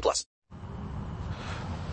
plus. 0.00 0.24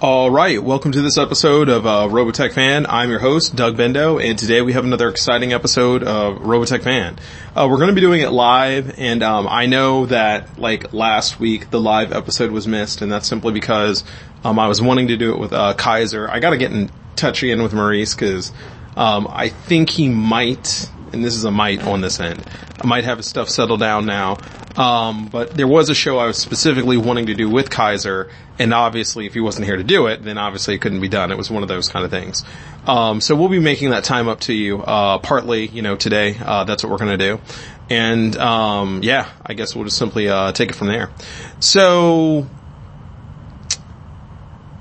All 0.01 0.29
right, 0.29 0.61
welcome 0.61 0.91
to 0.91 1.01
this 1.01 1.17
episode 1.17 1.69
of 1.69 1.85
uh, 1.85 2.07
Robotech 2.09 2.51
Fan. 2.51 2.85
I'm 2.85 3.09
your 3.09 3.19
host, 3.19 3.55
Doug 3.55 3.77
Bendo, 3.77 4.21
and 4.21 4.37
today 4.37 4.61
we 4.61 4.73
have 4.73 4.83
another 4.83 5.07
exciting 5.09 5.53
episode 5.53 6.03
of 6.03 6.39
Robotech 6.39 6.83
Fan. 6.83 7.17
Uh, 7.55 7.67
we're 7.71 7.77
going 7.77 7.87
to 7.87 7.95
be 7.95 8.01
doing 8.01 8.19
it 8.19 8.31
live, 8.31 8.99
and 8.99 9.23
um, 9.23 9.47
I 9.49 9.67
know 9.67 10.05
that 10.07 10.59
like 10.59 10.91
last 10.91 11.39
week 11.39 11.69
the 11.69 11.79
live 11.79 12.11
episode 12.11 12.51
was 12.51 12.67
missed, 12.67 13.01
and 13.01 13.09
that's 13.09 13.25
simply 13.25 13.53
because 13.53 14.03
um, 14.43 14.59
I 14.59 14.67
was 14.67 14.81
wanting 14.81 15.07
to 15.07 15.17
do 15.17 15.33
it 15.33 15.39
with 15.39 15.53
uh, 15.53 15.73
Kaiser. 15.75 16.29
I 16.29 16.39
got 16.39 16.49
to 16.49 16.57
get 16.57 16.73
in 16.73 16.91
touch 17.15 17.41
again 17.41 17.63
with 17.63 17.73
Maurice 17.73 18.13
because 18.13 18.51
um, 18.97 19.27
I 19.29 19.47
think 19.47 19.89
he 19.89 20.09
might, 20.09 20.89
and 21.15 21.23
this 21.23 21.35
is 21.35 21.45
a 21.45 21.51
might 21.51 21.81
on 21.83 22.01
this 22.01 22.19
end, 22.19 22.43
I 22.81 22.85
might 22.85 23.05
have 23.05 23.17
his 23.17 23.25
stuff 23.25 23.49
settled 23.49 23.79
down 23.79 24.05
now. 24.05 24.37
Um, 24.75 25.27
but 25.27 25.51
there 25.51 25.67
was 25.67 25.89
a 25.89 25.95
show 25.95 26.19
I 26.19 26.25
was 26.27 26.37
specifically 26.37 26.97
wanting 26.97 27.27
to 27.27 27.33
do 27.33 27.49
with 27.49 27.69
Kaiser, 27.69 28.29
and 28.59 28.73
obviously 28.73 29.25
if 29.25 29.33
he 29.33 29.39
wasn't 29.39 29.65
here 29.65 29.77
to 29.77 29.83
do 29.83 30.07
it, 30.07 30.21
then 30.21 30.37
obviously 30.37 30.75
it 30.75 30.81
couldn't 30.81 30.99
be 30.99 31.07
done. 31.07 31.31
It 31.31 31.37
was 31.37 31.49
one 31.49 31.63
of 31.63 31.69
those 31.69 31.87
kind 31.87 32.03
of 32.03 32.11
things. 32.11 32.43
Um, 32.85 33.21
so 33.21 33.35
we'll 33.35 33.49
be 33.49 33.59
making 33.59 33.91
that 33.91 34.03
time 34.03 34.27
up 34.27 34.41
to 34.41 34.53
you, 34.53 34.81
uh, 34.81 35.17
partly, 35.19 35.67
you 35.67 35.81
know, 35.81 35.95
today, 35.95 36.37
uh, 36.43 36.65
that's 36.65 36.83
what 36.83 36.91
we're 36.91 36.97
gonna 36.97 37.17
do. 37.17 37.39
And, 37.89 38.35
um, 38.37 39.01
yeah, 39.01 39.29
I 39.45 39.53
guess 39.53 39.75
we'll 39.75 39.85
just 39.85 39.97
simply, 39.97 40.27
uh, 40.27 40.51
take 40.51 40.69
it 40.69 40.75
from 40.75 40.87
there. 40.87 41.09
So, 41.59 42.47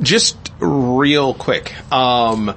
just 0.01 0.37
real 0.59 1.35
quick, 1.35 1.73
um, 1.93 2.55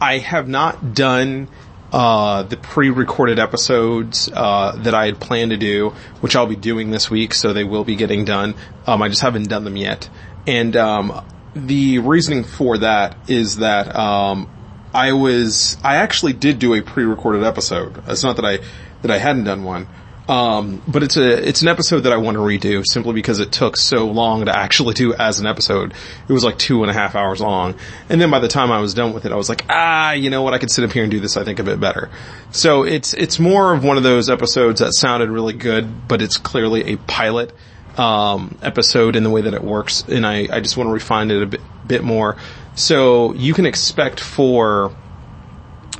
I 0.00 0.18
have 0.18 0.46
not 0.46 0.94
done 0.94 1.48
uh, 1.96 2.42
the 2.42 2.58
pre-recorded 2.58 3.38
episodes 3.38 4.28
uh, 4.30 4.76
that 4.82 4.94
I 4.94 5.06
had 5.06 5.18
planned 5.18 5.52
to 5.52 5.56
do, 5.56 5.94
which 6.20 6.36
I'll 6.36 6.46
be 6.46 6.54
doing 6.54 6.90
this 6.90 7.10
week, 7.10 7.32
so 7.32 7.54
they 7.54 7.64
will 7.64 7.84
be 7.84 7.96
getting 7.96 8.26
done. 8.26 8.54
Um, 8.86 9.00
I 9.00 9.08
just 9.08 9.22
haven't 9.22 9.48
done 9.48 9.64
them 9.64 9.78
yet, 9.78 10.10
and 10.46 10.76
um, 10.76 11.24
the 11.54 12.00
reasoning 12.00 12.44
for 12.44 12.76
that 12.76 13.16
is 13.28 13.56
that 13.56 13.96
um, 13.96 14.50
I 14.92 15.14
was 15.14 15.78
I 15.82 15.96
actually 15.96 16.34
did 16.34 16.58
do 16.58 16.74
a 16.74 16.82
pre-recorded 16.82 17.42
episode. 17.42 18.02
It's 18.06 18.22
not 18.22 18.36
that 18.36 18.44
I 18.44 18.58
that 19.00 19.10
I 19.10 19.16
hadn't 19.16 19.44
done 19.44 19.64
one. 19.64 19.88
Um, 20.28 20.82
but 20.88 21.04
it's 21.04 21.16
a, 21.16 21.48
it's 21.48 21.62
an 21.62 21.68
episode 21.68 22.00
that 22.00 22.12
I 22.12 22.16
want 22.16 22.34
to 22.34 22.40
redo 22.40 22.84
simply 22.84 23.12
because 23.12 23.38
it 23.38 23.52
took 23.52 23.76
so 23.76 24.06
long 24.06 24.46
to 24.46 24.56
actually 24.56 24.94
do 24.94 25.14
as 25.14 25.38
an 25.38 25.46
episode. 25.46 25.94
It 26.28 26.32
was 26.32 26.42
like 26.42 26.58
two 26.58 26.82
and 26.82 26.90
a 26.90 26.94
half 26.94 27.14
hours 27.14 27.40
long. 27.40 27.76
And 28.08 28.20
then 28.20 28.30
by 28.30 28.40
the 28.40 28.48
time 28.48 28.72
I 28.72 28.80
was 28.80 28.92
done 28.92 29.12
with 29.12 29.24
it, 29.24 29.30
I 29.30 29.36
was 29.36 29.48
like, 29.48 29.64
ah, 29.68 30.12
you 30.12 30.30
know 30.30 30.42
what? 30.42 30.52
I 30.52 30.58
could 30.58 30.70
sit 30.70 30.84
up 30.84 30.90
here 30.90 31.04
and 31.04 31.12
do 31.12 31.20
this, 31.20 31.36
I 31.36 31.44
think, 31.44 31.60
a 31.60 31.62
bit 31.62 31.78
better. 31.78 32.10
So 32.50 32.82
it's, 32.82 33.14
it's 33.14 33.38
more 33.38 33.72
of 33.72 33.84
one 33.84 33.96
of 33.96 34.02
those 34.02 34.28
episodes 34.28 34.80
that 34.80 34.94
sounded 34.94 35.30
really 35.30 35.54
good, 35.54 36.08
but 36.08 36.20
it's 36.20 36.38
clearly 36.38 36.94
a 36.94 36.96
pilot, 36.96 37.52
um, 37.96 38.58
episode 38.62 39.14
in 39.14 39.22
the 39.22 39.30
way 39.30 39.42
that 39.42 39.54
it 39.54 39.62
works. 39.62 40.02
And 40.08 40.26
I, 40.26 40.48
I 40.50 40.60
just 40.60 40.76
want 40.76 40.88
to 40.88 40.92
refine 40.92 41.30
it 41.30 41.40
a 41.40 41.46
bit, 41.46 41.60
bit 41.86 42.02
more. 42.02 42.36
So 42.74 43.32
you 43.34 43.54
can 43.54 43.64
expect 43.64 44.18
for 44.18 44.94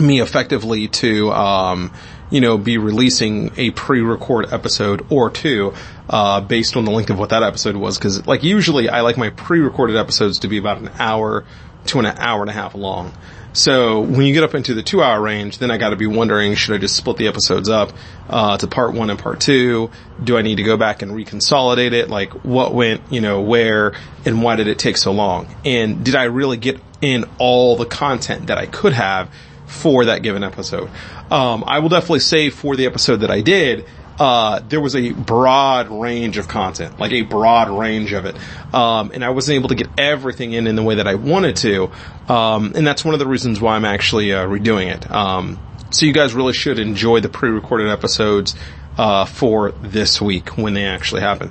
me 0.01 0.21
effectively 0.21 0.89
to, 0.89 1.31
um, 1.31 1.93
you 2.31 2.41
know, 2.41 2.59
be 2.59 2.79
releasing 2.79 3.53
a 3.57 3.71
pre-record 3.71 4.53
episode 4.53 5.07
or 5.11 5.31
two, 5.31 5.75
uh, 6.09 6.41
based 6.41 6.77
on 6.77 6.85
the 6.85 6.91
length 6.91 7.11
of 7.11 7.19
what 7.19 7.31
that 7.31 7.43
episode 7.43 7.77
was. 7.77 7.99
Cause 7.99 8.27
like 8.27 8.43
usually 8.43 8.89
I 8.89 9.01
like 9.03 9.17
my 9.17 9.31
pre-recorded 9.31 9.97
episodes 9.97 10.41
to 10.41 10.49
be 10.49 10.59
about 10.59 10.79
an 10.79 10.91
hour 10.99 11.45
to 11.87 11.99
an 12.01 12.07
hour 12.07 12.41
and 12.41 12.51
a 12.51 12.53
half 12.53 12.75
long. 12.75 13.13
So 13.53 14.01
when 14.01 14.27
you 14.27 14.35
get 14.35 14.43
up 14.43 14.55
into 14.55 14.75
the 14.75 14.83
two 14.83 15.03
hour 15.03 15.19
range, 15.19 15.59
then 15.59 15.71
I 15.71 15.79
gotta 15.79 15.97
be 15.97 16.07
wondering, 16.07 16.55
should 16.57 16.75
I 16.75 16.79
just 16.79 16.95
split 16.95 17.17
the 17.17 17.27
episodes 17.27 17.71
up, 17.71 17.93
uh, 18.29 18.59
to 18.59 18.67
part 18.67 18.93
one 18.93 19.09
and 19.09 19.19
part 19.19 19.41
two? 19.41 19.91
Do 20.23 20.37
I 20.37 20.43
need 20.43 20.57
to 20.57 20.63
go 20.63 20.77
back 20.77 21.01
and 21.01 21.13
reconsolidate 21.13 21.93
it? 21.93 22.11
Like 22.11 22.33
what 22.45 22.75
went, 22.75 23.01
you 23.11 23.23
know, 23.23 23.41
where 23.41 23.95
and 24.27 24.43
why 24.43 24.57
did 24.57 24.67
it 24.67 24.79
take 24.79 24.99
so 24.99 25.13
long? 25.13 25.47
And 25.65 26.05
did 26.05 26.17
I 26.17 26.25
really 26.25 26.59
get 26.59 26.81
in 27.01 27.25
all 27.39 27.77
the 27.77 27.87
content 27.87 28.49
that 28.49 28.59
I 28.59 28.67
could 28.67 28.93
have 28.93 29.31
for 29.67 30.07
that 30.07 30.23
given 30.23 30.43
episode? 30.43 30.91
Um, 31.31 31.65
I 31.67 31.81
will 31.81 31.89
definitely 31.89 32.21
say 32.21 32.51
for 32.51 32.77
the 32.77 32.87
episode 32.87 33.17
that 33.17 33.31
I 33.31 33.41
did, 33.41 33.87
uh, 34.19 34.61
there 34.61 34.81
was 34.81 34.97
a 34.97 35.13
broad 35.13 35.91
range 35.91 36.39
of 36.39 36.49
content, 36.49 36.99
like 36.99 37.13
a 37.13 37.23
broad 37.23 37.69
range 37.69 38.13
of 38.13 38.25
it. 38.25 38.37
Um, 38.75 39.11
and 39.13 39.25
I 39.25 39.31
wasn't 39.31 39.57
able 39.57 39.69
to 39.69 39.75
get 39.75 39.89
everything 39.99 40.53
in 40.53 40.67
in 40.67 40.77
the 40.77 40.83
way 40.83 40.97
that 40.97 41.07
I 41.07 41.17
wanted 41.17 41.57
to. 41.57 41.91
Um, 42.29 42.73
and 42.75 42.87
that's 42.87 43.05
one 43.05 43.15
of 43.15 43.21
the 43.21 43.27
reasons 43.27 43.61
why 43.61 43.77
I'm 43.77 43.85
actually, 43.85 44.33
uh, 44.33 44.47
redoing 44.47 44.95
it. 44.95 45.11
Um, 45.11 45.59
so 45.91 46.07
you 46.07 46.13
guys 46.13 46.35
really 46.35 46.53
should 46.53 46.79
enjoy 46.79 47.21
the 47.21 47.29
pre-recorded 47.29 47.89
episodes, 47.89 48.55
uh, 48.97 49.27
for 49.27 49.73
this 49.73 50.21
week 50.21 50.57
when 50.57 50.75
they 50.75 50.85
actually 50.85 51.21
happen. 51.21 51.51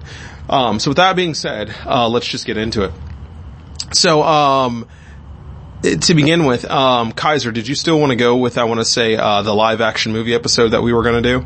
Um, 0.49 0.79
so 0.79 0.89
with 0.89 0.97
that 0.97 1.15
being 1.15 1.33
said, 1.33 1.73
uh, 1.85 2.09
let's 2.09 2.27
just 2.27 2.45
get 2.45 2.57
into 2.57 2.83
it. 2.83 2.91
So, 3.93 4.23
um, 4.23 4.87
to 5.93 6.13
begin 6.15 6.45
with, 6.45 6.65
um, 6.65 7.11
Kaiser, 7.11 7.51
did 7.51 7.67
you 7.67 7.75
still 7.75 7.99
want 7.99 8.11
to 8.11 8.15
go 8.15 8.37
with, 8.37 8.57
I 8.57 8.63
want 8.63 8.79
to 8.79 8.85
say, 8.85 9.15
uh, 9.15 9.41
the 9.43 9.53
live 9.53 9.81
action 9.81 10.11
movie 10.13 10.33
episode 10.33 10.69
that 10.69 10.81
we 10.81 10.93
were 10.93 11.03
going 11.03 11.21
to 11.21 11.29
do? 11.39 11.45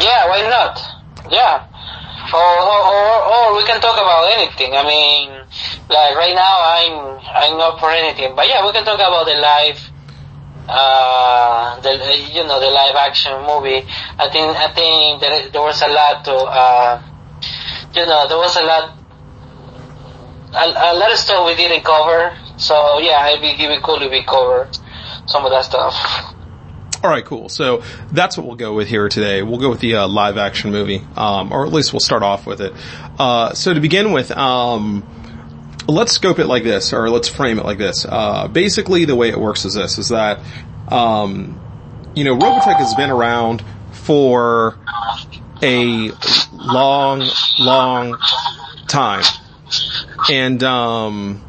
Yeah, 0.00 0.28
why 0.28 0.46
not? 0.48 0.80
Yeah. 1.30 1.66
Or, 2.32 2.38
or, 2.38 2.80
or, 2.94 3.14
or 3.26 3.56
we 3.56 3.64
can 3.64 3.80
talk 3.80 3.96
about 3.96 4.30
anything. 4.32 4.74
I 4.74 4.84
mean, 4.84 5.30
like 5.88 6.14
right 6.14 6.34
now 6.34 6.56
I'm, 6.62 7.18
I'm 7.26 7.58
not 7.58 7.80
for 7.80 7.90
anything. 7.90 8.36
But 8.36 8.48
yeah, 8.48 8.64
we 8.64 8.72
can 8.72 8.84
talk 8.84 9.00
about 9.00 9.26
the 9.26 9.34
live, 9.34 9.80
uh, 10.68 11.80
the, 11.80 11.92
you 12.32 12.44
know, 12.44 12.60
the 12.60 12.70
live 12.70 12.94
action 12.94 13.32
movie. 13.46 13.86
I 14.18 14.28
think, 14.30 14.56
I 14.56 14.72
think 14.72 15.20
there, 15.20 15.48
there 15.50 15.62
was 15.62 15.82
a 15.82 15.88
lot 15.88 16.24
to, 16.26 16.34
uh, 16.34 17.02
you 17.94 18.06
know, 18.06 18.28
there 18.28 18.38
was 18.38 18.56
a 18.56 18.62
lot 18.62 18.97
lot 20.52 21.12
of 21.12 21.18
stuff 21.18 21.46
we 21.46 21.54
didn't 21.54 21.84
cover. 21.84 22.36
So 22.56 22.98
yeah, 22.98 23.28
it'd 23.28 23.40
be, 23.40 23.50
it'd 23.50 23.78
be 23.78 23.82
cool 23.82 24.02
if 24.02 24.10
we 24.10 24.24
cover 24.24 24.68
some 25.26 25.44
of 25.44 25.50
that 25.50 25.64
stuff. 25.64 26.34
All 27.02 27.10
right, 27.10 27.24
cool. 27.24 27.48
So 27.48 27.82
that's 28.10 28.36
what 28.36 28.46
we'll 28.46 28.56
go 28.56 28.74
with 28.74 28.88
here 28.88 29.08
today. 29.08 29.42
We'll 29.42 29.60
go 29.60 29.70
with 29.70 29.80
the 29.80 29.94
uh, 29.96 30.08
live 30.08 30.36
action 30.36 30.72
movie, 30.72 31.00
um, 31.16 31.52
or 31.52 31.64
at 31.64 31.72
least 31.72 31.92
we'll 31.92 32.00
start 32.00 32.24
off 32.24 32.44
with 32.44 32.60
it. 32.60 32.72
Uh, 33.18 33.54
so 33.54 33.72
to 33.72 33.80
begin 33.80 34.10
with, 34.10 34.32
um, 34.32 35.06
let's 35.86 36.12
scope 36.12 36.40
it 36.40 36.46
like 36.46 36.64
this, 36.64 36.92
or 36.92 37.08
let's 37.08 37.28
frame 37.28 37.60
it 37.60 37.64
like 37.64 37.78
this. 37.78 38.04
Uh, 38.04 38.48
basically, 38.48 39.04
the 39.04 39.14
way 39.14 39.28
it 39.28 39.38
works 39.38 39.64
is 39.64 39.74
this: 39.74 39.96
is 39.98 40.08
that 40.08 40.40
um, 40.88 41.60
you 42.16 42.24
know, 42.24 42.36
Robotech 42.36 42.78
has 42.78 42.94
been 42.94 43.10
around 43.10 43.62
for 43.92 44.76
a 45.62 46.10
long, 46.52 47.28
long 47.60 48.18
time. 48.88 49.22
And 50.30 50.62
um, 50.62 51.42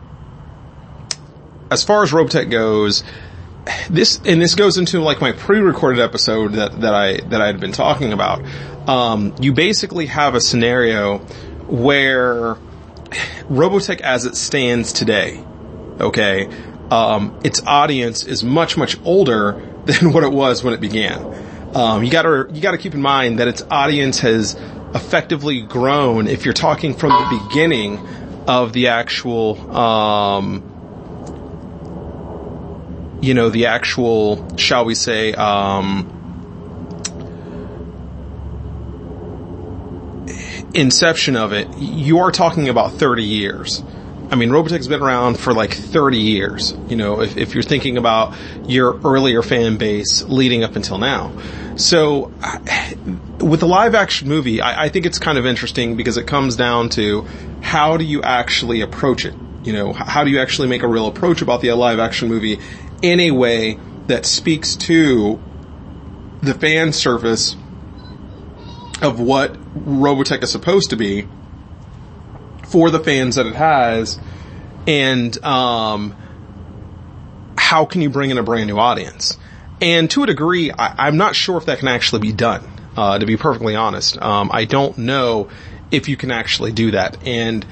as 1.71 1.83
far 1.83 2.03
as 2.03 2.11
Robotech 2.11 2.49
goes, 2.49 3.03
this 3.89 4.19
and 4.25 4.41
this 4.41 4.55
goes 4.55 4.77
into 4.77 4.99
like 5.01 5.21
my 5.21 5.31
pre-recorded 5.31 6.01
episode 6.01 6.53
that 6.53 6.81
that 6.81 6.93
I 6.93 7.17
that 7.29 7.41
I 7.41 7.47
had 7.47 7.59
been 7.59 7.71
talking 7.71 8.13
about. 8.13 8.43
Um, 8.87 9.35
you 9.39 9.53
basically 9.53 10.07
have 10.07 10.33
a 10.33 10.41
scenario 10.41 11.19
where 11.67 12.55
Robotech, 13.49 14.01
as 14.01 14.25
it 14.25 14.35
stands 14.35 14.93
today, 14.93 15.43
okay, 15.99 16.49
um, 16.89 17.39
its 17.43 17.61
audience 17.65 18.23
is 18.23 18.43
much 18.43 18.77
much 18.77 18.97
older 19.03 19.61
than 19.85 20.13
what 20.13 20.23
it 20.23 20.31
was 20.31 20.63
when 20.63 20.73
it 20.73 20.81
began. 20.81 21.75
Um, 21.75 22.03
you 22.03 22.09
gotta 22.09 22.47
you 22.51 22.61
gotta 22.61 22.77
keep 22.77 22.95
in 22.95 23.01
mind 23.01 23.39
that 23.39 23.47
its 23.47 23.61
audience 23.69 24.19
has 24.19 24.55
effectively 24.95 25.61
grown. 25.61 26.27
If 26.27 26.45
you're 26.45 26.53
talking 26.53 26.95
from 26.95 27.09
the 27.09 27.43
beginning 27.47 27.99
of 28.47 28.73
the 28.73 28.87
actual, 28.87 29.75
um, 29.75 30.63
you 33.21 33.33
know, 33.33 33.49
the 33.49 33.67
actual, 33.67 34.57
shall 34.57 34.85
we 34.85 34.95
say, 34.95 35.33
um, 35.33 36.15
inception 40.73 41.35
of 41.35 41.53
it, 41.53 41.67
you 41.77 42.19
are 42.19 42.31
talking 42.31 42.69
about 42.69 42.93
30 42.93 43.23
years. 43.23 43.83
I 44.31 44.35
mean, 44.35 44.51
Robotech's 44.51 44.87
been 44.87 45.01
around 45.01 45.39
for 45.39 45.53
like 45.53 45.73
30 45.73 46.17
years, 46.17 46.75
you 46.87 46.95
know, 46.95 47.21
if, 47.21 47.35
if 47.35 47.53
you're 47.55 47.63
thinking 47.63 47.97
about 47.97 48.35
your 48.67 48.99
earlier 49.01 49.41
fan 49.41 49.77
base 49.77 50.21
leading 50.23 50.63
up 50.63 50.75
until 50.75 50.99
now. 50.99 51.31
So, 51.79 52.33
with 53.39 53.63
a 53.63 53.65
live 53.65 53.95
action 53.95 54.27
movie, 54.27 54.59
I, 54.59 54.83
I 54.83 54.89
think 54.89 55.05
it's 55.05 55.17
kind 55.17 55.37
of 55.37 55.45
interesting 55.45 55.95
because 55.95 56.17
it 56.17 56.27
comes 56.27 56.57
down 56.57 56.89
to 56.89 57.25
how 57.61 57.95
do 57.95 58.03
you 58.03 58.21
actually 58.21 58.81
approach 58.81 59.23
it? 59.23 59.33
You 59.63 59.71
know, 59.71 59.93
how 59.93 60.25
do 60.25 60.29
you 60.29 60.41
actually 60.41 60.67
make 60.67 60.83
a 60.83 60.89
real 60.89 61.07
approach 61.07 61.41
about 61.41 61.61
the 61.61 61.71
live 61.71 61.97
action 61.97 62.27
movie 62.27 62.59
in 63.01 63.21
a 63.21 63.31
way 63.31 63.79
that 64.07 64.25
speaks 64.25 64.75
to 64.75 65.41
the 66.41 66.53
fan 66.53 66.91
service 66.91 67.55
of 69.01 69.21
what 69.21 69.53
Robotech 69.73 70.43
is 70.43 70.51
supposed 70.51 70.89
to 70.89 70.97
be 70.97 71.29
for 72.67 72.89
the 72.89 72.99
fans 72.99 73.35
that 73.35 73.45
it 73.45 73.55
has 73.55 74.19
and 74.85 75.41
um, 75.45 76.13
how 77.57 77.85
can 77.85 78.01
you 78.01 78.09
bring 78.09 78.31
in 78.31 78.37
a 78.37 78.43
brand 78.43 78.67
new 78.67 78.77
audience? 78.77 79.37
And 79.81 80.09
to 80.11 80.23
a 80.23 80.27
degree, 80.27 80.71
I, 80.71 81.07
I'm 81.07 81.17
not 81.17 81.35
sure 81.35 81.57
if 81.57 81.65
that 81.65 81.79
can 81.79 81.87
actually 81.87 82.21
be 82.21 82.31
done. 82.31 82.63
Uh, 82.97 83.17
to 83.17 83.25
be 83.25 83.37
perfectly 83.37 83.75
honest, 83.75 84.21
um, 84.21 84.49
I 84.51 84.65
don't 84.65 84.97
know 84.97 85.49
if 85.91 86.09
you 86.09 86.17
can 86.17 86.31
actually 86.31 86.71
do 86.73 86.91
that. 86.91 87.25
And 87.25 87.65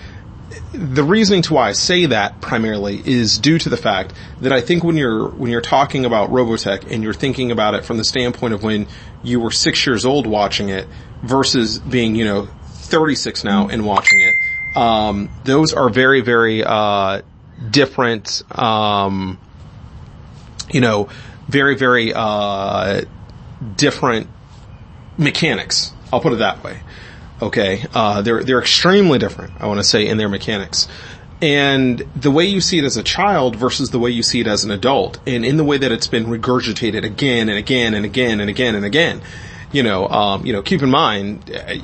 the 0.71 1.03
reasoning 1.03 1.41
to 1.43 1.53
why 1.53 1.69
I 1.69 1.71
say 1.73 2.05
that 2.07 2.39
primarily 2.39 3.01
is 3.05 3.37
due 3.37 3.59
to 3.59 3.69
the 3.69 3.77
fact 3.77 4.13
that 4.41 4.51
I 4.51 4.61
think 4.61 4.83
when 4.83 4.95
you're 4.95 5.27
when 5.29 5.51
you're 5.51 5.61
talking 5.61 6.05
about 6.05 6.29
Robotech 6.29 6.89
and 6.91 7.03
you're 7.03 7.13
thinking 7.13 7.51
about 7.51 7.73
it 7.73 7.83
from 7.83 7.97
the 7.97 8.03
standpoint 8.03 8.53
of 8.53 8.63
when 8.63 8.87
you 9.23 9.39
were 9.39 9.51
six 9.51 9.85
years 9.85 10.05
old 10.05 10.27
watching 10.27 10.69
it 10.69 10.87
versus 11.23 11.79
being 11.79 12.15
you 12.15 12.25
know 12.25 12.47
36 12.67 13.43
now 13.43 13.67
and 13.67 13.85
watching 13.85 14.21
it, 14.21 14.77
um, 14.77 15.29
those 15.43 15.73
are 15.73 15.89
very 15.89 16.21
very 16.21 16.63
uh, 16.63 17.21
different. 17.69 18.43
Um, 18.57 19.39
you 20.69 20.81
know, 20.81 21.09
very 21.47 21.75
very 21.75 22.13
uh, 22.13 23.01
different 23.75 24.27
mechanics. 25.17 25.93
I'll 26.11 26.21
put 26.21 26.33
it 26.33 26.37
that 26.39 26.63
way. 26.63 26.79
Okay, 27.41 27.85
uh, 27.93 28.21
they're 28.21 28.43
they're 28.43 28.59
extremely 28.59 29.19
different. 29.19 29.53
I 29.59 29.67
want 29.67 29.79
to 29.79 29.83
say 29.83 30.07
in 30.07 30.17
their 30.17 30.29
mechanics, 30.29 30.87
and 31.41 31.99
the 32.15 32.31
way 32.31 32.45
you 32.45 32.61
see 32.61 32.79
it 32.79 32.83
as 32.83 32.97
a 32.97 33.03
child 33.03 33.55
versus 33.55 33.91
the 33.91 33.99
way 33.99 34.09
you 34.09 34.23
see 34.23 34.39
it 34.39 34.47
as 34.47 34.63
an 34.63 34.71
adult, 34.71 35.19
and 35.27 35.45
in 35.45 35.57
the 35.57 35.63
way 35.63 35.77
that 35.77 35.91
it's 35.91 36.07
been 36.07 36.25
regurgitated 36.25 37.03
again 37.03 37.49
and 37.49 37.57
again 37.57 37.93
and 37.93 38.05
again 38.05 38.39
and 38.39 38.49
again 38.49 38.75
and 38.75 38.85
again. 38.85 39.21
You 39.71 39.83
know, 39.83 40.07
um, 40.07 40.45
you 40.45 40.53
know, 40.53 40.61
keep 40.61 40.81
in 40.81 40.89
mind 40.89 41.51
uh, 41.51 41.75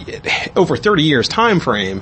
over 0.55 0.77
30 0.77 1.03
years 1.03 1.27
time 1.27 1.59
frame. 1.59 2.01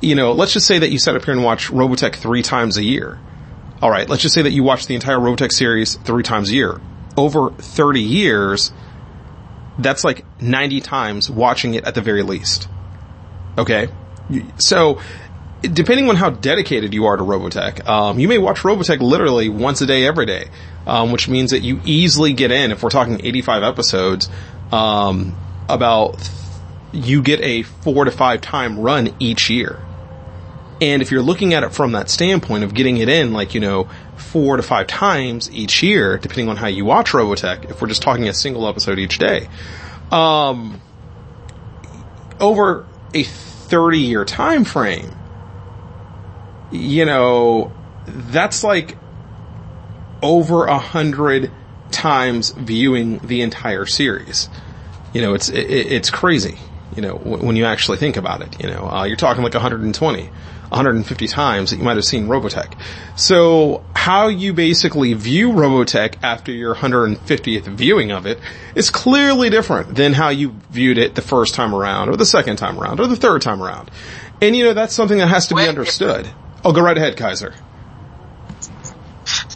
You 0.00 0.14
know, 0.14 0.32
let's 0.32 0.52
just 0.52 0.66
say 0.66 0.78
that 0.78 0.90
you 0.90 0.98
sit 0.98 1.16
up 1.16 1.24
here 1.24 1.32
and 1.32 1.42
watch 1.42 1.68
Robotech 1.70 2.14
three 2.16 2.42
times 2.42 2.76
a 2.76 2.84
year. 2.84 3.18
All 3.80 3.90
right, 3.90 4.08
let's 4.08 4.22
just 4.22 4.34
say 4.34 4.42
that 4.42 4.52
you 4.52 4.62
watch 4.62 4.86
the 4.86 4.94
entire 4.94 5.16
Robotech 5.16 5.50
series 5.50 5.94
three 5.94 6.22
times 6.22 6.50
a 6.50 6.54
year. 6.54 6.80
Over 7.16 7.50
30 7.50 8.00
years, 8.00 8.72
that's 9.78 10.04
like 10.04 10.24
90 10.40 10.80
times 10.80 11.30
watching 11.30 11.74
it 11.74 11.84
at 11.84 11.94
the 11.94 12.00
very 12.00 12.22
least. 12.22 12.68
Okay? 13.58 13.88
So, 14.58 15.00
depending 15.60 16.08
on 16.08 16.16
how 16.16 16.30
dedicated 16.30 16.94
you 16.94 17.06
are 17.06 17.16
to 17.16 17.22
Robotech, 17.22 17.86
um, 17.88 18.18
you 18.18 18.28
may 18.28 18.38
watch 18.38 18.58
Robotech 18.58 19.00
literally 19.00 19.48
once 19.48 19.80
a 19.80 19.86
day, 19.86 20.06
every 20.06 20.26
day, 20.26 20.48
um, 20.86 21.12
which 21.12 21.28
means 21.28 21.50
that 21.50 21.60
you 21.60 21.80
easily 21.84 22.32
get 22.32 22.50
in, 22.50 22.70
if 22.70 22.82
we're 22.82 22.90
talking 22.90 23.24
85 23.24 23.62
episodes, 23.62 24.28
um, 24.72 25.36
about, 25.68 26.28
you 26.92 27.22
get 27.22 27.40
a 27.40 27.62
four 27.62 28.04
to 28.04 28.10
five 28.10 28.40
time 28.40 28.78
run 28.78 29.14
each 29.18 29.50
year. 29.50 29.80
And 30.80 31.00
if 31.02 31.10
you're 31.10 31.22
looking 31.22 31.54
at 31.54 31.62
it 31.62 31.72
from 31.72 31.92
that 31.92 32.10
standpoint 32.10 32.64
of 32.64 32.74
getting 32.74 32.98
it 32.98 33.08
in, 33.08 33.32
like, 33.32 33.54
you 33.54 33.60
know, 33.60 33.88
four 34.16 34.56
to 34.56 34.62
five 34.62 34.86
times 34.86 35.50
each 35.50 35.82
year, 35.82 36.18
depending 36.18 36.48
on 36.48 36.56
how 36.56 36.66
you 36.66 36.84
watch 36.84 37.12
Robotech, 37.12 37.70
if 37.70 37.80
we're 37.80 37.88
just 37.88 38.02
talking 38.02 38.28
a 38.28 38.34
single 38.34 38.68
episode 38.68 38.98
each 38.98 39.18
day, 39.18 39.48
um, 40.10 40.80
over 42.40 42.86
a 43.12 43.22
30 43.22 43.98
year 43.98 44.24
time 44.24 44.64
frame, 44.64 45.10
you 46.70 47.04
know, 47.04 47.72
that's 48.06 48.64
like 48.64 48.96
over 50.22 50.66
a 50.66 50.78
hundred 50.78 51.50
times 51.90 52.50
viewing 52.50 53.18
the 53.18 53.42
entire 53.42 53.86
series. 53.86 54.48
You 55.12 55.22
know, 55.22 55.34
it's, 55.34 55.48
it, 55.48 55.70
it's 55.70 56.10
crazy, 56.10 56.58
you 56.96 57.02
know, 57.02 57.14
when 57.14 57.56
you 57.56 57.64
actually 57.64 57.98
think 57.98 58.16
about 58.16 58.42
it, 58.42 58.62
you 58.62 58.68
know, 58.68 58.88
uh, 58.88 59.04
you're 59.04 59.16
talking 59.16 59.42
like 59.42 59.54
120. 59.54 60.30
150 60.74 61.28
times 61.28 61.70
that 61.70 61.76
you 61.76 61.84
might 61.84 61.96
have 61.96 62.04
seen 62.04 62.26
Robotech. 62.26 62.76
So 63.16 63.84
how 64.04 64.28
you 64.28 64.52
basically 64.52 65.14
view 65.14 65.48
Robotech 65.48 66.16
after 66.22 66.52
your 66.52 66.74
150th 66.74 67.62
viewing 67.68 68.12
of 68.12 68.26
it 68.26 68.38
is 68.74 68.90
clearly 68.90 69.48
different 69.48 69.94
than 69.94 70.12
how 70.12 70.28
you 70.28 70.50
viewed 70.68 70.98
it 70.98 71.14
the 71.14 71.22
first 71.22 71.54
time 71.54 71.74
around 71.74 72.10
or 72.10 72.16
the 72.18 72.26
second 72.26 72.56
time 72.56 72.78
around 72.78 73.00
or 73.00 73.06
the 73.06 73.16
third 73.16 73.40
time 73.40 73.62
around. 73.62 73.90
And 74.42 74.54
you 74.54 74.64
know, 74.64 74.74
that's 74.74 74.92
something 74.92 75.16
that 75.16 75.28
has 75.28 75.46
to 75.46 75.54
be 75.54 75.62
Wait, 75.62 75.70
understood. 75.70 76.28
Oh, 76.62 76.74
go 76.74 76.82
right 76.82 76.98
ahead, 76.98 77.16
Kaiser. 77.16 77.54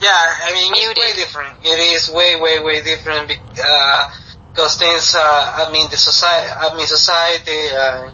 Yeah, 0.01 0.09
I 0.09 0.51
mean, 0.55 0.73
it's 0.77 0.99
way 0.99 1.13
different. 1.13 1.59
It 1.63 1.79
is 1.79 2.09
way, 2.09 2.41
way, 2.41 2.65
way 2.65 2.83
different 2.83 3.29
because 3.29 4.79
things. 4.79 5.15
Uh, 5.15 5.67
I 5.69 5.71
mean, 5.71 5.91
the 5.91 5.99
society. 5.99 6.51
I 6.57 6.75
mean, 6.75 6.87
society. 6.87 7.69
Uh, 7.77 8.11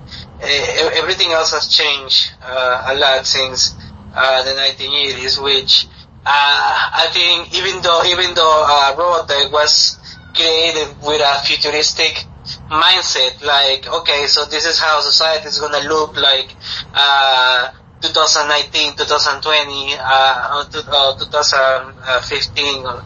everything 0.98 1.30
else 1.30 1.52
has 1.52 1.68
changed 1.68 2.32
uh, 2.42 2.86
a 2.88 2.94
lot 2.96 3.24
since 3.24 3.76
uh, 4.12 4.42
the 4.42 4.50
1980s. 4.50 5.40
Which 5.40 5.86
uh, 5.86 5.93
I 6.26 7.08
think, 7.12 7.54
even 7.54 7.82
though, 7.82 8.02
even 8.04 8.34
though 8.34 8.64
uh, 8.66 8.96
Robotech 8.96 9.52
was 9.52 9.98
created 10.34 10.96
with 11.02 11.20
a 11.20 11.34
futuristic 11.44 12.26
mindset, 12.70 13.42
like, 13.42 13.86
okay, 14.00 14.26
so 14.26 14.44
this 14.46 14.64
is 14.66 14.78
how 14.78 15.00
society 15.00 15.48
is 15.48 15.58
gonna 15.58 15.86
look 15.88 16.16
like. 16.16 16.56
Uh, 16.92 17.68
2019, 18.02 18.94
2020, 18.96 19.94
uh, 19.98 20.64
to- 20.64 20.92
or 20.94 21.16
2015, 21.18 22.84
or, 22.86 23.04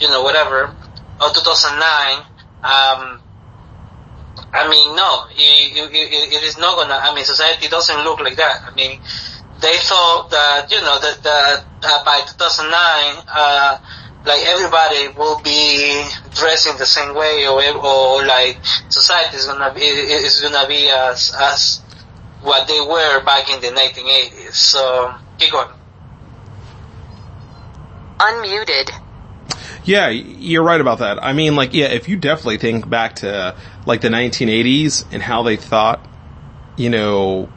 you 0.00 0.08
know, 0.08 0.22
whatever, 0.22 0.74
or 1.20 1.30
2009, 1.30 2.18
um, 2.64 3.22
I 4.52 4.68
mean, 4.68 4.96
no, 4.96 5.24
it, 5.36 5.76
it, 5.92 6.32
it 6.34 6.42
is 6.42 6.58
not 6.58 6.76
gonna, 6.76 6.94
I 7.02 7.14
mean, 7.14 7.24
society 7.24 7.68
doesn't 7.68 8.04
look 8.04 8.20
like 8.20 8.36
that. 8.36 8.56
I 8.66 8.74
mean, 8.74 8.98
they 9.62 9.76
thought 9.78 10.28
that, 10.30 10.70
you 10.70 10.80
know, 10.80 10.98
that, 10.98 11.22
that 11.22 11.64
uh, 11.82 12.04
by 12.04 12.20
2009, 12.26 13.24
uh, 13.28 13.78
like 14.24 14.42
everybody 14.46 15.08
will 15.16 15.40
be 15.42 16.04
dressing 16.34 16.76
the 16.78 16.86
same 16.86 17.14
way 17.14 17.46
or, 17.46 17.62
or 17.78 18.26
like 18.26 18.58
society 18.88 19.36
is 19.36 19.46
gonna 19.46 19.72
be, 19.72 19.80
is 19.80 20.40
gonna 20.40 20.66
be 20.68 20.88
as, 20.88 21.32
as 21.38 21.82
what 22.42 22.66
they 22.66 22.80
were 22.80 23.24
back 23.24 23.50
in 23.50 23.60
the 23.60 23.68
1980s. 23.68 24.52
So, 24.52 25.14
keep 25.38 25.52
going. 25.52 25.68
Unmuted. 28.18 28.90
Yeah, 29.84 30.08
you're 30.08 30.62
right 30.62 30.80
about 30.80 30.98
that. 30.98 31.22
I 31.22 31.32
mean, 31.32 31.56
like, 31.56 31.74
yeah, 31.74 31.86
if 31.86 32.08
you 32.08 32.16
definitely 32.16 32.58
think 32.58 32.88
back 32.88 33.16
to, 33.16 33.56
like, 33.86 34.00
the 34.00 34.08
1980s 34.08 35.06
and 35.12 35.22
how 35.22 35.42
they 35.42 35.56
thought, 35.56 36.04
you 36.76 36.88
know, 36.90 37.48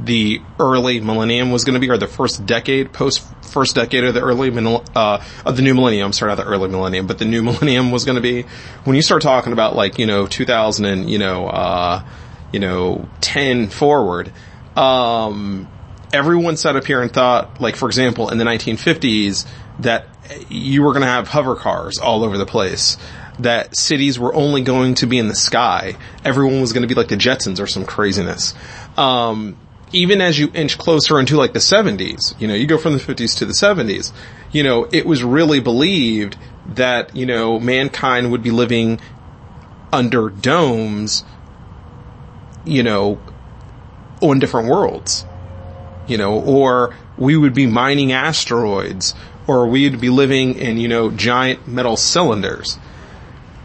the 0.00 0.40
early 0.60 1.00
millennium 1.00 1.50
was 1.50 1.64
going 1.64 1.74
to 1.74 1.80
be, 1.80 1.90
or 1.90 1.98
the 1.98 2.06
first 2.06 2.46
decade, 2.46 2.92
post 2.92 3.26
first 3.44 3.74
decade 3.74 4.04
of 4.04 4.14
the 4.14 4.20
early, 4.20 4.50
uh, 4.94 5.24
of 5.44 5.56
the 5.56 5.62
new 5.62 5.74
millennium, 5.74 6.12
sorry, 6.12 6.30
not 6.30 6.36
the 6.36 6.44
early 6.44 6.68
millennium, 6.68 7.06
but 7.06 7.18
the 7.18 7.24
new 7.24 7.42
millennium 7.42 7.90
was 7.90 8.04
going 8.04 8.16
to 8.16 8.22
be, 8.22 8.42
when 8.84 8.94
you 8.94 9.02
start 9.02 9.22
talking 9.22 9.52
about, 9.52 9.74
like, 9.74 9.98
you 9.98 10.06
know, 10.06 10.26
2000 10.26 10.84
and, 10.84 11.10
you 11.10 11.18
know, 11.18 11.48
uh, 11.48 12.02
you 12.52 12.60
know, 12.60 13.08
10 13.20 13.68
forward, 13.68 14.32
um, 14.76 15.68
everyone 16.12 16.56
sat 16.56 16.76
up 16.76 16.86
here 16.86 17.02
and 17.02 17.12
thought, 17.12 17.60
like, 17.60 17.76
for 17.76 17.86
example, 17.86 18.30
in 18.30 18.38
the 18.38 18.44
1950s, 18.44 19.46
that 19.80 20.06
you 20.48 20.82
were 20.82 20.92
going 20.92 21.02
to 21.02 21.08
have 21.08 21.28
hover 21.28 21.56
cars 21.56 21.98
all 21.98 22.24
over 22.24 22.38
the 22.38 22.46
place. 22.46 22.96
That 23.38 23.76
cities 23.76 24.18
were 24.18 24.34
only 24.34 24.62
going 24.62 24.96
to 24.96 25.06
be 25.06 25.18
in 25.18 25.28
the 25.28 25.34
sky. 25.34 25.96
Everyone 26.24 26.60
was 26.60 26.72
going 26.72 26.82
to 26.82 26.88
be 26.88 26.94
like 26.94 27.08
the 27.08 27.16
Jetsons 27.16 27.60
or 27.60 27.68
some 27.68 27.84
craziness. 27.84 28.52
Um, 28.96 29.56
even 29.92 30.20
as 30.20 30.38
you 30.38 30.50
inch 30.54 30.78
closer 30.78 31.18
into 31.18 31.36
like 31.36 31.52
the 31.52 31.58
70s, 31.58 32.38
you 32.40 32.48
know, 32.48 32.54
you 32.54 32.66
go 32.66 32.78
from 32.78 32.92
the 32.94 32.98
50s 32.98 33.36
to 33.38 33.46
the 33.46 33.52
70s, 33.52 34.12
you 34.52 34.62
know, 34.62 34.88
it 34.92 35.06
was 35.06 35.22
really 35.22 35.60
believed 35.60 36.36
that, 36.66 37.14
you 37.16 37.26
know, 37.26 37.58
mankind 37.58 38.30
would 38.30 38.42
be 38.42 38.50
living 38.50 39.00
under 39.92 40.28
domes, 40.28 41.24
you 42.64 42.82
know, 42.82 43.20
on 44.20 44.38
different 44.38 44.68
worlds 44.68 45.24
you 46.08 46.16
know, 46.16 46.40
or 46.40 46.96
we 47.16 47.36
would 47.36 47.54
be 47.54 47.66
mining 47.66 48.10
asteroids, 48.12 49.14
or 49.46 49.66
we'd 49.66 50.00
be 50.00 50.08
living 50.08 50.54
in, 50.56 50.78
you 50.78 50.88
know, 50.88 51.10
giant 51.10 51.68
metal 51.68 51.96
cylinders. 51.96 52.78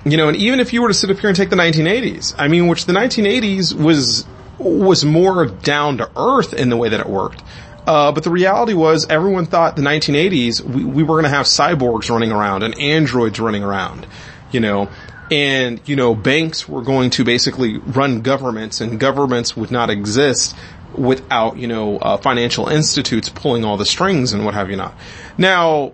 You 0.06 0.18
know, 0.18 0.27
and 0.27 0.38
even 0.38 0.60
if 0.60 0.74
you 0.74 0.82
were 0.82 0.89
to 0.89 0.94
sit 0.94 1.10
up 1.10 1.20
here 1.20 1.30
and 1.30 1.38
take 1.38 1.50
the 1.50 1.56
1980s, 1.56 2.36
I 2.38 2.50
mean, 2.50 2.68
which 2.68 2.86
the 2.86 2.94
1980s 2.94 3.74
was, 3.74 4.27
was 4.63 5.05
more 5.05 5.46
down 5.46 5.98
to 5.98 6.10
earth 6.15 6.53
in 6.53 6.70
the 6.70 6.77
way 6.77 6.89
that 6.89 7.00
it 7.00 7.08
worked. 7.08 7.43
Uh, 7.86 8.12
but 8.12 8.24
the 8.24 8.29
reality 8.29 8.74
was 8.74 9.05
everyone 9.10 9.46
thought 9.46 9.75
the 9.75 9.82
1980s, 9.82 10.62
we, 10.62 10.86
we 10.86 11.03
were 11.03 11.15
going 11.15 11.24
to 11.24 11.29
have 11.29 11.46
cyborgs 11.46 12.10
running 12.10 12.32
around 12.32 12.63
and 12.63 12.77
androids 12.79 13.39
running 13.39 13.63
around. 13.63 14.08
You 14.51 14.60
know, 14.60 14.89
and, 15.32 15.82
you 15.86 15.96
know, 15.96 16.13
banks 16.15 16.70
were 16.70 16.82
going 16.82 17.10
to 17.12 17.24
basically 17.24 17.77
run 17.77 18.22
governments 18.22 18.82
and 18.82 19.00
governments 19.00 19.58
would 19.58 19.72
not 19.72 19.89
exist 19.89 20.55
without, 20.96 21.58
you 21.58 21.67
know, 21.67 21.98
uh, 21.98 22.17
financial 22.17 22.67
institutes 22.67 23.29
pulling 23.29 23.65
all 23.65 23.77
the 23.77 23.86
strings 23.86 24.34
and 24.34 24.46
what 24.46 24.53
have 24.53 24.70
you 24.70 24.75
not. 24.75 24.93
Now, 25.38 25.93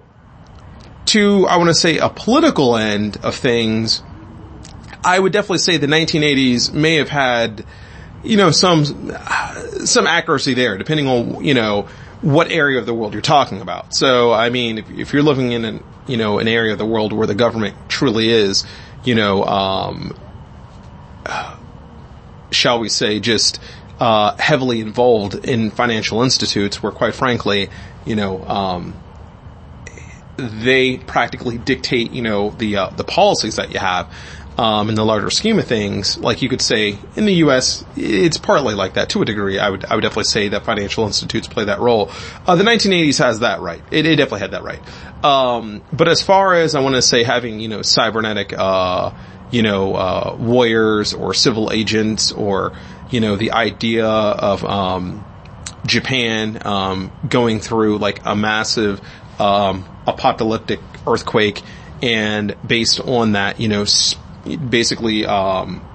to, 1.06 1.48
I 1.48 1.58
want 1.58 1.70
to 1.70 1.74
say 1.74 1.98
a 1.98 2.10
political 2.10 2.76
end 2.76 3.18
of 3.24 3.36
things, 3.36 4.04
I 5.04 5.18
would 5.18 5.32
definitely 5.32 5.60
say 5.60 5.78
the 5.78 5.88
1980s 5.88 6.74
may 6.74 6.96
have 6.96 7.10
had, 7.10 7.66
you 8.24 8.38
know, 8.38 8.52
some, 8.52 8.86
some 9.86 10.08
accuracy 10.08 10.54
there, 10.54 10.78
depending 10.78 11.08
on, 11.08 11.44
you 11.44 11.54
know, 11.54 11.88
what 12.22 12.52
area 12.52 12.80
of 12.80 12.86
the 12.86 12.94
world 12.94 13.14
you're 13.14 13.22
talking 13.22 13.62
about. 13.62 13.96
So, 13.96 14.34
I 14.34 14.50
mean, 14.50 14.78
if, 14.78 14.90
if 14.90 15.14
you're 15.14 15.24
living 15.24 15.52
in 15.52 15.66
an, 15.66 15.84
you 16.08 16.18
know, 16.18 16.40
an 16.40 16.48
area 16.48 16.74
of 16.74 16.78
the 16.78 16.86
world 16.86 17.14
where 17.14 17.28
the 17.28 17.36
government 17.36 17.78
truly 17.88 18.30
is, 18.30 18.66
you 19.06 19.16
know, 19.16 19.44
um, 19.46 20.18
shall 22.52 22.80
we 22.80 22.90
say, 22.90 23.20
just, 23.20 23.62
uh, 24.00 24.36
heavily 24.38 24.82
involved 24.82 25.36
in 25.46 25.72
financial 25.72 26.22
institutes 26.24 26.82
where 26.84 26.92
quite 26.92 27.16
frankly, 27.16 27.70
you 28.06 28.16
know, 28.16 28.44
um, 28.46 28.96
they 30.38 30.98
practically 30.98 31.58
dictate, 31.58 32.12
you 32.12 32.22
know, 32.22 32.50
the, 32.52 32.78
uh, 32.78 32.90
the 32.90 33.04
policies 33.04 33.58
that 33.58 33.74
you 33.74 33.80
have 33.80 34.14
um, 34.60 34.90
in 34.90 34.96
the 34.96 35.06
larger 35.06 35.30
scheme 35.30 35.58
of 35.58 35.66
things, 35.66 36.18
like 36.18 36.42
you 36.42 36.50
could 36.50 36.62
say 36.62 37.00
in 37.16 37.24
the 37.24 37.36
U.S., 37.36 37.86
it's 37.96 38.38
partly 38.38 38.76
like 38.76 38.96
that 38.96 39.08
to 39.12 39.22
a 39.22 39.26
degree. 39.26 39.58
I 39.58 39.70
would 39.70 39.86
I 39.86 39.96
would 39.96 40.02
definitely 40.02 40.26
say 40.26 40.50
that 40.50 40.66
financial 40.66 41.06
institutes 41.06 41.48
play 41.48 41.64
that 41.64 41.80
role. 41.80 42.12
Uh, 42.46 42.58
the 42.58 42.66
1980s 42.66 43.20
has 43.20 43.40
that 43.40 43.62
right. 43.62 43.82
It, 43.90 44.06
it 44.06 44.18
definitely 44.18 44.42
had 44.42 44.52
that 44.52 44.64
right. 44.64 44.82
Um, 45.24 45.82
but 45.94 46.10
as 46.10 46.22
far 46.22 46.56
as 46.56 46.76
I 46.76 46.82
want 46.82 46.96
to 46.96 47.02
say, 47.02 47.24
having 47.24 47.62
you 47.62 47.70
know 47.70 47.84
cybernetic, 47.84 48.52
uh, 48.52 49.12
you 49.50 49.62
know, 49.62 49.96
uh, 49.96 50.36
warriors 50.38 51.14
or 51.14 51.34
civil 51.34 51.72
agents, 51.72 52.34
or 52.34 52.74
you 53.12 53.22
know, 53.22 53.38
the 53.38 53.54
idea 53.54 54.08
of 54.08 54.66
um, 54.66 55.24
Japan 55.86 56.62
um, 56.66 57.14
going 57.30 57.62
through 57.62 58.00
like 58.00 58.26
a 58.26 58.36
massive 58.36 59.00
um, 59.40 59.86
apocalyptic 60.06 60.82
earthquake, 61.08 61.62
and 62.02 62.58
based 62.68 63.00
on 63.00 63.32
that, 63.32 63.62
you 63.62 63.70
know. 63.70 63.86
Sp- 63.88 64.20
basically 64.44 65.26
um, 65.26 65.86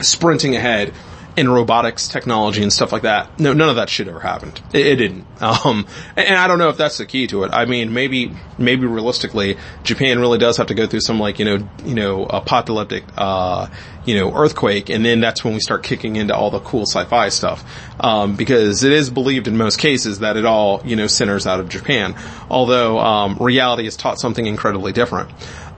sprinting 0.00 0.56
ahead 0.56 0.94
in 1.38 1.48
robotics 1.48 2.08
technology 2.08 2.64
and 2.64 2.72
stuff 2.72 2.90
like 2.92 3.02
that. 3.02 3.38
No, 3.38 3.52
none 3.52 3.68
of 3.68 3.76
that 3.76 3.88
shit 3.88 4.08
ever 4.08 4.18
happened. 4.18 4.60
It, 4.72 4.86
it 4.86 4.96
didn't. 4.96 5.26
Um, 5.40 5.86
and, 6.16 6.26
and, 6.26 6.36
I 6.36 6.48
don't 6.48 6.58
know 6.58 6.68
if 6.68 6.76
that's 6.76 6.98
the 6.98 7.06
key 7.06 7.28
to 7.28 7.44
it. 7.44 7.52
I 7.52 7.64
mean, 7.64 7.94
maybe, 7.94 8.32
maybe 8.58 8.86
realistically, 8.86 9.56
Japan 9.84 10.18
really 10.18 10.36
does 10.36 10.56
have 10.56 10.66
to 10.66 10.74
go 10.74 10.88
through 10.88 11.00
some 11.00 11.20
like, 11.20 11.38
you 11.38 11.44
know, 11.44 11.68
you 11.84 11.94
know, 11.94 12.24
apocalyptic, 12.24 13.04
uh, 13.16 13.68
you 14.04 14.16
know, 14.16 14.34
earthquake, 14.34 14.90
and 14.90 15.04
then 15.04 15.20
that's 15.20 15.44
when 15.44 15.54
we 15.54 15.60
start 15.60 15.84
kicking 15.84 16.16
into 16.16 16.34
all 16.34 16.50
the 16.50 16.58
cool 16.58 16.82
sci-fi 16.82 17.28
stuff. 17.28 17.64
Um, 18.00 18.34
because 18.34 18.82
it 18.82 18.90
is 18.90 19.10
believed 19.10 19.46
in 19.46 19.56
most 19.56 19.78
cases 19.78 20.18
that 20.18 20.36
it 20.36 20.44
all, 20.44 20.82
you 20.84 20.96
know, 20.96 21.06
centers 21.06 21.46
out 21.46 21.60
of 21.60 21.68
Japan. 21.68 22.16
Although, 22.50 22.98
um, 22.98 23.36
reality 23.38 23.84
has 23.84 23.96
taught 23.96 24.18
something 24.18 24.44
incredibly 24.44 24.92
different. 24.92 25.30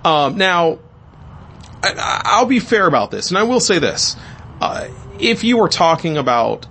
Um, 0.07 0.39
now, 0.39 0.79
I'll 1.83 2.47
be 2.47 2.61
fair 2.61 2.87
about 2.87 3.11
this, 3.11 3.31
and 3.31 3.39
I 3.39 3.45
will 3.45 3.61
say 3.61 3.79
this. 3.79 4.17
Uh, 4.61 4.89
if 5.19 5.45
you 5.45 5.59
were 5.59 5.69
talking 5.69 6.17
about 6.17 6.67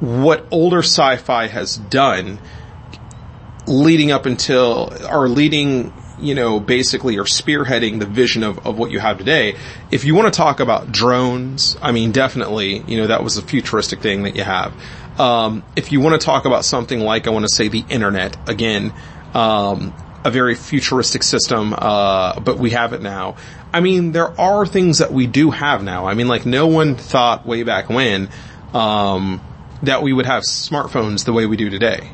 what 0.00 0.46
older 0.50 0.78
sci-fi 0.78 1.46
has 1.46 1.76
done 1.76 2.38
leading 3.66 4.10
up 4.10 4.26
until, 4.26 4.92
or 5.10 5.28
leading, 5.28 5.92
you 6.18 6.34
know, 6.34 6.58
basically, 6.58 7.18
or 7.18 7.24
spearheading 7.24 8.00
the 8.00 8.06
vision 8.06 8.42
of, 8.42 8.66
of 8.66 8.78
what 8.78 8.90
you 8.90 8.98
have 8.98 9.18
today, 9.18 9.56
if 9.90 10.04
you 10.04 10.14
want 10.14 10.32
to 10.32 10.36
talk 10.36 10.60
about 10.60 10.90
drones, 10.90 11.76
I 11.80 11.92
mean, 11.92 12.12
definitely, 12.12 12.78
you 12.86 12.96
know, 12.96 13.06
that 13.08 13.22
was 13.22 13.36
a 13.36 13.42
futuristic 13.42 14.00
thing 14.00 14.24
that 14.24 14.34
you 14.36 14.42
have. 14.42 14.72
Um, 15.20 15.62
if 15.76 15.92
you 15.92 16.00
want 16.00 16.20
to 16.20 16.24
talk 16.24 16.46
about 16.46 16.64
something 16.64 17.00
like, 17.00 17.26
I 17.26 17.30
want 17.30 17.44
to 17.44 17.54
say 17.54 17.68
the 17.68 17.84
internet, 17.88 18.48
again, 18.48 18.92
um, 19.34 19.94
a 20.24 20.30
very 20.30 20.54
futuristic 20.54 21.22
system, 21.22 21.74
uh, 21.76 22.38
but 22.40 22.58
we 22.58 22.70
have 22.70 22.92
it 22.92 23.00
now. 23.00 23.36
I 23.72 23.80
mean, 23.80 24.12
there 24.12 24.38
are 24.40 24.66
things 24.66 24.98
that 24.98 25.12
we 25.12 25.26
do 25.26 25.50
have 25.50 25.82
now. 25.82 26.06
I 26.06 26.14
mean, 26.14 26.28
like 26.28 26.44
no 26.44 26.66
one 26.66 26.96
thought 26.96 27.46
way 27.46 27.62
back 27.62 27.88
when, 27.88 28.28
um, 28.74 29.40
that 29.82 30.02
we 30.02 30.12
would 30.12 30.26
have 30.26 30.42
smartphones 30.42 31.24
the 31.24 31.32
way 31.32 31.46
we 31.46 31.56
do 31.56 31.70
today. 31.70 32.10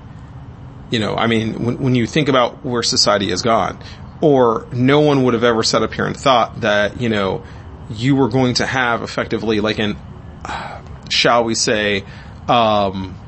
You 0.91 1.01
know, 1.01 1.17
I 1.17 1.27
mean, 1.27 1.65
when, 1.65 1.79
when 1.79 1.95
you 1.95 2.07
think 2.07 2.29
about 2.29 2.65
where 2.65 2.83
society 2.83 3.31
has 3.31 3.43
gone, 3.43 3.83
or 4.21 4.67
no 4.73 5.01
one 5.01 5.25
would 5.25 5.35
have 5.35 5.45
ever 5.45 5.63
sat 5.63 5.83
up 5.83 5.93
here 5.93 6.07
and 6.07 6.17
thought 6.17 6.61
that, 6.61 7.01
you 7.01 7.09
know, 7.09 7.45
you 7.91 8.15
were 8.15 8.29
going 8.29 8.55
to 8.55 8.67
have 8.67 9.03
effectively 9.03 9.61
like 9.61 9.79
an, 9.79 9.97
uh, 10.45 10.81
shall 11.09 11.45
we 11.45 11.55
say, 11.55 12.05
um, 12.49 13.19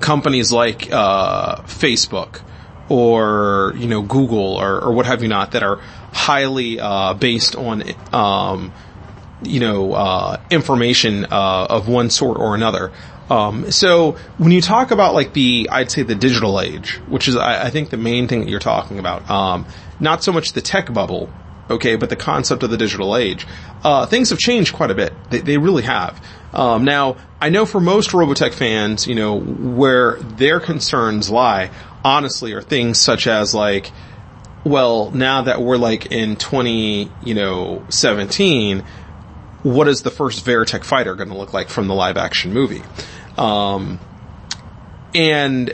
companies 0.00 0.52
like, 0.52 0.92
uh, 0.92 1.62
Facebook, 1.62 2.42
or 2.88 3.72
you 3.76 3.86
know 3.86 4.02
Google 4.02 4.56
or, 4.56 4.80
or 4.80 4.92
what 4.92 5.06
have 5.06 5.22
you 5.22 5.28
not 5.28 5.52
that 5.52 5.62
are 5.62 5.76
highly 6.12 6.80
uh, 6.80 7.14
based 7.14 7.56
on 7.56 7.82
um, 8.12 8.72
you 9.42 9.60
know 9.60 9.92
uh, 9.92 10.40
information 10.50 11.24
uh, 11.24 11.66
of 11.70 11.88
one 11.88 12.10
sort 12.10 12.38
or 12.38 12.54
another. 12.54 12.92
Um, 13.30 13.70
so 13.70 14.12
when 14.36 14.52
you 14.52 14.60
talk 14.60 14.90
about 14.90 15.14
like 15.14 15.32
the 15.32 15.68
I'd 15.70 15.90
say 15.90 16.02
the 16.02 16.14
digital 16.14 16.60
age, 16.60 16.96
which 17.08 17.28
is 17.28 17.36
I, 17.36 17.66
I 17.66 17.70
think 17.70 17.90
the 17.90 17.96
main 17.96 18.28
thing 18.28 18.40
that 18.40 18.48
you're 18.48 18.60
talking 18.60 18.98
about, 18.98 19.28
um, 19.30 19.66
not 20.00 20.22
so 20.22 20.32
much 20.32 20.52
the 20.52 20.60
tech 20.60 20.92
bubble, 20.92 21.30
okay, 21.70 21.96
but 21.96 22.10
the 22.10 22.16
concept 22.16 22.62
of 22.62 22.70
the 22.70 22.76
digital 22.76 23.16
age. 23.16 23.46
Uh, 23.82 24.06
things 24.06 24.30
have 24.30 24.38
changed 24.38 24.74
quite 24.74 24.90
a 24.90 24.94
bit. 24.94 25.12
They, 25.30 25.40
they 25.40 25.58
really 25.58 25.82
have. 25.84 26.24
Um, 26.52 26.84
now, 26.84 27.16
I 27.40 27.48
know 27.48 27.64
for 27.64 27.80
most 27.80 28.10
Robotech 28.10 28.52
fans, 28.52 29.06
you 29.06 29.14
know, 29.14 29.40
where 29.40 30.16
their 30.20 30.60
concerns 30.60 31.30
lie, 31.30 31.70
honestly, 32.04 32.52
are 32.52 32.62
things 32.62 33.00
such 33.00 33.26
as 33.26 33.54
like, 33.54 33.90
well, 34.64 35.10
now 35.10 35.42
that 35.42 35.60
we're 35.60 35.76
like 35.76 36.06
in 36.06 36.36
20, 36.36 37.10
you 37.24 37.34
know, 37.34 37.84
17, 37.88 38.84
what 39.62 39.88
is 39.88 40.02
the 40.02 40.10
first 40.10 40.44
Veritech 40.44 40.84
fighter 40.84 41.14
going 41.14 41.28
to 41.28 41.36
look 41.36 41.52
like 41.52 41.68
from 41.68 41.88
the 41.88 41.94
live 41.94 42.16
action 42.16 42.52
movie? 42.52 42.82
Um, 43.36 44.00
and 45.14 45.68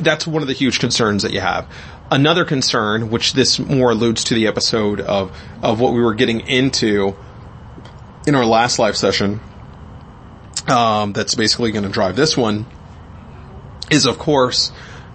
that's 0.00 0.26
one 0.26 0.42
of 0.42 0.48
the 0.48 0.54
huge 0.54 0.78
concerns 0.78 1.22
that 1.22 1.32
you 1.32 1.40
have. 1.40 1.70
Another 2.10 2.44
concern, 2.44 3.10
which 3.10 3.34
this 3.34 3.58
more 3.58 3.90
alludes 3.90 4.24
to 4.24 4.34
the 4.34 4.46
episode 4.46 5.00
of, 5.00 5.36
of 5.62 5.80
what 5.80 5.92
we 5.92 6.00
were 6.00 6.14
getting 6.14 6.40
into 6.40 7.14
in 8.26 8.34
our 8.34 8.46
last 8.46 8.78
live 8.78 8.96
session, 8.96 9.40
um, 10.68 11.12
that's 11.12 11.34
basically 11.34 11.70
going 11.70 11.84
to 11.84 11.90
drive 11.90 12.16
this 12.16 12.36
one, 12.36 12.66
is 13.90 14.06
of 14.06 14.18
course, 14.18 14.72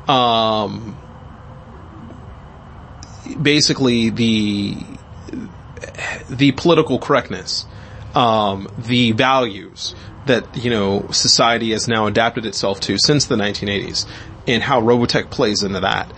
um, 0.08 0.98
basically 3.42 4.10
the 4.10 4.78
the 6.30 6.52
political 6.54 7.00
correctness, 7.00 7.66
um, 8.16 8.68
the 8.78 9.12
values 9.12 9.96
that 10.26 10.56
you 10.58 10.70
know 10.70 11.08
society 11.12 11.72
has 11.72 11.88
now 11.88 12.08
adapted 12.08 12.46
itself 12.46 12.80
to 12.82 12.98
since 12.98 13.26
the 13.26 13.36
1980s, 13.36 14.06
and 14.48 14.64
how 14.64 14.82
Robotech 14.82 15.30
plays 15.30 15.64
into 15.64 15.82
that. 15.82 16.12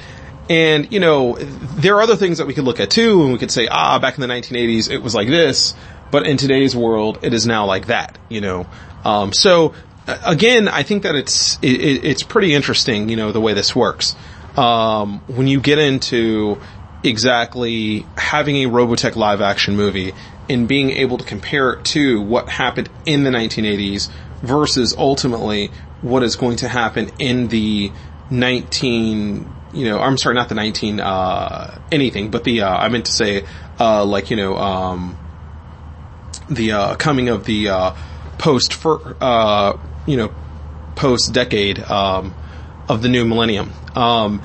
And 0.50 0.92
you 0.92 1.00
know, 1.00 1.38
there 1.40 1.96
are 1.96 2.02
other 2.02 2.16
things 2.16 2.38
that 2.38 2.48
we 2.48 2.54
could 2.54 2.66
look 2.66 2.80
at 2.80 2.92
too, 2.92 3.24
and 3.24 3.34
we 3.34 3.40
could 3.40 3.52
say, 3.52 3.68
ah, 3.68 4.00
back 4.00 4.16
in 4.16 4.22
the 4.22 4.28
1980s 4.28 4.90
it 4.90 5.00
was 5.00 5.16
like 5.16 5.28
this, 5.28 5.74
but 6.12 6.28
in 6.28 6.38
today's 6.38 6.76
world 6.76 7.20
it 7.22 7.34
is 7.34 7.48
now 7.48 7.66
like 7.66 7.88
that. 7.88 8.18
You 8.30 8.42
know, 8.42 8.68
um, 9.04 9.34
so 9.34 9.74
again, 10.08 10.68
I 10.68 10.84
think 10.84 11.04
that 11.04 11.16
it's 11.16 11.58
it, 11.62 12.06
it's 12.06 12.24
pretty 12.24 12.54
interesting, 12.54 13.10
you 13.10 13.16
know, 13.16 13.32
the 13.32 13.42
way 13.42 13.54
this 13.54 13.76
works. 13.76 14.16
Um, 14.58 15.20
when 15.28 15.48
you 15.48 15.60
get 15.60 15.80
into 15.80 16.62
exactly 17.04 18.06
having 18.18 18.58
a 18.58 18.70
Robotech 18.70 19.16
live 19.16 19.42
action 19.42 19.76
movie 19.76 20.14
and 20.50 20.68
being 20.68 20.92
able 20.92 21.18
to 21.18 21.26
compare 21.26 21.74
it 21.74 21.86
to 21.86 22.22
what 22.22 22.50
happened 22.50 22.90
in 23.06 23.24
the 23.24 23.30
1980s 23.30 24.10
versus 24.42 24.96
ultimately 24.98 25.68
what 26.02 26.24
is 26.24 26.36
going 26.36 26.58
to 26.58 26.68
happen 26.68 27.12
in 27.20 27.48
the 27.48 27.92
19 28.30 29.54
you 29.74 29.86
know 29.86 30.00
I'm 30.00 30.18
sorry 30.18 30.36
not 30.36 30.50
the 30.50 30.56
19 30.56 31.00
uh, 31.00 31.80
anything 31.92 32.32
but 32.32 32.44
the 32.44 32.62
uh, 32.62 32.76
I 32.76 32.90
meant 32.90 33.06
to 33.06 33.12
say 33.12 33.46
uh, 33.80 34.06
like 34.06 34.30
you 34.30 34.38
know 34.38 34.56
um, 34.58 35.18
the 36.50 36.72
uh, 36.72 36.96
coming 36.96 37.30
of 37.30 37.46
the 37.46 37.70
uh, 37.70 37.96
post 38.38 38.74
for 38.74 39.16
uh, 39.22 39.78
you 40.06 40.18
know 40.18 40.34
post 40.96 41.34
decade 41.34 41.80
um, 41.80 42.34
of 42.88 43.02
the 43.02 43.10
new 43.10 43.26
millennium 43.26 43.72
um, 43.96 44.42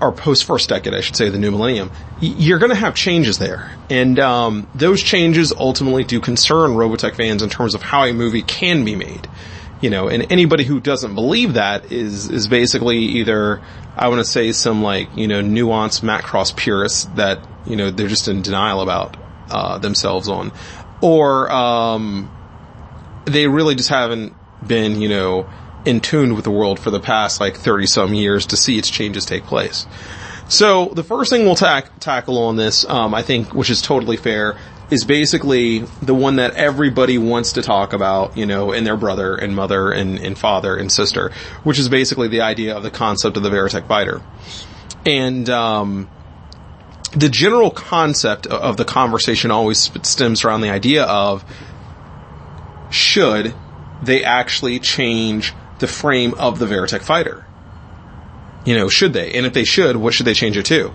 or 0.00 0.12
post 0.12 0.44
first 0.44 0.68
decade, 0.68 0.94
I 0.94 1.00
should 1.00 1.16
say, 1.16 1.28
the 1.28 1.38
new 1.38 1.50
millennium, 1.50 1.90
you're 2.20 2.58
going 2.58 2.70
to 2.70 2.76
have 2.76 2.94
changes 2.94 3.38
there, 3.38 3.70
and 3.90 4.18
um, 4.18 4.68
those 4.74 5.02
changes 5.02 5.52
ultimately 5.52 6.04
do 6.04 6.20
concern 6.20 6.70
Robotech 6.70 7.16
fans 7.16 7.42
in 7.42 7.50
terms 7.50 7.74
of 7.74 7.82
how 7.82 8.04
a 8.04 8.12
movie 8.12 8.42
can 8.42 8.84
be 8.84 8.96
made. 8.96 9.28
You 9.82 9.88
know, 9.88 10.08
and 10.08 10.30
anybody 10.30 10.64
who 10.64 10.78
doesn't 10.78 11.14
believe 11.14 11.54
that 11.54 11.90
is, 11.90 12.28
is 12.28 12.48
basically 12.48 12.98
either, 12.98 13.62
I 13.96 14.08
want 14.08 14.20
to 14.20 14.30
say 14.30 14.52
some 14.52 14.82
like, 14.82 15.08
you 15.16 15.26
know, 15.26 15.40
nuanced 15.40 16.02
Macross 16.02 16.54
purists 16.54 17.06
that, 17.16 17.38
you 17.66 17.76
know, 17.76 17.90
they're 17.90 18.06
just 18.06 18.28
in 18.28 18.42
denial 18.42 18.82
about, 18.82 19.16
uh, 19.48 19.78
themselves 19.78 20.28
on. 20.28 20.52
Or, 21.00 21.50
um, 21.50 22.30
they 23.24 23.48
really 23.48 23.74
just 23.74 23.88
haven't 23.88 24.34
been, 24.66 25.00
you 25.00 25.08
know, 25.08 25.48
in 25.84 26.00
tune 26.00 26.34
with 26.34 26.44
the 26.44 26.50
world 26.50 26.78
for 26.78 26.90
the 26.90 27.00
past 27.00 27.40
like 27.40 27.56
30 27.56 27.86
some 27.86 28.14
years 28.14 28.46
to 28.46 28.56
see 28.56 28.78
its 28.78 28.90
changes 28.90 29.24
take 29.24 29.44
place. 29.44 29.86
So 30.48 30.86
the 30.86 31.04
first 31.04 31.30
thing 31.30 31.44
we'll 31.44 31.54
tack, 31.54 32.00
tackle 32.00 32.38
on 32.38 32.56
this, 32.56 32.84
um, 32.88 33.14
I 33.14 33.22
think, 33.22 33.54
which 33.54 33.70
is 33.70 33.80
totally 33.80 34.16
fair, 34.16 34.58
is 34.90 35.04
basically 35.04 35.78
the 36.02 36.14
one 36.14 36.36
that 36.36 36.54
everybody 36.54 37.18
wants 37.18 37.52
to 37.52 37.62
talk 37.62 37.92
about, 37.92 38.36
you 38.36 38.46
know, 38.46 38.72
in 38.72 38.82
their 38.82 38.96
brother 38.96 39.36
and 39.36 39.54
mother 39.54 39.92
and, 39.92 40.18
and 40.18 40.36
father 40.36 40.76
and 40.76 40.90
sister, 40.90 41.30
which 41.62 41.78
is 41.78 41.88
basically 41.88 42.26
the 42.26 42.40
idea 42.40 42.76
of 42.76 42.82
the 42.82 42.90
concept 42.90 43.36
of 43.36 43.44
the 43.44 43.50
Veritech 43.50 43.86
fighter. 43.86 44.20
And, 45.06 45.48
um, 45.48 46.10
the 47.12 47.28
general 47.28 47.70
concept 47.70 48.46
of 48.46 48.76
the 48.76 48.84
conversation 48.84 49.50
always 49.50 49.90
stems 50.02 50.44
around 50.44 50.60
the 50.60 50.70
idea 50.70 51.04
of 51.04 51.44
should 52.90 53.54
they 54.02 54.24
actually 54.24 54.78
change 54.78 55.54
the 55.78 55.86
frame 55.86 56.34
of 56.34 56.58
the 56.58 56.66
Veritech 56.66 57.02
fighter? 57.02 57.46
You 58.64 58.76
know, 58.76 58.88
should 58.88 59.12
they? 59.12 59.32
And 59.32 59.46
if 59.46 59.52
they 59.52 59.64
should, 59.64 59.96
what 59.96 60.14
should 60.14 60.26
they 60.26 60.34
change 60.34 60.56
it 60.56 60.66
to? 60.66 60.94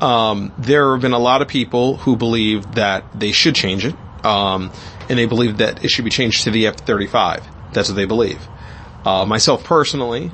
Um, 0.00 0.52
there 0.58 0.92
have 0.92 1.02
been 1.02 1.12
a 1.12 1.18
lot 1.18 1.42
of 1.42 1.48
people 1.48 1.96
who 1.96 2.16
believe 2.16 2.74
that 2.74 3.04
they 3.18 3.32
should 3.32 3.54
change 3.54 3.84
it, 3.84 3.94
um, 4.24 4.70
and 5.08 5.18
they 5.18 5.26
believe 5.26 5.58
that 5.58 5.84
it 5.84 5.90
should 5.90 6.04
be 6.04 6.10
changed 6.10 6.44
to 6.44 6.50
the 6.50 6.66
F-35. 6.68 7.42
That's 7.72 7.88
what 7.88 7.96
they 7.96 8.06
believe. 8.06 8.46
Uh, 9.04 9.24
myself 9.24 9.64
personally, 9.64 10.30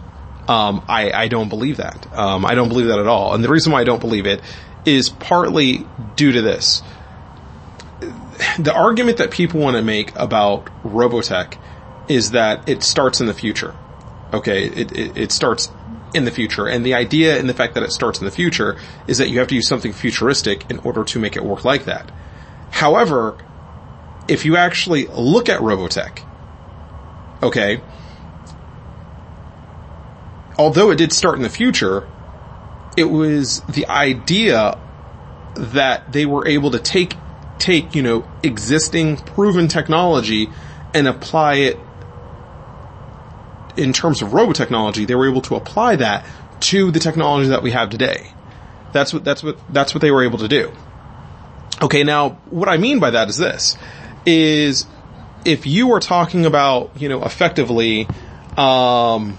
um, 0.49 0.85
I, 0.89 1.11
I, 1.13 1.29
don't 1.29 1.49
believe 1.49 1.79
that. 1.79 2.07
Um, 2.13 2.45
I 2.45 2.55
don't 2.55 2.69
believe 2.69 2.87
that 2.87 2.99
at 2.99 3.07
all. 3.07 3.35
And 3.35 3.43
the 3.43 3.49
reason 3.49 3.73
why 3.73 3.81
I 3.81 3.85
don't 3.85 4.01
believe 4.01 4.27
it 4.27 4.41
is 4.85 5.09
partly 5.09 5.87
due 6.15 6.33
to 6.33 6.43
this. 6.43 6.83
The 8.59 8.73
argument 8.73 9.19
that 9.19 9.31
people 9.31 9.61
want 9.61 9.77
to 9.77 9.83
make 9.83 10.15
about 10.15 10.67
Robotech 10.85 11.59
is 12.09 12.33
that 12.33 12.69
it 12.69 12.83
starts 12.83 13.21
in 13.21 13.27
the 13.27 13.35
future. 13.35 13.75
Okay, 14.33 14.67
it, 14.67 14.93
it, 14.93 15.17
it 15.17 15.33
starts 15.33 15.71
in 16.15 16.25
the 16.25 16.31
future. 16.31 16.67
And 16.67 16.85
the 16.85 16.95
idea 16.95 17.39
in 17.39 17.47
the 17.47 17.55
fact 17.55 17.75
that 17.75 17.83
it 17.83 17.93
starts 17.93 18.19
in 18.19 18.25
the 18.25 18.31
future 18.31 18.77
is 19.07 19.19
that 19.19 19.29
you 19.29 19.39
have 19.39 19.49
to 19.49 19.55
use 19.55 19.69
something 19.69 19.93
futuristic 19.93 20.69
in 20.71 20.79
order 20.79 21.05
to 21.05 21.19
make 21.19 21.37
it 21.37 21.45
work 21.45 21.65
like 21.65 21.85
that. 21.85 22.11
However, 22.71 23.39
if 24.29 24.45
you 24.45 24.57
actually 24.57 25.07
look 25.07 25.49
at 25.49 25.61
Robotech, 25.61 26.21
okay, 27.43 27.81
although 30.59 30.91
it 30.91 30.97
did 30.97 31.13
start 31.13 31.37
in 31.37 31.43
the 31.43 31.49
future, 31.49 32.09
it 32.97 33.05
was 33.05 33.61
the 33.63 33.87
idea 33.89 34.79
that 35.55 36.13
they 36.13 36.27
were 36.27 36.47
able 36.47 36.71
to 36.71 36.79
take, 36.79 37.15
take, 37.59 37.95
you 37.95 38.03
know, 38.03 38.27
existing 38.43 39.17
proven 39.19 39.69
technology 39.69 40.51
and 40.95 41.07
apply 41.07 41.55
it 41.57 41.79
in 43.77 43.93
terms 43.93 44.23
of 44.23 44.31
robotechnology, 44.31 45.07
they 45.07 45.15
were 45.15 45.29
able 45.29 45.43
to 45.43 45.57
apply 45.57 45.97
that 45.97 46.25
to 46.61 46.91
the 46.91 47.01
technology 47.01 47.51
that 47.51 47.63
we 47.63 47.71
have 47.73 47.91
today. 47.91 48.33
That's 48.93 49.13
what, 49.13 49.25
that's 49.25 49.43
what, 49.43 49.59
that's 49.73 49.95
what 49.95 50.01
they 50.01 50.11
were 50.11 50.25
able 50.25 50.39
to 50.39 50.49
do. 50.49 50.73
Okay, 51.83 52.03
now, 52.05 52.31
what 52.51 52.69
I 52.69 52.79
mean 52.79 53.01
by 53.01 53.11
that 53.11 53.29
is 53.29 53.37
this, 53.37 53.77
is 54.25 54.87
if 55.45 55.67
you 55.67 55.93
are 55.93 56.01
talking 56.01 56.47
about, 56.47 56.91
you 57.01 57.09
know, 57.09 57.23
effectively, 57.23 58.09
um, 58.57 59.37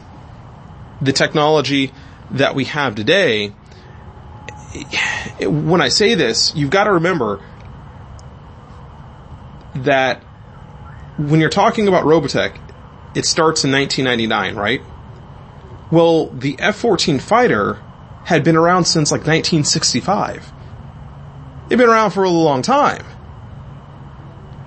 the 1.01 1.11
technology 1.11 1.91
that 2.31 2.53
we 2.53 2.65
have 2.65 2.95
today, 2.95 3.53
when 5.41 5.81
I 5.81 5.89
say 5.89 6.13
this, 6.13 6.55
you've 6.55 6.69
got 6.69 6.83
to 6.83 6.93
remember 6.93 7.41
that 9.75 10.21
when 11.17 11.39
you're 11.39 11.49
talking 11.49 11.87
about 11.87 12.03
Robotech, 12.03 12.59
it 13.17 13.25
starts 13.25 13.63
in 13.63 13.71
1999, 13.71 14.55
right? 14.55 14.81
Well, 15.91 16.27
the 16.27 16.55
F-14 16.59 17.19
fighter 17.19 17.81
had 18.25 18.43
been 18.43 18.55
around 18.55 18.85
since 18.85 19.09
like 19.09 19.21
1965. 19.21 20.51
They've 21.67 21.77
been 21.79 21.89
around 21.89 22.11
for 22.11 22.23
a 22.23 22.29
long 22.29 22.61
time. 22.61 23.03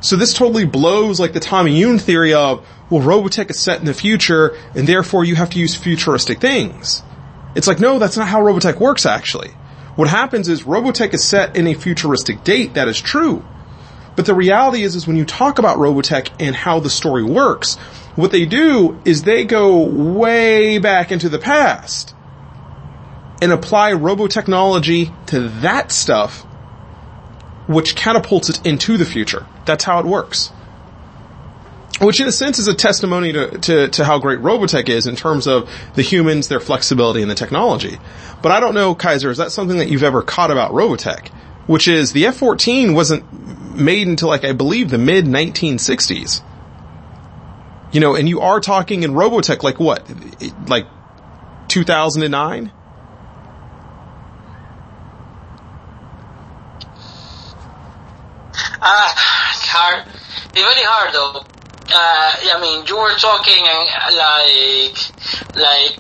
So 0.01 0.17
this 0.17 0.35
totally 0.35 0.65
blows 0.65 1.21
like 1.21 1.33
the 1.33 1.39
Tommy 1.39 1.81
Yune 1.81 2.01
theory 2.01 2.35
of, 2.35 2.67
well, 2.91 3.03
Robotech 3.03 3.51
is 3.51 3.61
set 3.61 3.79
in 3.79 3.85
the 3.85 3.95
future 3.95 4.57
and 4.75 4.89
therefore 4.89 5.25
you 5.25 5.37
have 5.37 5.51
to 5.51 5.61
use 5.61 5.77
futuristic 5.77 6.41
things. 6.41 7.05
It's 7.55 7.69
like, 7.69 7.79
no, 7.79 8.01
that's 8.01 8.17
not 8.17 8.27
how 8.27 8.41
Robotech 8.41 8.81
works 8.81 9.07
actually. 9.07 9.51
What 9.95 10.09
happens 10.09 10.49
is 10.49 10.65
Robotech 10.65 11.15
is 11.15 11.23
set 11.23 11.55
in 11.55 11.69
a 11.69 11.75
futuristic 11.75 12.43
date, 12.43 12.75
that 12.75 12.89
is 12.89 13.01
true. 13.01 13.45
But 14.17 14.27
the 14.27 14.35
reality 14.35 14.83
is, 14.83 14.97
is 14.97 15.07
when 15.07 15.17
you 15.17 15.25
talk 15.25 15.59
about 15.59 15.79
Robotech 15.79 16.31
and 16.41 16.57
how 16.57 16.81
the 16.81 16.91
story 16.91 17.23
works, 17.23 17.79
what 18.17 18.33
they 18.33 18.47
do 18.47 19.01
is 19.05 19.23
they 19.23 19.45
go 19.45 19.85
way 19.85 20.79
back 20.79 21.13
into 21.13 21.29
the 21.29 21.39
past 21.39 22.15
and 23.41 23.53
apply 23.53 23.93
robotechnology 23.93 25.27
to 25.27 25.49
that 25.61 25.93
stuff, 25.93 26.43
which 27.67 27.95
catapults 27.95 28.51
it 28.51 28.67
into 28.67 28.97
the 28.97 29.05
future. 29.05 29.47
That's 29.65 29.85
how 29.85 30.01
it 30.01 30.07
works. 30.07 30.53
Which 32.01 32.21
in 32.21 32.27
a 32.27 32.33
sense 32.33 32.59
is 32.59 32.67
a 32.67 32.75
testimony 32.75 33.33
to, 33.33 33.59
to, 33.59 33.89
to 33.89 34.05
how 34.05 34.19
great 34.19 34.39
Robotech 34.39 34.89
is 34.89 35.07
in 35.07 35.17
terms 35.17 35.47
of 35.47 35.71
the 35.95 36.03
humans, 36.03 36.49
their 36.49 36.61
flexibility, 36.61 37.21
and 37.21 37.31
the 37.31 37.35
technology. 37.35 37.99
But 38.43 38.53
I 38.53 38.61
don't 38.61 38.75
know, 38.75 38.95
Kaiser, 38.95 39.31
is 39.31 39.37
that 39.37 39.53
something 39.53 39.77
that 39.79 39.89
you've 39.89 40.03
ever 40.03 40.23
caught 40.23 40.51
about 40.51 40.73
Robotech? 40.73 41.29
Which 41.67 41.89
is 41.89 42.13
the 42.13 42.27
F-14 42.27 42.95
wasn't 42.95 43.77
made 43.77 44.09
until 44.09 44.29
like, 44.29 44.45
I 44.45 44.53
believe 44.53 44.89
the 44.89 44.99
mid 44.99 45.27
1960s. 45.27 46.43
You 47.93 48.01
know, 48.01 48.15
and 48.15 48.29
you 48.29 48.41
are 48.41 48.61
talking 48.61 49.03
in 49.03 49.13
Robotech 49.13 49.63
like 49.63 49.81
what? 49.81 50.09
Like 50.69 50.87
2009? 51.69 52.73
Ah, 58.83 59.13
uh, 59.13 59.31
hard. 59.71 60.07
It's 60.07 60.63
very 60.63 60.85
hard 60.87 61.15
though. 61.15 61.45
Uh, 61.93 62.55
I 62.55 62.61
mean, 62.61 62.87
you 62.87 62.97
were 62.97 63.15
talking 63.19 63.59
and 63.59 63.83
like, 64.15 64.99
like, 65.59 65.99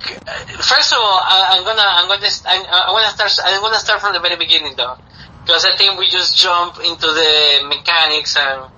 first 0.62 0.92
of 0.92 0.98
all, 1.03 1.18
I, 1.18 1.59
am 1.59 1.64
gonna, 1.64 1.83
I'm 1.83 2.07
gonna, 2.07 2.31
I'm, 2.46 2.94
want 2.94 3.11
to 3.11 3.14
start, 3.14 3.33
I'm 3.42 3.61
gonna 3.61 3.79
start 3.79 4.00
from 4.00 4.12
the 4.12 4.20
very 4.20 4.37
beginning 4.37 4.74
though. 4.76 4.96
Because 5.42 5.64
I 5.64 5.74
think 5.76 5.98
we 5.98 6.07
just 6.07 6.37
jump 6.37 6.79
into 6.79 7.07
the 7.07 7.66
mechanics 7.66 8.37
and 8.37 8.70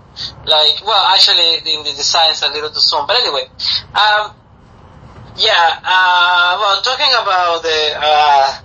like, 0.47 0.85
well, 0.85 1.05
actually, 1.15 1.59
in 1.73 1.85
the 1.85 1.93
design 1.97 2.31
is 2.33 2.43
a 2.43 2.49
little 2.49 2.71
too 2.71 2.81
soon. 2.81 3.07
But 3.07 3.17
anyway, 3.21 3.47
um, 3.95 4.35
yeah, 5.37 5.81
uh, 5.85 6.59
well, 6.61 6.83
talking 6.83 7.13
about 7.13 7.63
the, 7.63 7.95
uh, 7.97 8.61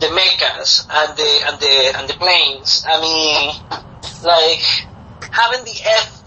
the 0.00 0.06
mechas 0.06 0.86
and 0.90 1.16
the, 1.16 1.30
and 1.46 1.60
the, 1.60 1.98
and 1.98 2.08
the 2.08 2.14
planes, 2.14 2.84
I 2.86 3.00
mean, 3.00 3.54
like, 4.24 4.62
having 5.30 5.64
the 5.64 5.80
F, 5.84 6.22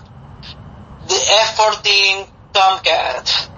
the 1.08 1.20
F-14 1.50 2.30
Tomcat 2.54 3.50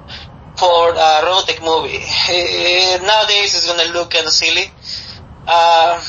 for 0.58 0.90
a 0.90 1.22
Robotech 1.24 1.62
movie, 1.64 2.00
it, 2.02 3.02
nowadays 3.02 3.54
it's 3.56 3.68
gonna 3.68 3.94
look 3.94 4.12
kind 4.12 4.26
of 4.26 4.32
silly. 4.32 4.72
Uh, 5.48 6.02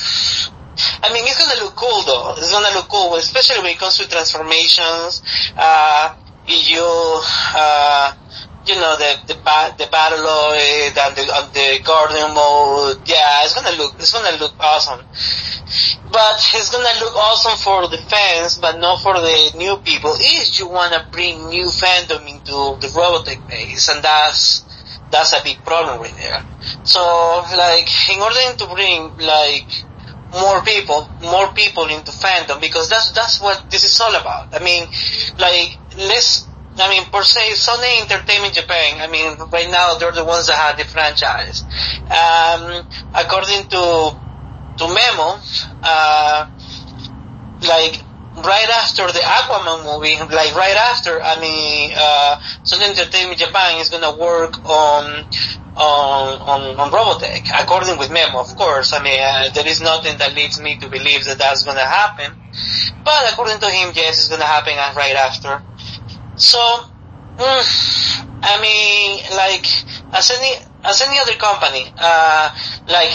I 1.03 1.11
mean, 1.13 1.23
it's 1.27 1.37
gonna 1.37 1.61
look 1.63 1.75
cool 1.75 2.01
though. 2.03 2.35
It's 2.37 2.51
gonna 2.51 2.73
look 2.75 2.87
cool, 2.89 3.15
especially 3.15 3.59
when 3.59 3.71
it 3.73 3.79
comes 3.79 3.97
to 3.97 4.07
transformations. 4.07 5.21
Uh, 5.57 6.15
you, 6.47 6.83
uh, 6.83 8.13
you 8.65 8.75
know, 8.75 8.95
the, 8.97 9.33
the, 9.33 9.39
ba- 9.41 9.73
the 9.77 9.89
and 9.89 11.15
the, 11.15 11.25
and 11.25 11.53
the 11.53 11.83
Guardian 11.83 12.33
mode. 12.33 13.07
Yeah, 13.07 13.43
it's 13.43 13.53
gonna 13.53 13.75
look, 13.77 13.95
it's 13.95 14.13
gonna 14.13 14.37
look 14.37 14.53
awesome. 14.59 14.99
But 16.11 16.41
it's 16.53 16.69
gonna 16.71 16.99
look 16.99 17.15
awesome 17.15 17.57
for 17.57 17.87
the 17.87 17.97
fans, 17.97 18.57
but 18.57 18.79
not 18.79 19.01
for 19.01 19.13
the 19.13 19.51
new 19.57 19.77
people. 19.77 20.13
If 20.15 20.59
you 20.59 20.67
wanna 20.67 21.07
bring 21.11 21.49
new 21.49 21.65
fandom 21.65 22.27
into 22.27 22.79
the 22.81 22.87
Robotech 22.93 23.47
base, 23.47 23.89
and 23.89 24.03
that's, 24.03 24.65
that's 25.11 25.33
a 25.33 25.43
big 25.43 25.63
problem 25.63 26.01
right 26.01 26.15
there. 26.17 26.43
So, 26.83 26.99
like, 27.57 27.89
in 28.09 28.21
order 28.21 28.57
to 28.57 28.67
bring, 28.73 29.17
like, 29.17 29.88
more 30.31 30.61
people, 30.61 31.09
more 31.21 31.51
people 31.53 31.85
into 31.85 32.11
fandom 32.11 32.61
because 32.61 32.89
that's 32.89 33.11
that's 33.11 33.41
what 33.41 33.69
this 33.69 33.83
is 33.83 33.99
all 33.99 34.15
about. 34.15 34.53
I 34.53 34.63
mean, 34.63 34.87
like 35.37 35.77
let's. 35.97 36.47
I 36.77 36.87
mean, 36.87 37.03
per 37.11 37.23
se, 37.23 37.53
Sony 37.53 38.03
Entertainment 38.03 38.53
Japan. 38.53 39.01
I 39.01 39.07
mean, 39.07 39.37
right 39.51 39.69
now 39.69 39.97
they're 39.97 40.13
the 40.13 40.23
ones 40.23 40.47
that 40.47 40.55
have 40.55 40.77
the 40.77 40.85
franchise. 40.85 41.63
Um, 42.05 42.85
according 43.13 43.67
to 43.69 44.15
to 44.77 44.87
Memo, 44.87 45.39
uh, 45.83 46.47
like 47.67 48.03
right 48.43 48.69
after 48.69 49.07
the 49.07 49.19
Aquaman 49.19 49.83
movie, 49.85 50.15
like 50.33 50.55
right 50.55 50.75
after, 50.75 51.21
I 51.21 51.39
mean, 51.39 51.91
uh, 51.95 52.39
Sony 52.63 52.89
Entertainment 52.89 53.39
Japan 53.39 53.79
is 53.79 53.89
gonna 53.89 54.15
work 54.15 54.63
on, 54.65 55.25
on, 55.75 56.41
on, 56.41 56.79
on 56.79 56.91
Robotech, 56.91 57.49
according 57.59 57.97
with 57.97 58.11
Memo, 58.11 58.39
of 58.39 58.55
course. 58.55 58.93
I 58.93 59.01
mean, 59.01 59.19
uh, 59.19 59.49
there 59.53 59.67
is 59.67 59.81
nothing 59.81 60.17
that 60.17 60.35
leads 60.35 60.59
me 60.59 60.77
to 60.79 60.89
believe 60.89 61.25
that 61.25 61.37
that's 61.37 61.63
gonna 61.63 61.85
happen. 61.85 62.33
But 63.03 63.31
according 63.31 63.59
to 63.59 63.69
him, 63.69 63.91
yes, 63.95 64.19
it's 64.19 64.29
gonna 64.29 64.45
happen 64.45 64.75
right 64.95 65.15
after. 65.15 65.61
So, 66.35 66.59
mm, 67.37 68.25
I 68.41 68.61
mean, 68.61 69.23
like, 69.35 69.65
as 70.13 70.31
any, 70.31 70.55
as 70.83 71.01
any 71.01 71.19
other 71.19 71.33
company, 71.33 71.91
uh, 71.97 72.55
like, 72.87 73.13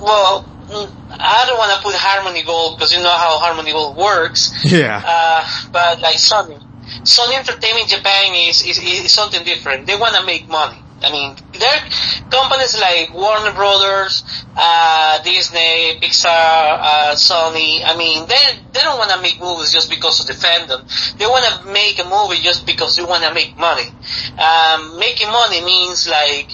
well, 0.00 0.46
I 0.70 1.44
don't 1.46 1.58
want 1.58 1.76
to 1.76 1.82
put 1.82 1.94
Harmony 1.94 2.42
Gold 2.44 2.78
because 2.78 2.92
you 2.92 3.02
know 3.02 3.10
how 3.10 3.38
Harmony 3.38 3.72
Gold 3.72 3.96
works. 3.96 4.52
Yeah. 4.64 5.02
Uh, 5.04 5.44
but 5.72 6.00
like 6.00 6.16
Sony, 6.16 6.62
Sony 7.02 7.38
Entertainment 7.38 7.88
Japan 7.88 8.34
is, 8.34 8.62
is, 8.62 8.78
is 8.78 9.12
something 9.12 9.42
different. 9.44 9.86
They 9.86 9.96
want 9.96 10.14
to 10.14 10.24
make 10.24 10.48
money. 10.48 10.78
I 11.02 11.10
mean, 11.10 11.34
there 11.58 11.68
are 11.68 12.30
companies 12.30 12.78
like 12.78 13.14
Warner 13.14 13.52
Brothers, 13.54 14.22
uh, 14.54 15.22
Disney, 15.22 15.98
Pixar, 15.98 16.28
uh, 16.28 17.14
Sony. 17.14 17.80
I 17.84 17.96
mean, 17.96 18.28
they 18.28 18.60
they 18.72 18.80
don't 18.80 18.98
want 18.98 19.10
to 19.10 19.20
make 19.22 19.40
movies 19.40 19.72
just 19.72 19.88
because 19.88 20.20
of 20.20 20.26
the 20.26 20.34
fandom. 20.34 20.84
They 21.16 21.24
want 21.24 21.46
to 21.46 21.72
make 21.72 21.98
a 21.98 22.04
movie 22.04 22.42
just 22.42 22.66
because 22.66 22.96
they 22.96 23.02
want 23.04 23.24
to 23.24 23.32
make 23.32 23.56
money. 23.56 23.88
Um, 24.36 24.98
making 24.98 25.28
money 25.28 25.64
means 25.64 26.06
like 26.06 26.52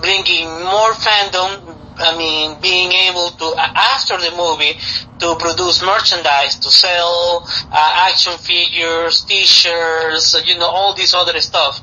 bringing 0.00 0.48
more 0.48 0.92
fandom. 0.94 1.76
I 2.00 2.16
mean, 2.16 2.60
being 2.60 2.92
able 2.92 3.30
to 3.30 3.54
after 3.58 4.16
the 4.18 4.30
movie 4.36 4.78
to 5.18 5.34
produce 5.34 5.82
merchandise, 5.82 6.54
to 6.60 6.70
sell 6.70 7.44
uh, 7.72 8.08
action 8.08 8.34
figures, 8.38 9.24
T-shirts, 9.24 10.40
you 10.46 10.56
know, 10.58 10.66
all 10.66 10.94
this 10.94 11.12
other 11.12 11.40
stuff. 11.40 11.80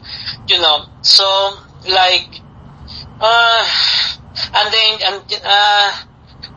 You 0.48 0.62
know, 0.62 0.86
so 1.02 1.58
like, 1.90 2.30
uh, 3.20 3.66
and 4.54 4.74
then, 4.74 5.00
and, 5.06 5.42
uh, 5.44 6.02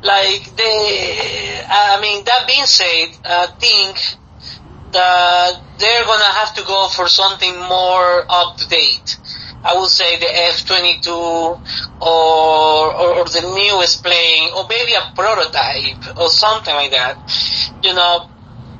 like 0.02 0.56
they, 0.56 1.60
I 1.68 1.98
mean, 2.00 2.24
that 2.24 2.46
being 2.46 2.66
said, 2.66 3.08
I 3.24 3.46
think 3.58 3.98
that 4.92 5.60
they're 5.78 6.04
gonna 6.04 6.24
have 6.24 6.54
to 6.54 6.62
go 6.62 6.88
for 6.88 7.08
something 7.08 7.58
more 7.58 8.24
up 8.28 8.56
to 8.58 8.68
date. 8.68 9.18
I 9.68 9.78
would 9.78 9.90
say 9.90 10.18
the 10.18 10.31
F-22 10.48 11.09
or, 11.09 11.61
or, 12.00 13.18
or 13.18 13.24
the 13.26 13.42
newest 13.42 14.02
plane 14.02 14.50
or 14.57 14.64
maybe 14.68 14.94
a 14.94 15.02
prototype 15.14 16.16
or 16.16 16.31
something 16.31 16.74
like 16.74 16.90
that. 16.92 17.18
You 17.83 17.94
know, 17.94 18.31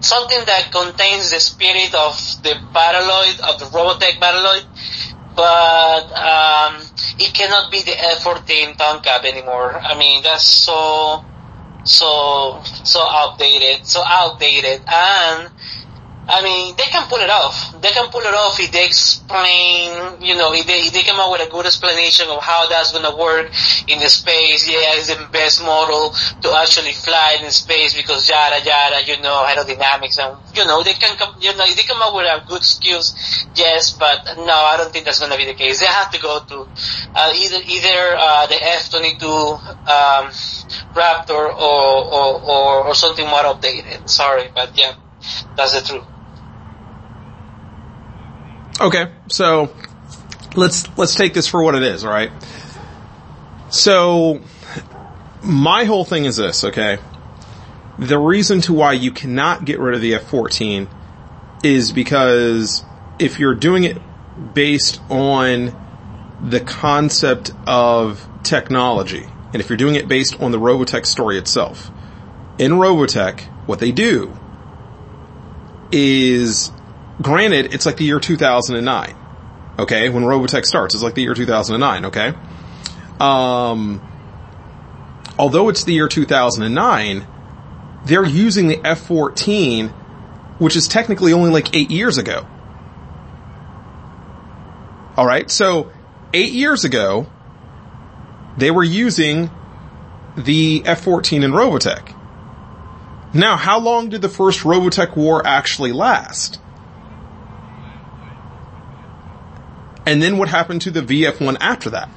something 0.01 0.39
that 0.47 0.71
contains 0.73 1.31
the 1.31 1.41
spirit 1.41 1.95
of 1.95 2.17
the 2.43 2.55
Battloid, 2.75 3.41
of 3.41 3.59
the 3.61 3.67
Robotech 3.67 4.19
Battloid, 4.19 4.65
but 5.37 6.07
um, 6.17 6.83
it 7.19 7.35
cannot 7.35 7.71
be 7.71 7.83
the 7.83 7.95
F-14 8.17 8.77
Tomcat 8.79 9.25
anymore. 9.27 9.81
I 9.85 9.97
mean, 9.99 10.23
that's 10.23 10.47
so, 10.47 11.27
so, 11.83 12.63
so 12.65 13.07
outdated, 13.11 13.85
so 13.85 14.03
outdated, 14.09 14.81
and 14.91 15.51
I 16.29 16.45
mean, 16.45 16.77
they 16.77 16.85
can 16.93 17.09
pull 17.09 17.25
it 17.25 17.31
off. 17.31 17.73
They 17.81 17.89
can 17.89 18.11
pull 18.11 18.21
it 18.21 18.35
off 18.37 18.61
if 18.61 18.71
they 18.71 18.85
explain, 18.85 20.21
you 20.21 20.37
know, 20.37 20.53
if 20.53 20.67
they, 20.67 20.85
if 20.85 20.93
they 20.93 21.03
come 21.03 21.17
up 21.19 21.33
with 21.33 21.41
a 21.41 21.51
good 21.51 21.65
explanation 21.65 22.29
of 22.29 22.45
how 22.45 22.69
that's 22.69 22.93
gonna 22.93 23.17
work 23.17 23.49
in 23.89 23.99
the 23.99 24.13
space. 24.13 24.69
Yeah, 24.69 25.01
it's 25.01 25.09
the 25.09 25.25
best 25.33 25.65
model 25.65 26.13
to 26.45 26.53
actually 26.61 26.93
fly 26.93 27.41
in 27.41 27.51
space 27.51 27.97
because 27.97 28.29
yada 28.29 28.61
yada, 28.61 29.09
you 29.09 29.17
know, 29.25 29.41
aerodynamics 29.49 30.21
and, 30.21 30.37
you 30.53 30.69
know, 30.69 30.85
they 30.85 30.93
can 31.01 31.17
come, 31.17 31.33
you 31.41 31.57
know, 31.57 31.65
if 31.65 31.77
they 31.77 31.89
come 31.89 32.03
up 32.03 32.13
with 32.13 32.29
a 32.29 32.45
good 32.47 32.63
skills, 32.63 33.17
yes, 33.57 33.97
but 33.97 34.21
no, 34.37 34.53
I 34.53 34.77
don't 34.77 34.93
think 34.93 35.07
that's 35.07 35.21
gonna 35.21 35.37
be 35.39 35.47
the 35.47 35.55
case. 35.57 35.81
They 35.81 35.87
have 35.87 36.11
to 36.13 36.21
go 36.21 36.41
to, 36.45 36.69
uh, 37.15 37.33
either, 37.35 37.61
either, 37.65 38.05
uh, 38.21 38.47
the 38.53 38.61
F-22, 38.85 39.25
um, 39.25 40.29
Raptor 40.93 41.49
or, 41.57 42.05
or, 42.05 42.29
or, 42.45 42.87
or 42.89 42.95
something 42.95 43.27
more 43.27 43.49
updated. 43.49 44.09
Sorry, 44.11 44.45
but 44.55 44.77
yeah, 44.77 44.93
that's 45.57 45.73
the 45.73 45.81
truth. 45.81 46.05
Okay, 48.81 49.11
so 49.27 49.75
let's 50.55 50.87
let's 50.97 51.17
take 51.17 51.35
this 51.35 51.49
for 51.49 51.63
what 51.63 51.75
it 51.75 51.83
is, 51.83 52.05
all 52.05 52.11
right? 52.11 52.31
So 53.71 54.41
my 55.43 55.85
whole 55.85 56.05
thing 56.05 56.27
is 56.27 56.37
this, 56.37 56.63
okay? 56.63 56.99
The 57.99 58.19
reason 58.19 58.61
to 58.63 58.73
why 58.73 58.93
you 58.93 59.11
cannot 59.11 59.65
get 59.65 59.81
rid 59.81 59.97
of 59.97 60.01
the 60.01 60.13
F14 60.13 60.89
is 61.65 61.91
because 61.91 62.85
if 63.19 63.41
you're 63.41 63.57
doing 63.57 63.83
it 63.83 63.99
based 64.55 65.01
on 65.11 65.75
the 66.41 66.61
concept 66.61 67.51
of 67.67 68.25
technology, 68.45 69.27
and 69.53 69.57
if 69.57 69.69
you're 69.69 69.77
doing 69.77 69.97
it 69.97 70.07
based 70.07 70.41
on 70.41 70.53
the 70.53 70.59
Robotech 70.59 71.05
story 71.05 71.37
itself, 71.37 71.91
in 72.59 72.73
Robotech, 72.73 73.41
what 73.67 73.81
they 73.81 73.91
do 73.91 74.39
is 75.91 76.71
granted, 77.21 77.75
it's 77.75 77.87
like 77.87 77.97
the 77.97 78.05
year 78.05 78.21
2009. 78.21 79.17
Okay, 79.79 80.09
when 80.09 80.25
Robotech 80.25 80.65
starts, 80.65 80.95
it's 80.95 81.05
like 81.05 81.15
the 81.15 81.23
year 81.23 81.35
2009. 81.35 82.07
Okay, 82.07 82.33
um, 83.21 84.01
although 85.39 85.69
it's 85.69 85.85
the 85.85 85.93
year 85.93 86.09
2009, 86.09 87.27
they're 88.05 88.25
using 88.25 88.69
the 88.69 88.81
F-14, 88.85 89.91
which 90.59 90.77
is 90.77 90.89
technically 90.89 91.33
only 91.33 91.51
like 91.51 91.75
eight 91.77 91.91
years 91.91 92.19
ago. 92.19 92.47
All 95.17 95.27
right, 95.27 95.51
so 95.51 95.91
eight 96.33 96.53
years 96.53 96.85
ago, 96.85 97.27
they 98.57 98.71
were 98.71 98.85
using 98.85 99.51
the 100.37 100.83
F-14 100.85 101.45
in 101.45 101.53
Robotech. 101.53 102.15
Now, 103.35 103.57
how 103.57 103.79
long 103.79 104.09
did 104.09 104.23
the 104.23 104.29
first 104.29 104.61
Robotech 104.61 105.17
war 105.17 105.47
actually 105.47 105.93
last? 105.93 106.61
And 110.09 110.23
then 110.23 110.39
what 110.39 110.49
happened 110.49 110.81
to 110.83 110.91
the 110.91 111.03
VF1 111.03 111.59
after 111.61 111.91
that? 111.91 112.09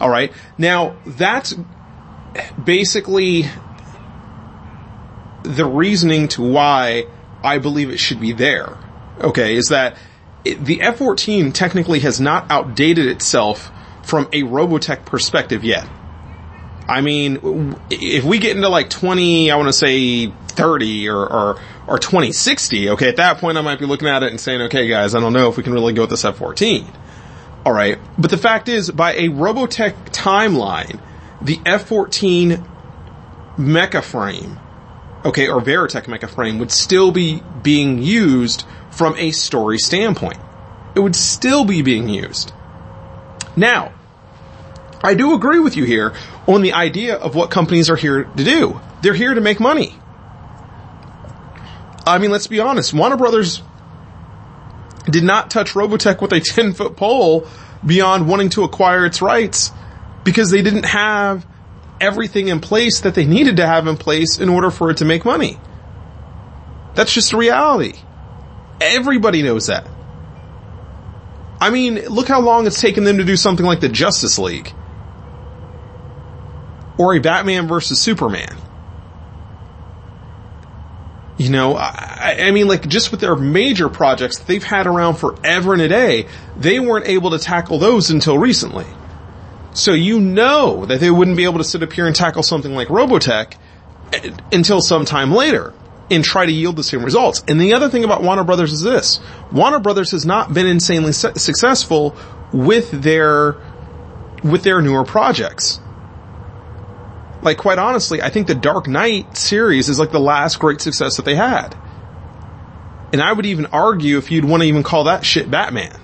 Alright, 0.00 0.32
now 0.56 0.94
that's 1.04 1.56
basically 2.62 3.46
the 5.42 5.64
reasoning 5.66 6.28
to 6.28 6.42
why 6.42 7.08
I 7.42 7.58
believe 7.58 7.90
it 7.90 7.98
should 7.98 8.20
be 8.20 8.30
there. 8.30 8.78
Okay, 9.20 9.56
is 9.56 9.70
that 9.70 9.96
it, 10.44 10.64
the 10.64 10.82
F-14 10.82 11.52
technically 11.52 11.98
has 11.98 12.20
not 12.20 12.48
outdated 12.48 13.06
itself 13.06 13.72
from 14.04 14.26
a 14.26 14.42
Robotech 14.42 15.04
perspective 15.04 15.64
yet. 15.64 15.88
I 16.88 17.00
mean, 17.00 17.76
if 17.90 18.24
we 18.24 18.38
get 18.38 18.56
into 18.56 18.68
like 18.68 18.90
20, 18.90 19.50
I 19.50 19.56
want 19.56 19.68
to 19.68 19.72
say 19.72 20.28
30 20.28 21.08
or, 21.08 21.16
or, 21.16 21.60
or 21.88 21.98
2060, 21.98 22.90
okay, 22.90 23.08
at 23.08 23.16
that 23.16 23.38
point 23.38 23.58
I 23.58 23.60
might 23.60 23.78
be 23.78 23.86
looking 23.86 24.08
at 24.08 24.22
it 24.22 24.30
and 24.30 24.40
saying, 24.40 24.62
okay 24.62 24.86
guys, 24.88 25.14
I 25.14 25.20
don't 25.20 25.32
know 25.32 25.48
if 25.48 25.56
we 25.56 25.62
can 25.62 25.72
really 25.72 25.92
go 25.92 26.02
with 26.02 26.10
this 26.10 26.24
F-14. 26.24 26.86
Alright, 27.66 27.98
but 28.16 28.30
the 28.30 28.36
fact 28.36 28.68
is, 28.68 28.90
by 28.90 29.14
a 29.14 29.28
Robotech 29.28 30.10
timeline, 30.10 31.00
the 31.42 31.58
F-14 31.66 32.64
mecha 33.56 34.02
frame, 34.02 34.58
okay, 35.24 35.48
or 35.48 35.60
Veritech 35.60 36.04
mecha 36.04 36.28
frame 36.28 36.58
would 36.58 36.70
still 36.70 37.10
be 37.10 37.42
being 37.62 38.00
used 38.00 38.64
from 38.92 39.16
a 39.16 39.32
story 39.32 39.78
standpoint. 39.78 40.38
It 40.94 41.00
would 41.00 41.16
still 41.16 41.64
be 41.64 41.82
being 41.82 42.08
used. 42.08 42.52
Now, 43.56 43.92
I 45.02 45.14
do 45.14 45.34
agree 45.34 45.58
with 45.58 45.76
you 45.76 45.84
here 45.84 46.14
on 46.46 46.62
the 46.62 46.72
idea 46.72 47.16
of 47.16 47.34
what 47.34 47.50
companies 47.50 47.90
are 47.90 47.96
here 47.96 48.24
to 48.24 48.44
do. 48.44 48.80
They're 49.02 49.14
here 49.14 49.34
to 49.34 49.40
make 49.40 49.60
money. 49.60 49.94
I 52.06 52.18
mean, 52.18 52.30
let's 52.30 52.46
be 52.46 52.60
honest. 52.60 52.94
Warner 52.94 53.16
Brothers 53.16 53.62
did 55.10 55.24
not 55.24 55.50
touch 55.50 55.72
Robotech 55.72 56.20
with 56.20 56.32
a 56.32 56.40
10 56.44 56.74
foot 56.74 56.96
pole 56.96 57.48
beyond 57.84 58.28
wanting 58.28 58.50
to 58.50 58.64
acquire 58.64 59.04
its 59.04 59.20
rights 59.20 59.72
because 60.24 60.50
they 60.50 60.62
didn't 60.62 60.84
have 60.84 61.46
everything 62.00 62.48
in 62.48 62.60
place 62.60 63.00
that 63.00 63.14
they 63.14 63.24
needed 63.24 63.56
to 63.56 63.66
have 63.66 63.86
in 63.86 63.96
place 63.96 64.38
in 64.38 64.48
order 64.48 64.70
for 64.70 64.90
it 64.90 64.98
to 64.98 65.04
make 65.04 65.24
money. 65.24 65.58
That's 66.94 67.12
just 67.12 67.32
reality. 67.32 67.94
Everybody 68.80 69.42
knows 69.42 69.66
that. 69.66 69.86
I 71.60 71.70
mean, 71.70 71.94
look 72.06 72.28
how 72.28 72.40
long 72.40 72.66
it's 72.66 72.80
taken 72.80 73.04
them 73.04 73.18
to 73.18 73.24
do 73.24 73.36
something 73.36 73.64
like 73.64 73.80
the 73.80 73.88
Justice 73.88 74.38
League. 74.38 74.72
Or 76.98 77.14
a 77.14 77.18
Batman 77.18 77.68
versus 77.68 78.00
Superman. 78.00 78.56
You 81.38 81.50
know, 81.50 81.76
I, 81.76 82.46
I, 82.46 82.50
mean, 82.50 82.66
like 82.66 82.88
just 82.88 83.10
with 83.10 83.20
their 83.20 83.36
major 83.36 83.90
projects 83.90 84.38
they've 84.38 84.64
had 84.64 84.86
around 84.86 85.16
forever 85.16 85.74
and 85.74 85.82
a 85.82 85.88
day, 85.88 86.28
they 86.56 86.80
weren't 86.80 87.06
able 87.06 87.30
to 87.32 87.38
tackle 87.38 87.78
those 87.78 88.10
until 88.10 88.38
recently. 88.38 88.86
So 89.74 89.92
you 89.92 90.18
know 90.20 90.86
that 90.86 91.00
they 91.00 91.10
wouldn't 91.10 91.36
be 91.36 91.44
able 91.44 91.58
to 91.58 91.64
sit 91.64 91.82
up 91.82 91.92
here 91.92 92.06
and 92.06 92.16
tackle 92.16 92.42
something 92.42 92.74
like 92.74 92.88
Robotech 92.88 93.56
eh, 94.14 94.30
until 94.50 94.80
sometime 94.80 95.32
later 95.32 95.74
and 96.10 96.24
try 96.24 96.46
to 96.46 96.52
yield 96.52 96.76
the 96.76 96.84
same 96.84 97.04
results. 97.04 97.44
And 97.46 97.60
the 97.60 97.74
other 97.74 97.90
thing 97.90 98.02
about 98.02 98.22
Warner 98.22 98.44
Brothers 98.44 98.72
is 98.72 98.80
this. 98.80 99.20
Warner 99.52 99.80
Brothers 99.80 100.12
has 100.12 100.24
not 100.24 100.54
been 100.54 100.66
insanely 100.66 101.12
su- 101.12 101.34
successful 101.34 102.16
with 102.52 102.90
their, 102.90 103.56
with 104.42 104.62
their 104.62 104.80
newer 104.80 105.04
projects. 105.04 105.80
Like 107.46 107.58
quite 107.58 107.78
honestly, 107.78 108.20
I 108.20 108.28
think 108.28 108.48
the 108.48 108.56
Dark 108.56 108.88
Knight 108.88 109.36
series 109.36 109.88
is 109.88 110.00
like 110.00 110.10
the 110.10 110.18
last 110.18 110.58
great 110.58 110.80
success 110.80 111.16
that 111.16 111.24
they 111.24 111.36
had. 111.36 111.76
And 113.12 113.22
I 113.22 113.32
would 113.32 113.46
even 113.46 113.66
argue 113.66 114.18
if 114.18 114.32
you'd 114.32 114.44
want 114.44 114.64
to 114.64 114.68
even 114.68 114.82
call 114.82 115.04
that 115.04 115.24
shit 115.24 115.48
Batman. 115.48 115.96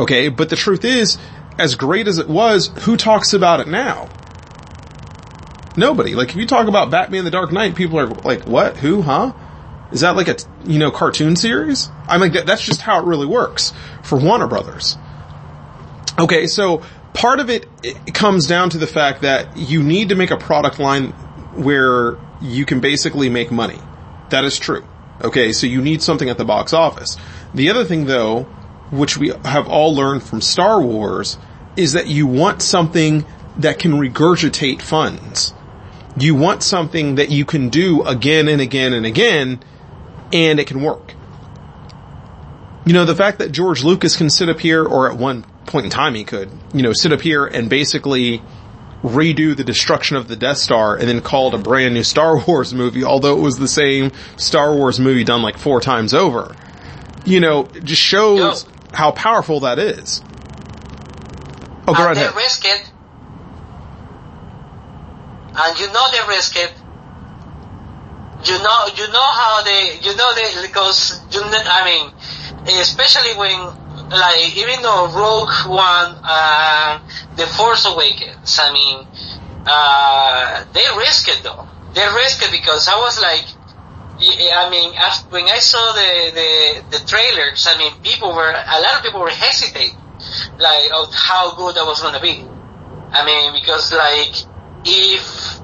Okay, 0.00 0.30
but 0.30 0.50
the 0.50 0.56
truth 0.56 0.84
is, 0.84 1.16
as 1.60 1.76
great 1.76 2.08
as 2.08 2.18
it 2.18 2.28
was, 2.28 2.72
who 2.82 2.96
talks 2.96 3.34
about 3.34 3.60
it 3.60 3.68
now? 3.68 4.08
Nobody. 5.76 6.16
Like 6.16 6.30
if 6.30 6.36
you 6.36 6.46
talk 6.46 6.66
about 6.66 6.90
Batman 6.90 7.24
the 7.24 7.30
Dark 7.30 7.52
Knight, 7.52 7.76
people 7.76 8.00
are 8.00 8.08
like, 8.08 8.48
what? 8.48 8.76
Who? 8.78 9.00
Huh? 9.00 9.32
Is 9.92 10.00
that 10.00 10.16
like 10.16 10.26
a, 10.26 10.34
you 10.64 10.80
know, 10.80 10.90
cartoon 10.90 11.36
series? 11.36 11.88
I 12.08 12.18
mean, 12.18 12.32
that, 12.32 12.46
that's 12.46 12.66
just 12.66 12.80
how 12.80 12.98
it 12.98 13.06
really 13.06 13.26
works 13.26 13.72
for 14.02 14.18
Warner 14.18 14.48
Brothers. 14.48 14.98
Okay, 16.18 16.48
so 16.48 16.82
part 17.14 17.40
of 17.40 17.48
it, 17.48 17.66
it 17.82 18.12
comes 18.12 18.46
down 18.46 18.68
to 18.70 18.78
the 18.78 18.86
fact 18.86 19.22
that 19.22 19.56
you 19.56 19.82
need 19.82 20.10
to 20.10 20.14
make 20.14 20.30
a 20.30 20.36
product 20.36 20.78
line 20.78 21.10
where 21.54 22.18
you 22.42 22.66
can 22.66 22.80
basically 22.80 23.30
make 23.30 23.50
money. 23.50 23.78
That 24.30 24.44
is 24.44 24.58
true. 24.58 24.84
Okay, 25.22 25.52
so 25.52 25.66
you 25.66 25.80
need 25.80 26.02
something 26.02 26.28
at 26.28 26.36
the 26.36 26.44
box 26.44 26.74
office. 26.74 27.16
The 27.54 27.70
other 27.70 27.84
thing 27.84 28.04
though, 28.06 28.42
which 28.90 29.16
we 29.16 29.28
have 29.28 29.68
all 29.68 29.94
learned 29.94 30.24
from 30.24 30.40
Star 30.40 30.82
Wars, 30.82 31.38
is 31.76 31.92
that 31.92 32.08
you 32.08 32.26
want 32.26 32.60
something 32.60 33.24
that 33.58 33.78
can 33.78 33.92
regurgitate 33.92 34.82
funds. 34.82 35.54
You 36.18 36.34
want 36.34 36.62
something 36.62 37.14
that 37.16 37.30
you 37.30 37.44
can 37.44 37.68
do 37.68 38.02
again 38.02 38.48
and 38.48 38.60
again 38.60 38.92
and 38.92 39.06
again, 39.06 39.60
and 40.32 40.60
it 40.60 40.66
can 40.66 40.82
work. 40.82 41.14
You 42.84 42.92
know, 42.92 43.04
the 43.04 43.14
fact 43.14 43.38
that 43.38 43.52
George 43.52 43.82
Lucas 43.82 44.16
can 44.16 44.28
sit 44.28 44.48
up 44.48 44.60
here, 44.60 44.84
or 44.84 45.10
at 45.10 45.16
one 45.16 45.46
point 45.74 45.86
in 45.86 45.90
time 45.90 46.14
he 46.14 46.22
could, 46.22 46.48
you 46.72 46.82
know, 46.82 46.92
sit 46.92 47.12
up 47.12 47.20
here 47.20 47.44
and 47.44 47.68
basically 47.68 48.40
redo 49.02 49.56
the 49.56 49.64
destruction 49.64 50.16
of 50.16 50.28
the 50.28 50.36
Death 50.36 50.58
Star 50.58 50.94
and 50.94 51.08
then 51.08 51.20
call 51.20 51.48
it 51.48 51.54
a 51.54 51.58
brand 51.58 51.94
new 51.94 52.04
Star 52.04 52.38
Wars 52.46 52.72
movie, 52.72 53.02
although 53.02 53.36
it 53.36 53.40
was 53.40 53.58
the 53.58 53.66
same 53.66 54.12
Star 54.36 54.72
Wars 54.72 55.00
movie 55.00 55.24
done 55.24 55.42
like 55.42 55.58
four 55.58 55.80
times 55.80 56.14
over. 56.14 56.54
You 57.26 57.40
know, 57.40 57.64
it 57.74 57.82
just 57.82 58.00
shows 58.00 58.64
Yo. 58.64 58.70
how 58.92 59.10
powerful 59.10 59.60
that 59.60 59.80
is. 59.80 60.22
Oh, 61.88 61.92
go 61.92 61.94
and 61.94 62.04
right 62.06 62.14
they 62.14 62.20
ahead. 62.22 62.36
risk 62.36 62.64
it. 62.64 62.92
And 65.56 65.78
you 65.80 65.92
know 65.92 66.04
they 66.12 66.20
risk 66.28 66.54
it. 66.56 66.72
You 68.44 68.58
know, 68.62 68.86
you 68.94 69.08
know 69.10 69.26
how 69.26 69.62
they, 69.64 69.98
you 70.02 70.14
know 70.14 70.34
they, 70.34 70.62
because, 70.62 71.20
you 71.32 71.40
know, 71.40 71.50
I 71.52 71.84
mean, 71.84 72.78
especially 72.78 73.34
when, 73.34 73.83
like, 74.14 74.56
even 74.56 74.82
though 74.82 75.06
Rogue 75.08 75.50
One, 75.66 76.16
uh, 76.22 77.00
The 77.36 77.46
Force 77.46 77.86
Awakens, 77.86 78.58
I 78.60 78.72
mean, 78.72 79.06
uh, 79.66 80.64
they 80.72 80.84
risk 80.96 81.28
it 81.28 81.42
though. 81.42 81.66
They 81.94 82.06
risk 82.14 82.42
it 82.42 82.50
because 82.50 82.88
I 82.88 82.98
was 82.98 83.20
like, 83.20 83.44
I 84.16 84.68
mean, 84.70 84.94
after, 84.94 85.28
when 85.30 85.44
I 85.44 85.58
saw 85.58 85.92
the, 85.92 86.30
the, 86.34 86.98
the 86.98 87.06
trailers, 87.06 87.66
I 87.68 87.76
mean, 87.78 87.92
people 88.02 88.34
were, 88.34 88.50
a 88.50 88.80
lot 88.80 88.96
of 88.96 89.02
people 89.02 89.20
were 89.20 89.30
hesitating, 89.30 89.96
like, 90.58 90.90
of 90.94 91.12
how 91.12 91.54
good 91.56 91.74
that 91.76 91.84
was 91.84 92.00
gonna 92.00 92.20
be. 92.20 92.44
I 93.10 93.24
mean, 93.24 93.52
because 93.52 93.92
like, 93.92 94.34
if, 94.84 95.60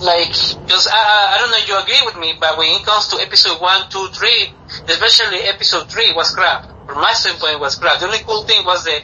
like, 0.00 0.32
because 0.64 0.88
I, 0.90 1.36
don't 1.38 1.50
know 1.50 1.60
you 1.66 1.76
agree 1.78 2.00
with 2.04 2.16
me, 2.16 2.34
but 2.40 2.56
when 2.56 2.68
it 2.68 2.84
comes 2.84 3.08
to 3.08 3.16
episode 3.20 3.60
one, 3.60 3.88
two, 3.90 4.08
three, 4.08 4.52
especially 4.88 5.40
episode 5.44 5.90
three 5.90 6.12
was 6.12 6.34
crap. 6.34 6.64
From 6.86 7.00
my 7.00 7.12
standpoint, 7.12 7.60
was 7.60 7.76
crap. 7.76 8.00
The 8.00 8.06
only 8.06 8.18
cool 8.20 8.42
thing 8.44 8.64
was 8.64 8.84
the, 8.84 8.98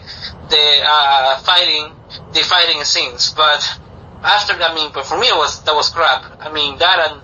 the, 0.49 0.83
uh, 0.85 1.39
fighting, 1.41 1.93
the 2.33 2.41
fighting 2.41 2.83
scenes, 2.85 3.35
but 3.35 3.61
after, 4.25 4.55
I 4.55 4.75
mean, 4.75 4.91
but 4.95 5.05
for 5.05 5.19
me 5.19 5.29
it 5.29 5.37
was, 5.37 5.63
that 5.65 5.75
was 5.75 5.91
crap. 5.91 6.41
I 6.41 6.51
mean, 6.51 6.79
that 6.79 7.11
and, 7.11 7.21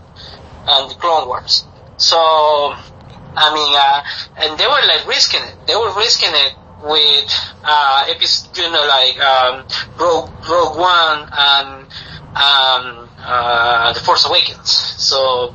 and 0.68 0.90
the 0.90 0.94
Clone 0.94 1.26
Wars. 1.26 1.64
So, 1.96 2.18
I 2.18 3.54
mean, 3.54 3.72
uh, 3.74 4.04
and 4.36 4.58
they 4.58 4.66
were 4.66 4.86
like 4.86 5.08
risking 5.08 5.40
it. 5.42 5.66
They 5.66 5.76
were 5.76 5.92
risking 5.96 6.30
it 6.30 6.54
with, 6.84 7.32
uh, 7.64 8.04
episode, 8.08 8.58
you 8.58 8.70
know, 8.70 8.84
like, 8.86 9.18
um, 9.18 9.66
Rogue, 9.98 10.30
Rogue 10.48 10.78
One 10.78 11.28
and, 11.32 11.86
um, 12.34 13.08
uh, 13.18 13.92
The 13.92 14.00
Force 14.00 14.26
Awakens. 14.26 14.70
So, 14.70 15.54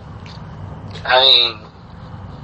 I 1.03 1.21
mean, 1.21 1.67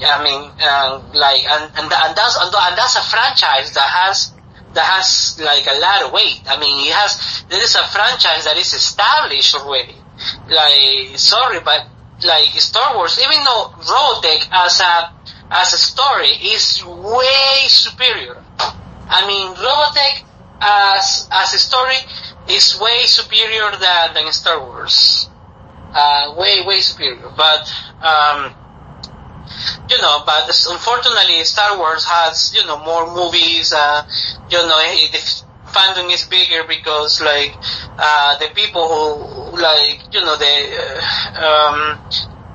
I 0.01 0.23
mean, 0.23 0.41
um, 0.61 1.13
like, 1.13 1.45
and, 1.45 1.71
and, 1.77 1.91
and 1.91 2.15
that's, 2.15 2.37
and 2.37 2.77
that's 2.77 2.95
a 2.95 3.03
franchise 3.03 3.73
that 3.73 3.87
has, 3.87 4.33
that 4.73 4.83
has 4.83 5.39
like 5.39 5.67
a 5.67 5.79
lot 5.79 6.03
of 6.03 6.11
weight. 6.11 6.41
I 6.47 6.59
mean, 6.59 6.87
it 6.87 6.93
has, 6.93 7.45
there 7.49 7.61
is 7.61 7.75
a 7.75 7.83
franchise 7.83 8.45
that 8.45 8.57
is 8.57 8.73
established 8.73 9.55
already. 9.55 9.95
Like, 10.49 11.17
sorry, 11.17 11.59
but 11.63 11.87
like 12.25 12.49
Star 12.59 12.95
Wars, 12.95 13.19
even 13.19 13.43
though 13.43 13.73
Robotech 13.77 14.47
as 14.51 14.79
a, 14.81 15.13
as 15.51 15.73
a 15.73 15.77
story 15.77 16.29
is 16.29 16.83
way 16.85 17.67
superior. 17.67 18.43
I 19.07 19.27
mean, 19.27 19.53
Robotech 19.55 20.23
as, 20.59 21.27
as 21.31 21.53
a 21.53 21.59
story 21.59 21.97
is 22.49 22.79
way 22.79 23.03
superior 23.05 23.71
than, 23.79 24.13
than 24.13 24.31
Star 24.31 24.59
Wars. 24.59 25.29
Uh, 25.93 26.33
way, 26.37 26.65
way 26.65 26.79
superior. 26.79 27.31
But, 27.37 27.71
um, 28.01 28.55
you 29.89 29.97
know, 30.01 30.23
but 30.25 30.47
unfortunately 30.69 31.43
Star 31.43 31.77
Wars 31.77 32.03
has, 32.05 32.53
you 32.55 32.65
know, 32.65 32.83
more 32.83 33.13
movies, 33.13 33.71
uh, 33.73 34.03
you 34.49 34.57
know, 34.57 34.79
it, 34.81 35.11
the 35.11 35.43
fandom 35.69 36.11
is 36.11 36.25
bigger 36.25 36.63
because 36.67 37.21
like, 37.21 37.55
uh, 37.97 38.37
the 38.39 38.49
people 38.55 38.87
who, 38.87 39.61
like, 39.61 40.01
you 40.11 40.21
know, 40.21 40.35
the, 40.35 40.45
uh, 40.45 41.45
um, 41.45 41.99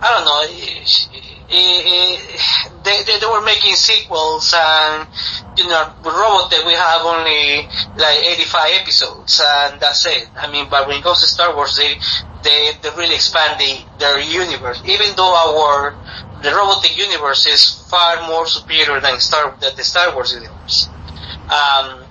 I 0.00 0.10
don't 0.10 0.24
know, 0.24 0.42
it, 0.44 1.27
they, 1.50 3.02
they, 3.06 3.18
they 3.18 3.26
were 3.26 3.40
making 3.40 3.74
sequels 3.74 4.52
and, 4.54 5.08
you 5.56 5.66
know, 5.66 5.92
with 6.04 6.14
that 6.50 6.62
we 6.66 6.74
have 6.74 7.02
only 7.02 7.68
like 7.96 8.18
85 8.38 8.70
episodes 8.82 9.40
and 9.42 9.80
that's 9.80 10.04
it. 10.06 10.28
I 10.36 10.50
mean, 10.50 10.68
but 10.70 10.86
when 10.86 10.98
it 10.98 11.02
comes 11.02 11.20
to 11.20 11.26
Star 11.26 11.54
Wars, 11.56 11.76
they, 11.76 11.94
they, 12.42 12.72
they 12.82 12.90
really 12.96 13.14
expand 13.14 13.58
the, 13.58 13.80
their 13.98 14.20
universe. 14.20 14.82
Even 14.84 15.16
though 15.16 15.34
our, 15.34 15.96
the 16.42 16.50
Robotech 16.50 16.96
universe 16.96 17.46
is 17.46 17.86
far 17.88 18.26
more 18.28 18.46
superior 18.46 19.00
than 19.00 19.18
Star, 19.18 19.56
than 19.60 19.74
the 19.74 19.84
Star 19.84 20.14
Wars 20.14 20.32
universe. 20.32 20.88
Um, 21.48 22.04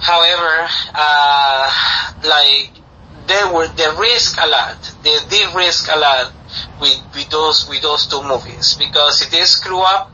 however, 0.00 0.68
uh, 0.92 1.70
like, 2.24 2.72
they 3.26 3.42
were, 3.54 3.68
they 3.68 3.88
risk 3.98 4.38
a 4.42 4.46
lot. 4.46 4.76
They 5.02 5.16
did 5.30 5.54
risk 5.54 5.88
a 5.90 5.98
lot 5.98 6.32
with, 6.80 7.00
with 7.14 7.30
those, 7.30 7.68
with 7.68 7.82
those 7.82 8.06
two 8.06 8.22
movies. 8.22 8.74
Because 8.74 9.22
if 9.22 9.30
they 9.30 9.42
screw 9.42 9.80
up, 9.80 10.10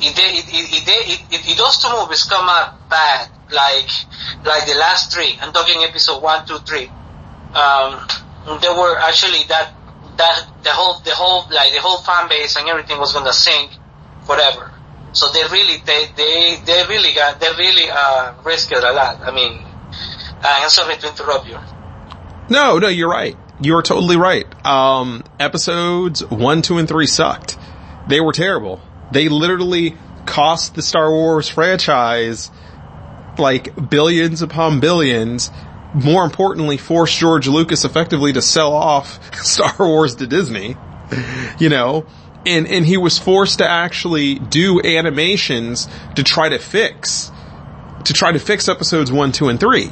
if 0.00 0.14
they, 0.16 0.22
if, 0.22 0.46
if 0.50 1.48
if, 1.48 1.58
those 1.58 1.78
two 1.78 1.88
movies 1.96 2.24
come 2.24 2.48
out 2.48 2.88
bad, 2.90 3.30
like, 3.52 3.88
like 4.44 4.66
the 4.66 4.74
last 4.74 5.12
three, 5.12 5.38
I'm 5.40 5.52
talking 5.52 5.82
episode 5.84 6.22
one, 6.22 6.46
two, 6.46 6.58
three, 6.58 6.88
um, 7.54 8.06
they 8.60 8.68
were 8.68 8.98
actually 8.98 9.44
that, 9.48 9.72
that, 10.16 10.48
the 10.62 10.70
whole, 10.70 10.98
the 11.00 11.14
whole, 11.14 11.46
like 11.54 11.72
the 11.72 11.80
whole 11.80 11.98
fan 11.98 12.28
base 12.28 12.56
and 12.56 12.68
everything 12.68 12.98
was 12.98 13.12
gonna 13.12 13.32
sink 13.32 13.70
forever. 14.26 14.72
So 15.12 15.30
they 15.30 15.44
really, 15.44 15.78
they, 15.86 16.06
they, 16.16 16.60
they 16.64 16.82
really 16.88 17.14
got, 17.14 17.38
they 17.38 17.50
really, 17.56 17.88
uh, 17.88 18.34
risked 18.44 18.72
a 18.72 18.80
lot. 18.80 19.20
I 19.22 19.30
mean, 19.30 19.62
uh, 19.62 20.58
I'm 20.62 20.68
sorry 20.70 20.96
to 20.96 21.08
interrupt 21.08 21.46
you. 21.46 21.58
No, 22.50 22.78
no, 22.78 22.88
you're 22.88 23.08
right. 23.08 23.38
You're 23.60 23.82
totally 23.82 24.16
right. 24.16 24.46
Um, 24.66 25.22
episodes 25.38 26.24
one, 26.24 26.62
two, 26.62 26.78
and 26.78 26.88
three 26.88 27.06
sucked. 27.06 27.56
They 28.08 28.20
were 28.20 28.32
terrible. 28.32 28.80
They 29.12 29.28
literally 29.28 29.96
cost 30.26 30.74
the 30.74 30.82
Star 30.82 31.10
Wars 31.10 31.48
franchise 31.48 32.50
like 33.38 33.90
billions 33.90 34.42
upon 34.42 34.80
billions. 34.80 35.50
More 35.94 36.24
importantly, 36.24 36.76
forced 36.76 37.16
George 37.16 37.46
Lucas 37.46 37.84
effectively 37.84 38.32
to 38.32 38.42
sell 38.42 38.72
off 38.72 39.34
Star 39.44 39.74
Wars 39.78 40.16
to 40.16 40.26
Disney. 40.26 40.76
You 41.58 41.68
know, 41.68 42.06
and, 42.44 42.66
and 42.66 42.84
he 42.84 42.96
was 42.96 43.18
forced 43.18 43.58
to 43.58 43.68
actually 43.68 44.34
do 44.36 44.80
animations 44.82 45.88
to 46.16 46.24
try 46.24 46.48
to 46.48 46.58
fix, 46.58 47.30
to 48.04 48.12
try 48.12 48.32
to 48.32 48.40
fix 48.40 48.68
episodes 48.68 49.12
one, 49.12 49.30
two, 49.30 49.48
and 49.48 49.60
three 49.60 49.90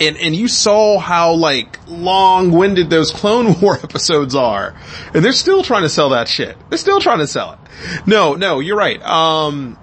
and 0.00 0.16
and 0.16 0.34
you 0.34 0.48
saw 0.48 0.98
how 0.98 1.34
like 1.34 1.78
long-winded 1.86 2.90
those 2.90 3.10
Clone 3.10 3.60
War 3.60 3.76
episodes 3.76 4.34
are, 4.34 4.74
and 5.14 5.24
they're 5.24 5.32
still 5.32 5.62
trying 5.62 5.82
to 5.82 5.88
sell 5.88 6.10
that 6.10 6.28
shit. 6.28 6.56
They're 6.68 6.78
still 6.78 7.00
trying 7.00 7.18
to 7.18 7.26
sell 7.26 7.52
it. 7.52 8.06
No, 8.06 8.34
no, 8.34 8.60
you're 8.60 8.76
right. 8.76 9.02
Um, 9.02 9.78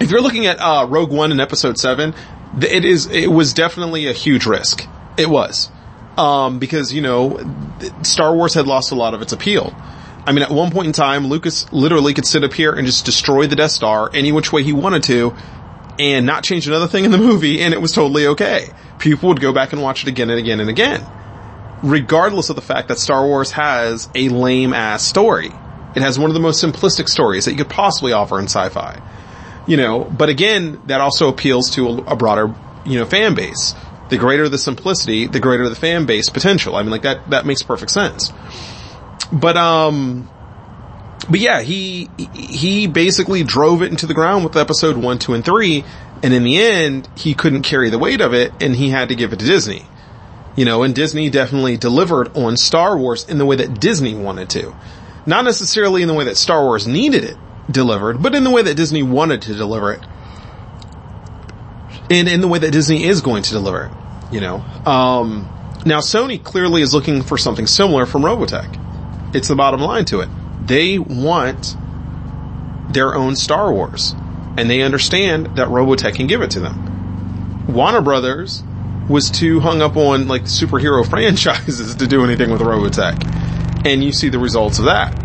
if 0.00 0.10
you're 0.10 0.22
looking 0.22 0.46
at 0.46 0.58
uh, 0.58 0.86
Rogue 0.88 1.10
One 1.10 1.32
in 1.32 1.40
Episode 1.40 1.78
Seven, 1.78 2.14
it 2.60 2.84
is 2.84 3.06
it 3.06 3.30
was 3.30 3.54
definitely 3.54 4.06
a 4.06 4.12
huge 4.12 4.46
risk. 4.46 4.86
It 5.16 5.28
was. 5.28 5.70
Um, 6.16 6.60
because, 6.60 6.92
you 6.92 7.02
know, 7.02 7.40
Star 8.02 8.34
Wars 8.34 8.54
had 8.54 8.66
lost 8.66 8.92
a 8.92 8.94
lot 8.94 9.14
of 9.14 9.22
its 9.22 9.32
appeal. 9.32 9.74
I 10.26 10.32
mean, 10.32 10.42
at 10.42 10.50
one 10.50 10.70
point 10.70 10.86
in 10.86 10.92
time, 10.92 11.26
Lucas 11.26 11.70
literally 11.72 12.14
could 12.14 12.24
sit 12.24 12.44
up 12.44 12.52
here 12.52 12.72
and 12.72 12.86
just 12.86 13.04
destroy 13.04 13.46
the 13.46 13.56
Death 13.56 13.72
Star 13.72 14.10
any 14.14 14.32
which 14.32 14.52
way 14.52 14.62
he 14.62 14.72
wanted 14.72 15.02
to 15.04 15.34
and 15.98 16.26
not 16.26 16.44
change 16.44 16.66
another 16.66 16.88
thing 16.88 17.04
in 17.04 17.10
the 17.10 17.18
movie 17.18 17.60
and 17.60 17.74
it 17.74 17.80
was 17.80 17.92
totally 17.92 18.26
okay. 18.28 18.68
People 18.98 19.28
would 19.28 19.40
go 19.40 19.52
back 19.52 19.72
and 19.72 19.82
watch 19.82 20.02
it 20.02 20.08
again 20.08 20.30
and 20.30 20.38
again 20.38 20.60
and 20.60 20.70
again. 20.70 21.04
Regardless 21.82 22.50
of 22.50 22.56
the 22.56 22.62
fact 22.62 22.88
that 22.88 22.98
Star 22.98 23.26
Wars 23.26 23.50
has 23.52 24.08
a 24.14 24.28
lame 24.28 24.72
ass 24.72 25.02
story. 25.02 25.50
It 25.94 26.02
has 26.02 26.18
one 26.18 26.30
of 26.30 26.34
the 26.34 26.40
most 26.40 26.62
simplistic 26.62 27.08
stories 27.08 27.44
that 27.44 27.52
you 27.52 27.58
could 27.58 27.68
possibly 27.68 28.12
offer 28.12 28.38
in 28.38 28.46
sci-fi. 28.46 29.00
You 29.66 29.76
know, 29.76 30.04
but 30.04 30.28
again, 30.28 30.80
that 30.86 31.00
also 31.00 31.28
appeals 31.28 31.70
to 31.70 31.88
a, 32.06 32.16
broader, 32.16 32.54
you 32.84 32.98
know, 32.98 33.06
fan 33.06 33.34
base. 33.34 33.74
The 34.10 34.18
greater 34.18 34.48
the 34.48 34.58
simplicity, 34.58 35.26
the 35.26 35.40
greater 35.40 35.68
the 35.68 35.74
fan 35.74 36.04
base 36.04 36.28
potential. 36.28 36.76
I 36.76 36.82
mean, 36.82 36.90
like 36.90 37.02
that, 37.02 37.30
that 37.30 37.46
makes 37.46 37.62
perfect 37.62 37.90
sense. 37.90 38.32
But, 39.32 39.56
um, 39.56 40.28
but 41.28 41.40
yeah, 41.40 41.62
he, 41.62 42.10
he 42.34 42.86
basically 42.86 43.42
drove 43.42 43.82
it 43.82 43.90
into 43.90 44.06
the 44.06 44.14
ground 44.14 44.44
with 44.44 44.56
episode 44.56 44.96
one, 44.96 45.18
two, 45.18 45.34
and 45.34 45.44
three. 45.44 45.84
And 46.22 46.32
in 46.32 46.42
the 46.42 46.58
end, 46.58 47.08
he 47.16 47.34
couldn't 47.34 47.62
carry 47.62 47.90
the 47.90 47.98
weight 47.98 48.20
of 48.20 48.34
it 48.34 48.52
and 48.62 48.74
he 48.74 48.90
had 48.90 49.08
to 49.08 49.14
give 49.14 49.32
it 49.32 49.38
to 49.40 49.44
Disney. 49.44 49.84
You 50.56 50.64
know, 50.64 50.82
and 50.82 50.94
Disney 50.94 51.30
definitely 51.30 51.76
delivered 51.76 52.36
on 52.36 52.56
Star 52.56 52.96
Wars 52.96 53.28
in 53.28 53.38
the 53.38 53.44
way 53.44 53.56
that 53.56 53.80
Disney 53.80 54.14
wanted 54.14 54.50
to. 54.50 54.74
Not 55.26 55.44
necessarily 55.44 56.02
in 56.02 56.08
the 56.08 56.14
way 56.14 56.24
that 56.24 56.36
Star 56.36 56.62
Wars 56.62 56.86
needed 56.86 57.24
it 57.24 57.36
delivered, 57.70 58.22
but 58.22 58.34
in 58.34 58.44
the 58.44 58.50
way 58.50 58.62
that 58.62 58.76
Disney 58.76 59.02
wanted 59.02 59.42
to 59.42 59.54
deliver 59.54 59.92
it. 59.92 60.00
And 62.10 62.28
in 62.28 62.40
the 62.40 62.48
way 62.48 62.58
that 62.58 62.70
Disney 62.70 63.04
is 63.04 63.22
going 63.22 63.42
to 63.44 63.50
deliver 63.50 63.86
it, 63.86 64.32
you 64.32 64.40
know. 64.40 64.56
Um, 64.86 65.48
now 65.86 66.00
Sony 66.00 66.42
clearly 66.42 66.82
is 66.82 66.94
looking 66.94 67.22
for 67.22 67.38
something 67.38 67.66
similar 67.66 68.06
from 68.06 68.22
Robotech. 68.22 69.34
It's 69.34 69.48
the 69.48 69.56
bottom 69.56 69.80
line 69.80 70.04
to 70.06 70.20
it. 70.20 70.28
They 70.66 70.98
want 70.98 71.76
their 72.90 73.14
own 73.14 73.36
Star 73.36 73.72
Wars. 73.72 74.14
And 74.56 74.70
they 74.70 74.82
understand 74.82 75.56
that 75.56 75.68
Robotech 75.68 76.14
can 76.14 76.26
give 76.26 76.40
it 76.42 76.52
to 76.52 76.60
them. 76.60 77.66
Warner 77.68 78.00
Brothers 78.00 78.62
was 79.08 79.30
too 79.30 79.60
hung 79.60 79.82
up 79.82 79.96
on 79.96 80.28
like 80.28 80.42
superhero 80.44 81.06
franchises 81.10 81.96
to 81.96 82.06
do 82.06 82.24
anything 82.24 82.50
with 82.50 82.60
Robotech. 82.60 83.86
And 83.86 84.02
you 84.02 84.12
see 84.12 84.28
the 84.28 84.38
results 84.38 84.78
of 84.78 84.86
that. 84.86 85.20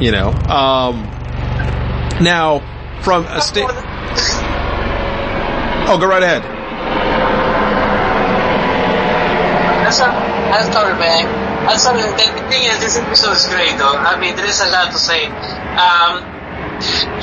You 0.00 0.12
know, 0.12 0.30
um, 0.30 1.02
now 2.22 2.60
from 3.02 3.26
a 3.26 3.40
state. 3.40 3.68
Oh, 5.86 5.98
go 5.98 6.06
right 6.06 6.22
ahead. 6.22 6.42
That's 9.84 10.00
a, 10.00 10.06
I'm 10.06 10.72
sorry, 10.72 10.98
man. 10.98 11.43
I'm. 11.64 11.96
The 11.96 12.12
the 12.36 12.48
thing 12.48 12.68
is, 12.68 12.78
this 12.80 12.96
episode 12.98 13.32
is 13.32 13.46
great, 13.48 13.78
though. 13.78 13.96
I 13.96 14.20
mean, 14.20 14.36
there 14.36 14.46
is 14.46 14.60
a 14.60 14.68
lot 14.68 14.92
to 14.92 14.98
say. 14.98 15.26
Um, 15.26 16.20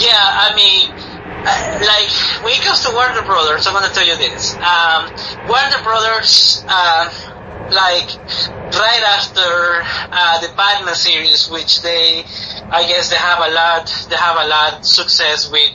yeah, 0.01 0.17
I 0.17 0.53
mean, 0.55 0.89
uh, 0.89 1.79
like 1.85 2.09
when 2.43 2.53
it 2.53 2.61
comes 2.65 2.81
to 2.85 2.91
Warner 2.91 3.21
Brothers, 3.21 3.67
I'm 3.67 3.73
gonna 3.73 3.93
tell 3.93 4.05
you 4.05 4.17
this. 4.17 4.55
Um, 4.57 5.13
Warner 5.47 5.81
Brothers, 5.83 6.63
uh, 6.67 7.05
like 7.69 8.09
right 8.73 9.03
after 9.05 9.83
uh, 10.11 10.39
the 10.41 10.49
Batman 10.57 10.95
series, 10.95 11.49
which 11.49 11.81
they, 11.81 12.23
I 12.71 12.87
guess, 12.87 13.09
they 13.09 13.17
have 13.17 13.39
a 13.39 13.51
lot, 13.53 13.87
they 14.09 14.15
have 14.15 14.37
a 14.37 14.47
lot 14.47 14.85
success 14.85 15.51
with. 15.51 15.71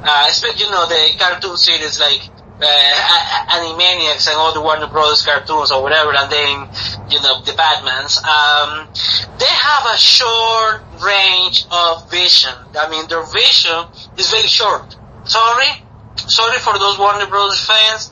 Uh, 0.00 0.26
especially, 0.28 0.64
you 0.64 0.70
know, 0.70 0.86
the 0.86 1.18
cartoon 1.18 1.56
series 1.56 1.98
like 1.98 2.22
uh, 2.60 3.46
Animaniacs 3.50 4.28
and 4.28 4.36
all 4.36 4.52
the 4.52 4.60
Warner 4.60 4.86
Brothers 4.88 5.24
cartoons 5.24 5.70
or 5.70 5.82
whatever, 5.82 6.12
and 6.14 6.30
then, 6.30 6.68
you 7.10 7.20
know, 7.22 7.42
the 7.42 7.52
Batmans, 7.52 8.22
um, 8.24 8.88
they 9.38 9.46
have 9.46 9.86
a 9.92 9.96
short 9.96 10.82
range 11.02 11.66
of 11.70 12.10
vision. 12.10 12.54
I 12.78 12.88
mean, 12.90 13.08
their 13.08 13.24
vision 13.24 13.86
is 14.16 14.30
very 14.30 14.48
short. 14.48 14.96
Sorry, 15.24 15.70
sorry 16.16 16.58
for 16.58 16.78
those 16.78 16.98
Warner 16.98 17.26
Brothers 17.26 17.64
fans, 17.64 18.10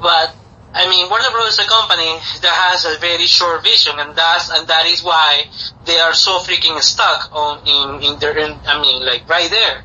but 0.00 0.34
I 0.74 0.88
mean, 0.88 1.08
Warner 1.08 1.30
Brothers 1.30 1.58
is 1.58 1.66
a 1.66 1.68
company 1.68 2.06
that 2.42 2.54
has 2.54 2.84
a 2.84 2.98
very 3.00 3.26
short 3.26 3.64
vision, 3.64 3.98
and 3.98 4.14
that's 4.14 4.50
and 4.50 4.68
that 4.68 4.86
is 4.86 5.02
why 5.02 5.44
they 5.86 5.98
are 5.98 6.14
so 6.14 6.38
freaking 6.40 6.78
stuck 6.80 7.30
on 7.32 7.66
in 7.66 8.02
in 8.04 8.18
their. 8.20 8.36
In, 8.36 8.52
I 8.66 8.80
mean, 8.80 9.04
like 9.04 9.28
right 9.28 9.50
there. 9.50 9.84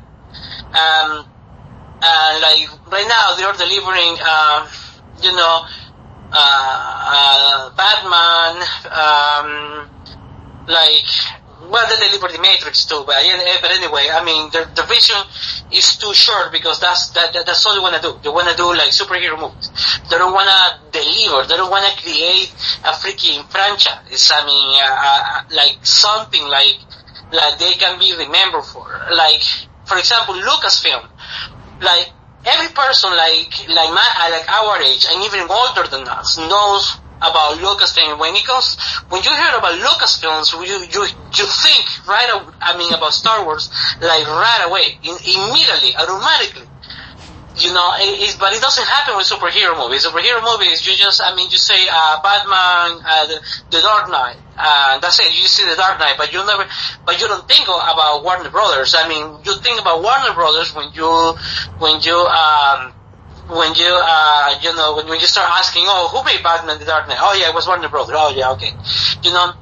Um, 0.74 1.26
and 2.04 2.42
like 2.42 2.68
right 2.92 3.08
now 3.08 3.34
they're 3.36 3.56
delivering, 3.56 4.16
uh, 4.20 4.68
you 5.22 5.32
know, 5.32 5.64
uh, 6.32 6.74
uh, 7.16 7.70
Batman, 7.76 8.60
um, 8.92 9.88
like, 10.68 11.06
well, 11.70 11.86
they 11.88 12.08
deliver 12.08 12.28
the 12.28 12.42
Matrix 12.42 12.84
too, 12.84 13.04
but, 13.06 13.24
yeah, 13.24 13.38
but 13.62 13.70
anyway, 13.70 14.08
I 14.12 14.22
mean, 14.24 14.50
the, 14.50 14.68
the 14.74 14.82
vision 14.84 15.16
is 15.72 15.96
too 15.96 16.12
short 16.12 16.52
because 16.52 16.78
that's, 16.80 17.08
that, 17.10 17.32
that 17.32 17.46
that's 17.46 17.64
all 17.64 17.74
they 17.74 17.80
wanna 17.80 18.02
do. 18.02 18.18
They 18.22 18.28
wanna 18.28 18.54
do 18.54 18.68
like 18.74 18.90
superhero 18.90 19.40
movies. 19.40 19.70
They 20.10 20.18
don't 20.18 20.34
wanna 20.34 20.80
deliver, 20.92 21.48
they 21.48 21.56
don't 21.56 21.70
wanna 21.70 21.94
create 21.96 22.52
a 22.84 22.92
freaking 22.92 23.48
franchise. 23.48 24.30
I 24.34 24.44
mean, 24.44 24.68
uh, 24.76 24.92
uh, 24.92 25.56
like 25.56 25.78
something 25.86 26.44
like, 26.48 26.76
like 27.32 27.58
they 27.58 27.74
can 27.74 27.98
be 27.98 28.12
remembered 28.12 28.64
for. 28.64 28.84
Like, 29.10 29.40
for 29.86 29.96
example, 29.96 30.34
Lucasfilm 30.34 31.08
like 31.84 32.12
every 32.44 32.68
person 32.74 33.10
like 33.16 33.52
like 33.68 33.90
my 33.92 34.08
uh, 34.20 34.30
like 34.30 34.48
our 34.48 34.80
age 34.82 35.06
and 35.10 35.22
even 35.24 35.48
older 35.48 35.88
than 35.90 36.08
us 36.08 36.38
knows 36.38 36.98
about 37.20 37.56
Lucasfilm. 37.58 38.18
When 38.18 38.34
it 38.34 38.44
comes, 38.44 38.76
when 39.08 39.22
you 39.22 39.30
hear 39.30 39.56
about 39.58 39.78
Lucasfilms, 39.80 40.52
you 40.66 40.76
you 40.92 41.02
you 41.06 41.46
think 41.46 41.84
right. 42.06 42.28
I 42.60 42.76
mean 42.76 42.92
about 42.92 43.12
Star 43.12 43.44
Wars 43.44 43.70
like 44.00 44.26
right 44.26 44.64
away, 44.68 44.98
in, 45.02 45.16
immediately, 45.24 45.96
automatically. 45.96 46.68
You 47.56 47.72
know, 47.72 47.94
it, 47.94 48.36
but 48.40 48.52
it 48.52 48.60
doesn't 48.60 48.86
happen 48.86 49.16
with 49.16 49.26
superhero 49.26 49.78
movies. 49.78 50.04
Superhero 50.04 50.42
movies, 50.42 50.84
you 50.84 50.94
just, 50.94 51.22
I 51.22 51.36
mean, 51.36 51.50
you 51.50 51.56
say 51.56 51.86
uh, 51.86 52.20
Batman, 52.20 52.98
uh, 53.06 53.26
the, 53.26 53.38
the 53.70 53.80
Dark 53.80 54.10
Knight, 54.10 54.36
uh, 54.58 54.98
that's 54.98 55.20
it. 55.20 55.30
You 55.30 55.46
see 55.46 55.62
the 55.62 55.76
Dark 55.76 56.00
Knight, 56.00 56.16
but 56.18 56.32
you 56.32 56.44
never, 56.44 56.66
but 57.06 57.20
you 57.20 57.28
don't 57.28 57.46
think 57.46 57.66
about 57.68 58.24
Warner 58.24 58.50
Brothers. 58.50 58.96
I 58.98 59.06
mean, 59.06 59.38
you 59.44 59.54
think 59.62 59.80
about 59.80 60.02
Warner 60.02 60.34
Brothers 60.34 60.74
when 60.74 60.90
you, 60.94 61.06
when 61.78 62.00
you, 62.02 62.18
um, 62.26 62.92
when 63.46 63.74
you, 63.74 63.92
uh, 64.02 64.58
you 64.60 64.74
know, 64.74 64.96
when, 64.96 65.06
when 65.06 65.20
you 65.20 65.26
start 65.26 65.48
asking, 65.54 65.84
oh, 65.86 66.08
who 66.10 66.24
made 66.24 66.42
Batman 66.42 66.80
the 66.80 66.86
Dark 66.86 67.06
Knight? 67.06 67.18
Oh 67.20 67.34
yeah, 67.38 67.50
it 67.50 67.54
was 67.54 67.68
Warner 67.68 67.88
Brothers. 67.88 68.16
Oh 68.18 68.34
yeah, 68.34 68.50
okay. 68.52 68.72
You 69.22 69.30
know, 69.30 69.52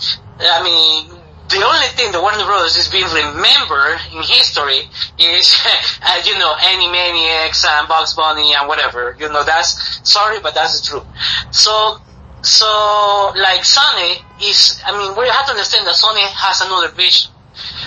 I 0.40 0.62
mean, 0.64 1.21
the 1.52 1.64
only 1.64 1.86
thing 1.94 2.12
that 2.12 2.20
Warner 2.20 2.44
Brothers 2.44 2.76
is 2.76 2.88
being 2.88 3.06
remembered 3.06 4.00
in 4.12 4.22
history 4.24 4.88
is, 5.18 5.46
uh, 6.02 6.20
you 6.24 6.38
know, 6.38 6.54
Animaniacs 6.56 7.64
and 7.64 7.88
Bugs 7.88 8.14
Bunny 8.14 8.54
and 8.54 8.68
whatever. 8.68 9.16
You 9.18 9.28
know, 9.28 9.44
that's, 9.44 10.00
sorry, 10.08 10.40
but 10.40 10.54
that's 10.54 10.80
the 10.80 10.88
truth. 10.88 11.06
So, 11.50 11.98
so, 12.42 12.66
like 13.36 13.62
Sony 13.62 14.18
is, 14.42 14.80
I 14.84 14.96
mean, 14.96 15.16
we 15.16 15.28
have 15.28 15.46
to 15.46 15.52
understand 15.52 15.86
that 15.86 15.94
Sony 15.94 16.24
has 16.26 16.60
another 16.60 16.88
vision. 16.88 17.30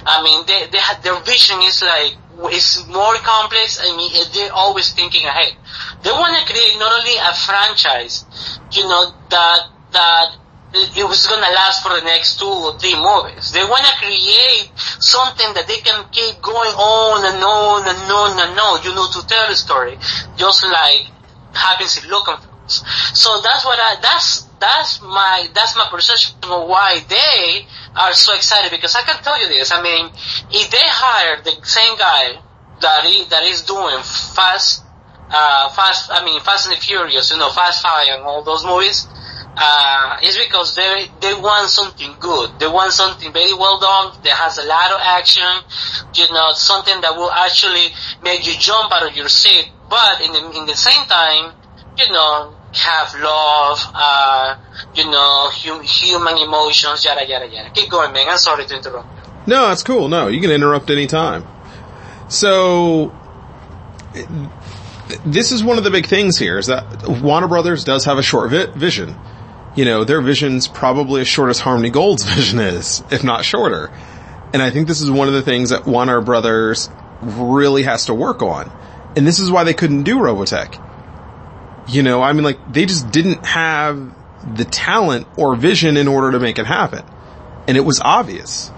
I 0.06 0.24
mean, 0.24 0.46
they, 0.46 0.68
they 0.72 0.78
have, 0.78 1.04
their 1.04 1.20
vision 1.22 1.60
is 1.62 1.82
like, 1.82 2.16
is 2.54 2.86
more 2.88 3.16
complex. 3.16 3.80
I 3.82 3.96
mean, 3.98 4.12
they're 4.34 4.54
always 4.54 4.94
thinking 4.94 5.26
ahead. 5.26 5.58
They 6.04 6.12
want 6.12 6.38
to 6.38 6.54
create 6.54 6.78
not 6.78 6.94
only 6.94 7.18
a 7.18 7.34
franchise, 7.34 8.26
you 8.72 8.88
know, 8.88 9.12
that, 9.30 9.60
that 9.92 10.36
it 10.76 11.08
was 11.08 11.26
gonna 11.28 11.50
last 11.56 11.84
for 11.84 11.90
the 11.96 12.06
next 12.06 12.40
two 12.40 12.46
or 12.46 12.78
three 12.78 12.96
movies. 12.96 13.52
They 13.52 13.64
wanna 13.64 13.92
create 13.98 14.72
something 15.00 15.54
that 15.54 15.68
they 15.68 15.78
can 15.78 16.06
keep 16.12 16.42
going 16.42 16.76
on 16.76 17.26
and 17.26 17.44
on 17.44 17.88
and 17.88 18.12
on 18.12 18.32
and 18.40 18.60
on, 18.60 18.84
you 18.84 18.94
know, 18.94 19.08
to 19.12 19.26
tell 19.28 19.50
a 19.50 19.56
story, 19.56 19.98
just 20.38 20.64
like 20.64 21.08
happens 21.54 21.98
in 21.98 22.10
films. 22.68 22.84
So 23.14 23.42
that's 23.42 23.66
what 23.66 23.80
I, 23.80 23.98
that's, 24.02 24.42
that's 24.60 25.02
my, 25.02 25.48
that's 25.54 25.76
my 25.76 25.88
perception 25.92 26.36
of 26.44 26.68
why 26.68 27.00
they 27.08 27.68
are 27.96 28.14
so 28.14 28.34
excited 28.36 28.72
because 28.72 28.96
I 28.96 29.02
can 29.02 29.22
tell 29.24 29.40
you 29.42 29.48
this, 29.48 29.72
I 29.72 29.82
mean, 29.82 30.08
if 30.52 30.72
they 30.72 30.82
hire 30.82 31.42
the 31.44 31.66
same 31.66 31.98
guy 31.98 32.42
that 32.82 33.06
is, 33.06 33.30
that 33.30 33.44
is 33.44 33.62
doing 33.64 33.98
Fast, 34.04 34.84
uh, 35.30 35.70
Fast, 35.70 36.12
I 36.12 36.26
mean, 36.26 36.42
Fast 36.42 36.68
and 36.70 36.78
Furious, 36.78 37.32
you 37.32 37.38
know, 37.38 37.50
Fast 37.52 37.84
Five 37.84 38.08
and 38.10 38.24
all 38.24 38.44
those 38.44 38.66
movies, 38.66 39.08
uh, 39.58 40.18
it's 40.22 40.38
because 40.38 40.76
they 40.76 41.06
they 41.22 41.34
want 41.34 41.70
something 41.70 42.16
good. 42.20 42.50
They 42.60 42.68
want 42.68 42.92
something 42.92 43.32
very 43.32 43.54
well 43.54 43.80
done 43.80 44.12
that 44.24 44.34
has 44.34 44.58
a 44.58 44.66
lot 44.68 44.92
of 44.92 45.00
action. 45.02 45.48
You 46.14 46.34
know, 46.34 46.52
something 46.54 47.00
that 47.02 47.16
will 47.16 47.32
actually 47.32 47.88
make 48.22 48.46
you 48.46 48.54
jump 48.54 48.92
out 48.92 49.08
of 49.08 49.16
your 49.16 49.30
seat. 49.30 49.72
But 49.90 50.22
in 50.22 50.34
the 50.34 50.60
in 50.60 50.66
the 50.66 50.76
same 50.76 51.06
time, 51.06 51.54
you 51.98 52.12
know, 52.12 52.54
have 52.74 53.16
love. 53.16 53.80
Uh, 53.94 54.56
you 54.94 55.06
know, 55.06 55.50
hum, 55.52 55.82
human 55.84 56.38
emotions. 56.38 57.06
Yada 57.06 57.26
yada 57.28 57.48
yada. 57.48 57.70
Keep 57.72 57.90
going, 57.90 58.12
man. 58.12 58.28
I'm 58.30 58.38
sorry 58.38 58.66
to 58.66 58.76
interrupt. 58.76 59.08
No, 59.48 59.68
that's 59.68 59.84
cool. 59.84 60.10
No, 60.10 60.28
you 60.28 60.42
can 60.42 60.52
interrupt 60.52 60.90
any 60.90 61.08
time. 61.08 61.46
So, 62.28 63.14
this 65.26 65.52
is 65.52 65.64
one 65.64 65.78
of 65.78 65.84
the 65.84 65.92
big 65.92 66.08
things 66.08 66.38
here 66.38 66.58
is 66.58 66.68
that 66.68 67.08
Warner 67.22 67.48
Brothers 67.48 67.84
does 67.84 68.06
have 68.06 68.18
a 68.18 68.24
short 68.24 68.50
vi- 68.50 68.66
vision. 68.66 69.16
You 69.76 69.86
know, 69.86 70.04
their 70.04 70.22
vision's 70.22 70.68
probably 70.68 71.22
as 71.22 71.28
short 71.28 71.50
as 71.50 71.60
Harmony 71.60 71.90
Gold's 71.90 72.24
vision 72.36 72.60
is, 72.60 73.04
if 73.12 73.24
not 73.24 73.46
shorter. 73.46 73.92
And 74.54 74.62
I 74.62 74.70
think 74.70 74.88
this 74.88 75.02
is 75.02 75.12
one 75.12 75.28
of 75.28 75.34
the 75.34 75.42
things 75.42 75.72
that 75.72 75.86
Warner 75.86 76.22
Brothers 76.22 76.90
really 77.22 77.84
has 77.84 78.06
to 78.06 78.14
work 78.14 78.42
on. 78.42 78.72
And 79.16 79.26
this 79.26 79.40
is 79.40 79.52
why 79.52 79.64
they 79.64 79.74
couldn't 79.74 80.04
do 80.04 80.18
Robotech. 80.18 80.82
You 81.88 82.04
know, 82.04 82.22
I 82.22 82.34
mean 82.34 82.44
like, 82.44 82.72
they 82.72 82.86
just 82.86 83.12
didn't 83.12 83.46
have 83.46 84.16
the 84.56 84.66
talent 84.66 85.28
or 85.38 85.56
vision 85.56 85.98
in 85.98 86.08
order 86.08 86.32
to 86.32 86.40
make 86.40 86.60
it 86.60 86.66
happen. 86.66 87.04
And 87.68 87.78
it 87.78 87.82
was 87.82 88.00
obvious. 88.04 88.72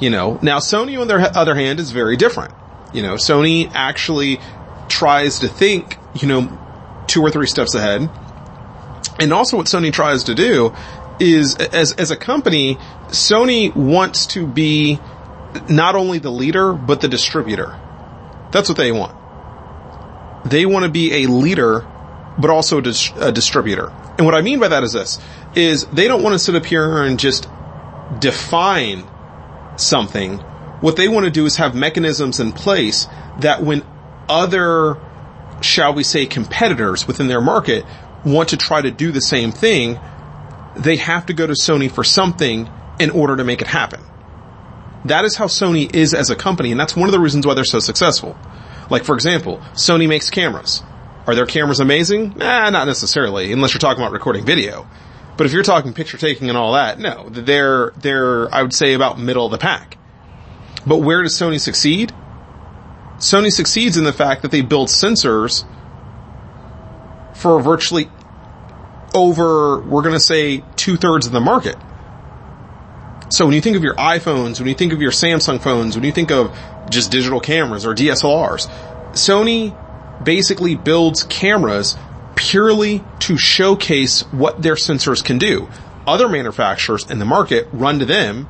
You 0.00 0.10
know, 0.10 0.38
now 0.42 0.58
Sony 0.58 1.00
on 1.00 1.08
their 1.08 1.20
other 1.20 1.54
hand 1.54 1.80
is 1.80 1.90
very 1.90 2.16
different. 2.16 2.54
You 2.92 3.02
know, 3.02 3.14
Sony 3.14 3.70
actually 3.74 4.40
tries 4.88 5.40
to 5.40 5.48
think, 5.48 5.98
you 6.14 6.28
know, 6.28 7.04
two 7.06 7.22
or 7.22 7.30
three 7.30 7.46
steps 7.46 7.74
ahead. 7.74 8.08
And 9.18 9.32
also 9.32 9.56
what 9.56 9.66
Sony 9.66 9.92
tries 9.92 10.24
to 10.24 10.34
do 10.34 10.74
is 11.20 11.56
as, 11.56 11.92
as 11.92 12.10
a 12.10 12.16
company, 12.16 12.76
Sony 13.08 13.74
wants 13.74 14.26
to 14.28 14.46
be 14.46 14.98
not 15.68 15.94
only 15.94 16.18
the 16.18 16.30
leader, 16.30 16.72
but 16.72 17.00
the 17.00 17.08
distributor. 17.08 17.78
That's 18.50 18.68
what 18.68 18.76
they 18.76 18.92
want. 18.92 19.16
They 20.44 20.66
want 20.66 20.84
to 20.84 20.90
be 20.90 21.24
a 21.24 21.26
leader, 21.28 21.86
but 22.38 22.50
also 22.50 22.78
a, 22.78 22.82
dis- 22.82 23.12
a 23.16 23.32
distributor. 23.32 23.92
And 24.18 24.26
what 24.26 24.34
I 24.34 24.42
mean 24.42 24.60
by 24.60 24.68
that 24.68 24.82
is 24.82 24.92
this, 24.92 25.18
is 25.54 25.86
they 25.86 26.08
don't 26.08 26.22
want 26.22 26.34
to 26.34 26.38
sit 26.38 26.54
up 26.54 26.66
here 26.66 27.02
and 27.02 27.18
just 27.18 27.48
define 28.18 29.08
something. 29.76 30.38
What 30.80 30.96
they 30.96 31.08
want 31.08 31.24
to 31.24 31.30
do 31.30 31.46
is 31.46 31.56
have 31.56 31.74
mechanisms 31.74 32.40
in 32.40 32.52
place 32.52 33.08
that 33.40 33.62
when 33.62 33.84
other, 34.28 34.98
shall 35.60 35.94
we 35.94 36.02
say, 36.02 36.26
competitors 36.26 37.06
within 37.06 37.28
their 37.28 37.40
market 37.40 37.84
want 38.24 38.50
to 38.50 38.56
try 38.56 38.80
to 38.80 38.90
do 38.90 39.12
the 39.12 39.20
same 39.20 39.52
thing, 39.52 39.98
they 40.76 40.96
have 40.96 41.26
to 41.26 41.32
go 41.34 41.46
to 41.46 41.52
Sony 41.52 41.90
for 41.90 42.04
something 42.04 42.68
in 42.98 43.10
order 43.10 43.36
to 43.36 43.44
make 43.44 43.60
it 43.60 43.66
happen. 43.66 44.00
That 45.04 45.24
is 45.24 45.36
how 45.36 45.46
Sony 45.46 45.94
is 45.94 46.14
as 46.14 46.30
a 46.30 46.36
company, 46.36 46.70
and 46.70 46.80
that's 46.80 46.96
one 46.96 47.08
of 47.08 47.12
the 47.12 47.20
reasons 47.20 47.46
why 47.46 47.54
they're 47.54 47.64
so 47.64 47.78
successful. 47.78 48.36
Like, 48.90 49.04
for 49.04 49.14
example, 49.14 49.58
Sony 49.74 50.08
makes 50.08 50.30
cameras. 50.30 50.82
Are 51.26 51.34
their 51.34 51.46
cameras 51.46 51.80
amazing? 51.80 52.34
Nah, 52.36 52.70
not 52.70 52.86
necessarily, 52.86 53.52
unless 53.52 53.74
you're 53.74 53.80
talking 53.80 54.02
about 54.02 54.12
recording 54.12 54.44
video. 54.44 54.86
But 55.36 55.46
if 55.46 55.52
you're 55.52 55.62
talking 55.62 55.92
picture 55.92 56.16
taking 56.16 56.48
and 56.48 56.56
all 56.56 56.74
that, 56.74 56.98
no, 56.98 57.28
they're, 57.28 57.92
they're, 57.96 58.54
I 58.54 58.62
would 58.62 58.74
say 58.74 58.94
about 58.94 59.18
middle 59.18 59.46
of 59.46 59.52
the 59.52 59.58
pack. 59.58 59.98
But 60.86 60.98
where 60.98 61.22
does 61.22 61.34
Sony 61.34 61.60
succeed? 61.60 62.12
Sony 63.18 63.50
succeeds 63.50 63.96
in 63.96 64.04
the 64.04 64.12
fact 64.12 64.42
that 64.42 64.50
they 64.50 64.60
build 64.60 64.88
sensors 64.88 65.64
for 67.34 67.60
virtually 67.60 68.10
over, 69.14 69.80
we're 69.80 70.02
gonna 70.02 70.20
say 70.20 70.64
two 70.76 70.96
thirds 70.96 71.26
of 71.26 71.32
the 71.32 71.40
market. 71.40 71.76
So 73.28 73.46
when 73.46 73.54
you 73.54 73.60
think 73.60 73.76
of 73.76 73.82
your 73.82 73.94
iPhones, 73.94 74.58
when 74.60 74.68
you 74.68 74.74
think 74.74 74.92
of 74.92 75.00
your 75.00 75.10
Samsung 75.10 75.60
phones, 75.60 75.96
when 75.96 76.04
you 76.04 76.12
think 76.12 76.30
of 76.30 76.56
just 76.90 77.10
digital 77.10 77.40
cameras 77.40 77.86
or 77.86 77.94
DSLRs, 77.94 78.68
Sony 79.12 79.74
basically 80.22 80.74
builds 80.74 81.24
cameras 81.24 81.96
purely 82.36 83.02
to 83.20 83.38
showcase 83.38 84.22
what 84.32 84.62
their 84.62 84.74
sensors 84.74 85.24
can 85.24 85.38
do. 85.38 85.68
Other 86.06 86.28
manufacturers 86.28 87.10
in 87.10 87.18
the 87.18 87.24
market 87.24 87.68
run 87.72 87.98
to 88.00 88.04
them 88.04 88.46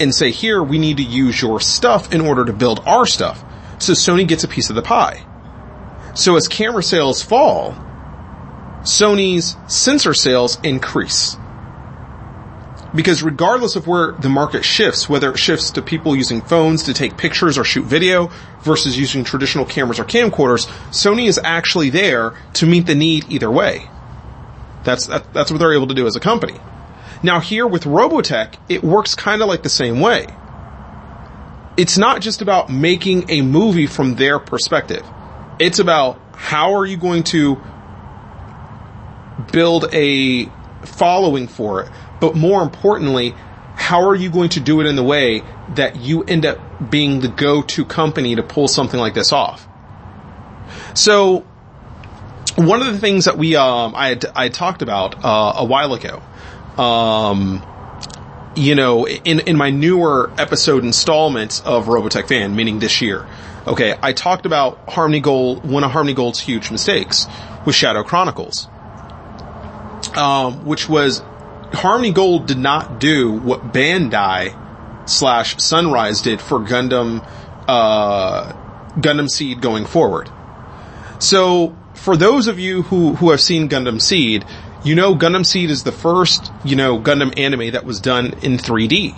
and 0.00 0.14
say, 0.14 0.30
here, 0.30 0.62
we 0.62 0.78
need 0.78 0.98
to 0.98 1.02
use 1.02 1.40
your 1.40 1.60
stuff 1.60 2.12
in 2.12 2.20
order 2.20 2.44
to 2.44 2.52
build 2.52 2.80
our 2.86 3.06
stuff. 3.06 3.42
So 3.78 3.94
Sony 3.94 4.26
gets 4.26 4.44
a 4.44 4.48
piece 4.48 4.70
of 4.70 4.76
the 4.76 4.82
pie. 4.82 5.24
So 6.14 6.36
as 6.36 6.48
camera 6.48 6.82
sales 6.82 7.22
fall, 7.22 7.74
Sony's 8.82 9.56
sensor 9.66 10.14
sales 10.14 10.58
increase. 10.62 11.36
Because 12.94 13.22
regardless 13.22 13.76
of 13.76 13.86
where 13.86 14.12
the 14.12 14.30
market 14.30 14.64
shifts, 14.64 15.08
whether 15.08 15.32
it 15.32 15.38
shifts 15.38 15.72
to 15.72 15.82
people 15.82 16.16
using 16.16 16.40
phones 16.40 16.84
to 16.84 16.94
take 16.94 17.18
pictures 17.18 17.58
or 17.58 17.64
shoot 17.64 17.84
video 17.84 18.30
versus 18.62 18.98
using 18.98 19.24
traditional 19.24 19.66
cameras 19.66 20.00
or 20.00 20.04
camcorders, 20.04 20.66
Sony 20.90 21.28
is 21.28 21.38
actually 21.42 21.90
there 21.90 22.34
to 22.54 22.66
meet 22.66 22.86
the 22.86 22.94
need 22.94 23.26
either 23.28 23.50
way. 23.50 23.90
That's, 24.84 25.06
that, 25.08 25.34
that's 25.34 25.50
what 25.50 25.58
they're 25.58 25.74
able 25.74 25.88
to 25.88 25.94
do 25.94 26.06
as 26.06 26.16
a 26.16 26.20
company. 26.20 26.58
Now 27.22 27.40
here 27.40 27.66
with 27.66 27.84
Robotech, 27.84 28.54
it 28.68 28.82
works 28.82 29.14
kind 29.14 29.42
of 29.42 29.48
like 29.48 29.62
the 29.62 29.68
same 29.68 30.00
way. 30.00 30.26
It's 31.76 31.98
not 31.98 32.22
just 32.22 32.40
about 32.42 32.70
making 32.70 33.30
a 33.30 33.42
movie 33.42 33.86
from 33.86 34.14
their 34.14 34.38
perspective. 34.38 35.04
It's 35.58 35.78
about 35.78 36.20
how 36.34 36.74
are 36.74 36.86
you 36.86 36.96
going 36.96 37.24
to 37.24 37.60
build 39.52 39.92
a 39.92 40.50
following 40.84 41.48
for 41.48 41.82
it, 41.82 41.90
but 42.20 42.34
more 42.34 42.62
importantly, 42.62 43.34
how 43.74 44.08
are 44.08 44.14
you 44.14 44.30
going 44.30 44.50
to 44.50 44.60
do 44.60 44.80
it 44.80 44.86
in 44.86 44.96
the 44.96 45.02
way 45.02 45.42
that 45.76 45.96
you 45.96 46.24
end 46.24 46.44
up 46.44 46.90
being 46.90 47.20
the 47.20 47.28
go-to 47.28 47.84
company 47.84 48.34
to 48.34 48.42
pull 48.42 48.68
something 48.68 48.98
like 48.98 49.14
this 49.14 49.32
off? 49.32 49.68
So, 50.94 51.46
one 52.56 52.80
of 52.80 52.92
the 52.92 52.98
things 52.98 53.26
that 53.26 53.38
we, 53.38 53.54
um, 53.54 53.94
I 53.94 54.08
had, 54.08 54.24
I 54.34 54.44
had 54.44 54.54
talked 54.54 54.82
about, 54.82 55.24
uh, 55.24 55.54
a 55.56 55.64
while 55.64 55.94
ago, 55.94 56.20
um, 56.76 57.64
you 58.56 58.74
know, 58.74 59.06
in, 59.06 59.40
in 59.40 59.56
my 59.56 59.70
newer 59.70 60.32
episode 60.38 60.84
installments 60.84 61.60
of 61.60 61.86
Robotech 61.86 62.26
Fan, 62.28 62.56
meaning 62.56 62.80
this 62.80 63.00
year, 63.00 63.26
okay, 63.66 63.96
I 64.02 64.12
talked 64.12 64.44
about 64.44 64.88
Harmony 64.88 65.20
Gold, 65.20 65.64
one 65.64 65.84
of 65.84 65.92
Harmony 65.92 66.14
Gold's 66.14 66.40
huge 66.40 66.70
mistakes 66.70 67.26
was 67.64 67.76
Shadow 67.76 68.02
Chronicles. 68.02 68.68
Um, 70.18 70.66
which 70.66 70.88
was 70.88 71.22
Harmony 71.72 72.10
Gold 72.10 72.46
did 72.46 72.58
not 72.58 72.98
do 72.98 73.32
what 73.32 73.72
Bandai 73.72 75.08
slash 75.08 75.62
Sunrise 75.62 76.22
did 76.22 76.40
for 76.40 76.58
Gundam, 76.58 77.26
uh, 77.68 78.52
Gundam 78.96 79.28
Seed 79.28 79.60
going 79.60 79.86
forward. 79.86 80.28
So, 81.20 81.76
for 81.94 82.16
those 82.16 82.46
of 82.46 82.58
you 82.58 82.82
who, 82.82 83.14
who 83.14 83.30
have 83.30 83.40
seen 83.40 83.68
Gundam 83.68 84.00
Seed, 84.00 84.44
you 84.84 84.94
know 84.94 85.14
Gundam 85.14 85.44
Seed 85.44 85.70
is 85.70 85.84
the 85.84 85.92
first, 85.92 86.52
you 86.64 86.76
know, 86.76 86.98
Gundam 86.98 87.36
anime 87.38 87.72
that 87.72 87.84
was 87.84 88.00
done 88.00 88.34
in 88.42 88.56
3D. 88.56 89.16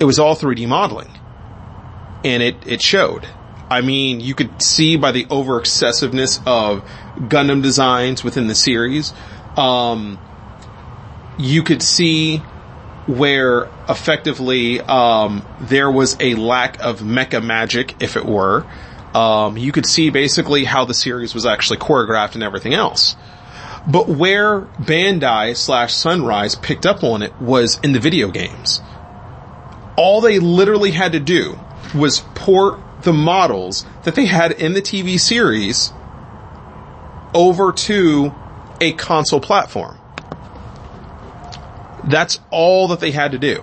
It 0.00 0.04
was 0.04 0.18
all 0.18 0.36
3D 0.36 0.68
modeling. 0.68 1.10
And 2.24 2.42
it, 2.42 2.56
it 2.66 2.82
showed. 2.82 3.26
I 3.70 3.80
mean, 3.80 4.20
you 4.20 4.34
could 4.34 4.62
see 4.62 4.96
by 4.96 5.12
the 5.12 5.26
over 5.30 5.58
excessiveness 5.58 6.40
of 6.46 6.82
Gundam 7.16 7.62
designs 7.62 8.24
within 8.24 8.46
the 8.46 8.54
series, 8.54 9.12
um, 9.58 10.18
you 11.38 11.62
could 11.62 11.82
see 11.82 12.38
where 13.06 13.70
effectively 13.88 14.80
um, 14.80 15.44
there 15.60 15.90
was 15.90 16.16
a 16.20 16.34
lack 16.34 16.80
of 16.80 17.00
mecha 17.00 17.42
magic, 17.42 18.00
if 18.00 18.16
it 18.16 18.24
were. 18.24 18.66
Um, 19.14 19.56
you 19.56 19.72
could 19.72 19.86
see 19.86 20.10
basically 20.10 20.64
how 20.64 20.84
the 20.84 20.94
series 20.94 21.34
was 21.34 21.46
actually 21.46 21.78
choreographed 21.78 22.34
and 22.34 22.42
everything 22.42 22.74
else. 22.74 23.16
But 23.86 24.08
where 24.08 24.60
Bandai 24.60 25.56
slash 25.56 25.94
Sunrise 25.94 26.54
picked 26.54 26.84
up 26.84 27.02
on 27.02 27.22
it 27.22 27.34
was 27.40 27.80
in 27.82 27.92
the 27.92 28.00
video 28.00 28.30
games. 28.30 28.82
All 29.96 30.20
they 30.20 30.38
literally 30.38 30.90
had 30.90 31.12
to 31.12 31.20
do 31.20 31.58
was 31.94 32.20
port 32.34 32.78
the 33.02 33.12
models 33.12 33.86
that 34.04 34.14
they 34.14 34.26
had 34.26 34.52
in 34.52 34.74
the 34.74 34.82
TV 34.82 35.18
series 35.18 35.92
over 37.32 37.72
to 37.72 38.34
a 38.80 38.92
console 38.92 39.40
platform. 39.40 39.98
That's 42.04 42.40
all 42.50 42.88
that 42.88 43.00
they 43.00 43.10
had 43.10 43.32
to 43.32 43.38
do. 43.38 43.62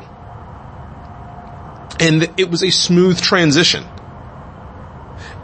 And 2.00 2.30
it 2.38 2.50
was 2.50 2.64
a 2.64 2.72
smooth 2.72 3.22
transition. 3.22 3.86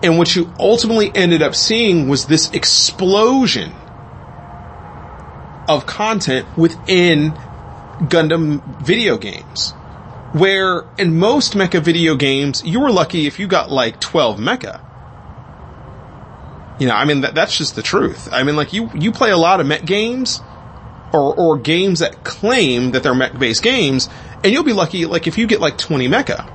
And 0.03 0.17
what 0.17 0.35
you 0.35 0.51
ultimately 0.59 1.11
ended 1.13 1.41
up 1.41 1.55
seeing 1.55 2.07
was 2.07 2.25
this 2.25 2.51
explosion 2.51 3.73
of 5.67 5.85
content 5.85 6.45
within 6.57 7.31
Gundam 8.01 8.81
video 8.81 9.17
games. 9.17 9.71
Where 10.33 10.85
in 10.97 11.19
most 11.19 11.53
mecha 11.53 11.81
video 11.81 12.15
games, 12.15 12.63
you 12.65 12.79
were 12.79 12.91
lucky 12.91 13.27
if 13.27 13.39
you 13.39 13.47
got 13.47 13.69
like 13.69 13.99
12 13.99 14.39
mecha. 14.39 14.81
You 16.81 16.87
know, 16.87 16.95
I 16.95 17.05
mean, 17.05 17.21
that, 17.21 17.35
that's 17.35 17.55
just 17.55 17.75
the 17.75 17.83
truth. 17.83 18.27
I 18.31 18.41
mean, 18.41 18.55
like 18.55 18.73
you, 18.73 18.89
you 18.95 19.11
play 19.11 19.29
a 19.29 19.37
lot 19.37 19.59
of 19.59 19.67
mech 19.67 19.85
games 19.85 20.41
or, 21.13 21.35
or 21.35 21.59
games 21.59 21.99
that 21.99 22.23
claim 22.23 22.93
that 22.93 23.03
they're 23.03 23.13
mech 23.13 23.37
based 23.37 23.61
games 23.61 24.09
and 24.43 24.51
you'll 24.51 24.63
be 24.63 24.73
lucky 24.73 25.05
like 25.05 25.27
if 25.27 25.37
you 25.37 25.45
get 25.45 25.61
like 25.61 25.77
20 25.77 26.07
mecha. 26.07 26.51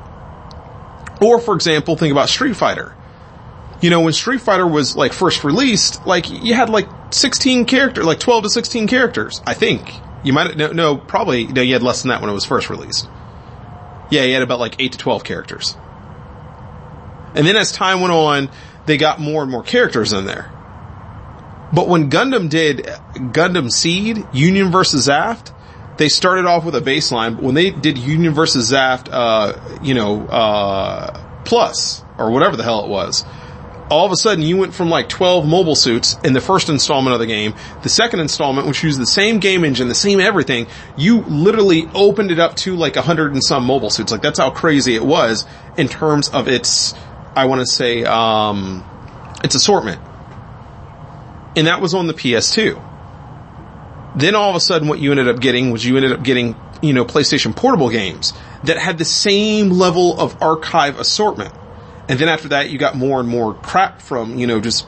Or 1.22 1.38
for 1.38 1.54
example, 1.54 1.96
think 1.96 2.10
about 2.10 2.28
Street 2.28 2.56
Fighter. 2.56 2.92
You 3.80 3.88
know, 3.90 4.00
when 4.00 4.12
Street 4.14 4.40
Fighter 4.40 4.66
was 4.66 4.96
like 4.96 5.12
first 5.12 5.44
released, 5.44 6.04
like 6.08 6.28
you 6.28 6.54
had 6.54 6.70
like 6.70 6.88
16 7.12 7.64
characters, 7.64 8.04
like 8.04 8.18
12 8.18 8.42
to 8.42 8.50
16 8.50 8.88
characters, 8.88 9.40
I 9.46 9.54
think. 9.54 9.94
You 10.24 10.32
might, 10.32 10.56
no, 10.56 10.72
no, 10.72 10.96
probably, 10.96 11.46
no, 11.46 11.62
you 11.62 11.74
had 11.74 11.84
less 11.84 12.02
than 12.02 12.08
that 12.08 12.20
when 12.20 12.30
it 12.30 12.34
was 12.34 12.44
first 12.44 12.68
released. 12.68 13.08
Yeah, 14.10 14.24
you 14.24 14.34
had 14.34 14.42
about 14.42 14.58
like 14.58 14.74
8 14.80 14.90
to 14.90 14.98
12 14.98 15.22
characters. 15.22 15.76
And 17.36 17.46
then 17.46 17.54
as 17.54 17.70
time 17.70 18.00
went 18.00 18.12
on, 18.12 18.50
they 18.86 18.96
got 18.96 19.20
more 19.20 19.42
and 19.42 19.50
more 19.50 19.62
characters 19.62 20.12
in 20.12 20.24
there. 20.24 20.50
But 21.72 21.88
when 21.88 22.10
Gundam 22.10 22.48
did 22.48 22.84
Gundam 23.14 23.70
Seed, 23.70 24.24
Union 24.32 24.70
versus 24.70 25.08
Zaft, 25.08 25.52
they 25.98 26.08
started 26.08 26.44
off 26.44 26.64
with 26.64 26.74
a 26.76 26.80
baseline, 26.80 27.36
but 27.36 27.44
when 27.44 27.54
they 27.54 27.70
did 27.70 27.98
Union 27.98 28.32
versus 28.34 28.70
Zaft, 28.70 29.08
uh, 29.10 29.80
you 29.82 29.94
know, 29.94 30.26
uh, 30.26 31.42
plus, 31.44 32.04
or 32.18 32.30
whatever 32.30 32.56
the 32.56 32.62
hell 32.62 32.84
it 32.84 32.88
was, 32.88 33.24
all 33.88 34.04
of 34.04 34.12
a 34.12 34.16
sudden 34.16 34.42
you 34.42 34.56
went 34.56 34.74
from 34.74 34.90
like 34.90 35.08
12 35.08 35.46
mobile 35.46 35.76
suits 35.76 36.16
in 36.24 36.32
the 36.32 36.40
first 36.40 36.68
installment 36.68 37.14
of 37.14 37.20
the 37.20 37.26
game. 37.26 37.54
The 37.82 37.88
second 37.88 38.20
installment, 38.20 38.66
which 38.66 38.82
used 38.82 39.00
the 39.00 39.06
same 39.06 39.38
game 39.38 39.64
engine, 39.64 39.88
the 39.88 39.94
same 39.94 40.20
everything, 40.20 40.66
you 40.96 41.22
literally 41.22 41.88
opened 41.94 42.30
it 42.30 42.38
up 42.38 42.56
to 42.56 42.74
like 42.74 42.96
a 42.96 43.02
hundred 43.02 43.32
and 43.32 43.42
some 43.42 43.64
mobile 43.64 43.90
suits. 43.90 44.12
Like 44.12 44.22
that's 44.22 44.38
how 44.38 44.50
crazy 44.50 44.94
it 44.94 45.04
was 45.04 45.46
in 45.76 45.88
terms 45.88 46.28
of 46.28 46.48
its, 46.48 46.94
I 47.36 47.44
want 47.44 47.60
to 47.60 47.66
say, 47.66 48.02
um, 48.04 48.82
its 49.44 49.54
assortment. 49.54 50.00
And 51.54 51.66
that 51.66 51.80
was 51.80 51.94
on 51.94 52.06
the 52.06 52.14
PS2. 52.14 52.82
Then 54.16 54.34
all 54.34 54.50
of 54.50 54.56
a 54.56 54.60
sudden 54.60 54.88
what 54.88 54.98
you 54.98 55.10
ended 55.10 55.28
up 55.28 55.40
getting 55.40 55.70
was 55.70 55.84
you 55.84 55.96
ended 55.96 56.12
up 56.12 56.22
getting, 56.22 56.56
you 56.82 56.94
know, 56.94 57.04
PlayStation 57.04 57.54
portable 57.54 57.90
games 57.90 58.32
that 58.64 58.78
had 58.78 58.98
the 58.98 59.04
same 59.04 59.70
level 59.70 60.18
of 60.18 60.42
archive 60.42 60.98
assortment. 60.98 61.54
And 62.08 62.18
then 62.18 62.28
after 62.28 62.48
that, 62.48 62.70
you 62.70 62.78
got 62.78 62.96
more 62.96 63.20
and 63.20 63.28
more 63.28 63.52
crap 63.52 64.00
from, 64.00 64.38
you 64.38 64.46
know, 64.46 64.60
just 64.60 64.86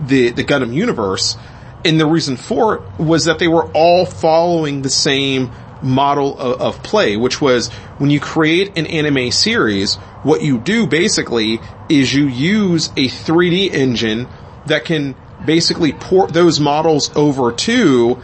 the, 0.00 0.30
the 0.30 0.44
Gundam 0.44 0.74
universe. 0.74 1.36
And 1.84 2.00
the 2.00 2.06
reason 2.06 2.36
for 2.36 2.76
it 2.76 2.82
was 2.98 3.26
that 3.26 3.38
they 3.38 3.48
were 3.48 3.70
all 3.72 4.04
following 4.04 4.82
the 4.82 4.90
same 4.90 5.52
model 5.82 6.38
of, 6.38 6.60
of, 6.60 6.82
play, 6.82 7.16
which 7.16 7.40
was 7.40 7.68
when 7.98 8.10
you 8.10 8.20
create 8.20 8.76
an 8.76 8.86
anime 8.86 9.30
series, 9.30 9.96
what 10.22 10.42
you 10.42 10.58
do 10.58 10.86
basically 10.86 11.60
is 11.88 12.12
you 12.12 12.26
use 12.26 12.88
a 12.90 13.08
3D 13.08 13.72
engine 13.72 14.28
that 14.66 14.84
can 14.84 15.14
basically 15.44 15.92
port 15.92 16.32
those 16.32 16.58
models 16.60 17.14
over 17.16 17.52
to 17.52 18.20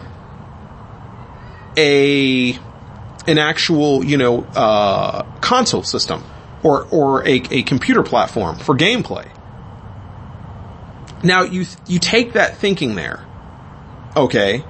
a, 1.77 2.53
an 3.27 3.39
actual, 3.39 4.05
you 4.05 4.17
know, 4.17 4.43
uh, 4.55 5.23
console 5.41 5.83
system 5.83 6.23
or, 6.63 6.85
or 6.91 7.27
a, 7.27 7.43
a 7.51 7.63
computer 7.63 8.03
platform 8.03 8.57
for 8.57 8.77
gameplay. 8.77 9.29
Now 11.23 11.43
you, 11.43 11.67
you 11.87 11.99
take 11.99 12.35
that 12.35 12.59
thinking 12.59 12.97
there, 12.97 13.25
okay, 14.17 14.65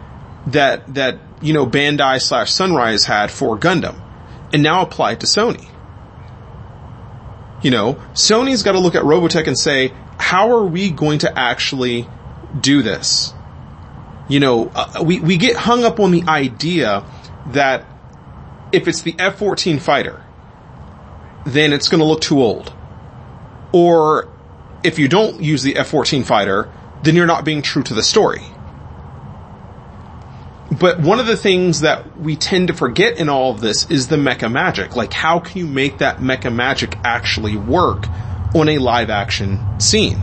that, 0.49 0.95
that, 0.95 1.19
you 1.43 1.53
know, 1.53 1.67
Bandai 1.67 2.21
slash 2.21 2.53
Sunrise 2.53 3.05
had 3.05 3.31
for 3.31 3.59
Gundam 3.59 4.01
and 4.53 4.63
now 4.63 4.83
apply 4.83 5.13
it 5.13 5.21
to 5.21 5.27
Sony. 5.27 5.69
You 7.63 7.71
know, 7.71 7.95
Sony's 8.13 8.63
got 8.63 8.73
to 8.73 8.79
look 8.79 8.95
at 8.95 9.03
Robotech 9.03 9.47
and 9.47 9.59
say, 9.59 9.93
how 10.19 10.53
are 10.53 10.65
we 10.65 10.91
going 10.91 11.21
to 11.21 11.39
actually 11.39 12.09
do 12.61 12.83
this? 12.83 13.33
You 14.29 14.41
know, 14.41 14.71
uh, 14.75 15.03
we, 15.05 15.21
we 15.21 15.37
get 15.37 15.57
hung 15.57 15.85
up 15.85 16.01
on 16.01 16.11
the 16.11 16.25
idea 16.25 17.05
that 17.49 17.87
if 18.73 18.89
it's 18.89 19.03
the 19.03 19.15
F-14 19.19 19.81
fighter, 19.81 20.25
then 21.47 21.73
it's 21.73 21.89
going 21.89 22.01
to 22.01 22.07
look 22.07 22.21
too 22.21 22.43
old. 22.43 22.73
Or 23.73 24.29
if 24.83 24.99
you 24.99 25.09
don't 25.09 25.43
use 25.43 25.63
the 25.63 25.77
F-14 25.77 26.25
fighter, 26.25 26.71
then 27.03 27.17
you're 27.17 27.27
not 27.27 27.45
being 27.45 27.63
true 27.63 27.83
to 27.83 27.95
the 27.95 28.03
story. 28.03 28.43
But 30.81 30.99
one 31.01 31.21
of 31.21 31.27
the 31.27 31.37
things 31.37 31.81
that 31.81 32.19
we 32.19 32.37
tend 32.37 32.69
to 32.69 32.75
forget 32.75 33.19
in 33.19 33.29
all 33.29 33.53
of 33.53 33.61
this 33.61 33.89
is 33.91 34.09
the 34.09 34.17
mecha 34.17 34.51
magic. 34.51 34.97
Like 34.97 35.13
how 35.13 35.39
can 35.39 35.59
you 35.59 35.67
make 35.67 35.99
that 35.99 36.19
mecha 36.19 36.53
magic 36.53 36.99
actually 37.05 37.57
work 37.57 38.09
on 38.55 38.69
a 38.69 38.79
live 38.79 39.11
action 39.11 39.61
scene? 39.79 40.19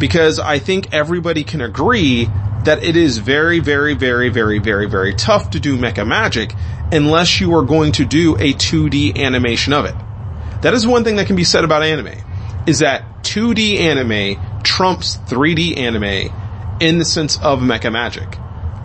Because 0.00 0.38
I 0.38 0.58
think 0.58 0.92
everybody 0.92 1.44
can 1.44 1.60
agree 1.60 2.28
that 2.64 2.82
it 2.82 2.96
is 2.96 3.18
very, 3.18 3.60
very, 3.60 3.94
very, 3.94 4.28
very, 4.28 4.58
very, 4.58 4.86
very 4.86 5.14
tough 5.14 5.50
to 5.50 5.60
do 5.60 5.78
mecha 5.78 6.06
magic 6.06 6.54
unless 6.90 7.40
you 7.40 7.54
are 7.54 7.64
going 7.64 7.92
to 7.92 8.04
do 8.04 8.34
a 8.36 8.54
2D 8.54 9.16
animation 9.18 9.72
of 9.72 9.84
it. 9.84 9.94
That 10.62 10.74
is 10.74 10.86
one 10.86 11.04
thing 11.04 11.16
that 11.16 11.26
can 11.26 11.36
be 11.36 11.44
said 11.44 11.64
about 11.64 11.82
anime, 11.84 12.18
is 12.66 12.80
that 12.80 13.22
2D 13.22 13.78
anime 13.78 14.62
trumps 14.64 15.18
3D 15.28 15.78
anime 15.78 16.32
in 16.80 16.98
the 16.98 17.04
sense 17.04 17.38
of 17.40 17.60
mecha 17.60 17.92
magic. 17.92 18.38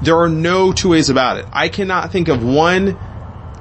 There 0.04 0.18
are 0.18 0.30
no 0.30 0.74
two 0.74 0.89
ways 0.89 1.10
about 1.10 1.38
it. 1.38 1.45
I 1.54 1.70
cannot 1.70 2.12
think 2.12 2.28
of 2.28 2.43
one, 2.43 2.97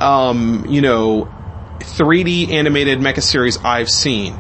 um, 0.01 0.67
you 0.69 0.81
know, 0.81 1.33
3D 1.79 2.51
animated 2.51 2.99
mecha 2.99 3.23
series 3.23 3.59
I've 3.59 3.89
seen 3.89 4.35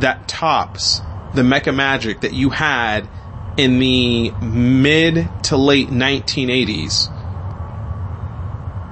that 0.00 0.26
tops 0.26 1.00
the 1.34 1.42
mecha 1.42 1.74
magic 1.74 2.22
that 2.22 2.32
you 2.32 2.50
had 2.50 3.08
in 3.56 3.78
the 3.78 4.30
mid 4.32 5.28
to 5.44 5.56
late 5.56 5.88
1980s 5.88 7.10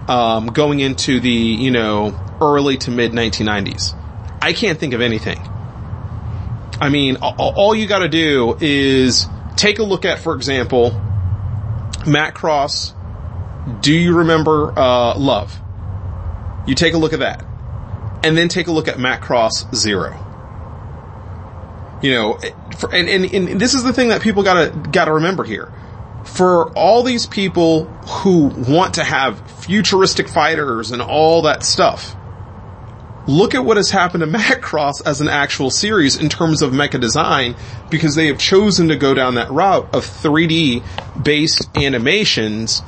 um, 0.09 0.47
going 0.49 0.81
into 0.81 1.21
the, 1.21 1.31
you 1.31 1.71
know, 1.71 2.19
early 2.41 2.77
to 2.79 2.91
mid 2.91 3.13
1990s. 3.13 3.97
I 4.43 4.53
can't 4.53 4.79
think 4.79 4.95
of 4.95 5.01
anything. 5.01 5.39
I 6.81 6.89
mean, 6.89 7.17
all 7.17 7.75
you 7.75 7.87
gotta 7.87 8.09
do 8.09 8.57
is 8.61 9.27
take 9.57 9.81
a 9.81 9.83
look 9.83 10.05
at, 10.05 10.19
for 10.19 10.35
example, 10.35 10.99
Macross, 12.01 12.95
do 13.81 13.95
you 13.95 14.19
remember, 14.19 14.79
uh, 14.79 15.17
Love? 15.17 15.61
You 16.67 16.75
take 16.75 16.95
a 16.95 16.99
look 16.99 17.13
at 17.13 17.21
that. 17.21 17.45
And 18.23 18.37
then 18.37 18.49
take 18.49 18.67
a 18.67 18.73
look 18.73 18.89
at 18.89 18.97
Macross 18.97 19.75
Zero. 19.75 20.27
You 22.03 22.15
know, 22.15 22.39
for, 22.79 22.95
and, 22.95 23.09
and, 23.09 23.25
and 23.33 23.61
this 23.61 23.75
is 23.75 23.83
the 23.83 23.93
thing 23.93 24.09
that 24.09 24.23
people 24.23 24.43
gotta, 24.43 24.71
gotta 24.91 25.13
remember 25.13 25.45
here 25.45 25.73
for 26.25 26.71
all 26.73 27.03
these 27.03 27.27
people 27.27 27.85
who 27.85 28.47
want 28.47 28.95
to 28.95 29.05
have 29.05 29.41
futuristic 29.63 30.29
fighters 30.29 30.91
and 30.91 31.03
all 31.03 31.43
that 31.43 31.65
stuff, 31.65 32.15
look 33.27 33.55
at 33.55 33.65
what 33.65 33.77
has 33.77 33.91
happened 33.91 34.23
to 34.23 34.27
Macross 34.39 35.03
as 35.05 35.21
an 35.21 35.29
actual 35.29 35.71
series 35.71 36.17
in 36.17 36.29
terms 36.29 36.63
of 36.63 36.73
mecha 36.73 37.01
design 37.01 37.55
because 37.91 38.15
they 38.15 38.27
have 38.27 38.39
chosen 38.39 38.89
to 38.89 38.97
go 38.97 39.15
down 39.15 39.35
that 39.35 39.51
route 39.51 39.95
of 39.95 40.05
3D 40.05 40.83
based 41.23 41.69
animations 41.77 42.83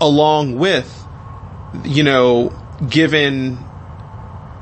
along 0.00 0.58
with, 0.58 1.06
you 1.84 2.02
know, 2.02 2.52
given 2.88 3.58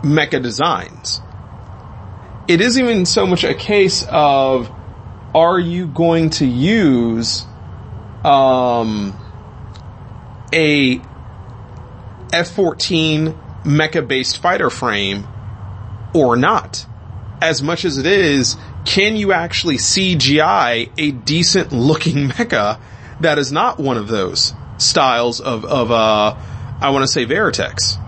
mecha 0.02 0.42
designs. 0.42 1.20
It 2.48 2.60
isn't 2.60 2.82
even 2.82 3.06
so 3.06 3.26
much 3.26 3.44
a 3.44 3.54
case 3.54 4.04
of 4.08 4.70
are 5.34 5.58
you 5.58 5.86
going 5.86 6.30
to 6.30 6.46
use 6.46 7.46
um, 8.24 9.16
a 10.52 10.96
F-14 12.32 13.36
mecha 13.64 14.06
based 14.06 14.38
fighter 14.38 14.70
frame 14.70 15.26
or 16.14 16.36
not. 16.36 16.86
As 17.40 17.62
much 17.62 17.84
as 17.84 17.98
it 17.98 18.06
is, 18.06 18.56
can 18.84 19.16
you 19.16 19.32
actually 19.32 19.76
CGI 19.76 20.90
a 20.96 21.10
decent 21.10 21.72
looking 21.72 22.28
mecha 22.30 22.80
that 23.20 23.38
is 23.38 23.52
not 23.52 23.78
one 23.78 23.96
of 23.96 24.08
those 24.08 24.54
styles 24.78 25.40
of, 25.40 25.64
of, 25.64 25.90
uh, 25.90 26.36
I 26.80 26.90
want 26.90 27.04
to 27.04 27.08
say 27.08 27.26
Veritech? 27.26 27.98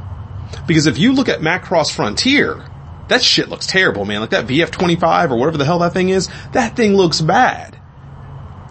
Because 0.67 0.87
if 0.87 0.99
you 0.99 1.13
look 1.13 1.29
at 1.29 1.41
Macross 1.41 1.95
Frontier, 1.95 2.65
that 3.09 3.23
shit 3.23 3.49
looks 3.49 3.67
terrible, 3.67 4.05
man. 4.05 4.21
Like 4.21 4.31
that 4.31 4.47
VF-25 4.47 5.31
or 5.31 5.37
whatever 5.37 5.59
the 5.59 5.65
hell 5.65 5.81
that 5.81 5.93
thing 5.93 6.09
is, 6.09 6.29
that 6.53 6.77
thing 6.77 6.95
looks 6.95 7.21
bad. 7.21 7.79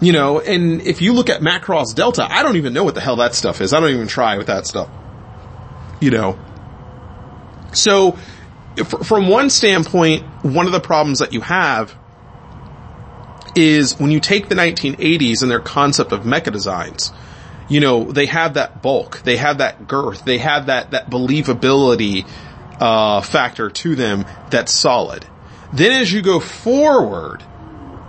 You 0.02 0.12
know, 0.12 0.40
and 0.40 0.82
if 0.82 1.02
you 1.02 1.14
look 1.14 1.30
at 1.30 1.42
Macross 1.42 1.96
Delta, 1.96 2.28
I 2.30 2.44
don't 2.44 2.58
even 2.58 2.74
know 2.74 2.84
what 2.84 2.96
the 2.96 3.02
hell 3.02 3.18
that 3.18 3.36
stuff 3.36 3.62
is. 3.62 3.74
I 3.74 3.80
don't 3.80 3.92
even 3.92 4.08
try 4.08 4.38
with 4.38 4.48
that 4.48 4.68
stuff. 4.68 4.90
You 6.02 6.12
know. 6.12 6.40
So, 7.76 8.18
if, 8.76 8.90
from 8.90 9.28
one 9.28 9.50
standpoint, 9.50 10.24
one 10.44 10.66
of 10.66 10.72
the 10.72 10.80
problems 10.80 11.20
that 11.20 11.34
you 11.34 11.42
have 11.42 11.96
is 13.56 14.00
when 14.00 14.10
you 14.10 14.20
take 14.20 14.50
the 14.50 14.56
1980s 14.56 15.42
and 15.42 15.52
their 15.52 15.60
concept 15.60 16.12
of 16.12 16.22
mecha 16.22 16.52
designs, 16.52 17.12
you 17.70 17.80
know, 17.80 18.12
they 18.12 18.26
have 18.26 18.56
that 18.56 18.82
bulk, 18.82 19.22
they 19.24 19.38
have 19.38 19.60
that 19.60 19.88
girth, 19.88 20.26
they 20.26 20.40
have 20.40 20.66
that, 20.68 20.92
that 20.92 21.10
believability, 21.10 22.28
uh, 22.80 23.22
factor 23.22 23.70
to 23.70 23.96
them 23.96 24.26
that's 24.50 24.72
solid. 24.72 25.26
Then 25.72 25.92
as 25.92 26.12
you 26.12 26.22
go 26.22 26.40
forward, 26.40 27.44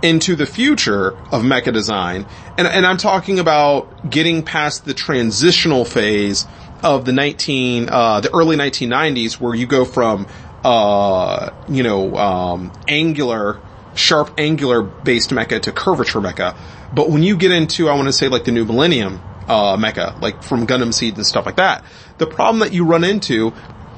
into 0.05 0.35
the 0.35 0.45
future 0.45 1.17
of 1.31 1.41
mecha 1.41 1.73
design. 1.73 2.25
And, 2.57 2.67
and 2.67 2.85
I'm 2.85 2.97
talking 2.97 3.39
about 3.39 4.09
getting 4.09 4.43
past 4.43 4.85
the 4.85 4.93
transitional 4.93 5.83
phase 5.83 6.45
of 6.85 7.03
the 7.03 7.11
19, 7.11 7.89
uh, 7.89 8.21
the 8.21 8.31
early 8.31 8.55
1990s 8.55 9.39
where 9.39 9.55
you 9.55 9.65
go 9.65 9.85
from, 9.85 10.27
uh, 10.63 11.49
you 11.67 11.81
know, 11.81 12.15
um, 12.15 12.71
angular, 12.87 13.59
sharp 13.95 14.35
angular 14.37 14.83
based 14.83 15.31
mecha 15.31 15.61
to 15.63 15.71
curvature 15.71 16.21
mecha. 16.21 16.55
But 16.93 17.09
when 17.09 17.23
you 17.23 17.37
get 17.37 17.51
into, 17.51 17.89
I 17.89 17.95
want 17.95 18.07
to 18.07 18.13
say 18.13 18.27
like 18.27 18.45
the 18.45 18.51
new 18.51 18.65
millennium, 18.65 19.19
uh, 19.47 19.77
mecha, 19.77 20.21
like 20.21 20.43
from 20.43 20.67
Gundam 20.67 20.93
Seed 20.93 21.17
and 21.17 21.25
stuff 21.25 21.47
like 21.47 21.55
that, 21.55 21.83
the 22.19 22.27
problem 22.27 22.59
that 22.59 22.71
you 22.71 22.85
run 22.85 23.03
into 23.03 23.53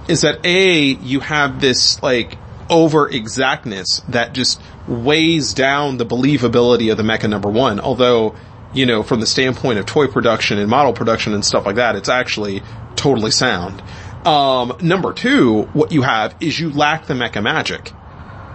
is 0.08 0.22
that 0.22 0.46
A, 0.46 0.80
you 0.80 1.20
have 1.20 1.60
this 1.60 2.02
like 2.02 2.38
over 2.70 3.10
exactness 3.10 4.02
that 4.08 4.34
just 4.34 4.62
weighs 4.88 5.54
down 5.54 5.98
the 5.98 6.06
believability 6.06 6.90
of 6.90 6.98
the 6.98 7.04
mecha 7.04 7.30
number 7.30 7.50
one. 7.50 7.82
Although 7.82 8.36
you 8.74 8.86
know, 8.86 9.04
from 9.04 9.20
the 9.20 9.26
standpoint 9.26 9.80
of 9.80 9.86
toy 9.86 10.08
production 10.08 10.58
and 10.58 10.70
model 10.70 10.94
production 10.94 11.34
and 11.34 11.44
stuff 11.44 11.66
like 11.66 11.76
that, 11.76 11.96
it's 11.96 12.10
actually 12.10 12.62
totally 12.96 13.32
sound. 13.32 13.82
Um, 14.26 14.78
number 14.82 15.14
two, 15.14 15.64
what 15.74 15.92
you 15.92 16.02
have 16.02 16.36
is 16.40 16.60
you 16.60 16.72
lack 16.72 17.06
the 17.06 17.14
mecha 17.14 17.42
magic. 17.42 17.94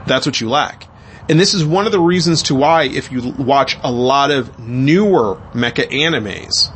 That's 0.06 0.26
what 0.26 0.40
you 0.40 0.50
lack. 0.50 0.88
And 1.28 1.38
this 1.38 1.54
is 1.54 1.64
one 1.64 1.86
of 1.86 1.92
the 1.92 2.00
reasons 2.00 2.42
to 2.44 2.54
why 2.54 2.84
if 2.84 3.12
you 3.12 3.30
watch 3.38 3.78
a 3.82 3.90
lot 3.90 4.30
of 4.30 4.58
newer 4.58 5.36
mecha 5.54 5.88
animes, 5.90 6.70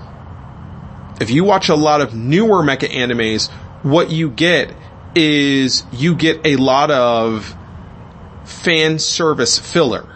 if 1.21 1.31
you 1.31 1.45
watch 1.45 1.69
a 1.69 1.75
lot 1.75 2.01
of 2.01 2.15
newer 2.15 2.63
mecha 2.63 2.89
animes, 2.89 3.51
what 3.83 4.11
you 4.11 4.31
get 4.31 4.75
is 5.15 5.85
you 5.93 6.15
get 6.15 6.47
a 6.47 6.57
lot 6.57 6.91
of 6.91 7.57
fan 8.45 8.99
service 8.99 9.59
filler. 9.59 10.16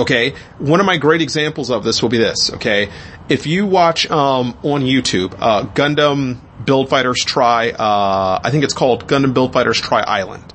Okay? 0.00 0.34
One 0.58 0.80
of 0.80 0.86
my 0.86 0.96
great 0.96 1.20
examples 1.20 1.70
of 1.70 1.84
this 1.84 2.00
will 2.00 2.08
be 2.08 2.16
this, 2.16 2.50
okay? 2.54 2.90
If 3.28 3.46
you 3.46 3.66
watch, 3.66 4.10
um, 4.10 4.56
on 4.62 4.80
YouTube, 4.80 5.36
uh, 5.38 5.66
Gundam 5.66 6.38
Build 6.64 6.88
Fighters 6.88 7.18
Try, 7.18 7.70
uh, 7.70 8.40
I 8.42 8.50
think 8.50 8.64
it's 8.64 8.72
called 8.72 9.06
Gundam 9.06 9.34
Build 9.34 9.52
Fighters 9.52 9.78
Try 9.78 10.00
Island. 10.00 10.54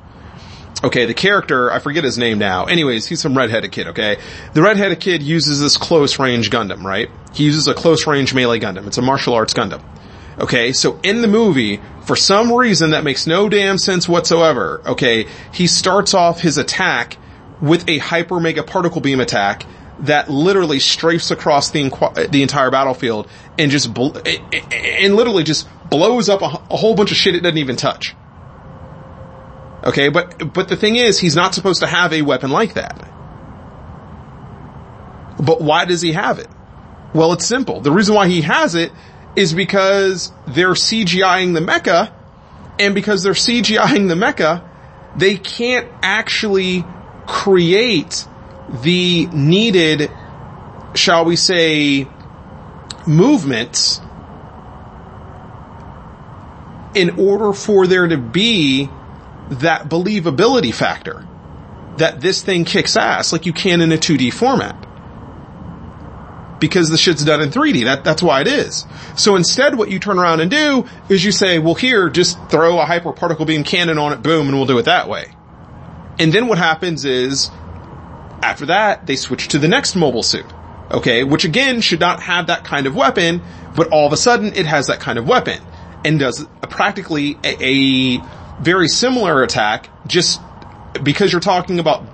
Okay, 0.83 1.05
the 1.05 1.13
character, 1.13 1.71
I 1.71 1.79
forget 1.79 2.03
his 2.03 2.17
name 2.17 2.39
now. 2.39 2.65
Anyways, 2.65 3.05
he's 3.07 3.21
some 3.21 3.37
redheaded 3.37 3.71
kid, 3.71 3.87
okay? 3.87 4.17
The 4.53 4.63
redheaded 4.63 4.99
kid 4.99 5.21
uses 5.21 5.61
this 5.61 5.77
close 5.77 6.19
range 6.19 6.49
Gundam, 6.49 6.83
right? 6.83 7.09
He 7.33 7.43
uses 7.43 7.67
a 7.67 7.73
close 7.73 8.07
range 8.07 8.33
melee 8.33 8.59
Gundam. 8.59 8.87
It's 8.87 8.97
a 8.97 9.01
martial 9.03 9.35
arts 9.35 9.53
Gundam. 9.53 9.83
Okay, 10.39 10.73
so 10.73 10.99
in 11.01 11.21
the 11.21 11.27
movie, 11.27 11.79
for 12.01 12.15
some 12.15 12.51
reason 12.51 12.91
that 12.91 13.03
makes 13.03 13.25
no 13.25 13.47
damn 13.47 13.77
sense 13.77 14.09
whatsoever, 14.09 14.81
okay, 14.85 15.27
he 15.53 15.67
starts 15.67 16.13
off 16.13 16.41
his 16.41 16.57
attack 16.57 17.17
with 17.65 17.89
a 17.89 17.97
hyper 17.97 18.39
mega 18.39 18.63
particle 18.63 19.01
beam 19.01 19.19
attack 19.19 19.65
that 19.99 20.29
literally 20.29 20.77
strafes 20.77 21.31
across 21.31 21.71
the 21.71 22.27
the 22.31 22.41
entire 22.41 22.69
battlefield 22.69 23.29
and 23.57 23.71
just 23.71 23.93
bl- 23.93 24.17
and 24.71 25.15
literally 25.15 25.43
just 25.43 25.67
blows 25.89 26.29
up 26.29 26.41
a, 26.41 26.45
a 26.45 26.77
whole 26.77 26.95
bunch 26.95 27.11
of 27.11 27.17
shit 27.17 27.35
it 27.35 27.41
doesn't 27.41 27.57
even 27.57 27.75
touch. 27.75 28.15
Okay, 29.83 30.09
but 30.09 30.53
but 30.53 30.67
the 30.67 30.75
thing 30.75 30.95
is, 30.95 31.19
he's 31.19 31.35
not 31.35 31.53
supposed 31.53 31.81
to 31.81 31.87
have 31.87 32.11
a 32.13 32.21
weapon 32.21 32.51
like 32.51 32.73
that. 32.73 32.97
But 35.39 35.61
why 35.61 35.85
does 35.85 36.01
he 36.01 36.13
have 36.13 36.39
it? 36.39 36.47
Well, 37.13 37.33
it's 37.33 37.45
simple. 37.45 37.81
The 37.81 37.91
reason 37.91 38.15
why 38.15 38.27
he 38.27 38.41
has 38.41 38.75
it 38.75 38.91
is 39.35 39.53
because 39.53 40.31
they're 40.47 40.71
CGIing 40.71 41.53
the 41.53 41.59
mecha, 41.59 42.11
and 42.79 42.95
because 42.95 43.23
they're 43.23 43.33
CGIing 43.33 44.07
the 44.07 44.15
mecha, 44.15 44.67
they 45.15 45.37
can't 45.37 45.87
actually 46.01 46.83
create 47.27 48.25
the 48.83 49.27
needed, 49.27 50.11
shall 50.95 51.25
we 51.25 51.35
say, 51.35 52.07
movements 53.07 54.01
in 56.95 57.19
order 57.19 57.53
for 57.53 57.85
there 57.87 58.07
to 58.07 58.17
be 58.17 58.89
that 59.49 59.89
believability 59.89 60.73
factor 60.73 61.27
that 61.97 62.19
this 62.21 62.41
thing 62.41 62.65
kicks 62.65 62.97
ass 62.97 63.31
like 63.31 63.45
you 63.45 63.53
can 63.53 63.81
in 63.81 63.91
a 63.91 63.97
2D 63.97 64.33
format. 64.33 64.81
Because 66.59 66.89
the 66.89 66.97
shit's 66.97 67.23
done 67.23 67.41
in 67.41 67.49
3D. 67.49 67.83
That, 67.83 68.03
that's 68.03 68.23
why 68.23 68.41
it 68.41 68.47
is. 68.47 68.85
So 69.17 69.35
instead 69.35 69.77
what 69.77 69.91
you 69.91 69.99
turn 69.99 70.17
around 70.17 70.39
and 70.39 70.49
do 70.49 70.87
is 71.09 71.23
you 71.23 71.31
say, 71.31 71.59
well 71.59 71.75
here, 71.75 72.09
just 72.09 72.39
throw 72.49 72.79
a 72.79 72.85
hyper 72.85 73.11
particle 73.11 73.45
beam 73.45 73.63
cannon 73.63 73.97
on 73.97 74.13
it, 74.13 74.23
boom, 74.23 74.47
and 74.47 74.55
we'll 74.55 74.65
do 74.65 74.77
it 74.77 74.85
that 74.85 75.09
way. 75.09 75.34
And 76.19 76.31
then 76.31 76.47
what 76.47 76.57
happens 76.57 77.05
is, 77.05 77.49
after 78.41 78.67
that, 78.67 79.05
they 79.05 79.15
switch 79.15 79.49
to 79.49 79.59
the 79.59 79.67
next 79.67 79.95
mobile 79.95 80.23
suit. 80.23 80.45
Okay, 80.91 81.23
which 81.23 81.45
again 81.45 81.81
should 81.81 81.99
not 81.99 82.21
have 82.21 82.47
that 82.47 82.63
kind 82.63 82.85
of 82.85 82.95
weapon, 82.95 83.41
but 83.75 83.87
all 83.89 84.05
of 84.05 84.13
a 84.13 84.17
sudden 84.17 84.53
it 84.53 84.67
has 84.67 84.87
that 84.87 84.99
kind 84.99 85.17
of 85.17 85.27
weapon. 85.27 85.59
And 86.05 86.19
does 86.19 86.45
a, 86.61 86.67
practically 86.67 87.37
a, 87.43 88.17
a 88.17 88.21
very 88.61 88.87
similar 88.87 89.41
attack, 89.41 89.89
just 90.05 90.39
because 91.01 91.31
you're 91.31 91.41
talking 91.41 91.79
about 91.79 92.05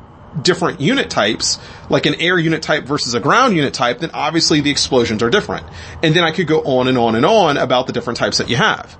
different 0.42 0.80
unit 0.80 1.10
types, 1.10 1.60
like 1.90 2.06
an 2.06 2.16
air 2.16 2.40
unit 2.40 2.62
type 2.62 2.86
versus 2.86 3.14
a 3.14 3.20
ground 3.20 3.58
unit 3.58 3.74
type, 3.74 4.00
then 4.00 4.12
obviously 4.14 4.62
the 4.62 4.72
explosions 4.72 5.22
are 5.22 5.30
different. 5.30 5.68
And 6.02 6.16
then 6.16 6.24
I 6.24 6.32
could 6.32 6.48
go 6.48 6.62
on 6.62 6.88
and 6.88 6.98
on 6.98 7.16
and 7.16 7.26
on 7.26 7.58
about 7.58 7.88
the 7.88 7.94
different 7.94 8.18
types 8.18 8.38
that 8.38 8.50
you 8.50 8.56
have. 8.56 8.98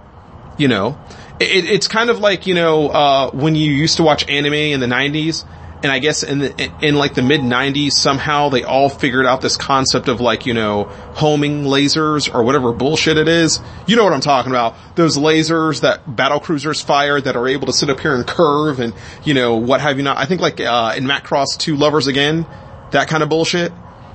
You 0.58 0.68
know, 0.68 1.00
it, 1.42 1.66
it's 1.66 1.88
kind 1.88 2.10
of 2.10 2.20
like, 2.20 2.48
you 2.48 2.56
know, 2.56 2.90
uh, 2.90 3.32
when 3.32 3.56
you 3.56 3.72
used 3.72 3.98
to 3.98 4.04
watch 4.04 4.28
anime 4.30 4.54
in 4.54 4.80
the 4.80 4.88
90s, 4.88 5.46
and 5.84 5.92
I 5.92 6.00
guess 6.00 6.22
in 6.22 6.40
the, 6.40 6.72
in 6.82 6.96
like 6.96 7.16
the 7.16 7.24
mid 7.24 7.42
90s, 7.42 7.94
somehow 7.94 8.50
they 8.50 8.64
all 8.64 8.88
figured 8.88 9.26
out 9.26 9.42
this 9.42 9.58
concept 9.58 10.08
of 10.08 10.22
like, 10.22 10.46
you 10.46 10.54
know, 10.54 10.84
homing 11.16 11.64
lasers 11.64 12.34
or 12.34 12.44
whatever 12.44 12.72
bullshit 12.72 13.18
it 13.18 13.28
is. 13.28 13.60
You 13.88 13.96
know 13.96 14.04
what 14.04 14.14
I'm 14.14 14.22
talking 14.22 14.52
about. 14.52 14.76
Those 14.96 15.18
lasers 15.18 15.82
that 15.82 16.16
battle 16.16 16.40
cruisers 16.40 16.82
fire 16.82 17.20
that 17.20 17.36
are 17.36 17.48
able 17.48 17.66
to 17.68 17.74
sit 17.74 17.90
up 17.90 18.00
here 18.00 18.14
and 18.14 18.28
curve 18.28 18.80
and, 18.80 18.94
you 19.24 19.34
know, 19.34 19.56
what 19.56 19.82
have 19.82 19.98
you 19.98 20.04
not. 20.04 20.18
I 20.18 20.26
think 20.26 20.40
like, 20.40 20.60
uh, 20.60 20.94
in 20.96 21.06
Macross 21.06 21.58
2 21.58 21.76
Lovers 21.76 22.06
Again, 22.06 22.46
that 22.92 23.08
kind 23.08 23.24
of 23.24 23.30
bullshit. 23.30 23.72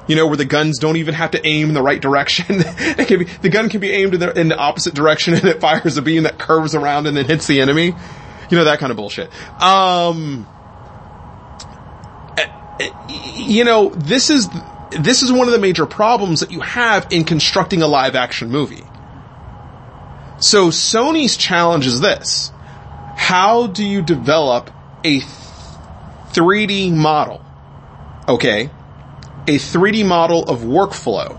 You 0.06 0.16
know, 0.16 0.26
where 0.26 0.36
the 0.36 0.44
guns 0.44 0.78
don't 0.78 0.96
even 0.96 1.14
have 1.14 1.32
to 1.32 1.46
aim 1.46 1.68
in 1.68 1.74
the 1.74 1.82
right 1.82 2.00
direction. 2.00 2.46
be, 2.96 3.24
the 3.24 3.48
gun 3.50 3.68
can 3.68 3.80
be 3.80 3.90
aimed 3.90 4.14
in 4.14 4.20
the, 4.20 4.38
in 4.38 4.48
the 4.48 4.56
opposite 4.56 4.94
direction 4.94 5.34
and 5.34 5.44
it 5.44 5.60
fires 5.60 5.96
a 5.96 6.02
beam 6.02 6.22
that 6.24 6.38
curves 6.38 6.74
around 6.74 7.06
and 7.06 7.16
then 7.16 7.24
hits 7.24 7.46
the 7.46 7.60
enemy. 7.60 7.94
You 8.50 8.56
know, 8.56 8.64
that 8.64 8.78
kind 8.78 8.90
of 8.90 8.96
bullshit. 8.96 9.30
Um, 9.60 10.46
you 13.46 13.64
know, 13.64 13.90
this 13.90 14.30
is, 14.30 14.48
this 14.90 15.22
is 15.22 15.32
one 15.32 15.48
of 15.48 15.52
the 15.52 15.58
major 15.58 15.86
problems 15.86 16.40
that 16.40 16.52
you 16.52 16.60
have 16.60 17.08
in 17.10 17.24
constructing 17.24 17.82
a 17.82 17.86
live 17.86 18.14
action 18.14 18.50
movie. 18.50 18.84
So 20.38 20.68
Sony's 20.68 21.36
challenge 21.36 21.86
is 21.86 22.00
this. 22.00 22.52
How 23.16 23.66
do 23.66 23.84
you 23.84 24.02
develop 24.02 24.70
a 25.02 25.20
3D 25.20 26.92
model? 26.92 27.42
Okay. 28.28 28.70
A 29.48 29.56
3D 29.56 30.04
model 30.06 30.44
of 30.44 30.60
workflow, 30.60 31.36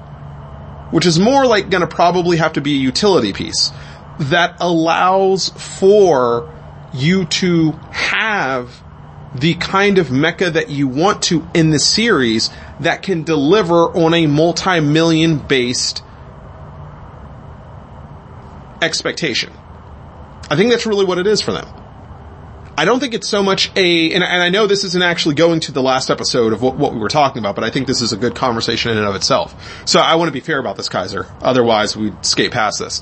which 0.92 1.06
is 1.06 1.20
more 1.20 1.46
like 1.46 1.70
gonna 1.70 1.88
probably 1.88 2.38
have 2.38 2.54
to 2.54 2.62
be 2.62 2.74
a 2.74 2.80
utility 2.80 3.34
piece 3.34 3.72
that 4.20 4.56
allows 4.60 5.50
for 5.50 6.54
you 6.94 7.26
to 7.26 7.72
have 7.92 8.84
the 9.36 9.54
kind 9.56 9.98
of 9.98 10.08
mecha 10.08 10.54
that 10.54 10.70
you 10.70 10.88
want 10.88 11.22
to 11.24 11.48
in 11.54 11.70
the 11.70 11.80
series 11.80 12.50
that 12.80 13.04
can 13.04 13.24
deliver 13.24 13.90
on 13.96 14.14
a 14.14 14.26
multi-million 14.26 15.38
based 15.38 16.02
expectation. 18.82 19.52
I 20.50 20.56
think 20.56 20.72
that's 20.72 20.86
really 20.86 21.06
what 21.06 21.18
it 21.18 21.28
is 21.28 21.42
for 21.42 21.52
them. 21.52 21.68
I 22.80 22.86
don't 22.86 23.00
think 23.00 23.16
it's 23.16 23.28
so 23.28 23.42
much 23.42 23.72
a, 23.76 24.14
and, 24.14 24.24
and 24.24 24.44
I 24.44 24.50
know 24.50 24.68
this 24.68 24.84
isn't 24.84 25.02
actually 25.02 25.34
going 25.34 25.62
to 25.62 25.72
the 25.72 25.82
last 25.82 26.12
episode 26.12 26.54
of 26.54 26.62
what, 26.62 26.78
what, 26.78 26.94
we 26.94 27.00
were 27.00 27.10
talking 27.10 27.40
about, 27.40 27.56
but 27.56 27.64
I 27.64 27.72
think 27.72 27.88
this 27.88 28.04
is 28.04 28.14
a 28.14 28.18
good 28.18 28.36
conversation 28.36 28.92
in 28.92 29.00
and 29.00 29.08
of 29.08 29.16
itself. 29.16 29.82
So 29.88 30.00
I 30.00 30.14
want 30.14 30.28
to 30.28 30.32
be 30.32 30.42
fair 30.42 30.60
about 30.60 30.78
this, 30.78 30.88
Kaiser. 30.88 31.26
Otherwise 31.42 31.98
we'd 31.98 32.24
skate 32.24 32.52
past 32.52 32.78
this. 32.78 33.02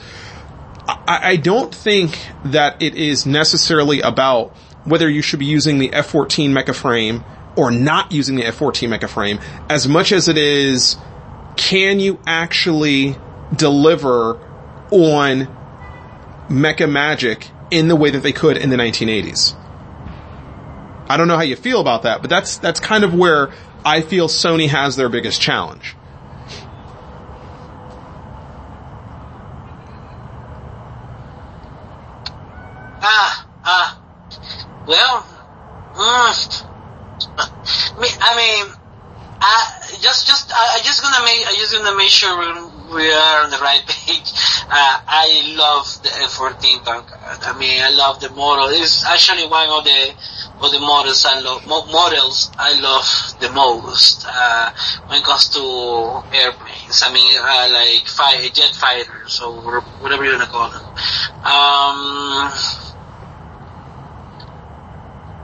I, 0.88 1.32
I 1.32 1.36
don't 1.36 1.76
think 1.76 2.18
that 2.46 2.82
it 2.82 2.96
is 2.96 3.26
necessarily 3.26 4.00
about 4.00 4.56
whether 4.86 5.10
you 5.10 5.22
should 5.22 5.40
be 5.40 5.46
using 5.46 5.80
the 5.80 5.90
F14 5.90 6.52
mecha 6.52 6.74
frame 6.74 7.26
or 7.58 7.70
not 7.70 8.14
using 8.14 8.38
the 8.38 8.44
F14 8.44 8.98
mecha 8.98 9.10
frame 9.10 9.42
as 9.70 9.90
much 9.90 10.14
as 10.14 10.30
it 10.30 10.38
is, 10.38 10.96
can 11.58 12.00
you 12.00 12.18
actually 12.26 13.18
deliver 13.54 14.38
on 14.90 15.54
mecha 16.48 16.90
magic 16.90 17.52
in 17.72 17.90
the 17.90 17.96
way 17.98 18.10
that 18.10 18.24
they 18.24 18.32
could 18.32 18.56
in 18.56 18.70
the 18.70 18.78
1980s? 18.78 19.56
I 21.08 21.18
don't 21.18 21.28
know 21.28 21.36
how 21.36 21.44
you 21.44 21.56
feel 21.56 21.82
about 21.82 22.04
that, 22.04 22.22
but 22.22 22.30
that's, 22.30 22.58
that's 22.58 22.80
kind 22.80 23.04
of 23.04 23.14
where 23.14 23.52
I 23.84 24.02
feel 24.02 24.28
Sony 24.28 24.68
has 24.70 24.96
their 24.96 25.10
biggest 25.10 25.40
challenge. 25.40 25.96
Ah, 33.02 33.48
ah. 33.64 34.02
Well, 34.88 35.26
mm, 35.94 36.66
I 37.98 38.36
mean, 38.36 38.74
I 39.42 39.82
just, 40.02 40.26
just, 40.26 40.52
I 40.52 40.80
just 40.84 41.04
gonna 41.04 41.24
make, 41.24 41.46
I 41.48 41.54
just 41.54 41.74
gonna 41.74 41.96
make 41.96 42.10
sure 42.10 42.36
we 42.94 43.12
are 43.12 43.44
on 43.44 43.52
the 43.52 43.58
right 43.58 43.86
page. 43.88 44.34
Uh, 44.68 45.00
I 45.08 45.54
love 45.56 46.02
the 46.02 46.10
F-14 46.10 46.84
tank. 46.84 47.06
I 47.46 47.58
mean, 47.60 47.82
I 47.84 47.92
love 47.92 48.20
the 48.22 48.30
model. 48.32 48.70
It's 48.70 49.06
actually 49.06 49.46
one 49.48 49.70
of 49.70 49.84
the, 49.84 50.14
of 50.62 50.72
the 50.72 50.80
models 50.80 51.26
I 51.26 51.40
love, 51.42 51.68
models 51.68 52.52
I 52.58 52.80
love 52.80 53.06
the 53.40 53.52
most, 53.52 54.26
uh, 54.28 54.72
when 55.08 55.20
it 55.20 55.26
comes 55.26 55.50
to 55.50 56.24
airplanes. 56.34 57.04
I 57.04 57.14
mean, 57.14 57.38
uh, 57.38 57.70
like 57.72 58.08
fight, 58.08 58.54
jet 58.54 58.74
fighters 58.74 59.42
or 59.42 59.82
whatever 60.00 60.24
you 60.24 60.32
wanna 60.32 60.46
call 60.46 60.70
them. 60.70 60.86
Um, 61.44 62.52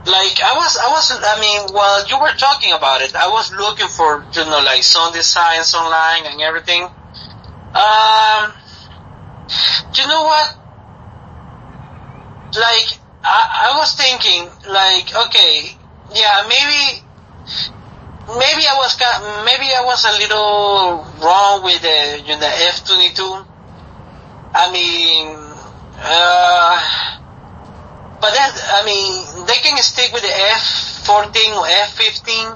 like 0.04 0.40
I 0.42 0.54
was, 0.56 0.76
I 0.78 0.88
was, 0.88 1.12
I 1.12 1.40
mean, 1.40 1.74
while 1.74 2.06
you 2.08 2.18
were 2.18 2.32
talking 2.36 2.72
about 2.72 3.02
it, 3.02 3.14
I 3.14 3.28
was 3.28 3.52
looking 3.52 3.88
for, 3.88 4.24
you 4.32 4.44
know, 4.44 4.60
like 4.64 4.82
some 4.82 5.12
designs 5.12 5.74
online 5.74 6.26
and 6.26 6.40
everything. 6.40 6.82
Um, 6.82 8.52
you 9.94 10.06
know 10.08 10.24
what? 10.24 10.56
Like, 12.56 13.01
I, 13.24 13.70
I 13.72 13.78
was 13.78 13.94
thinking, 13.94 14.50
like, 14.68 15.14
okay, 15.26 15.76
yeah, 16.14 16.44
maybe, 16.48 17.02
maybe 18.38 18.66
I 18.66 18.74
was, 18.76 18.98
maybe 19.44 19.72
I 19.74 19.82
was 19.84 20.04
a 20.04 20.12
little 20.18 21.06
wrong 21.22 21.62
with 21.62 21.82
the, 21.82 22.22
you 22.26 22.36
know, 22.36 22.46
F22. 22.46 23.46
I 24.54 24.72
mean, 24.72 25.36
uh, 25.98 27.21
but 28.22 28.30
that, 28.38 28.54
I 28.54 28.86
mean, 28.86 29.46
they 29.50 29.58
can 29.66 29.76
stick 29.82 30.12
with 30.12 30.22
the 30.22 30.30
F14 30.30 31.58
or 31.58 31.66
F15. 31.90 32.54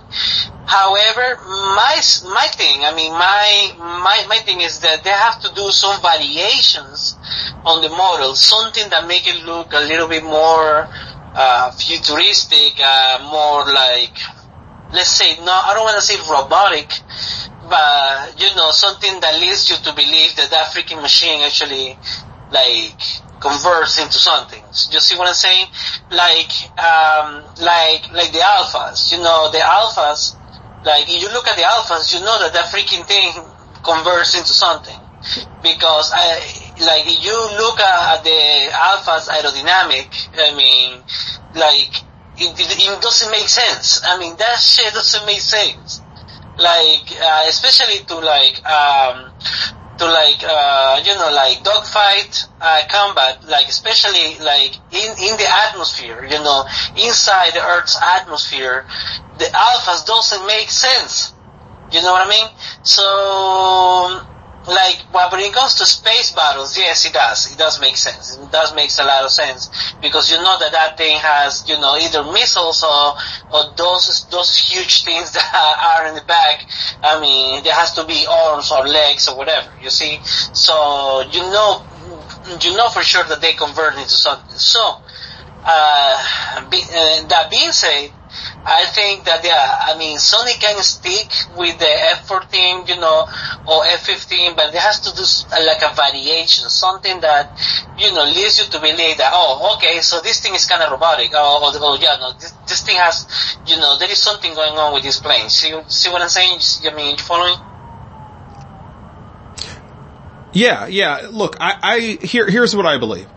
However, 0.63 1.43
my, 1.75 1.99
my 2.31 2.47
thing, 2.55 2.87
I 2.87 2.95
mean, 2.95 3.11
my, 3.11 3.75
my, 3.77 4.25
my 4.29 4.39
thing 4.47 4.61
is 4.61 4.79
that 4.87 5.03
they 5.03 5.11
have 5.11 5.41
to 5.43 5.53
do 5.57 5.71
some 5.73 6.01
variations 6.01 7.19
on 7.65 7.83
the 7.83 7.89
model, 7.89 8.37
something 8.37 8.89
that 8.91 9.09
make 9.09 9.27
it 9.27 9.45
look 9.45 9.73
a 9.73 9.81
little 9.81 10.07
bit 10.07 10.23
more, 10.23 10.87
uh, 11.35 11.73
futuristic, 11.73 12.79
uh, 12.79 13.27
more 13.27 13.67
like, 13.67 14.15
let's 14.93 15.11
say, 15.11 15.35
no, 15.43 15.51
I 15.51 15.75
don't 15.75 15.83
want 15.83 15.99
to 15.99 16.07
say 16.07 16.15
robotic, 16.31 16.95
but, 17.69 18.39
you 18.39 18.55
know, 18.55 18.71
something 18.71 19.19
that 19.19 19.41
leads 19.41 19.69
you 19.69 19.77
to 19.83 19.93
believe 19.95 20.37
that 20.37 20.51
that 20.51 20.71
freaking 20.71 21.03
machine 21.03 21.41
actually, 21.43 21.99
like, 22.53 23.03
converts 23.41 23.99
into 23.99 24.19
something. 24.19 24.63
You 24.91 25.01
see 25.01 25.17
what 25.17 25.29
I'm 25.29 25.35
saying? 25.35 25.67
Like, 26.11 26.53
um, 26.79 27.45
like, 27.61 28.13
like 28.13 28.33
the 28.33 28.41
alphas, 28.41 29.13
you 29.13 29.19
know, 29.19 29.51
the 29.53 29.59
alphas, 29.59 30.37
like, 30.85 31.09
if 31.09 31.21
you 31.21 31.29
look 31.33 31.47
at 31.47 31.57
the 31.57 31.63
alphas, 31.63 32.15
you 32.15 32.21
know 32.21 32.39
that 32.41 32.53
that 32.55 32.67
freaking 32.67 33.07
thing 33.07 33.33
converts 33.83 34.35
into 34.35 34.53
something. 34.53 34.99
Because 35.63 36.13
I, 36.15 36.39
like, 36.81 37.07
if 37.07 37.25
you 37.25 37.35
look 37.59 37.81
at 37.81 38.23
the 38.23 38.71
alphas 38.73 39.29
aerodynamic, 39.29 40.07
I 40.39 40.55
mean, 40.55 41.03
like, 41.55 42.03
it, 42.39 42.53
it, 42.61 42.79
it 42.79 43.03
doesn't 43.03 43.31
make 43.31 43.49
sense. 43.49 44.03
I 44.05 44.19
mean, 44.19 44.37
that 44.37 44.61
shit 44.61 44.93
doesn't 44.93 45.27
make 45.27 45.41
sense. 45.41 46.01
Like, 46.59 47.13
uh, 47.21 47.45
especially 47.49 48.05
to 48.07 48.15
like, 48.17 48.65
um, 48.65 49.33
to 49.99 50.05
like 50.05 50.43
uh 50.45 51.01
you 51.05 51.15
know 51.15 51.31
like 51.35 51.63
dogfight 51.65 52.45
uh 52.61 52.83
combat 52.91 53.39
like 53.49 53.69
especially 53.69 54.39
like 54.45 54.79
in 54.91 55.11
in 55.23 55.37
the 55.37 55.47
atmosphere 55.69 56.23
you 56.25 56.39
know 56.39 56.65
inside 56.97 57.53
the 57.55 57.63
earth's 57.65 57.99
atmosphere 58.03 58.85
the 59.39 59.45
alphas 59.45 60.07
doesn't 60.07 60.47
make 60.47 60.71
sense. 60.71 61.35
You 61.91 62.03
know 62.03 62.13
what 62.13 62.27
i 62.27 62.31
mean? 62.31 62.49
So 62.83 64.21
like 64.67 65.05
well, 65.13 65.31
when 65.31 65.41
it 65.41 65.53
comes 65.53 65.75
to 65.75 65.87
space 65.87 66.33
battles 66.33 66.77
yes 66.77 67.05
it 67.07 67.13
does. 67.13 67.51
It 67.51 67.59
does 67.59 67.81
make 67.81 67.97
sense. 67.97 68.37
It 68.37 68.51
does 68.51 68.75
make 68.75 68.91
a 68.99 69.05
lot 69.05 69.25
of 69.25 69.31
sense. 69.31 69.71
Because 70.01 70.31
you 70.31 70.37
know 70.37 70.59
that 70.59 70.73
that 70.73 70.97
thing 70.97 71.19
has 71.21 71.65
you 71.69 71.79
know 71.79 71.97
either 71.97 72.25
missiles 72.33 72.83
or 72.83 73.15
or 73.51 73.75
those 73.77 74.27
those 74.31 74.57
huge 74.57 75.05
things 75.05 75.33
that 75.37 75.99
are 75.99 76.09
in 76.09 76.15
the 76.15 76.23
back. 76.23 76.67
I 77.03 77.21
mean 77.21 77.63
there 77.65 77.75
has 77.75 77.95
to 77.95 78.05
be 78.05 78.27
arms 78.29 78.71
or 78.71 78.87
legs 78.87 79.29
or 79.29 79.37
whatever 79.37 79.69
you 79.81 79.91
see? 79.91 80.19
So 80.53 81.23
you 81.31 81.41
know 81.41 81.83
you 82.61 82.77
know 82.77 82.89
for 82.89 83.03
sure 83.03 83.25
that 83.25 83.41
they 83.41 83.53
convert 83.55 83.95
into 83.95 84.09
something. 84.09 84.57
So 84.57 84.81
uh, 85.69 86.69
be, 86.71 86.79
uh 86.79 87.27
that 87.29 87.49
being 87.51 87.73
said 87.73 88.11
I 88.65 88.85
think 88.87 89.25
that 89.25 89.45
yeah, 89.45 89.93
I 89.93 89.99
mean 89.99 90.19
Sony 90.19 90.59
can 90.59 90.83
stick 90.83 91.31
with 91.57 91.79
the 91.79 91.93
F14, 92.25 92.89
you 92.89 93.01
know, 93.01 93.27
or 93.67 93.83
F15, 93.85 94.57
but 94.57 94.75
it 94.75 94.81
has 94.81 95.01
to 95.01 95.15
do 95.15 95.23
uh, 95.23 95.67
like 95.67 95.83
a 95.83 95.95
variation, 95.95 96.69
something 96.69 97.21
that 97.21 97.57
you 97.99 98.13
know 98.13 98.25
leads 98.25 98.59
you 98.59 98.67
to 98.67 98.81
believe 98.81 99.19
that 99.19 99.31
oh, 99.33 99.77
okay, 99.77 100.01
so 100.01 100.21
this 100.21 100.41
thing 100.41 100.55
is 100.55 100.67
kind 100.67 100.83
of 100.83 100.91
robotic, 100.91 101.33
or, 101.35 101.63
or 101.63 101.97
yeah, 101.99 102.17
no, 102.21 102.33
this, 102.33 102.53
this 102.69 102.83
thing 102.83 102.97
has, 102.97 103.27
you 103.67 103.77
know, 103.77 103.99
there 103.99 104.11
is 104.11 104.19
something 104.19 104.55
going 104.55 104.77
on 104.79 104.95
with 104.95 105.03
this 105.03 105.19
plane. 105.21 105.49
See, 105.49 105.75
see 105.89 106.11
what 106.11 106.23
I'm 106.23 106.29
saying? 106.29 106.61
I 106.85 106.95
mean, 106.95 107.17
following? 107.19 107.57
Yeah, 110.53 110.87
yeah. 110.87 111.29
Look, 111.31 111.57
I, 111.61 111.79
I 111.83 112.01
here 112.25 112.49
here's 112.49 112.75
what 112.75 112.87
I 112.87 112.99
believe. 112.99 113.29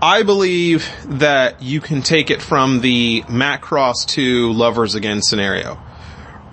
I 0.00 0.22
believe 0.22 0.88
that 1.06 1.60
you 1.60 1.80
can 1.80 2.02
take 2.02 2.30
it 2.30 2.40
from 2.40 2.82
the 2.82 3.22
Macross 3.22 4.06
2 4.06 4.52
Lovers 4.52 4.94
Again 4.94 5.22
scenario. 5.22 5.76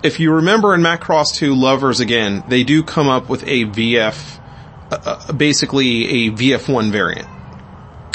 If 0.02 0.18
you 0.18 0.34
remember 0.34 0.74
in 0.74 0.80
Macross 0.80 1.32
2 1.32 1.54
Lovers 1.54 2.00
Again, 2.00 2.42
they 2.48 2.64
do 2.64 2.82
come 2.82 3.08
up 3.08 3.28
with 3.28 3.44
a 3.44 3.64
VF, 3.66 4.40
uh, 4.90 4.98
uh, 5.28 5.32
basically 5.32 6.26
a 6.26 6.30
VF1 6.32 6.90
variant. 6.90 7.28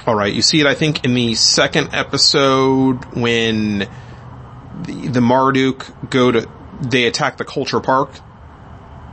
Alright, 0.06 0.34
you 0.34 0.42
see 0.42 0.60
it 0.60 0.66
I 0.66 0.74
think 0.74 1.06
in 1.06 1.14
the 1.14 1.34
second 1.36 1.92
episode 1.94 3.06
when 3.16 3.88
the, 4.82 5.08
the 5.08 5.22
Marduk 5.22 6.10
go 6.10 6.32
to, 6.32 6.50
they 6.82 7.06
attack 7.06 7.38
the 7.38 7.46
culture 7.46 7.80
park. 7.80 8.10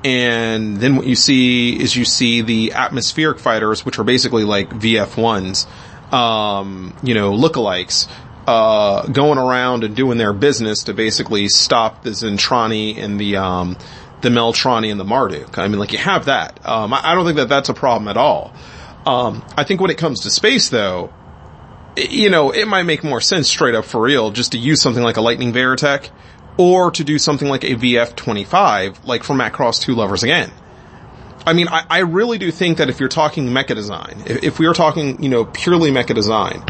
And 0.02 0.78
then 0.78 0.96
what 0.96 1.06
you 1.06 1.16
see 1.16 1.78
is 1.78 1.94
you 1.94 2.04
see 2.04 2.40
the 2.40 2.72
atmospheric 2.72 3.38
fighters, 3.38 3.84
which 3.84 3.98
are 4.00 4.04
basically 4.04 4.44
like 4.44 4.70
VF1s, 4.70 5.66
um, 6.12 6.96
you 7.02 7.14
know, 7.14 7.32
lookalikes, 7.32 8.08
uh, 8.46 9.06
going 9.06 9.38
around 9.38 9.84
and 9.84 9.94
doing 9.94 10.18
their 10.18 10.32
business 10.32 10.84
to 10.84 10.94
basically 10.94 11.48
stop 11.48 12.02
the 12.02 12.10
Zentradi 12.10 12.96
and 12.96 13.20
the, 13.20 13.36
um, 13.36 13.76
the 14.22 14.30
Meltrandi 14.30 14.90
and 14.90 14.98
the 14.98 15.04
Marduk. 15.04 15.58
I 15.58 15.68
mean, 15.68 15.78
like 15.78 15.92
you 15.92 15.98
have 15.98 16.26
that. 16.26 16.64
Um, 16.66 16.92
I, 16.92 17.12
I 17.12 17.14
don't 17.14 17.24
think 17.24 17.36
that 17.36 17.48
that's 17.48 17.68
a 17.68 17.74
problem 17.74 18.08
at 18.08 18.16
all. 18.16 18.52
Um, 19.06 19.44
I 19.56 19.64
think 19.64 19.80
when 19.80 19.90
it 19.90 19.98
comes 19.98 20.20
to 20.20 20.30
space 20.30 20.68
though, 20.70 21.12
it, 21.96 22.10
you 22.10 22.30
know, 22.30 22.50
it 22.50 22.66
might 22.66 22.84
make 22.84 23.04
more 23.04 23.20
sense 23.20 23.48
straight 23.48 23.74
up 23.74 23.84
for 23.84 24.00
real 24.00 24.30
just 24.30 24.52
to 24.52 24.58
use 24.58 24.82
something 24.82 25.02
like 25.02 25.16
a 25.16 25.20
Lightning 25.20 25.52
Veritech 25.52 26.10
or 26.56 26.90
to 26.90 27.04
do 27.04 27.18
something 27.18 27.48
like 27.48 27.64
a 27.64 27.74
VF-25, 27.74 29.06
like 29.06 29.22
from 29.22 29.38
Macross 29.38 29.80
2 29.80 29.94
Lovers 29.94 30.24
Again. 30.24 30.50
I 31.46 31.52
mean, 31.52 31.68
I, 31.68 31.84
I, 31.88 31.98
really 32.00 32.38
do 32.38 32.50
think 32.50 32.78
that 32.78 32.88
if 32.90 33.00
you're 33.00 33.08
talking 33.08 33.48
mecha 33.48 33.74
design, 33.74 34.22
if, 34.26 34.42
if 34.42 34.58
we 34.58 34.66
are 34.66 34.74
talking, 34.74 35.22
you 35.22 35.28
know, 35.28 35.44
purely 35.44 35.90
mecha 35.90 36.14
design, 36.14 36.62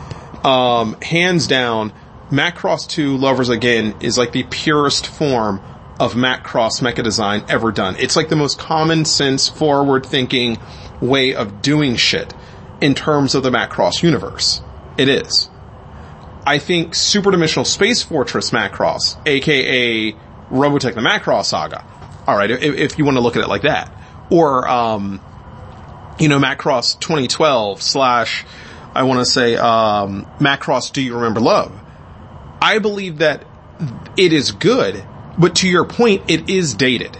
um, 0.45 1.01
hands 1.01 1.47
down, 1.47 1.93
Macross 2.31 2.87
2 2.89 3.17
Lovers 3.17 3.49
Again 3.49 3.97
is 4.01 4.19
like 4.19 4.33
the 4.33 4.45
purest 4.45 5.07
form 5.07 5.61
of 5.99 6.15
Macross 6.15 6.81
mecha 6.81 7.03
design 7.03 7.45
ever 7.49 7.73
done. 7.73 7.97
It's 7.99 8.15
like 8.15 8.29
the 8.29 8.37
most 8.37 8.59
common 8.59 9.05
sense, 9.05 9.49
forward 9.49 10.07
thinking 10.07 10.59
way 11.01 11.35
of 11.35 11.61
doing 11.63 11.97
shit 11.97 12.35
in 12.81 12.95
terms 12.95 13.35
of 13.35 13.43
the 13.43 13.51
Macross 13.51 14.03
universe. 14.03 14.63
It 14.97 15.09
is. 15.09 15.51
I 16.47 16.59
think 16.59 16.95
Super 16.95 17.31
Dimensional 17.31 17.65
Space 17.65 18.03
Fortress 18.03 18.51
Macross, 18.51 19.17
aka 19.27 20.13
Robotech 20.51 20.95
the 20.95 21.01
Macross 21.01 21.47
Saga. 21.47 21.85
Alright, 22.29 22.51
if, 22.51 22.63
if 22.63 22.99
you 22.99 23.05
want 23.05 23.17
to 23.17 23.21
look 23.23 23.37
at 23.37 23.43
it 23.43 23.49
like 23.49 23.63
that 23.63 23.93
or 24.31 24.69
um, 24.69 25.21
you 26.19 26.29
know 26.29 26.39
Macross 26.39 26.99
2012 26.99 27.83
slash 27.83 28.45
I 28.95 29.05
want 29.05 29.21
to 29.21 29.27
say 29.27 29.57
um, 29.57 30.27
Macross 30.39 30.93
Do 30.93 31.03
You 31.03 31.15
Remember 31.15 31.41
Love. 31.41 31.73
I 32.61 32.79
believe 32.79 33.19
that 33.19 33.45
it 34.17 34.33
is 34.33 34.51
good, 34.51 35.05
but 35.39 35.57
to 35.57 35.69
your 35.69 35.85
point, 35.85 36.29
it 36.29 36.51
is 36.51 36.75
dated. 36.75 37.17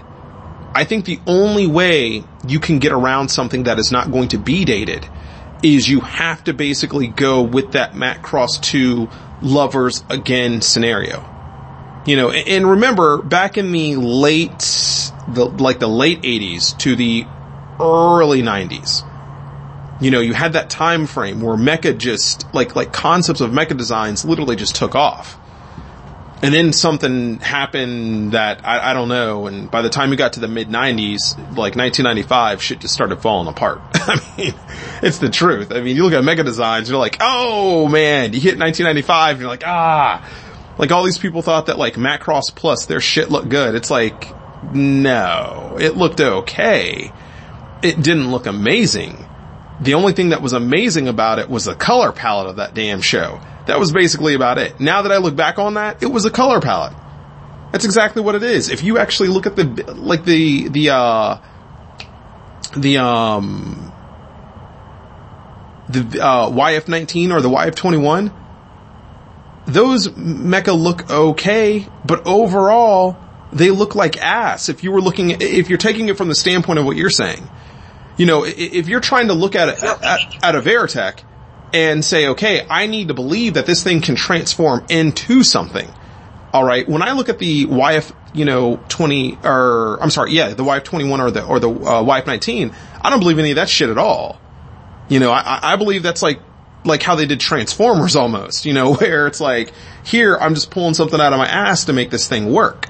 I 0.75 0.85
think 0.85 1.05
the 1.05 1.21
only 1.27 1.67
way 1.67 2.25
you 2.47 2.61
can 2.61 2.79
get 2.79 2.93
around 2.93 3.29
something 3.29 3.65
that 3.65 3.79
is 3.79 3.93
not 3.93 4.11
going 4.11 4.29
to 4.29 4.39
be 4.39 4.65
dated 4.65 5.09
is 5.63 5.89
you 5.89 6.01
have 6.01 6.45
to 6.45 6.53
basically 6.53 7.09
go 7.09 7.43
with 7.43 7.73
that 7.73 7.93
Macross 7.93 8.61
2 8.61 9.09
lovers 9.43 10.05
again 10.09 10.61
scenario. 10.61 11.25
You 12.07 12.17
know, 12.17 12.31
and 12.31 12.69
remember 12.69 13.21
back 13.23 13.59
in 13.59 13.73
the 13.73 13.97
late 13.97 14.63
the 15.29 15.47
like 15.47 15.79
the 15.79 15.89
late 15.89 16.23
80s 16.23 16.77
to 16.79 16.97
the 16.97 17.27
early 17.81 18.43
90s. 18.43 19.05
You 20.01 20.11
know, 20.11 20.21
you 20.21 20.33
had 20.33 20.53
that 20.53 20.71
time 20.71 21.07
frame 21.07 21.41
where 21.41 21.57
mecha 21.57 21.97
just 21.99 22.53
like 22.55 22.77
like 22.77 22.93
concepts 22.93 23.41
of 23.41 23.51
mecha 23.51 23.77
designs 23.77 24.25
literally 24.25 24.57
just 24.57 24.77
took 24.77 24.95
off. 24.95 25.39
And 26.41 26.55
then 26.55 26.73
something 26.73 27.41
happened 27.41 28.31
that 28.33 28.65
I, 28.65 28.91
I 28.91 28.95
don't 28.95 29.09
know, 29.09 29.49
and 29.49 29.69
by 29.69 29.83
the 29.83 29.89
time 29.89 30.13
you 30.13 30.17
got 30.17 30.35
to 30.35 30.41
the 30.41 30.47
mid 30.47 30.69
90s, 30.69 31.37
like 31.37 31.75
1995, 31.75 32.63
shit 32.63 32.79
just 32.79 32.95
started 32.95 33.21
falling 33.21 33.49
apart. 33.49 33.81
I 33.95 34.21
mean, 34.39 34.55
it's 35.03 35.19
the 35.19 35.31
truth. 35.31 35.73
I 35.73 35.81
mean, 35.81 35.97
you 35.97 36.05
look 36.05 36.13
at 36.13 36.23
mecha 36.23 36.45
designs, 36.45 36.89
you're 36.89 36.99
like, 36.99 37.17
oh 37.19 37.89
man, 37.89 38.35
you 38.35 38.41
hit 38.41 38.57
1995, 38.57 39.31
and 39.33 39.41
you're 39.41 39.49
like, 39.49 39.67
ah, 39.67 40.25
like 40.79 40.93
all 40.93 41.03
these 41.03 41.19
people 41.19 41.43
thought 41.43 41.67
that 41.67 41.77
like 41.77 41.95
Macross 41.95 42.55
Plus, 42.55 42.87
their 42.87 43.01
shit 43.01 43.33
looked 43.33 43.49
good. 43.49 43.75
It's 43.75 43.91
like, 43.91 44.33
no, 44.73 45.77
it 45.81 45.97
looked 45.97 46.21
okay. 46.21 47.13
It 47.83 48.03
didn't 48.03 48.31
look 48.31 48.47
amazing. 48.47 49.25
The 49.81 49.95
only 49.95 50.13
thing 50.13 50.31
that 50.31 50.43
was 50.43 50.53
amazing 50.53 51.07
about 51.07 51.39
it 51.39 51.49
was 51.49 51.65
the 51.65 51.75
color 51.75 52.11
palette 52.11 52.49
of 52.49 52.57
that 52.57 52.75
damn 52.75 53.01
show. 53.01 53.41
That 53.67 53.79
was 53.79 53.93
basically 53.93 54.35
about 54.35 54.59
it. 54.59 54.81
Now 54.81 55.03
that 55.03 55.13
I 55.13 55.19
look 55.19 55.37
back 55.37 55.59
on 55.59 55.75
that, 55.75 56.03
it 56.03 56.07
was 56.07 56.25
a 56.25 56.31
color 56.31 56.61
palette. 56.61 56.95
That's 57.71 57.85
exactly 57.85 58.23
what 58.23 58.35
it 58.35 58.43
is. 58.43 58.71
If 58.71 58.83
you 58.83 58.99
actually 58.99 59.29
look 59.29 59.47
at 59.47 59.55
the, 59.55 59.65
like 59.95 60.25
the, 60.25 60.69
the, 60.69 60.91
uh, 60.91 61.39
the, 62.77 62.97
um, 62.99 63.93
the, 65.89 66.01
uh, 66.01 66.51
YF-19 66.51 67.33
or 67.33 67.41
the 67.41 67.51
YF-21, 67.51 68.33
those 69.67 70.09
mecha 70.09 70.77
look 70.77 71.11
okay, 71.11 71.87
but 72.07 72.27
overall, 72.27 73.19
they 73.53 73.71
look 73.71 73.95
like 73.95 74.17
ass 74.19 74.69
if 74.69 74.85
you 74.85 74.93
were 74.93 75.01
looking, 75.01 75.31
if 75.41 75.69
you're 75.69 75.79
taking 75.79 76.09
it 76.09 76.17
from 76.17 76.29
the 76.29 76.35
standpoint 76.35 76.79
of 76.79 76.85
what 76.85 76.97
you're 76.97 77.11
saying. 77.11 77.49
You 78.17 78.27
know, 78.27 78.45
if 78.45 78.89
you're 78.89 79.01
trying 79.01 79.29
to 79.29 79.35
look 79.35 79.55
at 79.55 79.69
it, 79.69 79.83
at, 79.83 80.45
at 80.45 80.55
a 80.57 80.61
Veritech 80.61 81.23
and 81.73 82.05
say, 82.05 82.29
okay, 82.29 82.67
I 82.69 82.87
need 82.87 83.09
to 83.09 83.15
believe 83.15 83.55
that 83.55 83.67
this 83.67 83.83
thing 83.83 84.01
can 84.01 84.17
transform 84.17 84.85
into 84.89 85.43
something. 85.43 85.89
Alright, 86.53 86.89
when 86.89 87.03
I 87.03 87.13
look 87.13 87.29
at 87.29 87.39
the 87.39 87.67
YF, 87.67 88.15
you 88.35 88.45
know, 88.45 88.83
20, 88.89 89.39
or, 89.45 90.03
I'm 90.03 90.11
sorry, 90.11 90.33
yeah, 90.33 90.49
the 90.49 90.65
YF21 90.65 91.19
or 91.21 91.31
the, 91.31 91.45
or 91.45 91.61
the, 91.61 91.71
uh, 91.71 92.03
YF19, 92.03 92.75
I 93.03 93.11
don't 93.11 93.21
believe 93.21 93.39
any 93.39 93.51
of 93.51 93.57
that 93.57 93.69
shit 93.69 93.91
at 93.91 93.99
all. 93.99 94.41
You 95.09 95.21
know, 95.21 95.31
I, 95.31 95.75
I 95.75 95.77
believe 95.77 96.03
that's 96.03 96.23
like, 96.23 96.41
like 96.85 97.03
how 97.03 97.17
they 97.17 97.27
did 97.27 97.39
Transformers 97.39 98.17
almost, 98.17 98.65
you 98.65 98.73
know, 98.73 98.95
where 98.97 99.27
it's 99.27 99.41
like, 99.41 99.73
here, 100.05 100.37
I'm 100.37 100.55
just 100.55 100.71
pulling 100.71 100.95
something 100.95 101.21
out 101.21 101.33
of 101.33 101.39
my 101.39 101.47
ass 101.47 101.85
to 101.85 101.93
make 101.93 102.11
this 102.11 102.29
thing 102.29 102.51
work. 102.53 102.89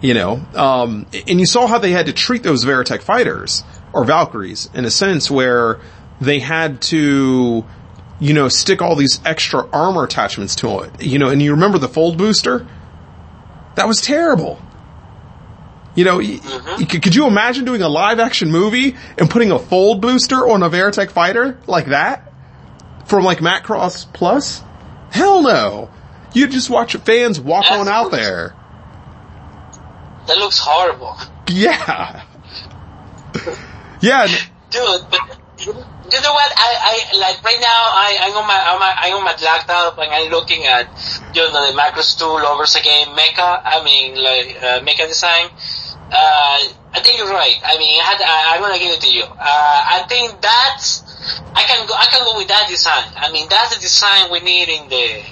You 0.00 0.12
know, 0.12 0.44
um, 0.54 1.06
and 1.26 1.40
you 1.40 1.46
saw 1.46 1.66
how 1.66 1.78
they 1.78 1.92
had 1.92 2.06
to 2.06 2.12
treat 2.12 2.42
those 2.42 2.64
Veritech 2.64 3.02
fighters, 3.02 3.64
or 3.92 4.04
Valkyries, 4.04 4.68
in 4.74 4.84
a 4.84 4.90
sense 4.90 5.30
where 5.30 5.80
they 6.20 6.40
had 6.40 6.82
to, 6.82 7.64
you 8.20 8.34
know, 8.34 8.48
stick 8.48 8.82
all 8.82 8.96
these 8.96 9.20
extra 9.24 9.66
armor 9.72 10.04
attachments 10.04 10.56
to 10.56 10.80
it. 10.80 11.02
You 11.02 11.18
know, 11.18 11.30
and 11.30 11.40
you 11.40 11.52
remember 11.52 11.78
the 11.78 11.88
fold 11.88 12.18
booster? 12.18 12.66
That 13.76 13.88
was 13.88 14.00
terrible. 14.00 14.60
You 15.94 16.04
know, 16.04 16.20
could 16.20 17.02
could 17.02 17.14
you 17.14 17.26
imagine 17.26 17.64
doing 17.64 17.82
a 17.82 17.88
live 17.88 18.18
action 18.18 18.50
movie 18.50 18.96
and 19.16 19.30
putting 19.30 19.52
a 19.52 19.58
fold 19.58 20.00
booster 20.00 20.48
on 20.48 20.62
a 20.62 20.68
Veritech 20.68 21.12
fighter 21.12 21.58
like 21.66 21.86
that? 21.86 22.32
From 23.06 23.24
like 23.24 23.38
Macross 23.38 24.12
Plus? 24.12 24.62
Hell 25.10 25.42
no. 25.42 25.90
You 26.32 26.48
just 26.48 26.68
watch 26.68 26.96
fans 26.96 27.38
walk 27.38 27.70
on 27.70 27.88
out 27.88 28.10
there. 28.10 28.54
That 30.26 30.38
looks 30.38 30.58
horrible. 30.58 31.16
Yeah. 31.48 32.24
Yeah. 34.04 34.26
Dude, 34.68 35.00
but 35.08 35.22
you 35.64 36.20
know 36.20 36.34
what? 36.36 36.50
I, 36.52 36.70
I 36.92 37.16
like 37.16 37.42
right 37.42 37.56
now. 37.56 37.80
I 37.96 38.18
I'm 38.20 38.36
on 38.36 38.46
my 38.46 38.60
I'm, 38.60 38.82
I'm 38.82 39.16
on 39.16 39.24
my 39.24 39.36
laptop 39.40 39.96
and 39.96 40.12
I'm 40.12 40.30
looking 40.30 40.66
at 40.66 40.92
you 41.32 41.40
know 41.40 41.48
the 41.48 41.72
Macross 41.72 42.18
2 42.18 42.24
lovers 42.26 42.76
again 42.76 43.16
mecha. 43.16 43.62
I 43.64 43.82
mean 43.82 44.12
like 44.20 44.60
uh, 44.60 44.80
mecha 44.84 45.08
design. 45.08 45.48
Uh, 46.12 46.60
I 46.92 47.00
think 47.00 47.16
you're 47.16 47.32
right. 47.32 47.56
I 47.64 47.78
mean, 47.78 47.98
I 47.98 48.04
had, 48.04 48.20
I, 48.20 48.54
I'm 48.54 48.60
gonna 48.60 48.78
give 48.78 48.92
it 48.92 49.00
to 49.00 49.10
you. 49.10 49.24
Uh, 49.24 49.36
I 49.40 50.04
think 50.06 50.38
that's 50.42 51.00
I 51.56 51.64
can 51.64 51.88
go 51.88 51.94
I 51.96 52.04
can 52.12 52.20
go 52.28 52.36
with 52.36 52.48
that 52.48 52.68
design. 52.68 53.08
I 53.16 53.32
mean, 53.32 53.48
that's 53.48 53.74
the 53.74 53.80
design 53.80 54.30
we 54.30 54.40
need 54.40 54.68
in 54.68 54.88
the 54.90 55.24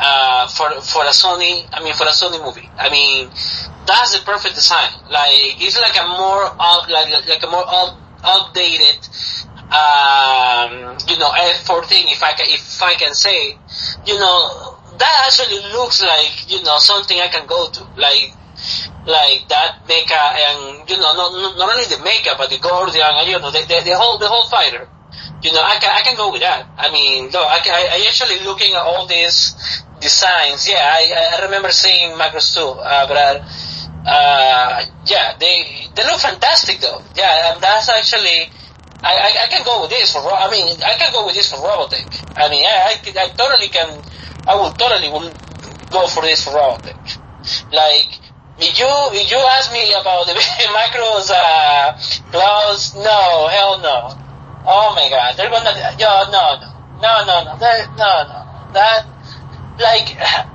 uh, 0.00 0.46
for 0.48 0.70
for 0.80 1.04
a 1.04 1.14
Sony. 1.14 1.66
I 1.72 1.82
mean, 1.82 1.94
for 1.94 2.04
a 2.04 2.14
Sony 2.14 2.42
movie. 2.44 2.68
I 2.78 2.90
mean, 2.90 3.28
that's 3.86 4.18
the 4.18 4.24
perfect 4.24 4.54
design. 4.54 4.90
Like 5.10 5.60
it's 5.60 5.78
like 5.80 5.96
a 5.96 6.06
more 6.08 6.44
up, 6.58 6.88
like 6.88 7.28
like 7.28 7.42
a 7.42 7.50
more 7.50 7.64
up, 7.66 7.98
updated, 8.22 8.98
um, 9.70 10.96
you 11.08 11.18
know, 11.18 11.30
F14. 11.30 12.10
If 12.10 12.22
I 12.22 12.32
can, 12.32 12.46
if 12.48 12.82
I 12.82 12.94
can 12.94 13.14
say, 13.14 13.56
you 14.06 14.18
know, 14.18 14.78
that 14.98 15.24
actually 15.26 15.60
looks 15.72 16.02
like 16.02 16.50
you 16.50 16.62
know 16.62 16.78
something 16.78 17.18
I 17.18 17.28
can 17.28 17.46
go 17.46 17.70
to. 17.70 17.84
Like 17.96 18.34
like 19.06 19.48
that 19.48 19.84
mecha 19.86 20.16
and 20.16 20.88
you 20.88 20.96
know 20.96 21.12
not 21.12 21.56
not 21.58 21.70
only 21.70 21.84
the 21.84 22.00
mecha 22.00 22.38
but 22.38 22.48
the 22.48 22.58
Guardian 22.58 23.04
and 23.04 23.28
you 23.28 23.38
know 23.38 23.50
the, 23.50 23.60
the, 23.60 23.82
the 23.84 23.96
whole 23.96 24.18
the 24.18 24.28
whole 24.28 24.48
fighter. 24.48 24.88
You 25.42 25.52
know, 25.52 25.62
I 25.62 25.76
can 25.80 25.90
I 25.94 26.00
can 26.02 26.16
go 26.16 26.32
with 26.32 26.40
that. 26.40 26.68
I 26.76 26.90
mean, 26.90 27.30
no, 27.32 27.40
I, 27.42 27.60
I, 27.64 27.82
I 28.00 28.04
actually 28.08 28.40
looking 28.44 28.74
at 28.74 28.82
all 28.82 29.06
these 29.06 29.54
designs. 30.00 30.66
Yeah, 30.68 30.80
I, 30.80 31.36
I 31.40 31.44
remember 31.44 31.70
seeing 31.70 32.12
Macross 32.16 32.54
too, 32.54 32.60
uh, 32.80 33.06
but 33.06 33.16
uh, 33.16 34.08
uh, 34.08 34.82
yeah, 35.06 35.32
they 35.38 35.64
they 35.94 36.04
look 36.04 36.20
fantastic 36.20 36.80
though. 36.80 37.02
Yeah, 37.14 37.52
and 37.54 37.62
that's 37.62 37.88
actually. 37.88 38.50
I, 39.06 39.12
I, 39.12 39.44
I 39.44 39.46
can 39.50 39.62
go 39.64 39.82
with 39.82 39.90
this 39.90 40.12
for 40.12 40.20
I 40.20 40.50
mean 40.50 40.66
I 40.80 40.94
can 40.96 41.12
go 41.12 41.26
with 41.26 41.34
this 41.34 41.50
for 41.50 41.56
Robotech. 41.56 42.24
I 42.34 42.48
mean 42.48 42.64
I, 42.64 42.96
I, 43.04 43.24
I 43.24 43.28
totally 43.36 43.68
can 43.68 44.02
I 44.46 44.56
would 44.60 44.78
totally 44.78 45.10
will 45.10 45.36
go 45.90 46.06
for 46.06 46.22
this 46.22 46.42
for 46.42 46.52
Robotech. 46.52 47.18
Like 47.70 48.20
if 48.56 48.78
you 48.78 48.88
if 49.12 49.30
you 49.30 49.38
ask 49.38 49.72
me 49.72 49.92
about 49.92 50.26
the 50.26 50.32
Macross 50.72 51.30
uh 51.30 51.92
gloves, 52.30 52.94
no, 52.94 53.48
hell 53.48 53.80
no. 53.80 54.23
Oh 54.66 54.94
my 54.94 55.08
god, 55.10 55.36
they're 55.36 55.50
gonna 55.50 55.74
yo 55.98 56.30
no 56.30 56.56
no 56.56 56.70
no 57.00 57.24
no 57.26 57.44
no 57.44 57.58
that, 57.58 57.88
no 57.96 58.10
no 58.24 58.72
that 58.72 59.06
like 59.78 60.16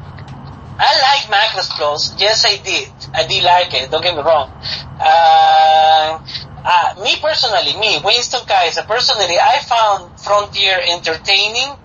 I 0.80 0.95
like 1.03 1.28
Macross 1.28 1.70
clothes. 1.76 2.16
Yes, 2.18 2.45
I 2.45 2.55
did. 2.64 2.88
I 3.14 3.28
did 3.28 3.43
like 3.43 3.74
it. 3.74 3.91
Don't 3.91 4.01
get 4.01 4.16
me 4.16 4.24
wrong. 4.24 4.49
Uh, 4.97 6.24
uh, 6.64 7.03
me 7.03 7.16
personally, 7.22 7.76
me, 7.80 7.99
Winston 8.03 8.41
Kaiser, 8.47 8.84
personally, 8.84 9.36
I 9.38 9.60
found 9.60 10.20
Frontier 10.22 10.80
entertaining, 10.80 11.76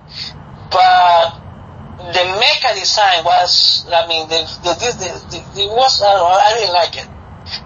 but 0.71 1.41
the 1.99 2.25
mecha 2.39 2.75
design 2.79 3.25
was, 3.25 3.85
I 3.91 4.07
mean, 4.07 4.29
the, 4.29 4.47
the, 4.63 4.75
the, 4.75 5.43
the, 5.55 5.67
was, 5.75 6.03
I 6.03 6.55
didn't 6.59 6.75
like 6.75 6.97
it. 6.97 7.09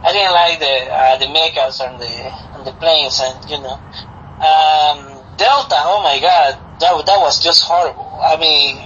I 0.03 0.13
didn't 0.13 0.33
like 0.33 0.59
the, 0.59 0.93
uh, 0.93 1.17
the 1.19 1.27
mechas 1.27 1.81
and 1.85 2.01
the, 2.01 2.13
and 2.57 2.67
the 2.67 2.73
planes 2.73 3.21
and, 3.23 3.51
you 3.51 3.61
know, 3.61 3.81
um, 4.41 4.99
Delta, 5.37 5.77
oh 5.87 6.03
my 6.03 6.19
god, 6.21 6.59
that, 6.81 6.93
that 7.07 7.19
was 7.19 7.43
just 7.43 7.63
horrible. 7.63 8.07
I 8.23 8.37
mean, 8.39 8.83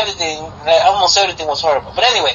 everything, 0.00 0.38
almost 0.84 1.16
everything 1.18 1.46
was 1.46 1.60
horrible. 1.60 1.92
But 1.94 2.04
anyway, 2.04 2.32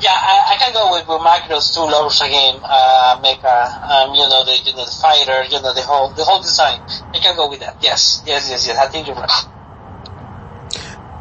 yeah, 0.00 0.10
I, 0.14 0.54
I 0.54 0.56
can 0.58 0.72
go 0.72 0.92
with, 0.92 1.06
with 1.08 1.20
Macross 1.22 1.74
two 1.74 1.80
lovers 1.82 2.20
again, 2.20 2.58
uh, 2.62 3.18
mecha, 3.22 3.82
um, 3.90 4.14
you 4.14 4.26
know, 4.28 4.44
the, 4.44 4.56
you 4.64 4.72
know, 4.76 4.84
the 4.84 4.90
fighter, 4.90 5.44
you 5.44 5.60
know, 5.62 5.74
the 5.74 5.82
whole, 5.82 6.10
the 6.14 6.24
whole 6.24 6.40
design. 6.42 6.78
I 7.14 7.18
can 7.18 7.36
go 7.36 7.48
with 7.48 7.60
that. 7.60 7.76
Yes, 7.82 8.22
yes, 8.26 8.48
yes, 8.50 8.66
yes. 8.66 8.76
I 8.78 8.86
think 8.88 9.06
you're 9.06 9.16
right. 9.16 9.30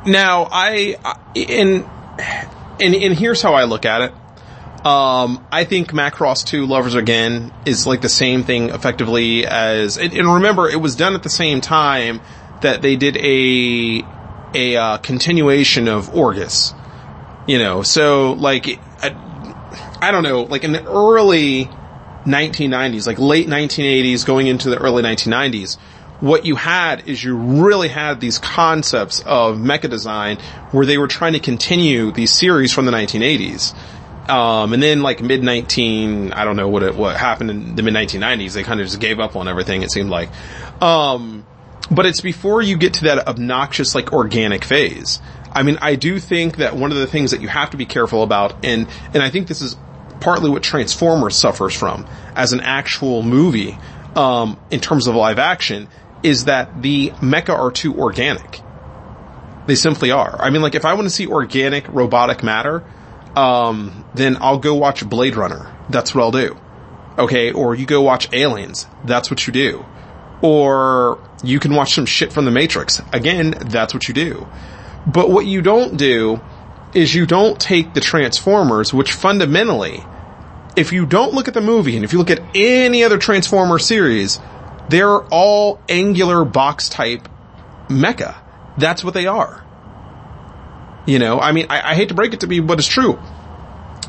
Now, 0.05 0.47
I, 0.51 0.97
I- 1.03 1.17
and, 1.35 1.85
and, 2.79 2.95
and 2.95 3.13
here's 3.17 3.41
how 3.41 3.53
I 3.53 3.63
look 3.65 3.85
at 3.85 4.01
it. 4.01 4.13
Um, 4.85 5.43
I 5.51 5.63
think 5.63 5.93
Macross 5.93 6.45
2 6.45 6.67
Lovers 6.67 6.93
Again 6.93 7.51
is 7.65 7.87
like 7.87 8.01
the 8.01 8.09
same 8.09 8.43
thing 8.43 8.69
effectively 8.69 9.43
as, 9.43 9.97
and, 9.97 10.13
and 10.13 10.31
remember, 10.35 10.69
it 10.69 10.79
was 10.79 10.95
done 10.95 11.15
at 11.15 11.23
the 11.23 11.29
same 11.29 11.59
time 11.59 12.21
that 12.61 12.83
they 12.83 12.95
did 12.95 13.17
a, 13.17 14.05
a, 14.53 14.75
uh, 14.75 14.97
continuation 14.99 15.87
of 15.87 16.11
Orguss. 16.11 16.79
You 17.47 17.57
know, 17.57 17.81
so 17.81 18.33
like, 18.33 18.79
I, 19.01 19.97
I 20.01 20.11
don't 20.11 20.21
know, 20.21 20.43
like 20.43 20.63
in 20.63 20.71
the 20.71 20.85
early 20.85 21.65
1990s, 22.25 23.07
like 23.07 23.17
late 23.17 23.47
1980s 23.47 24.23
going 24.23 24.45
into 24.45 24.69
the 24.69 24.77
early 24.77 25.01
1990s, 25.01 25.79
what 26.19 26.45
you 26.45 26.55
had 26.55 27.07
is 27.09 27.23
you 27.23 27.35
really 27.35 27.87
had 27.87 28.19
these 28.19 28.37
concepts 28.37 29.21
of 29.21 29.57
mecha 29.57 29.89
design 29.89 30.37
where 30.71 30.85
they 30.85 30.99
were 30.99 31.07
trying 31.07 31.33
to 31.33 31.39
continue 31.39 32.11
these 32.11 32.31
series 32.31 32.71
from 32.71 32.85
the 32.85 32.91
1980s. 32.91 33.75
Um, 34.27 34.73
and 34.73 34.81
then 34.81 35.01
like 35.01 35.21
mid 35.21 35.43
19, 35.43 36.33
I 36.33 36.45
don't 36.45 36.55
know 36.55 36.67
what 36.67 36.83
it, 36.83 36.95
what 36.95 37.15
happened 37.15 37.51
in 37.51 37.75
the 37.75 37.83
mid 37.83 37.93
1990s. 37.93 38.53
They 38.53 38.63
kind 38.63 38.79
of 38.79 38.87
just 38.87 38.99
gave 38.99 39.19
up 39.19 39.35
on 39.35 39.47
everything, 39.47 39.83
it 39.83 39.91
seemed 39.91 40.09
like. 40.09 40.29
Um, 40.81 41.45
but 41.91 42.05
it's 42.05 42.21
before 42.21 42.61
you 42.61 42.77
get 42.77 42.95
to 42.95 43.03
that 43.05 43.27
obnoxious 43.27 43.93
like 43.93 44.13
organic 44.13 44.63
phase. 44.63 45.21
I 45.51 45.63
mean, 45.63 45.77
I 45.81 45.95
do 45.95 46.19
think 46.19 46.57
that 46.57 46.75
one 46.75 46.91
of 46.91 46.97
the 46.97 47.07
things 47.07 47.31
that 47.31 47.41
you 47.41 47.47
have 47.47 47.69
to 47.69 47.77
be 47.77 47.85
careful 47.85 48.23
about, 48.23 48.65
and, 48.65 48.87
and 49.13 49.23
I 49.23 49.29
think 49.29 49.47
this 49.47 49.61
is 49.61 49.77
partly 50.19 50.49
what 50.49 50.63
Transformers 50.63 51.35
suffers 51.35 51.73
from 51.73 52.07
as 52.35 52.51
an 52.51 52.59
actual 52.59 53.21
movie, 53.21 53.77
um, 54.15 54.59
in 54.71 54.79
terms 54.79 55.07
of 55.07 55.15
live 55.15 55.39
action, 55.39 55.87
is 56.23 56.45
that 56.45 56.81
the 56.81 57.11
mecha 57.21 57.57
are 57.57 57.71
too 57.71 57.95
organic. 57.99 58.61
They 59.67 59.75
simply 59.75 60.11
are. 60.11 60.41
I 60.41 60.49
mean, 60.49 60.61
like, 60.61 60.75
if 60.75 60.85
I 60.85 60.93
want 60.93 61.05
to 61.05 61.09
see 61.09 61.27
organic 61.27 61.87
robotic 61.87 62.43
matter, 62.43 62.83
um, 63.35 64.05
then 64.13 64.37
I'll 64.41 64.59
go 64.59 64.75
watch 64.75 65.07
Blade 65.07 65.35
Runner. 65.35 65.75
That's 65.89 66.15
what 66.15 66.21
I'll 66.23 66.31
do. 66.31 66.57
Okay, 67.17 67.51
or 67.51 67.75
you 67.75 67.85
go 67.85 68.01
watch 68.01 68.31
Aliens. 68.33 68.87
That's 69.03 69.29
what 69.29 69.47
you 69.47 69.53
do. 69.53 69.85
Or 70.41 71.19
you 71.43 71.59
can 71.59 71.73
watch 71.73 71.93
some 71.93 72.05
shit 72.05 72.33
from 72.33 72.45
the 72.45 72.51
Matrix. 72.51 73.01
Again, 73.13 73.51
that's 73.51 73.93
what 73.93 74.07
you 74.07 74.13
do. 74.13 74.47
But 75.07 75.29
what 75.29 75.45
you 75.45 75.61
don't 75.61 75.97
do 75.97 76.41
is 76.93 77.13
you 77.13 77.25
don't 77.25 77.59
take 77.59 77.93
the 77.93 78.01
Transformers, 78.01 78.93
which 78.93 79.11
fundamentally, 79.11 80.03
if 80.75 80.91
you 80.91 81.05
don't 81.05 81.33
look 81.33 81.47
at 81.47 81.53
the 81.53 81.61
movie 81.61 81.95
and 81.95 82.03
if 82.03 82.11
you 82.13 82.19
look 82.19 82.31
at 82.31 82.41
any 82.53 83.03
other 83.03 83.17
Transformer 83.17 83.79
series, 83.79 84.39
they're 84.89 85.21
all 85.25 85.79
angular 85.87 86.45
box 86.45 86.89
type 86.89 87.27
mecha. 87.87 88.35
That's 88.77 89.03
what 89.03 89.13
they 89.13 89.25
are. 89.25 89.64
You 91.05 91.19
know, 91.19 91.39
I 91.39 91.51
mean, 91.51 91.67
I, 91.69 91.91
I 91.91 91.95
hate 91.95 92.09
to 92.09 92.15
break 92.15 92.33
it 92.33 92.39
to 92.41 92.47
be, 92.47 92.59
but 92.59 92.79
it's 92.79 92.87
true. 92.87 93.19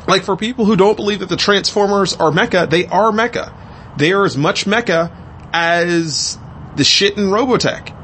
Like 0.06 0.22
for 0.22 0.36
people 0.36 0.64
who 0.64 0.76
don't 0.76 0.96
believe 0.96 1.20
that 1.20 1.28
the 1.28 1.36
Transformers 1.36 2.14
are 2.14 2.30
mecha, 2.30 2.70
they 2.70 2.86
are 2.86 3.10
mecha. 3.10 3.52
They 3.98 4.12
are 4.12 4.24
as 4.24 4.36
much 4.36 4.64
mecha 4.64 5.10
as 5.52 6.38
the 6.76 6.84
shit 6.84 7.16
in 7.16 7.24
Robotech. 7.24 7.94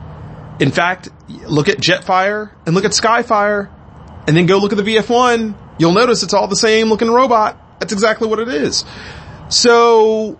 In 0.60 0.70
fact, 0.70 1.08
look 1.28 1.68
at 1.68 1.78
Jetfire 1.78 2.52
and 2.66 2.74
look 2.74 2.84
at 2.84 2.92
Skyfire 2.92 3.70
and 4.26 4.36
then 4.36 4.46
go 4.46 4.58
look 4.58 4.72
at 4.72 4.78
the 4.78 4.84
VF1. 4.84 5.54
You'll 5.78 5.92
notice 5.92 6.22
it's 6.22 6.34
all 6.34 6.48
the 6.48 6.56
same 6.56 6.88
looking 6.88 7.10
robot. 7.10 7.58
That's 7.80 7.92
exactly 7.92 8.28
what 8.28 8.38
it 8.38 8.48
is. 8.48 8.84
So 9.48 10.38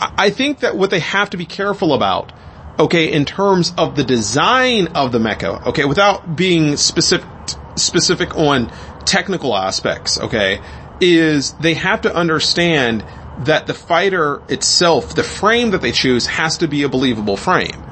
I 0.00 0.30
think 0.30 0.60
that 0.60 0.76
what 0.76 0.90
they 0.90 1.00
have 1.00 1.30
to 1.30 1.36
be 1.36 1.46
careful 1.46 1.94
about, 1.94 2.32
okay, 2.78 3.12
in 3.12 3.24
terms 3.24 3.72
of 3.76 3.96
the 3.96 4.04
design 4.04 4.88
of 4.88 5.12
the 5.12 5.18
mecha, 5.18 5.66
okay, 5.66 5.84
without 5.84 6.36
being 6.36 6.76
specific, 6.76 7.26
specific 7.76 8.36
on 8.36 8.72
technical 9.04 9.56
aspects, 9.56 10.18
okay, 10.18 10.60
is 11.00 11.52
they 11.54 11.74
have 11.74 12.02
to 12.02 12.14
understand 12.14 13.04
that 13.40 13.66
the 13.66 13.74
fighter 13.74 14.42
itself, 14.48 15.14
the 15.14 15.22
frame 15.22 15.70
that 15.70 15.80
they 15.80 15.92
choose 15.92 16.26
has 16.26 16.58
to 16.58 16.68
be 16.68 16.82
a 16.82 16.88
believable 16.88 17.36
frame. 17.36 17.82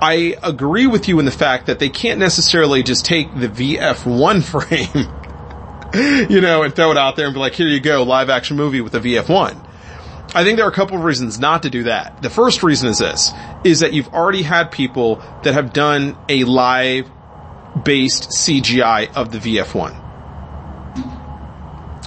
I 0.00 0.36
agree 0.42 0.86
with 0.86 1.08
you 1.08 1.18
in 1.18 1.24
the 1.24 1.30
fact 1.30 1.66
that 1.66 1.78
they 1.78 1.88
can't 1.88 2.18
necessarily 2.18 2.82
just 2.82 3.04
take 3.04 3.34
the 3.34 3.48
VF1 3.48 4.42
frame, 5.94 6.30
you 6.30 6.40
know, 6.40 6.62
and 6.62 6.74
throw 6.74 6.90
it 6.90 6.96
out 6.96 7.16
there 7.16 7.26
and 7.26 7.34
be 7.34 7.40
like, 7.40 7.54
here 7.54 7.66
you 7.66 7.80
go, 7.80 8.02
live 8.02 8.30
action 8.30 8.56
movie 8.56 8.80
with 8.80 8.92
the 8.92 9.00
VF1. 9.00 9.65
I 10.36 10.44
think 10.44 10.58
there 10.58 10.66
are 10.66 10.70
a 10.70 10.74
couple 10.74 10.98
of 10.98 11.04
reasons 11.04 11.40
not 11.40 11.62
to 11.62 11.70
do 11.70 11.84
that. 11.84 12.20
The 12.20 12.28
first 12.28 12.62
reason 12.62 12.90
is 12.90 12.98
this, 12.98 13.32
is 13.64 13.80
that 13.80 13.94
you've 13.94 14.12
already 14.12 14.42
had 14.42 14.70
people 14.70 15.22
that 15.44 15.54
have 15.54 15.72
done 15.72 16.14
a 16.28 16.44
live 16.44 17.10
based 17.82 18.28
CGI 18.32 19.16
of 19.16 19.32
the 19.32 19.38
VF1. 19.38 20.04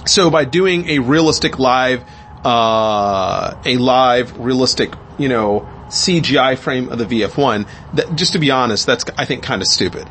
So 0.08 0.30
by 0.30 0.44
doing 0.44 0.88
a 0.90 1.00
realistic 1.00 1.58
live, 1.58 2.04
uh, 2.44 3.60
a 3.64 3.76
live 3.78 4.38
realistic, 4.38 4.94
you 5.18 5.28
know, 5.28 5.68
CGI 5.88 6.56
frame 6.56 6.88
of 6.88 6.98
the 6.98 7.06
VF1, 7.06 7.68
that, 7.94 8.14
just 8.14 8.34
to 8.34 8.38
be 8.38 8.52
honest, 8.52 8.86
that's, 8.86 9.04
I 9.18 9.24
think, 9.24 9.42
kind 9.42 9.60
of 9.60 9.66
stupid. 9.66 10.08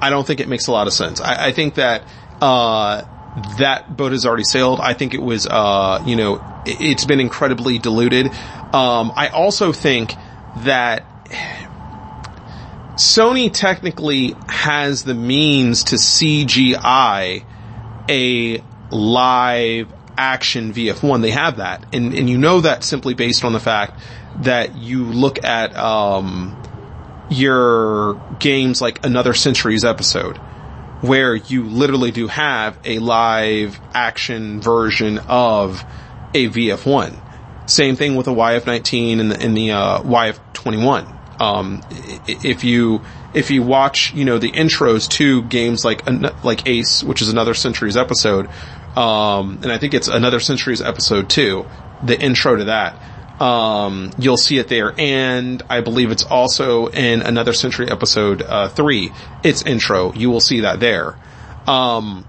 I 0.00 0.10
don't 0.10 0.26
think 0.26 0.40
it 0.40 0.48
makes 0.48 0.66
a 0.66 0.72
lot 0.72 0.88
of 0.88 0.92
sense. 0.92 1.20
I, 1.20 1.46
I 1.46 1.52
think 1.52 1.76
that, 1.76 2.02
uh, 2.40 3.02
that 3.60 3.96
boat 3.96 4.10
has 4.10 4.26
already 4.26 4.42
sailed. 4.42 4.80
I 4.80 4.94
think 4.94 5.14
it 5.14 5.22
was, 5.22 5.46
uh, 5.46 6.02
you 6.04 6.16
know, 6.16 6.44
it's 6.66 7.04
been 7.04 7.20
incredibly 7.20 7.78
diluted. 7.78 8.26
Um, 8.26 9.12
I 9.16 9.30
also 9.32 9.72
think 9.72 10.14
that 10.58 11.04
Sony 12.94 13.52
technically 13.52 14.34
has 14.48 15.04
the 15.04 15.14
means 15.14 15.84
to 15.84 15.96
CGI 15.96 17.44
a 18.08 18.62
live 18.90 19.92
action 20.18 20.72
VF1. 20.72 21.22
They 21.22 21.30
have 21.30 21.58
that. 21.58 21.94
And, 21.94 22.14
and 22.14 22.28
you 22.28 22.36
know 22.36 22.60
that 22.60 22.84
simply 22.84 23.14
based 23.14 23.44
on 23.44 23.52
the 23.52 23.60
fact 23.60 23.98
that 24.40 24.76
you 24.76 25.04
look 25.04 25.42
at, 25.44 25.76
um, 25.76 26.56
your 27.30 28.14
games 28.38 28.82
like 28.82 29.04
Another 29.06 29.32
Century's 29.32 29.84
episode, 29.84 30.36
where 31.00 31.34
you 31.34 31.64
literally 31.64 32.10
do 32.10 32.26
have 32.26 32.78
a 32.84 32.98
live 32.98 33.80
action 33.94 34.60
version 34.60 35.18
of 35.28 35.84
a 36.34 36.48
VF1. 36.48 37.70
Same 37.70 37.96
thing 37.96 38.16
with 38.16 38.26
a 38.26 38.32
YF19 38.32 39.20
and 39.20 39.30
the, 39.30 39.40
and 39.40 39.56
the 39.56 39.70
uh, 39.72 40.02
YF21. 40.02 41.40
Um, 41.40 41.80
if 42.26 42.64
you 42.64 43.00
if 43.32 43.50
you 43.50 43.62
watch, 43.62 44.12
you 44.12 44.24
know, 44.24 44.38
the 44.38 44.50
intros 44.50 45.08
to 45.12 45.42
games 45.44 45.84
like 45.84 46.06
like 46.44 46.68
Ace, 46.68 47.02
which 47.02 47.22
is 47.22 47.28
another 47.30 47.54
Centuries 47.54 47.96
episode, 47.96 48.48
um, 48.96 49.60
and 49.62 49.72
I 49.72 49.78
think 49.78 49.94
it's 49.94 50.08
another 50.08 50.40
Centuries 50.40 50.82
episode 50.82 51.30
too, 51.30 51.66
the 52.02 52.20
intro 52.20 52.56
to 52.56 52.64
that. 52.64 53.00
Um, 53.40 54.10
you'll 54.18 54.36
see 54.36 54.58
it 54.58 54.68
there, 54.68 54.92
and 54.98 55.62
I 55.70 55.80
believe 55.80 56.10
it's 56.10 56.24
also 56.24 56.88
in 56.88 57.22
another 57.22 57.54
Century 57.54 57.90
episode 57.90 58.42
uh, 58.42 58.68
three. 58.68 59.12
Its 59.42 59.62
intro, 59.62 60.12
you 60.12 60.28
will 60.28 60.42
see 60.42 60.60
that 60.60 60.80
there. 60.80 61.16
Um, 61.66 62.26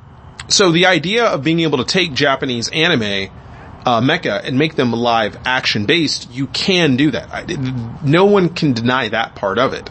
so 0.48 0.72
the 0.72 0.86
idea 0.86 1.26
of 1.26 1.44
being 1.44 1.62
able 1.62 1.80
to 1.80 1.86
take 1.86 2.14
Japanese 2.14 2.70
anime 2.70 3.30
uh, 3.86 4.02
mecha 4.02 4.44
and 4.44 4.58
make 4.58 4.76
them 4.76 4.92
live 4.92 5.38
action 5.46 5.86
based, 5.86 6.30
you 6.32 6.48
can 6.48 6.96
do 6.96 7.12
that. 7.12 7.32
I, 7.32 7.44
no 8.04 8.26
one 8.26 8.50
can 8.50 8.74
deny 8.74 9.10
that 9.10 9.36
part 9.36 9.58
of 9.58 9.74
it. 9.74 9.90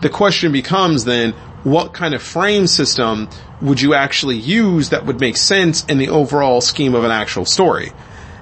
The 0.00 0.08
question 0.08 0.52
becomes 0.52 1.04
then, 1.04 1.32
what 1.64 1.92
kind 1.92 2.14
of 2.14 2.22
frame 2.22 2.66
system 2.66 3.28
would 3.60 3.80
you 3.80 3.94
actually 3.94 4.36
use 4.36 4.90
that 4.90 5.06
would 5.06 5.20
make 5.20 5.36
sense 5.36 5.84
in 5.84 5.98
the 5.98 6.08
overall 6.08 6.60
scheme 6.60 6.94
of 6.94 7.04
an 7.04 7.10
actual 7.10 7.44
story? 7.44 7.92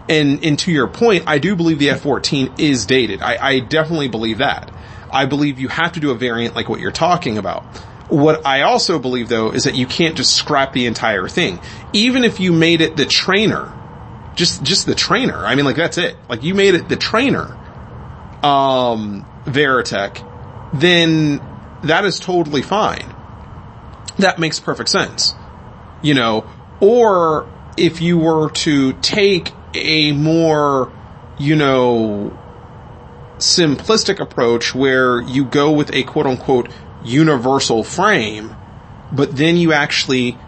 And, 0.09 0.45
and 0.45 0.59
to 0.61 0.73
your 0.73 0.89
point, 0.89 1.25
I 1.27 1.39
do 1.39 1.55
believe 1.55 1.79
the 1.79 1.91
F-14 1.91 2.59
is 2.59 2.87
dated. 2.87 3.23
I, 3.23 3.37
I 3.41 3.61
definitely 3.61 4.09
believe 4.09 4.39
that. 4.39 4.71
I 5.13 5.27
believe 5.27 5.59
you 5.59 5.69
have 5.69 5.93
to 5.93 6.01
do 6.01 6.11
a 6.11 6.15
variant 6.15 6.55
like 6.55 6.69
what 6.69 6.81
you're 6.81 6.91
talking 6.91 7.39
about. 7.39 7.63
What 8.09 8.45
I 8.45 8.63
also 8.63 8.99
believe 8.99 9.29
though 9.29 9.53
is 9.53 9.65
that 9.65 9.77
you 9.77 9.87
can't 9.87 10.17
just 10.17 10.35
scrap 10.35 10.73
the 10.73 10.87
entire 10.87 11.29
thing. 11.29 11.61
Even 11.93 12.25
if 12.25 12.41
you 12.41 12.53
made 12.53 12.81
it 12.81 12.97
the 12.97 13.07
trainer, 13.07 13.73
just, 14.35 14.62
just 14.62 14.87
the 14.87 14.95
trainer. 14.95 15.37
I 15.37 15.55
mean, 15.55 15.64
like 15.64 15.76
that's 15.76 15.99
it. 15.99 16.16
Like 16.28 16.43
you 16.43 16.55
made 16.55 16.74
it 16.74 16.89
the 16.89 16.97
trainer, 16.97 17.57
um, 18.43 19.26
Veritech, 19.45 20.26
then 20.72 21.41
that 21.85 22.05
is 22.05 22.20
totally 22.20 22.62
fine. 22.62 23.14
That 24.18 24.39
makes 24.39 24.61
perfect 24.61 24.89
sense. 24.89 25.35
You 26.03 26.14
know, 26.14 26.51
or 26.81 27.49
if 27.76 28.01
you 28.01 28.18
were 28.18 28.51
to 28.51 28.93
take 28.95 29.53
a 29.74 30.12
more, 30.12 30.93
you 31.39 31.57
know, 31.57 32.39
simplistic 33.39 34.20
approach 34.20 34.74
where 34.74 35.20
you 35.20 35.45
go 35.45 35.72
with 35.72 35.95
a 35.95 36.03
quote 36.03 36.26
unquote 36.26 36.70
universal 37.05 37.83
frame, 37.83 38.55
but 39.12 39.37
then 39.37 39.57
you 39.57 39.72
actually 39.72 40.39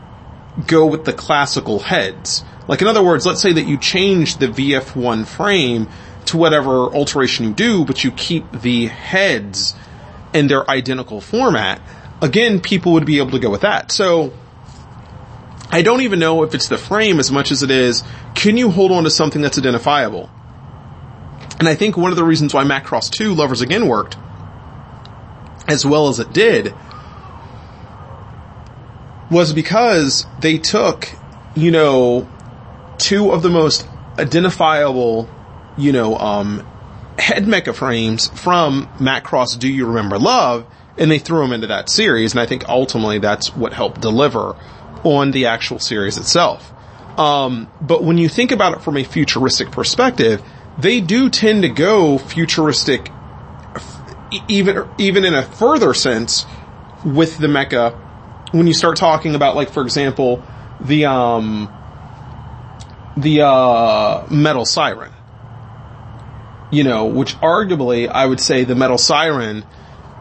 go 0.66 0.86
with 0.86 1.04
the 1.04 1.12
classical 1.12 1.78
heads. 1.78 2.44
Like 2.68 2.80
in 2.80 2.88
other 2.88 3.02
words, 3.02 3.26
let's 3.26 3.40
say 3.40 3.52
that 3.52 3.66
you 3.66 3.78
change 3.78 4.36
the 4.36 4.46
VF1 4.46 5.26
frame 5.26 5.88
to 6.26 6.36
whatever 6.36 6.86
alteration 6.94 7.46
you 7.46 7.52
do, 7.52 7.84
but 7.84 8.04
you 8.04 8.10
keep 8.12 8.50
the 8.52 8.86
heads 8.86 9.74
in 10.32 10.46
their 10.46 10.68
identical 10.70 11.20
format. 11.20 11.80
Again, 12.20 12.60
people 12.60 12.92
would 12.92 13.04
be 13.04 13.18
able 13.18 13.32
to 13.32 13.38
go 13.38 13.50
with 13.50 13.62
that. 13.62 13.90
So, 13.90 14.32
I 15.70 15.82
don't 15.82 16.02
even 16.02 16.18
know 16.18 16.42
if 16.42 16.54
it's 16.54 16.68
the 16.68 16.78
frame 16.78 17.18
as 17.18 17.32
much 17.32 17.50
as 17.50 17.62
it 17.62 17.70
is, 17.70 18.04
can 18.34 18.56
you 18.56 18.70
hold 18.70 18.92
on 18.92 19.04
to 19.04 19.10
something 19.10 19.40
that's 19.40 19.58
identifiable? 19.58 20.30
And 21.58 21.68
I 21.68 21.74
think 21.74 21.96
one 21.96 22.10
of 22.10 22.16
the 22.16 22.24
reasons 22.24 22.52
why 22.52 22.64
Macross 22.64 23.10
2 23.10 23.34
Lovers 23.34 23.60
Again 23.60 23.88
worked 23.88 24.16
as 25.68 25.86
well 25.86 26.08
as 26.08 26.18
it 26.18 26.32
did 26.32 26.74
was 29.30 29.52
because 29.52 30.26
they 30.40 30.58
took, 30.58 31.08
you 31.54 31.70
know, 31.70 32.28
two 32.98 33.30
of 33.30 33.42
the 33.42 33.50
most 33.50 33.86
identifiable, 34.18 35.28
you 35.76 35.92
know, 35.92 36.16
um, 36.16 36.66
head 37.18 37.44
mecha 37.44 37.74
frames 37.74 38.28
from 38.28 38.88
Macross 38.98 39.58
Do 39.58 39.68
You 39.68 39.86
Remember 39.86 40.18
Love 40.18 40.66
and 40.98 41.10
they 41.10 41.18
threw 41.18 41.40
them 41.40 41.52
into 41.52 41.66
that 41.68 41.88
series 41.88 42.32
and 42.32 42.40
I 42.40 42.46
think 42.46 42.68
ultimately 42.68 43.18
that's 43.18 43.54
what 43.54 43.72
helped 43.72 44.00
deliver 44.00 44.56
on 45.04 45.30
the 45.30 45.46
actual 45.46 45.78
series 45.78 46.18
itself. 46.18 46.72
Um, 47.18 47.70
but 47.80 48.02
when 48.02 48.18
you 48.18 48.28
think 48.28 48.52
about 48.52 48.74
it 48.74 48.82
from 48.82 48.96
a 48.96 49.04
futuristic 49.04 49.70
perspective, 49.70 50.42
they 50.78 51.00
do 51.00 51.28
tend 51.28 51.62
to 51.62 51.68
go 51.68 52.18
futuristic 52.18 53.10
even 54.48 54.88
even 54.96 55.24
in 55.24 55.34
a 55.34 55.42
further 55.42 55.92
sense 55.92 56.46
with 57.04 57.36
the 57.38 57.48
mecha 57.48 57.94
when 58.52 58.66
you 58.66 58.72
start 58.72 58.96
talking 58.96 59.34
about 59.34 59.54
like 59.54 59.68
for 59.68 59.82
example 59.82 60.42
the 60.80 61.04
um 61.04 61.70
the 63.16 63.42
uh 63.42 64.26
metal 64.30 64.64
siren. 64.64 65.12
You 66.70 66.84
know 66.84 67.06
which 67.06 67.34
arguably 67.36 68.08
i 68.08 68.24
would 68.24 68.40
say 68.40 68.64
the 68.64 68.74
metal 68.74 68.98
siren 68.98 69.64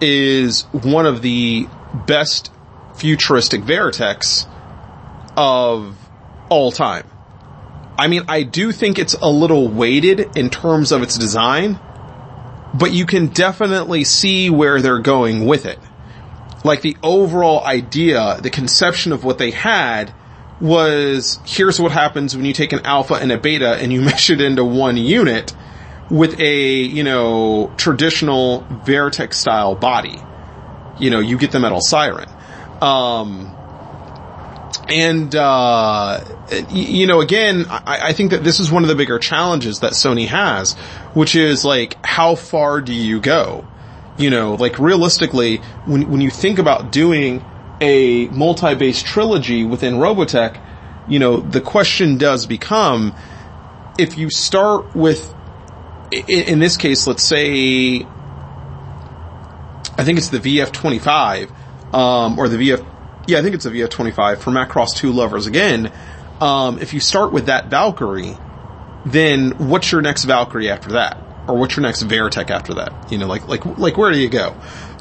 is 0.02 0.64
one 0.72 1.06
of 1.06 1.22
the 1.22 1.68
best 2.06 2.52
futuristic 2.96 3.62
veritechs 3.62 4.48
of 5.38 5.98
all 6.50 6.72
time. 6.72 7.08
I 7.98 8.08
mean 8.08 8.24
i 8.28 8.44
do 8.44 8.72
think 8.72 9.00
it's 9.00 9.14
a 9.14 9.30
little 9.30 9.68
weighted 9.68 10.36
in 10.36 10.50
terms 10.50 10.92
of 10.92 11.02
its 11.04 11.18
design 11.18 11.80
but 12.74 12.92
you 12.92 13.06
can 13.06 13.28
definitely 13.28 14.04
see 14.04 14.50
where 14.50 14.82
they're 14.82 15.00
going 15.00 15.46
with 15.46 15.66
it. 15.66 15.80
Like 16.64 16.82
the 16.82 16.96
overall 17.02 17.66
idea, 17.66 18.40
the 18.42 18.50
conception 18.50 19.12
of 19.12 19.24
what 19.24 19.38
they 19.38 19.52
had 19.52 20.14
was 20.62 21.40
here's 21.46 21.80
what 21.80 21.92
happens 21.92 22.36
when 22.36 22.46
you 22.46 22.54
take 22.54 22.72
an 22.72 22.86
alpha 22.86 23.16
and 23.16 23.32
a 23.32 23.38
beta 23.38 23.76
and 23.76 23.92
you 23.92 24.02
mesh 24.10 24.30
it 24.30 24.40
into 24.42 24.64
one 24.64 24.98
unit 24.98 25.54
with 26.10 26.40
a, 26.40 26.74
you 26.82 27.04
know, 27.04 27.74
traditional 27.78 28.62
Veritech 28.86 29.34
style 29.34 29.76
body. 29.76 30.22
you 31.00 31.10
know, 31.10 31.20
you 31.20 31.38
get 31.38 31.52
the 31.52 31.60
metal 31.60 31.82
siren. 31.82 32.30
Um, 32.82 33.56
and, 34.88 35.34
uh, 35.36 36.24
you 36.70 37.08
know, 37.08 37.22
again, 37.22 37.66
I, 37.70 38.10
I 38.10 38.14
think 38.14 38.32
that 38.32 38.44
this 38.44 38.60
is 38.60 38.72
one 38.72 38.84
of 38.84 38.90
the 38.90 38.96
bigger 38.96 39.20
challenges 39.20 39.80
that 39.80 39.94
Sony 39.94 40.28
has, 40.28 40.74
which 41.14 41.36
is 41.36 41.64
like, 41.66 41.98
how 42.06 42.36
far 42.36 42.82
do 42.82 42.94
you 42.94 43.20
go? 43.20 43.66
You 44.18 44.30
know, 44.30 44.56
like 44.56 44.80
realistically, 44.80 45.58
when, 45.86 46.10
when 46.12 46.22
you 46.22 46.30
think 46.30 46.60
about 46.60 46.92
doing 46.92 47.44
a 47.82 48.28
multi-base 48.28 49.02
trilogy 49.02 49.64
within 49.64 49.96
Robotech, 49.96 50.62
you 51.10 51.20
know, 51.20 51.38
the 51.38 51.60
question 51.60 52.18
does 52.18 52.46
become, 52.46 53.16
if 53.98 54.18
you 54.18 54.30
start 54.30 54.96
with, 54.96 55.34
in 56.12 56.60
this 56.60 56.78
case, 56.78 57.08
let's 57.08 57.24
say, 57.24 58.06
I 59.98 60.04
think 60.04 60.20
it's 60.20 60.30
the 60.30 60.40
VF25, 60.40 61.52
um, 61.94 62.40
or 62.40 62.48
the 62.48 62.58
VF, 62.58 62.86
yeah, 63.28 63.40
I 63.40 63.42
think 63.42 63.56
it's 63.56 63.66
the 63.66 63.72
VF25 63.72 64.38
for 64.38 64.52
Macross 64.52 64.96
2 64.96 65.12
Lovers 65.12 65.48
again. 65.48 65.92
Um, 66.40 66.80
if 66.80 66.94
you 66.94 67.00
start 67.00 67.34
with 67.34 67.48
that 67.48 67.68
Valkyrie, 67.68 68.38
then 69.06 69.70
what's 69.70 69.92
your 69.92 70.02
next 70.02 70.26
Valkyrie 70.26 70.70
after 70.70 70.92
that? 70.92 71.18
Or 71.48 71.58
what's 71.58 71.76
your 71.76 71.84
next 71.84 72.04
Veritech 72.04 72.52
after 72.52 72.76
that? 72.76 73.12
You 73.12 73.18
know, 73.18 73.28
like, 73.28 73.48
like, 73.48 73.66
like 73.78 73.98
where 73.98 74.12
do 74.12 74.20
you 74.20 74.30
go? 74.30 74.56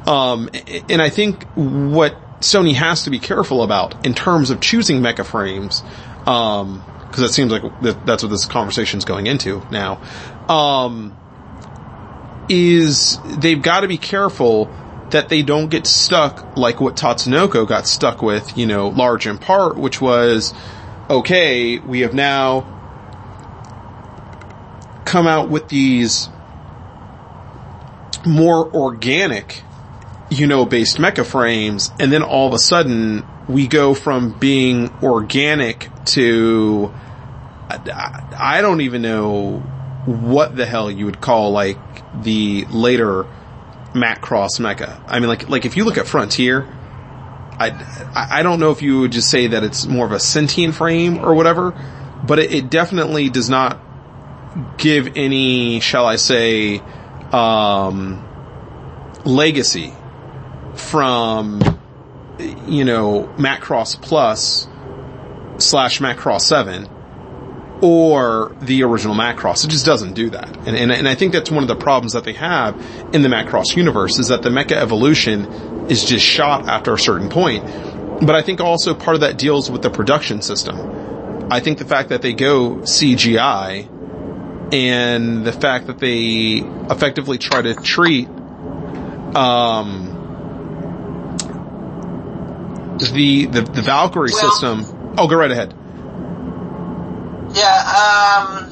Um, 0.06 0.48
and 0.88 1.02
I 1.02 1.10
think 1.10 1.44
what 1.54 2.16
Sony 2.40 2.74
has 2.74 3.04
to 3.04 3.10
be 3.10 3.18
careful 3.18 3.62
about 3.62 4.06
in 4.06 4.14
terms 4.14 4.50
of 4.50 4.60
choosing 4.60 5.00
mecha 5.00 5.24
frames, 5.24 5.82
um, 6.26 6.82
cause 7.12 7.20
it 7.20 7.32
seems 7.32 7.52
like 7.52 7.62
that, 7.82 8.06
that's 8.06 8.22
what 8.22 8.30
this 8.30 8.46
conversation 8.46 8.98
is 8.98 9.04
going 9.04 9.26
into 9.26 9.62
now, 9.70 10.00
um, 10.48 11.16
is 12.48 13.18
they've 13.38 13.60
got 13.62 13.80
to 13.80 13.88
be 13.88 13.98
careful 13.98 14.74
that 15.10 15.28
they 15.28 15.42
don't 15.42 15.68
get 15.68 15.86
stuck 15.86 16.56
like 16.56 16.80
what 16.80 16.96
Tatsunoko 16.96 17.66
got 17.66 17.86
stuck 17.86 18.22
with, 18.22 18.56
you 18.56 18.66
know, 18.66 18.88
large 18.88 19.26
in 19.26 19.38
part, 19.38 19.76
which 19.76 20.00
was, 20.00 20.54
okay, 21.08 21.78
we 21.78 22.00
have 22.00 22.14
now 22.14 22.78
come 25.04 25.26
out 25.26 25.50
with 25.50 25.68
these 25.68 26.28
more 28.24 28.72
organic, 28.72 29.64
you 30.30 30.46
know, 30.46 30.64
based 30.64 30.98
mecha 30.98 31.26
frames, 31.26 31.90
and 31.98 32.12
then 32.12 32.22
all 32.22 32.46
of 32.46 32.54
a 32.54 32.58
sudden 32.58 33.26
we 33.48 33.66
go 33.66 33.94
from 33.94 34.38
being 34.38 34.90
organic 35.02 35.88
to, 36.06 36.92
I, 37.68 38.60
don't 38.62 38.80
even 38.80 39.02
know 39.02 39.58
what 40.06 40.56
the 40.56 40.66
hell 40.66 40.90
you 40.90 41.04
would 41.06 41.20
call 41.20 41.50
like 41.50 41.78
the 42.22 42.64
later 42.66 43.24
Macross 43.92 44.60
mecha. 44.60 45.02
I 45.06 45.18
mean, 45.18 45.28
like, 45.28 45.48
like 45.48 45.66
if 45.66 45.76
you 45.76 45.84
look 45.84 45.98
at 45.98 46.06
Frontier, 46.06 46.62
I, 47.58 48.36
I 48.38 48.42
don't 48.44 48.60
know 48.60 48.70
if 48.70 48.82
you 48.82 49.00
would 49.00 49.12
just 49.12 49.30
say 49.30 49.48
that 49.48 49.64
it's 49.64 49.86
more 49.86 50.06
of 50.06 50.12
a 50.12 50.20
sentient 50.20 50.76
frame 50.76 51.18
or 51.18 51.34
whatever, 51.34 51.72
but 52.24 52.38
it, 52.38 52.52
it 52.52 52.70
definitely 52.70 53.30
does 53.30 53.50
not 53.50 53.80
give 54.78 55.16
any, 55.16 55.80
shall 55.80 56.06
I 56.06 56.16
say, 56.16 56.80
um, 57.32 58.26
legacy 59.24 59.92
from, 60.74 61.60
you 62.66 62.84
know, 62.84 63.32
Macross 63.36 64.00
Plus 64.00 64.68
slash 65.58 66.00
Macross 66.00 66.42
7 66.42 66.88
or 67.82 68.54
the 68.60 68.82
original 68.82 69.14
Macross. 69.14 69.64
It 69.64 69.68
just 69.70 69.86
doesn't 69.86 70.14
do 70.14 70.30
that. 70.30 70.54
And, 70.66 70.76
and, 70.76 70.92
and 70.92 71.08
I 71.08 71.14
think 71.14 71.32
that's 71.32 71.50
one 71.50 71.62
of 71.62 71.68
the 71.68 71.76
problems 71.76 72.12
that 72.12 72.24
they 72.24 72.34
have 72.34 72.76
in 73.14 73.22
the 73.22 73.28
Macross 73.28 73.76
universe 73.76 74.18
is 74.18 74.28
that 74.28 74.42
the 74.42 74.50
mecha 74.50 74.72
evolution 74.72 75.46
is 75.88 76.04
just 76.04 76.24
shot 76.24 76.68
after 76.68 76.92
a 76.92 76.98
certain 76.98 77.28
point. 77.28 77.64
But 78.24 78.34
I 78.34 78.42
think 78.42 78.60
also 78.60 78.94
part 78.94 79.14
of 79.14 79.22
that 79.22 79.38
deals 79.38 79.70
with 79.70 79.82
the 79.82 79.90
production 79.90 80.42
system. 80.42 81.48
I 81.50 81.60
think 81.60 81.78
the 81.78 81.86
fact 81.86 82.10
that 82.10 82.22
they 82.22 82.34
go 82.34 82.76
CGI 82.76 83.88
and 84.72 85.44
the 85.44 85.52
fact 85.52 85.86
that 85.86 85.98
they 85.98 86.62
effectively 86.90 87.38
try 87.38 87.62
to 87.62 87.74
treat, 87.74 88.28
um, 89.34 90.09
the, 93.12 93.46
the, 93.46 93.62
the 93.62 93.82
Valkyrie 93.82 94.30
Well- 94.32 94.50
system. 94.50 94.84
Oh, 95.18 95.26
go 95.26 95.36
right 95.36 95.50
ahead. 95.50 95.74
Yeah, 97.52 98.46
um, 98.46 98.70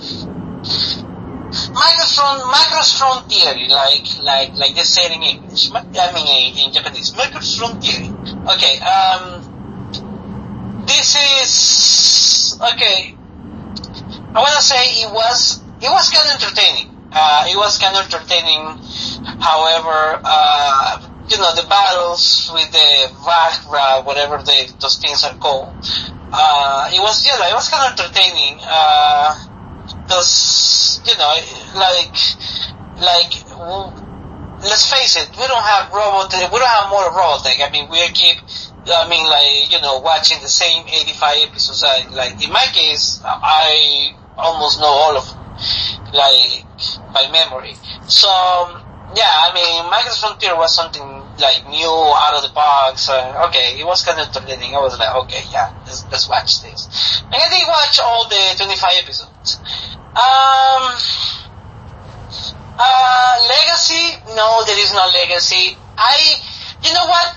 Micro's, 1.75 2.15
front, 2.15 2.47
Micro's 2.47 2.93
Frontier, 2.97 3.55
like, 3.69 4.07
like, 4.23 4.55
like 4.55 4.75
they 4.77 4.85
say 4.85 5.07
it 5.07 5.13
in 5.17 5.23
English. 5.23 5.71
I 5.73 6.13
mean, 6.15 6.29
in, 6.53 6.59
in 6.67 6.73
Japanese. 6.73 7.13
Micro's 7.17 7.57
Frontier. 7.59 8.15
Okay, 8.55 8.79
um, 8.79 9.43
this 10.87 11.17
is, 11.43 12.57
okay, 12.73 13.17
I 14.35 14.39
wanna 14.39 14.61
say 14.61 15.03
it 15.03 15.13
was, 15.13 15.61
it 15.81 15.91
was 15.91 16.11
kind 16.11 16.29
of 16.29 16.35
entertaining. 16.41 16.95
Uh, 17.11 17.47
it 17.49 17.57
was 17.57 17.79
kind 17.79 17.97
of 17.97 18.05
entertaining. 18.05 18.79
However, 19.41 20.21
uh, 20.23 21.08
you 21.31 21.39
know, 21.39 21.55
the 21.55 21.67
battles 21.69 22.51
with 22.53 22.71
the 22.73 23.11
Vajra, 23.25 24.05
whatever 24.05 24.39
those 24.39 24.99
things 24.99 25.25
are 25.25 25.35
called, 25.37 25.69
uh, 26.33 26.91
it 26.93 27.01
was, 27.01 27.27
yeah, 27.27 27.37
it 27.49 27.55
was 27.55 27.69
kind 27.69 27.93
of 27.93 27.99
entertaining, 27.99 28.59
uh, 28.63 29.35
cause, 30.09 31.01
you 31.07 31.17
know, 31.17 31.37
like, 31.75 32.15
like, 33.01 33.33
let's 34.63 34.91
face 34.91 35.17
it, 35.17 35.29
we 35.31 35.47
don't 35.47 35.63
have 35.63 35.93
robot, 35.93 36.33
we 36.33 36.59
don't 36.59 36.69
have 36.69 36.91
more 36.91 37.11
Robotech. 37.11 37.67
I 37.67 37.71
mean, 37.71 37.89
we 37.91 38.07
keep, 38.09 38.39
I 38.87 39.09
mean, 39.09 39.25
like, 39.25 39.71
you 39.71 39.81
know, 39.81 40.01
watching 40.01 40.41
the 40.43 40.49
same 40.49 40.87
85 40.87 41.49
episodes. 41.49 41.85
I, 41.85 42.09
like, 42.11 42.43
in 42.43 42.53
my 42.53 42.67
case, 42.73 43.21
I 43.25 44.15
almost 44.37 44.81
know 44.81 44.87
all 44.87 45.17
of 45.17 45.27
them, 45.29 45.39
like, 46.13 46.65
by 47.13 47.31
memory. 47.31 47.75
So, 48.09 48.81
yeah, 49.17 49.49
I 49.49 49.55
mean, 49.55 49.85
Microsoft 49.89 50.21
Frontier 50.21 50.57
was 50.57 50.75
something, 50.75 51.03
like, 51.41 51.67
new, 51.69 51.89
out 51.89 52.35
of 52.37 52.43
the 52.43 52.53
box. 52.55 53.09
Uh, 53.09 53.47
okay, 53.49 53.81
it 53.81 53.87
was 53.87 54.05
kind 54.05 54.21
of 54.21 54.29
entertaining. 54.29 54.75
I 54.75 54.81
was 54.81 54.99
like, 54.99 55.15
okay, 55.25 55.43
yeah, 55.51 55.73
let's, 55.87 56.05
let's 56.11 56.29
watch 56.29 56.63
this. 56.63 57.23
And 57.25 57.35
I 57.35 57.49
did 57.49 57.65
watch 57.67 58.01
all 58.01 58.29
the 58.29 58.55
25 58.57 58.91
episodes. 59.03 59.61
Um, 60.13 60.93
uh, 62.79 63.35
legacy? 63.49 64.21
No, 64.37 64.65
there 64.67 64.79
is 64.79 64.93
no 64.93 65.09
legacy. 65.15 65.77
I, 65.97 66.37
you 66.85 66.93
know 66.93 67.07
what? 67.07 67.37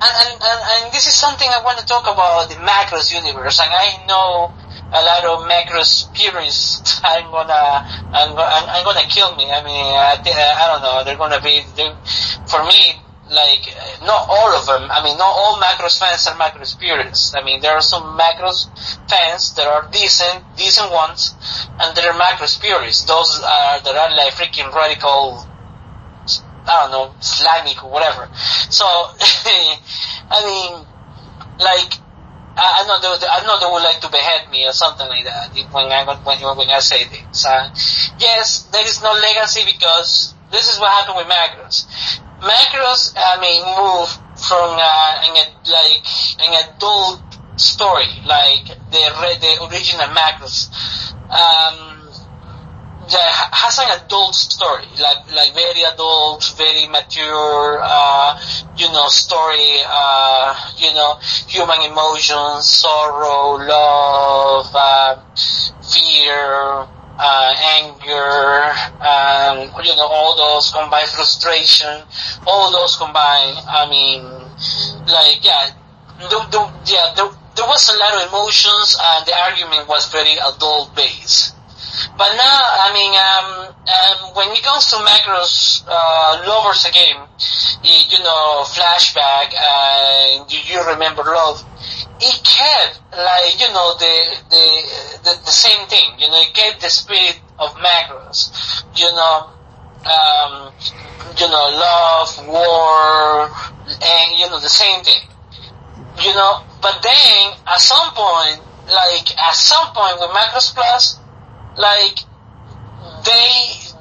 And, 0.00 0.14
and, 0.14 0.32
and, 0.38 0.60
and 0.70 0.92
this 0.94 1.08
is 1.08 1.14
something 1.14 1.48
I 1.48 1.62
want 1.64 1.78
to 1.78 1.86
talk 1.86 2.04
about 2.04 2.48
the 2.48 2.54
Macross 2.62 3.12
universe, 3.12 3.58
and 3.58 3.68
I 3.68 4.06
know 4.06 4.54
a 4.90 5.02
lot 5.02 5.24
of 5.24 5.44
Macross 5.48 6.12
purists 6.14 7.00
I'm 7.04 7.30
gonna, 7.30 7.52
I'm, 7.52 8.36
I'm, 8.36 8.84
gonna 8.84 9.06
kill 9.08 9.34
me. 9.36 9.50
I 9.50 9.62
mean, 9.62 9.84
I, 9.84 10.16
I 10.16 10.66
don't 10.66 10.82
know, 10.82 11.04
they're 11.04 11.16
gonna 11.16 11.40
be, 11.40 11.62
for 12.48 12.64
me, 12.64 13.00
like, 13.30 13.68
not 14.02 14.26
all 14.28 14.56
of 14.56 14.66
them, 14.66 14.90
I 14.90 15.04
mean, 15.04 15.18
not 15.18 15.28
all 15.28 15.60
Macross 15.60 15.98
fans 15.98 16.26
are 16.26 16.34
Macross 16.36 16.78
purists. 16.78 17.34
I 17.34 17.44
mean, 17.44 17.60
there 17.60 17.72
are 17.72 17.82
some 17.82 18.18
Macross 18.18 18.68
fans 19.10 19.54
that 19.54 19.66
are 19.66 19.88
decent, 19.92 20.44
decent 20.56 20.90
ones, 20.90 21.34
and 21.80 21.94
there 21.96 22.10
are 22.10 22.18
Macross 22.18 22.60
purists. 22.60 23.04
Those 23.04 23.40
are, 23.44 23.80
that 23.80 23.94
are 23.94 24.16
like 24.16 24.32
freaking 24.32 24.74
radical 24.74 25.46
I 26.68 26.82
don't 26.82 26.90
know, 26.92 27.14
Islamic 27.18 27.82
or 27.82 27.90
whatever. 27.90 28.28
So, 28.68 28.84
I 30.30 30.44
mean, 30.44 30.86
like, 31.58 31.94
I 32.58 32.82
I 32.82 32.86
know 32.86 32.98
they, 33.00 33.26
I 33.26 33.46
know 33.46 33.58
they 33.60 33.70
would 33.70 33.82
like 33.82 34.00
to 34.00 34.10
behead 34.10 34.50
me 34.50 34.66
or 34.66 34.72
something 34.72 35.06
like 35.08 35.24
that 35.24 35.54
when 35.70 35.86
I 35.92 36.04
when, 36.04 36.56
when 36.56 36.70
I 36.70 36.80
say 36.80 37.04
this. 37.04 37.46
Uh, 37.46 37.70
yes, 38.18 38.64
there 38.72 38.86
is 38.86 39.02
no 39.02 39.12
legacy 39.12 39.62
because 39.64 40.34
this 40.50 40.68
is 40.72 40.80
what 40.80 40.90
happened 40.90 41.18
with 41.18 41.28
Macross. 41.28 41.86
Macross, 42.40 43.14
I 43.16 43.40
mean, 43.40 43.62
moved 43.78 44.14
from 44.38 44.74
uh, 44.74 45.22
a, 45.22 45.44
like 45.70 46.02
an 46.42 46.74
adult 46.74 47.22
story, 47.56 48.10
like 48.26 48.66
the 48.90 49.02
the 49.38 49.68
original 49.70 50.06
Macross. 50.10 50.70
Um, 51.30 51.97
ha- 53.16 53.50
has 53.52 53.78
an 53.78 53.88
adult 53.96 54.34
story, 54.34 54.84
like 55.00 55.32
like 55.32 55.54
very 55.54 55.82
adult, 55.82 56.44
very 56.56 56.86
mature, 56.88 57.80
uh, 57.82 58.38
you 58.76 58.90
know, 58.92 59.08
story, 59.08 59.80
uh, 59.86 60.54
you 60.76 60.92
know, 60.92 61.16
human 61.48 61.80
emotions, 61.82 62.66
sorrow, 62.66 63.56
love, 63.56 64.68
uh, 64.74 65.16
fear, 65.80 66.86
uh, 67.18 67.54
anger, 67.80 68.72
um, 69.00 69.72
you 69.84 69.94
know, 69.96 70.06
all 70.06 70.36
those 70.36 70.70
combined 70.72 71.08
frustration, 71.08 72.02
all 72.46 72.70
those 72.72 72.96
combined. 72.96 73.58
I 73.68 73.88
mean, 73.88 74.22
like 75.06 75.44
yeah, 75.44 75.70
the, 76.18 76.38
the, 76.50 76.60
yeah, 76.86 77.12
there, 77.16 77.30
there 77.56 77.66
was 77.66 77.90
a 77.90 77.96
lot 77.98 78.22
of 78.22 78.28
emotions, 78.28 78.96
and 79.00 79.26
the 79.26 79.34
argument 79.34 79.88
was 79.88 80.10
very 80.12 80.34
adult 80.38 80.94
based. 80.94 81.57
But 82.16 82.34
now, 82.36 82.58
I 82.84 82.90
mean, 82.92 83.12
um, 83.14 83.48
um, 83.74 84.34
when 84.34 84.56
it 84.56 84.62
comes 84.62 84.86
to 84.90 84.96
Macross, 84.96 85.84
uh, 85.86 86.44
lovers 86.46 86.84
again, 86.86 87.16
you, 87.82 88.18
know, 88.22 88.64
flashback, 88.66 89.54
uh, 89.54 90.44
you, 90.48 90.58
you 90.66 90.86
remember 90.86 91.22
love, 91.24 91.64
it 92.20 92.44
kept, 92.44 93.00
like, 93.12 93.60
you 93.60 93.72
know, 93.72 93.94
the, 93.98 94.36
the, 94.50 94.66
the, 95.24 95.44
the 95.44 95.50
same 95.50 95.86
thing, 95.88 96.18
you 96.18 96.28
know, 96.28 96.40
it 96.40 96.52
kept 96.54 96.80
the 96.80 96.90
spirit 96.90 97.40
of 97.58 97.74
Macross, 97.76 98.84
you 98.96 99.10
know, 99.12 99.50
um, 100.04 100.72
you 101.38 101.48
know, 101.48 101.68
love, 101.70 102.46
war, 102.46 103.50
and, 104.02 104.38
you 104.38 104.48
know, 104.50 104.60
the 104.60 104.68
same 104.68 105.02
thing 105.04 105.28
you 106.22 106.34
know, 106.34 106.62
but 106.82 107.00
then 107.02 107.52
at 107.66 107.80
some 107.80 108.10
point, 108.14 108.60
like 108.88 109.38
at 109.38 109.54
some 109.54 109.86
point 109.94 110.18
with 110.20 110.30
Macross 110.30 110.74
Plus, 110.74 111.18
like 111.78 112.18
they 113.24 113.46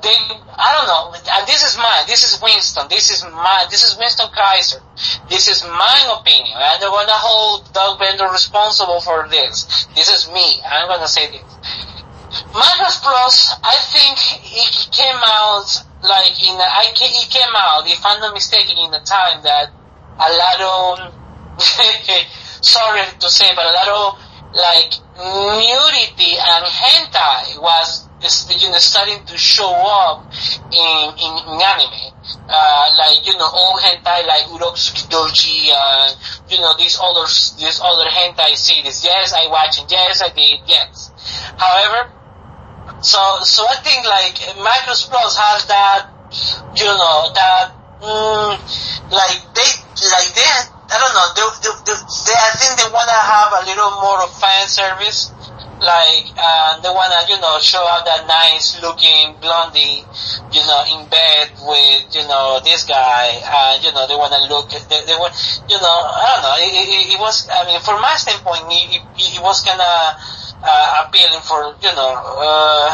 they 0.01 0.17
I 0.57 0.73
don't 0.73 0.89
know, 0.89 1.13
and 1.13 1.47
this 1.47 1.61
is 1.61 1.77
mine, 1.77 2.03
this 2.07 2.25
is 2.25 2.41
Winston, 2.41 2.87
this 2.89 3.11
is 3.11 3.23
my 3.23 3.65
this 3.69 3.83
is 3.83 3.97
Winston 3.97 4.27
Kaiser, 4.33 4.81
this 5.29 5.47
is 5.47 5.63
my 5.63 6.17
opinion. 6.19 6.57
I 6.57 6.77
don't 6.81 6.91
wanna 6.91 7.13
hold 7.13 7.71
Doug 7.73 7.99
Bender 7.99 8.25
responsible 8.31 8.99
for 9.01 9.27
this. 9.29 9.87
This 9.95 10.09
is 10.09 10.27
me. 10.33 10.61
I'm 10.65 10.87
gonna 10.87 11.07
say 11.07 11.29
this. 11.29 11.45
Macross 12.51 13.01
Plus, 13.01 13.53
I 13.63 13.77
think 13.93 14.17
it 14.43 14.89
came 14.91 15.15
out 15.15 15.69
like 16.03 16.35
in 16.41 16.55
a, 16.55 16.67
I 16.67 16.93
it 16.93 17.29
came 17.29 17.53
out, 17.55 17.87
if 17.87 18.03
I'm 18.05 18.19
not 18.19 18.33
mistaken, 18.33 18.77
in 18.77 18.91
the 18.91 18.99
time 18.99 19.43
that 19.43 19.71
a 20.17 20.29
lot 20.33 20.59
of 20.61 21.13
sorry 22.61 23.01
to 23.19 23.29
say, 23.29 23.53
but 23.55 23.65
a 23.65 23.73
lot 23.73 23.87
of 23.87 24.26
like 24.57 24.93
nudity 25.17 26.33
and 26.33 26.65
hentai 26.65 27.61
was 27.61 28.09
you 28.49 28.69
know 28.71 28.77
starting 28.81 29.23
to 29.25 29.37
show 29.37 29.69
up 29.69 30.25
in 30.73 31.13
in, 31.21 31.33
in 31.45 31.61
anime. 31.61 32.13
Uh, 32.49 32.91
like 32.97 33.25
you 33.25 33.37
know 33.37 33.47
old 33.47 33.79
hentai 33.79 34.25
like 34.25 34.45
Urotsuki 34.49 35.05
Doji 35.07 35.69
and 35.69 36.17
you 36.49 36.57
know 36.59 36.73
these 36.77 36.97
other 37.01 37.25
these 37.61 37.79
other 37.83 38.09
hentai 38.09 38.55
series. 38.55 39.05
Yes, 39.05 39.33
I 39.33 39.47
watched 39.47 39.81
it. 39.83 39.91
Yes, 39.91 40.21
I 40.21 40.29
did. 40.29 40.59
Yes. 40.65 41.11
However, 41.57 42.11
so 43.01 43.19
so 43.43 43.63
I 43.69 43.75
think 43.85 44.05
like 44.05 44.35
Macross 44.57 45.07
Plus 45.09 45.37
has 45.37 45.67
that 45.67 46.09
you 46.75 46.85
know 46.85 47.31
that 47.33 47.71
mm, 48.01 49.11
like 49.11 49.53
they 49.53 49.69
like 50.09 50.33
they 50.33 50.76
I 50.87 50.95
don't 50.95 51.13
know. 51.13 51.27
They, 51.35 51.43
they, 51.67 51.73
they, 51.83 51.97
they, 51.99 52.37
I 52.39 52.51
think 52.55 52.79
they 52.79 52.89
want 52.91 53.09
to 53.11 53.19
have 53.19 53.51
a 53.59 53.61
little 53.67 53.91
more 53.99 54.23
of 54.23 54.31
fan 54.39 54.67
service. 54.67 55.31
Like, 55.77 56.25
uh, 56.33 56.81
they 56.81 56.89
want 56.89 57.13
to, 57.13 57.21
you 57.29 57.37
know, 57.37 57.59
show 57.61 57.85
out 57.85 58.01
that 58.09 58.25
nice 58.25 58.81
looking 58.81 59.35
blondie, 59.37 60.01
you 60.49 60.63
know, 60.65 60.81
in 60.89 61.05
bed 61.05 61.53
with, 61.61 62.09
you 62.15 62.25
know, 62.25 62.59
this 62.63 62.87
guy. 62.87 63.29
And, 63.45 63.83
you 63.83 63.91
know, 63.93 64.07
they 64.07 64.15
want 64.15 64.33
to 64.33 64.41
look, 64.49 64.71
they, 64.71 65.05
they 65.05 65.13
want, 65.13 65.37
you 65.69 65.77
know, 65.77 65.97
I 66.07 66.25
don't 66.33 66.43
know. 66.49 66.55
It, 66.57 66.71
it, 66.73 67.13
it 67.13 67.19
was, 67.19 67.45
I 67.51 67.65
mean, 67.69 67.79
from 67.81 68.01
my 68.01 68.15
standpoint, 68.17 68.65
it, 68.73 69.05
it, 69.21 69.37
it 69.37 69.41
was 69.43 69.61
kind 69.61 69.77
of, 69.77 70.17
uh, 70.65 71.05
appealing 71.05 71.45
for, 71.45 71.75
you 71.77 71.93
know, 71.93 72.11
uh, 72.41 72.89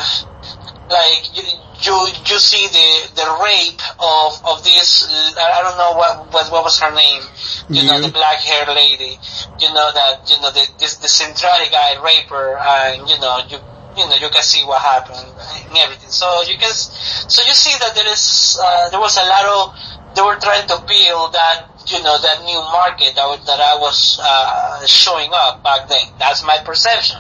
like, 0.90 1.36
you, 1.36 1.44
you 1.84 1.96
you 2.28 2.40
see 2.40 2.68
the 2.68 3.16
the 3.16 3.28
rape 3.44 3.82
of 4.00 4.40
of 4.46 4.64
this 4.64 5.04
I 5.36 5.60
don't 5.64 5.78
know 5.78 5.98
what 5.98 6.32
what, 6.32 6.52
what 6.52 6.64
was 6.64 6.80
her 6.80 6.94
name. 6.94 7.24
You 7.70 7.84
know 7.88 8.00
the 8.02 8.12
black 8.12 8.40
haired 8.40 8.70
lady. 8.70 9.20
You 9.60 9.74
know 9.74 9.90
that 9.94 10.30
you 10.30 10.40
know 10.42 10.52
the 10.52 10.68
this 10.80 10.98
the 10.98 11.08
Zentradi 11.08 11.72
guy 11.72 12.00
rape 12.04 12.30
her 12.30 12.58
and 12.58 13.10
you 13.10 13.20
know 13.20 13.42
you 13.50 13.58
you 13.98 14.06
know 14.08 14.16
you 14.16 14.30
can 14.30 14.44
see 14.44 14.64
what 14.64 14.82
happened 14.82 15.28
and 15.68 15.78
everything. 15.78 16.10
So 16.10 16.44
you 16.44 16.58
can 16.58 16.72
so 16.72 17.44
you 17.44 17.54
see 17.54 17.74
that 17.80 17.96
there 17.96 18.08
is 18.08 18.60
uh, 18.62 18.90
there 18.90 19.00
was 19.00 19.18
a 19.18 19.26
lot 19.28 19.46
of 19.46 19.76
they 20.16 20.22
were 20.22 20.40
trying 20.40 20.68
to 20.68 20.78
build 20.88 21.34
that 21.34 21.68
you 21.88 22.04
know 22.04 22.18
that 22.22 22.44
new 22.44 22.60
market 22.72 23.16
that 23.16 23.28
that 23.46 23.60
I 23.60 23.76
was 23.80 24.20
uh, 24.22 24.86
showing 24.86 25.32
up 25.34 25.64
back 25.64 25.90
then. 25.90 26.06
That's 26.20 26.46
my 26.46 26.60
perception. 26.64 27.18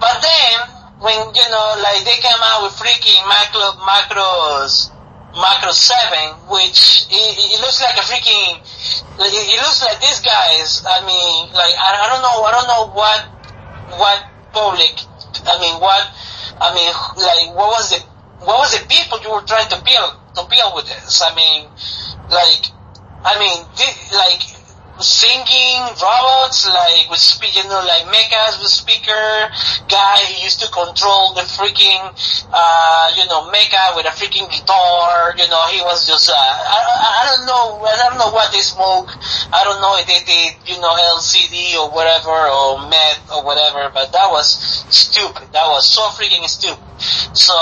But 0.00 0.22
then 0.22 0.77
when 0.98 1.14
you 1.34 1.46
know 1.50 1.66
like 1.82 2.04
they 2.04 2.18
came 2.18 2.42
out 2.42 2.62
with 2.66 2.74
freaking 2.74 3.22
macro 3.28 3.78
Macross 3.86 4.90
macro 5.38 5.70
seven, 5.70 6.34
which 6.50 7.06
it, 7.10 7.34
it 7.38 7.60
looks 7.60 7.80
like 7.80 7.94
a 7.96 8.04
freaking 8.06 8.58
it 9.20 9.60
looks 9.62 9.82
like 9.82 10.00
these 10.00 10.20
guys. 10.20 10.82
I 10.86 11.00
mean, 11.06 11.52
like 11.54 11.74
I, 11.78 12.02
I 12.02 12.06
don't 12.10 12.22
know, 12.22 12.42
I 12.42 12.50
don't 12.50 12.68
know 12.68 12.84
what 12.94 13.20
what 13.98 14.18
public. 14.52 14.94
I 15.46 15.54
mean, 15.60 15.80
what 15.80 16.02
I 16.60 16.74
mean, 16.74 16.90
like 17.14 17.54
what 17.54 17.70
was 17.78 17.90
the 17.90 18.00
what 18.44 18.58
was 18.58 18.74
the 18.74 18.86
people 18.88 19.20
you 19.22 19.30
were 19.30 19.42
trying 19.46 19.68
to 19.70 19.78
build 19.82 20.12
to 20.34 20.42
build 20.50 20.74
with 20.74 20.86
this? 20.86 21.22
I 21.22 21.34
mean, 21.34 21.70
like 22.30 22.74
I 23.22 23.38
mean, 23.38 23.66
this, 23.76 23.94
like 24.14 24.57
singing 25.00 25.80
robots, 26.02 26.66
like 26.66 27.10
with 27.10 27.18
speak, 27.18 27.56
you 27.56 27.64
know, 27.68 27.82
like 27.86 28.04
mechas 28.10 28.58
with 28.58 28.70
speaker 28.70 29.48
guy. 29.88 30.18
He 30.26 30.44
used 30.44 30.60
to 30.60 30.68
control 30.70 31.34
the 31.34 31.42
freaking, 31.46 32.02
uh, 32.52 33.06
you 33.16 33.26
know, 33.26 33.50
mecha 33.50 33.96
with 33.96 34.06
a 34.06 34.14
freaking 34.14 34.50
guitar. 34.50 35.34
You 35.38 35.48
know, 35.48 35.62
he 35.70 35.80
was 35.82 36.06
just, 36.06 36.28
uh, 36.28 36.34
I, 36.34 36.78
I 37.22 37.36
don't 37.36 37.46
know, 37.46 37.84
I 37.84 37.96
don't 38.08 38.18
know 38.18 38.30
what 38.34 38.52
they 38.52 38.60
smoke. 38.60 39.10
I 39.52 39.62
don't 39.64 39.80
know 39.80 39.96
if 39.98 40.06
they 40.06 40.20
did, 40.26 40.58
you 40.66 40.80
know, 40.80 40.94
LCD 41.18 41.78
or 41.78 41.90
whatever, 41.94 42.34
or 42.34 42.88
meth 42.88 43.30
or 43.30 43.44
whatever, 43.44 43.90
but 43.94 44.12
that 44.12 44.30
was 44.30 44.84
stupid. 44.90 45.52
That 45.52 45.66
was 45.68 45.86
so 45.86 46.02
freaking 46.18 46.46
stupid. 46.48 46.82
So, 47.36 47.54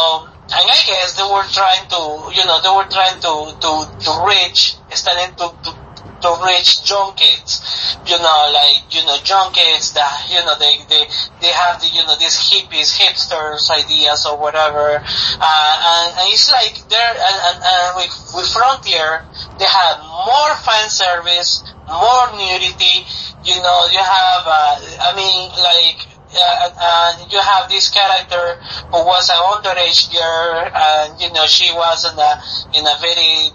and 0.47 0.65
I 0.65 0.81
guess 0.87 1.17
they 1.17 1.27
were 1.27 1.45
trying 1.51 1.89
to, 1.91 2.33
you 2.33 2.47
know, 2.47 2.61
they 2.63 2.71
were 2.71 2.89
trying 2.89 3.21
to, 3.21 3.53
to, 3.61 3.71
to 4.05 4.11
reach, 4.27 4.77
starting 4.95 5.35
to, 5.37 5.53
to 5.65 5.86
to 6.23 6.29
reach 6.45 6.89
young 6.89 7.15
kids. 7.15 7.61
You 8.07 8.19
know, 8.19 8.51
like, 8.53 8.87
you 8.95 9.05
know, 9.05 9.17
young 9.25 9.53
kids 9.53 9.93
that, 9.95 10.27
you 10.31 10.41
know, 10.45 10.57
they, 10.59 10.79
they, 10.89 11.05
they 11.41 11.53
have 11.53 11.81
the, 11.81 11.89
you 11.93 12.03
know, 12.07 12.17
these 12.17 12.37
hippies, 12.39 12.97
hipsters 12.97 13.71
ideas 13.71 14.27
or 14.27 14.39
whatever. 14.39 15.03
Uh, 15.03 15.73
and, 15.85 16.09
and 16.19 16.27
it's 16.33 16.51
like 16.51 16.89
they're, 16.89 17.15
and, 17.17 17.39
and, 17.51 17.59
and 17.63 17.97
with, 17.97 18.15
with 18.35 18.49
Frontier, 18.53 19.25
they 19.59 19.67
have 19.67 20.01
more 20.01 20.53
fan 20.65 20.89
service, 20.89 21.65
more 21.89 22.33
nudity, 22.33 23.05
you 23.45 23.57
know, 23.63 23.89
you 23.93 23.99
have, 23.99 24.43
uh, 24.47 24.77
I 25.07 25.13
mean, 25.15 25.51
like, 25.63 26.17
uh, 26.37 26.71
uh, 26.77 27.27
you 27.31 27.41
have 27.41 27.69
this 27.69 27.89
character 27.91 28.59
who 28.91 29.05
was 29.05 29.31
an 29.31 29.37
underage 29.37 30.13
girl, 30.13 30.69
and 30.75 31.21
you 31.21 31.33
know 31.33 31.47
she 31.47 31.73
was 31.73 32.05
in 32.05 32.19
a 32.19 32.33
in 32.77 32.87
a 32.87 32.97
very 33.01 33.51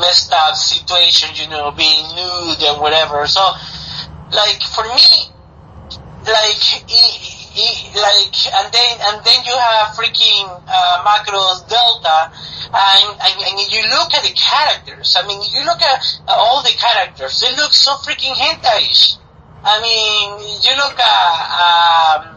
messed 0.00 0.32
up 0.32 0.54
situation, 0.54 1.30
you 1.34 1.48
know, 1.48 1.70
being 1.70 2.06
nude 2.14 2.62
and 2.62 2.80
whatever. 2.80 3.26
So, 3.26 3.40
like 4.32 4.62
for 4.62 4.84
me, 4.84 5.32
like 6.26 6.64
like 7.96 8.36
and 8.52 8.68
then 8.72 8.92
and 9.00 9.24
then 9.24 9.44
you 9.44 9.56
have 9.56 9.96
freaking 9.96 10.44
uh, 10.68 11.04
Macross 11.04 11.68
Delta, 11.68 12.32
and, 12.72 13.20
and 13.20 13.36
and 13.42 13.72
you 13.72 13.82
look 13.90 14.12
at 14.14 14.22
the 14.22 14.34
characters. 14.36 15.16
I 15.16 15.26
mean, 15.26 15.40
you 15.52 15.64
look 15.64 15.82
at 15.82 16.02
all 16.28 16.62
the 16.62 16.74
characters; 16.76 17.40
they 17.40 17.54
look 17.56 17.72
so 17.72 17.92
freaking 18.04 18.34
hentai-ish. 18.34 19.16
I 19.64 19.80
mean, 19.80 20.60
you 20.62 20.76
look 20.76 20.98
at. 20.98 22.26
Um, 22.26 22.35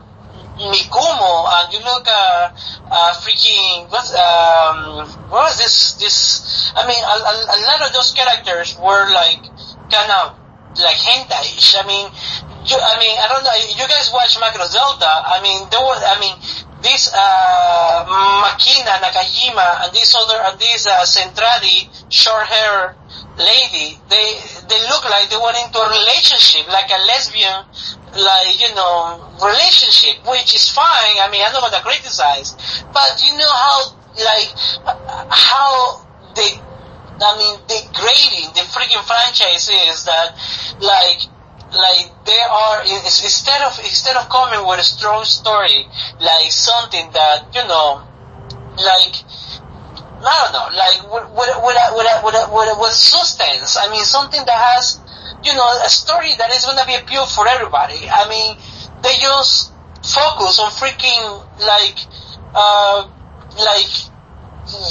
Mikumo, 0.60 1.48
and 1.48 1.73
you 1.73 1.80
look 1.80 2.07
at 2.07 2.52
uh, 2.91 3.14
freaking 3.23 3.88
what 3.90 4.03
um 4.11 5.07
what 5.31 5.48
was 5.48 5.57
this 5.57 5.94
this 5.95 6.72
I 6.76 6.86
mean 6.86 6.99
a, 6.99 7.15
a, 7.15 7.34
a 7.48 7.57
lot 7.64 7.88
of 7.88 7.94
those 7.94 8.11
characters 8.11 8.76
were 8.77 9.07
like 9.14 9.40
kind 9.90 10.11
of 10.11 10.36
like 10.76 10.99
hentai 10.99 11.48
I 11.80 11.88
mean 11.88 12.11
you, 12.68 12.76
I 12.76 12.99
mean 12.99 13.15
I 13.19 13.27
don't 13.31 13.44
know 13.44 13.56
you 13.56 13.88
guys 13.88 14.11
watch 14.14 14.36
Macross 14.36 14.73
Delta 14.73 15.07
I 15.07 15.40
mean 15.41 15.68
there 15.72 15.80
was 15.80 16.03
I 16.03 16.19
mean 16.19 16.36
this 16.81 17.11
uh 17.14 18.06
Makina 18.07 18.99
Nakajima 19.03 19.85
and 19.85 19.93
this 19.93 20.15
other 20.15 20.39
and 20.45 20.60
this 20.60 20.88
uh, 20.88 21.06
short 22.10 22.45
hair 22.47 22.95
lady 23.38 23.99
they 24.10 24.39
they 24.68 24.81
look 24.88 25.03
like 25.06 25.30
they 25.30 25.38
were 25.38 25.53
into 25.65 25.80
a 25.80 25.89
relationship 25.89 26.68
like 26.68 26.89
a 26.91 26.99
lesbian 27.07 27.65
like, 28.15 28.60
you 28.60 28.73
know, 28.76 29.22
relationship, 29.43 30.26
which 30.26 30.56
is 30.56 30.69
fine. 30.69 31.22
I 31.22 31.30
mean, 31.31 31.41
I'm 31.45 31.53
not 31.53 31.69
gonna 31.69 31.84
criticize, 31.84 32.56
but 32.93 33.22
you 33.23 33.38
know 33.38 33.49
how, 33.49 33.93
like, 34.18 34.49
how 35.30 36.06
they, 36.35 36.57
I 37.22 37.31
mean, 37.38 37.60
degrading 37.68 38.49
the 38.56 38.65
freaking 38.72 39.03
franchise 39.06 39.69
is 39.69 40.06
that, 40.06 40.34
like, 40.81 41.22
like 41.71 42.11
they 42.25 42.41
are 42.49 42.83
instead 42.83 43.61
of 43.61 43.77
instead 43.79 44.15
of 44.15 44.29
coming 44.29 44.65
with 44.67 44.79
a 44.79 44.83
strong 44.83 45.23
story, 45.23 45.85
like 46.19 46.51
something 46.51 47.11
that 47.13 47.53
you 47.53 47.65
know, 47.67 48.01
like 48.77 49.15
I 50.21 50.35
don't 50.43 50.53
know, 50.53 50.67
like 50.75 50.99
with 51.11 51.29
with 51.35 51.51
with 51.63 51.77
with 51.95 52.49
with, 52.51 52.79
with, 52.79 52.91
substance. 52.91 53.77
I 53.77 53.89
mean, 53.91 54.03
something 54.03 54.43
that 54.45 54.57
has 54.57 54.99
you 55.43 55.55
know, 55.55 55.67
a 55.83 55.89
story 55.89 56.35
that 56.37 56.51
is 56.51 56.65
gonna 56.65 56.85
be 56.85 56.95
appeal 56.95 57.25
for 57.25 57.47
everybody. 57.47 58.09
I 58.09 58.27
mean, 58.27 58.57
they 59.01 59.15
just 59.19 59.71
focus 60.03 60.59
on 60.59 60.71
freaking 60.71 61.45
like 61.59 61.97
uh, 62.53 63.07
like 63.57 63.91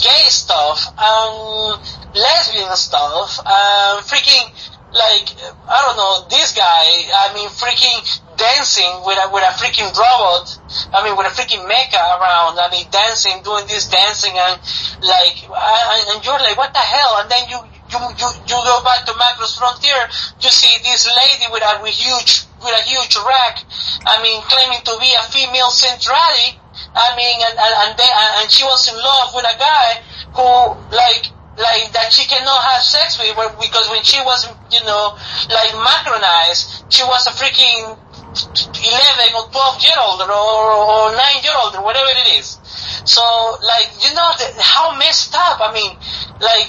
gay 0.02 0.24
stuff, 0.28 0.88
um, 0.98 1.80
lesbian 2.14 2.74
stuff, 2.76 3.38
um, 3.40 4.02
freaking 4.02 4.50
like 4.92 5.28
I 5.68 5.84
don't 5.84 5.96
know 6.00 6.24
this 6.32 6.56
guy. 6.56 7.04
I 7.12 7.32
mean, 7.36 7.48
freaking 7.52 8.00
dancing 8.40 9.04
with 9.04 9.20
a 9.20 9.28
with 9.28 9.44
a 9.44 9.52
freaking 9.60 9.92
robot. 9.92 10.48
I 10.94 11.04
mean, 11.04 11.16
with 11.16 11.28
a 11.28 11.34
freaking 11.34 11.68
mecha 11.68 12.00
around. 12.00 12.56
I 12.56 12.72
mean, 12.72 12.88
dancing, 12.88 13.42
doing 13.44 13.66
this 13.68 13.88
dancing, 13.88 14.32
and 14.32 14.56
like, 15.04 15.36
I, 15.52 16.14
and 16.14 16.24
you're 16.24 16.40
like, 16.40 16.56
what 16.56 16.72
the 16.72 16.80
hell? 16.80 17.20
And 17.20 17.28
then 17.28 17.52
you 17.52 17.60
you 17.92 18.00
you 18.16 18.28
you 18.48 18.56
go 18.64 18.80
back 18.80 19.04
to 19.04 19.12
Macross 19.12 19.58
Frontier. 19.60 20.08
You 20.40 20.50
see 20.50 20.72
this 20.80 21.04
lady 21.04 21.52
with 21.52 21.62
a 21.62 21.82
with 21.84 21.92
huge 21.92 22.48
with 22.64 22.72
a 22.72 22.82
huge 22.88 23.12
rack. 23.28 23.60
I 24.08 24.22
mean, 24.24 24.40
claiming 24.48 24.80
to 24.88 24.96
be 25.00 25.12
a 25.12 25.24
female 25.28 25.68
Zentradi. 25.68 26.56
I 26.96 27.12
mean, 27.12 27.36
and 27.44 27.56
and 27.60 27.74
and, 27.84 27.92
they, 27.98 28.08
and 28.40 28.48
she 28.48 28.64
was 28.64 28.88
in 28.88 28.96
love 28.96 29.36
with 29.36 29.44
a 29.44 29.56
guy 29.60 30.00
who 30.32 30.80
like 30.96 31.28
like 31.58 31.90
that 31.92 32.12
she 32.14 32.24
cannot 32.26 32.62
have 32.62 32.82
sex 32.82 33.18
with 33.18 33.34
her 33.34 33.50
because 33.58 33.90
when 33.90 34.02
she 34.02 34.18
was, 34.22 34.46
you 34.70 34.82
know, 34.86 35.18
like 35.50 35.74
macronized, 35.74 36.86
she 36.88 37.02
was 37.02 37.26
a 37.26 37.34
freaking 37.34 37.98
11 38.38 39.34
or 39.34 39.50
12 39.50 39.82
year 39.82 39.98
old 39.98 40.22
or, 40.22 40.30
or 40.30 41.10
9 41.10 41.42
year 41.42 41.56
old 41.58 41.74
or 41.74 41.82
whatever 41.82 42.10
it 42.14 42.38
is. 42.38 42.58
So, 43.04 43.22
like, 43.64 43.90
you 44.04 44.14
know, 44.14 44.30
the, 44.38 44.46
how 44.62 44.96
messed 44.98 45.34
up, 45.34 45.58
I 45.60 45.72
mean, 45.72 45.96
like, 46.38 46.68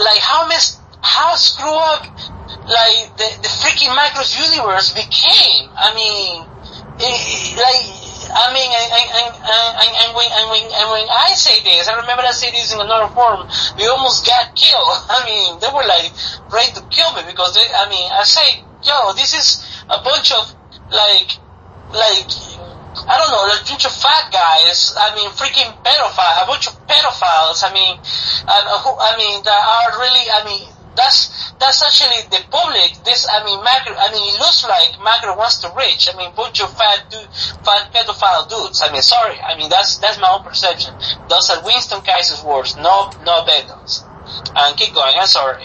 like 0.00 0.20
how 0.20 0.48
messed, 0.48 0.80
how 1.02 1.34
screw 1.34 1.74
up, 1.74 2.06
like, 2.64 3.16
the, 3.18 3.28
the 3.42 3.50
freaking 3.60 3.92
Macross 3.92 4.32
universe 4.38 4.94
became. 4.94 5.68
I 5.76 5.92
mean, 5.94 6.46
it, 6.98 7.56
like, 7.58 8.05
I 8.30 8.52
mean, 8.52 8.70
and, 8.70 8.88
and, 8.92 9.28
and, 9.36 9.92
and, 9.92 10.10
when, 10.16 10.28
and, 10.30 10.46
when, 10.50 10.64
and 10.66 10.86
when 10.90 11.06
I 11.10 11.34
say 11.34 11.62
this, 11.62 11.88
I 11.88 11.98
remember 12.00 12.22
I 12.22 12.32
say 12.32 12.50
this 12.50 12.72
in 12.72 12.80
another 12.80 13.12
forum, 13.14 13.48
we 13.76 13.86
almost 13.86 14.26
got 14.26 14.54
killed. 14.54 14.98
I 15.10 15.22
mean, 15.24 15.60
they 15.60 15.70
were 15.70 15.86
like 15.86 16.10
ready 16.50 16.72
to 16.74 16.82
kill 16.90 17.12
me 17.14 17.22
because 17.26 17.54
they, 17.54 17.64
I 17.64 17.88
mean, 17.88 18.10
I 18.12 18.24
say, 18.24 18.64
yo, 18.84 19.12
this 19.14 19.34
is 19.34 19.62
a 19.88 20.02
bunch 20.02 20.32
of 20.32 20.44
like, 20.90 21.38
like, 21.92 22.30
I 23.06 23.14
don't 23.20 23.30
know, 23.30 23.44
a 23.44 23.60
bunch 23.68 23.84
of 23.84 23.92
fat 23.92 24.32
guys, 24.32 24.94
I 24.96 25.14
mean, 25.14 25.28
freaking 25.36 25.68
pedophiles, 25.84 26.42
a 26.42 26.46
bunch 26.46 26.66
of 26.66 26.74
pedophiles, 26.86 27.62
I 27.62 27.70
mean, 27.72 27.94
and 27.96 28.64
uh, 28.66 28.78
who, 28.82 28.96
I 28.98 29.16
mean, 29.18 29.42
that 29.44 29.62
are 29.62 30.00
really, 30.00 30.26
I 30.32 30.40
mean, 30.44 30.64
that's, 30.96 31.52
that's 31.60 31.82
actually 31.82 32.22
the 32.30 32.44
public, 32.50 33.04
this, 33.04 33.26
I 33.30 33.44
mean, 33.44 33.62
Macro, 33.62 33.94
I 33.94 34.10
mean, 34.12 34.34
it 34.34 34.38
looks 34.40 34.64
like 34.64 34.96
Macro 35.02 35.36
wants 35.36 35.58
to 35.58 35.72
reach, 35.76 36.08
I 36.12 36.16
mean, 36.16 36.32
bunch 36.34 36.60
of 36.60 36.72
fat, 36.76 37.10
dude, 37.10 37.28
fat 37.64 37.92
pedophile 37.92 38.48
dudes, 38.48 38.82
I 38.82 38.92
mean, 38.92 39.02
sorry, 39.02 39.38
I 39.40 39.56
mean, 39.56 39.70
that's, 39.70 39.98
that's 39.98 40.18
my 40.18 40.28
own 40.30 40.42
perception. 40.42 40.94
Those 41.28 41.50
are 41.50 41.62
Winston 41.64 42.00
Kaiser's 42.00 42.42
words, 42.42 42.76
no, 42.76 43.10
no 43.24 43.44
Bedon's. 43.44 44.04
And 44.56 44.76
keep 44.76 44.94
going, 44.94 45.14
I'm 45.16 45.26
sorry. 45.26 45.62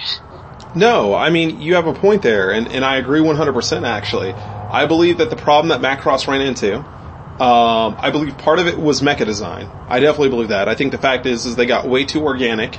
No, 0.76 1.14
I 1.14 1.30
mean, 1.30 1.62
you 1.62 1.76
have 1.76 1.88
a 1.88 1.94
point 1.94 2.22
there, 2.22 2.52
and, 2.52 2.68
and 2.68 2.86
I 2.86 2.98
agree 2.98 3.20
100% 3.20 3.88
actually. 3.88 4.34
I 4.34 4.86
believe 4.86 5.18
that 5.18 5.30
the 5.30 5.36
problem 5.36 5.70
that 5.70 5.82
Macross 5.82 6.28
ran 6.28 6.42
into, 6.42 6.78
um, 6.78 7.96
I 7.98 8.12
believe 8.12 8.38
part 8.38 8.60
of 8.60 8.68
it 8.68 8.78
was 8.78 9.02
mecha 9.02 9.26
design. 9.26 9.68
I 9.88 10.00
definitely 10.00 10.30
believe 10.30 10.50
that. 10.50 10.70
I 10.70 10.76
think 10.76 10.92
the 10.92 10.98
fact 10.98 11.26
is, 11.26 11.46
is 11.46 11.56
they 11.56 11.66
got 11.66 11.88
way 11.88 12.06
too 12.06 12.22
organic. 12.24 12.78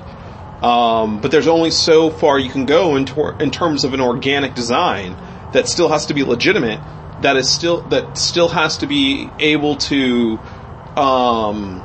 Um, 0.62 1.20
but 1.20 1.30
there's 1.30 1.48
only 1.48 1.70
so 1.70 2.10
far 2.10 2.38
you 2.38 2.50
can 2.50 2.66
go 2.66 2.96
in, 2.96 3.04
tor- 3.04 3.36
in 3.40 3.50
terms 3.50 3.84
of 3.84 3.94
an 3.94 4.00
organic 4.00 4.54
design 4.54 5.16
that 5.52 5.68
still 5.68 5.88
has 5.88 6.06
to 6.06 6.14
be 6.14 6.22
legitimate. 6.22 6.80
That 7.20 7.36
is 7.36 7.50
still 7.50 7.82
that 7.88 8.16
still 8.16 8.48
has 8.48 8.78
to 8.78 8.86
be 8.86 9.30
able 9.38 9.76
to 9.76 10.38
um, 10.96 11.82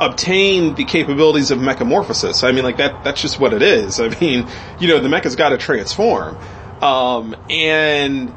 obtain 0.00 0.74
the 0.74 0.84
capabilities 0.84 1.50
of 1.50 1.58
mechamorphosis. 1.58 2.44
I 2.46 2.52
mean, 2.52 2.64
like 2.64 2.76
that. 2.78 3.04
That's 3.04 3.20
just 3.20 3.38
what 3.38 3.52
it 3.52 3.62
is. 3.62 4.00
I 4.00 4.08
mean, 4.20 4.48
you 4.78 4.88
know, 4.88 5.00
the 5.00 5.08
mecha's 5.08 5.36
got 5.36 5.50
to 5.50 5.58
transform. 5.58 6.36
Um, 6.82 7.36
and, 7.48 8.34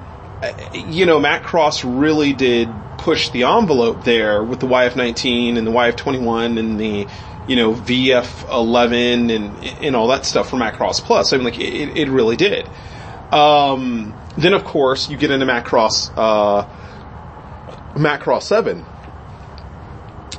you 0.74 1.06
know, 1.06 1.20
Macross 1.20 1.84
really 1.84 2.34
did 2.34 2.70
push 2.98 3.30
the 3.30 3.44
envelope 3.44 4.04
there 4.04 4.44
with 4.44 4.60
the 4.60 4.68
YF-19 4.68 5.58
and 5.58 5.66
the 5.66 5.72
YF-21 5.72 6.60
and 6.60 6.80
the, 6.80 7.08
you 7.48 7.56
know, 7.56 7.74
VF-11 7.74 9.36
and, 9.36 9.84
and 9.84 9.96
all 9.96 10.08
that 10.08 10.26
stuff 10.26 10.50
for 10.50 10.58
Macross 10.58 11.02
Plus. 11.02 11.34
I 11.34 11.38
mean, 11.38 11.46
like, 11.46 11.60
it, 11.60 11.98
it 11.98 12.10
really 12.10 12.36
did. 12.36 12.68
Um, 13.32 14.14
then 14.38 14.54
of 14.54 14.64
course 14.64 15.10
you 15.10 15.18
get 15.18 15.32
into 15.32 15.46
Macross, 15.46 16.12
uh, 16.16 16.68
Macross 17.94 18.44
7. 18.44 18.86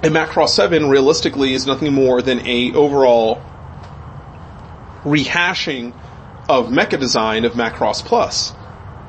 And 0.02 0.14
Macross 0.14 0.50
7 0.50 0.88
realistically 0.88 1.54
is 1.54 1.66
nothing 1.66 1.92
more 1.92 2.22
than 2.22 2.46
a 2.46 2.72
overall 2.72 3.42
rehashing 5.04 5.94
of 6.48 6.68
mecha 6.68 6.98
design 6.98 7.44
of 7.44 7.52
Macross 7.52 8.04
Plus. 8.04 8.52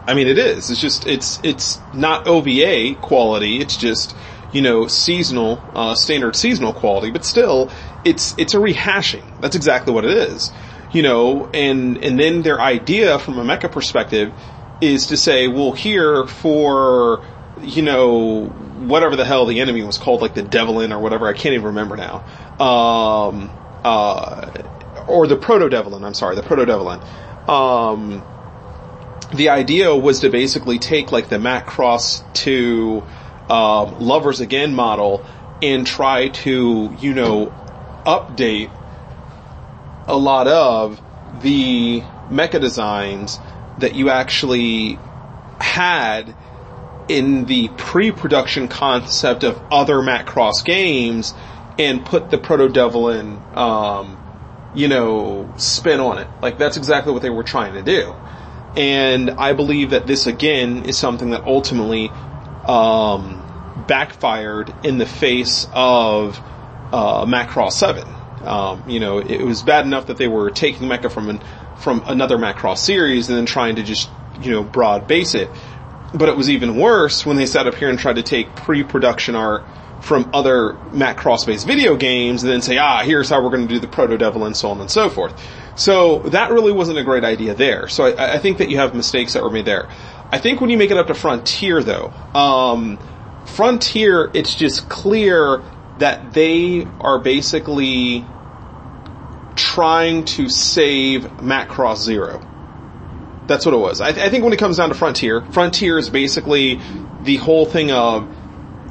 I 0.07 0.13
mean, 0.13 0.27
it 0.27 0.37
is. 0.37 0.69
It's 0.69 0.79
just 0.79 1.05
it's 1.05 1.39
it's 1.43 1.79
not 1.93 2.27
OVA 2.27 2.95
quality. 3.01 3.59
It's 3.59 3.75
just 3.75 4.15
you 4.53 4.61
know 4.61 4.87
seasonal, 4.87 5.61
uh, 5.75 5.95
standard 5.95 6.35
seasonal 6.35 6.71
quality. 6.71 7.11
But 7.11 7.25
still, 7.25 7.69
it's 8.07 8.33
it's 8.37 8.53
a 8.53 8.57
rehashing. 8.57 9.39
That's 9.41 9.55
exactly 9.55 9.93
what 9.93 10.05
it 10.05 10.11
is. 10.11 10.51
You 10.91 11.03
know, 11.03 11.49
and 11.53 11.97
and 12.03 12.19
then 12.19 12.41
their 12.41 12.59
idea 12.59 13.19
from 13.19 13.37
a 13.37 13.43
mecha 13.43 13.71
perspective 13.71 14.33
is 14.79 15.07
to 15.07 15.17
say, 15.17 15.47
well, 15.47 15.73
here 15.73 16.25
for 16.25 17.23
you 17.61 17.81
know 17.81 18.45
whatever 18.45 19.15
the 19.15 19.25
hell 19.25 19.45
the 19.45 19.59
enemy 19.59 19.83
was 19.83 19.97
called, 19.97 20.21
like 20.21 20.33
the 20.33 20.43
Deviln 20.43 20.91
or 20.91 20.99
whatever. 20.99 21.27
I 21.27 21.33
can't 21.33 21.53
even 21.53 21.67
remember 21.67 21.97
now. 21.97 22.23
Um, 22.59 23.51
uh, 23.83 24.49
or 25.07 25.27
the 25.27 25.37
Protodeviln. 25.37 26.03
I'm 26.03 26.13
sorry, 26.13 26.35
the 26.35 26.41
Protodeviln 26.41 27.03
um, 27.47 28.23
the 29.33 29.49
idea 29.49 29.95
was 29.95 30.19
to 30.19 30.29
basically 30.29 30.79
take 30.79 31.11
like 31.11 31.29
the 31.29 31.37
Macross 31.37 32.21
to 32.33 33.03
um, 33.49 33.99
Lovers 33.99 34.39
Again 34.39 34.73
model 34.73 35.25
and 35.61 35.87
try 35.87 36.29
to, 36.29 36.95
you 36.99 37.13
know, 37.13 37.53
update 38.07 38.71
a 40.07 40.17
lot 40.17 40.47
of 40.47 41.01
the 41.41 42.01
mecha 42.29 42.59
designs 42.59 43.39
that 43.79 43.93
you 43.93 44.09
actually 44.09 44.97
had 45.59 46.35
in 47.09 47.45
the 47.45 47.67
pre-production 47.77 48.67
concept 48.67 49.43
of 49.43 49.61
other 49.71 49.97
Macross 49.97 50.63
games 50.63 51.33
and 51.77 52.05
put 52.05 52.31
the 52.31 52.37
Protodeviln 52.37 53.55
um, 53.55 54.17
you 54.73 54.87
know, 54.87 55.51
spin 55.57 55.99
on 55.99 56.19
it. 56.19 56.27
Like 56.41 56.57
that's 56.57 56.77
exactly 56.77 57.13
what 57.13 57.21
they 57.21 57.29
were 57.29 57.43
trying 57.43 57.73
to 57.73 57.81
do. 57.81 58.13
And 58.75 59.31
I 59.31 59.53
believe 59.53 59.89
that 59.91 60.05
this 60.05 60.27
again 60.27 60.85
is 60.85 60.97
something 60.97 61.31
that 61.31 61.43
ultimately 61.45 62.09
um, 62.67 63.43
backfired 63.87 64.73
in 64.83 64.97
the 64.97 65.05
face 65.05 65.67
of 65.73 66.39
uh, 66.91 67.25
Macross 67.25 67.73
7. 67.73 68.07
Um, 68.43 68.89
you 68.89 68.99
know, 68.99 69.19
it 69.19 69.41
was 69.41 69.63
bad 69.63 69.85
enough 69.85 70.07
that 70.07 70.17
they 70.17 70.27
were 70.27 70.49
taking 70.51 70.87
Mecha 70.87 71.11
from 71.11 71.29
an, 71.29 71.41
from 71.77 72.03
another 72.05 72.37
Macross 72.37 72.77
series 72.77 73.29
and 73.29 73.37
then 73.37 73.45
trying 73.45 73.75
to 73.75 73.83
just, 73.83 74.09
you 74.41 74.51
know, 74.51 74.63
broad 74.63 75.07
base 75.07 75.35
it. 75.35 75.49
But 76.13 76.29
it 76.29 76.37
was 76.37 76.49
even 76.49 76.77
worse 76.77 77.25
when 77.25 77.35
they 77.35 77.45
sat 77.45 77.67
up 77.67 77.75
here 77.75 77.89
and 77.89 77.99
tried 77.99 78.15
to 78.15 78.23
take 78.23 78.55
pre-production 78.55 79.35
art 79.35 79.65
from 80.01 80.29
other 80.33 80.73
Macross 80.91 81.45
based 81.45 81.65
video 81.65 81.95
games 81.95 82.43
and 82.43 82.51
then 82.51 82.61
say, 82.61 82.77
ah, 82.77 83.01
here's 83.03 83.29
how 83.29 83.43
we're 83.43 83.49
going 83.49 83.67
to 83.67 83.73
do 83.73 83.79
the 83.79 83.87
Proto 83.87 84.17
Devil 84.17 84.45
and 84.45 84.55
so 84.55 84.69
on 84.69 84.79
and 84.79 84.89
so 84.89 85.09
forth. 85.09 85.33
So 85.75 86.19
that 86.19 86.51
really 86.51 86.71
wasn't 86.71 86.99
a 86.99 87.03
great 87.03 87.23
idea 87.23 87.53
there. 87.53 87.87
So 87.87 88.05
I, 88.05 88.35
I, 88.35 88.37
think 88.39 88.59
that 88.59 88.69
you 88.69 88.77
have 88.77 88.95
mistakes 88.95 89.33
that 89.33 89.43
were 89.43 89.49
made 89.49 89.65
there. 89.65 89.89
I 90.31 90.39
think 90.39 90.61
when 90.61 90.69
you 90.69 90.77
make 90.77 90.91
it 90.91 90.97
up 90.97 91.07
to 91.07 91.13
Frontier 91.13 91.83
though, 91.83 92.13
um, 92.33 92.99
Frontier, 93.45 94.29
it's 94.33 94.55
just 94.55 94.89
clear 94.89 95.61
that 95.99 96.33
they 96.33 96.87
are 97.01 97.19
basically 97.19 98.25
trying 99.55 100.25
to 100.25 100.49
save 100.49 101.23
Macross 101.23 101.97
Zero. 101.97 102.41
That's 103.47 103.65
what 103.65 103.73
it 103.73 103.79
was. 103.79 104.01
I, 104.01 104.11
th- 104.11 104.25
I 104.25 104.29
think 104.29 104.43
when 104.43 104.53
it 104.53 104.59
comes 104.59 104.77
down 104.77 104.89
to 104.89 104.95
Frontier, 104.95 105.41
Frontier 105.41 105.97
is 105.97 106.09
basically 106.09 106.79
the 107.23 107.37
whole 107.37 107.65
thing 107.65 107.91
of 107.91 108.27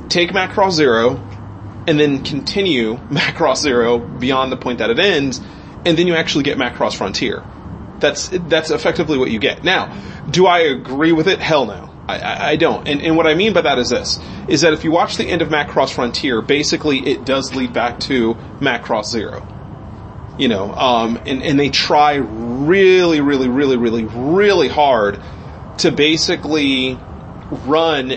take 0.09 0.31
Macross 0.31 0.73
Zero, 0.73 1.23
and 1.87 2.01
then 2.01 2.25
continue 2.25 2.97
Macross 3.09 3.59
Zero 3.59 3.99
beyond 3.99 4.51
the 4.51 4.57
point 4.57 4.79
that 4.79 4.91
it 4.91 4.99
ends, 4.99 5.41
and 5.85 5.97
then 5.97 6.07
you 6.07 6.15
actually 6.15 6.45
get 6.45 6.59
Macross 6.59 6.97
Frontier. 6.97 7.45
That's 7.99 8.29
that's 8.29 8.71
effectively 8.71 9.17
what 9.19 9.31
you 9.31 9.39
get. 9.39 9.65
Now, 9.65 9.95
do 10.29 10.47
I 10.47 10.61
agree 10.61 11.13
with 11.13 11.29
it? 11.29 11.39
Hell 11.39 11.67
no. 11.67 11.91
I, 12.09 12.51
I, 12.51 12.57
don't. 12.57 12.87
And, 12.87 13.03
and 13.03 13.17
what 13.17 13.27
I 13.27 13.35
mean 13.35 13.53
by 13.53 13.63
that 13.63 13.79
is 13.79 13.91
this, 13.91 14.21
is 14.49 14.61
that 14.61 14.73
if 14.73 14.85
you 14.85 14.93
watch 14.93 15.17
the 15.17 15.25
end 15.25 15.43
of 15.43 15.49
Macross 15.49 15.93
Frontier, 15.93 16.41
basically 16.41 16.99
it 17.07 17.25
does 17.25 17.55
lead 17.55 17.73
back 17.73 17.99
to 18.01 18.35
Macross 18.61 19.07
Zero. 19.07 19.47
You 20.39 20.49
know, 20.49 20.73
um, 20.73 21.19
and, 21.27 21.43
and 21.43 21.59
they 21.59 21.71
try 21.71 22.15
really, 22.17 23.21
really, 23.21 23.49
really, 23.49 23.77
really, 23.77 24.05
really 24.05 24.69
hard 24.69 25.21
to 25.79 25.91
basically 25.91 26.99
run 27.51 28.13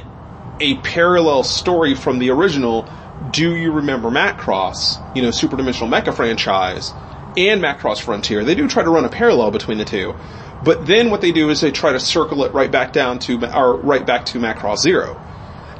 a 0.59 0.75
parallel 0.77 1.43
story 1.43 1.95
from 1.95 2.19
the 2.19 2.29
original, 2.29 2.87
Do 3.31 3.55
You 3.55 3.71
Remember 3.71 4.09
Macross, 4.09 5.15
you 5.15 5.21
know, 5.21 5.31
Super 5.31 5.55
Dimensional 5.55 5.89
Mecha 5.89 6.13
franchise, 6.13 6.91
and 7.37 7.61
Macross 7.61 8.01
Frontier. 8.01 8.43
They 8.43 8.55
do 8.55 8.67
try 8.67 8.83
to 8.83 8.89
run 8.89 9.05
a 9.05 9.09
parallel 9.09 9.51
between 9.51 9.77
the 9.77 9.85
two. 9.85 10.15
But 10.63 10.85
then 10.85 11.09
what 11.09 11.21
they 11.21 11.31
do 11.31 11.49
is 11.49 11.61
they 11.61 11.71
try 11.71 11.93
to 11.93 11.99
circle 11.99 12.43
it 12.43 12.53
right 12.53 12.71
back 12.71 12.91
down 12.91 13.19
to, 13.19 13.57
or 13.57 13.77
right 13.77 14.05
back 14.05 14.25
to 14.27 14.39
Macross 14.39 14.79
Zero. 14.79 15.19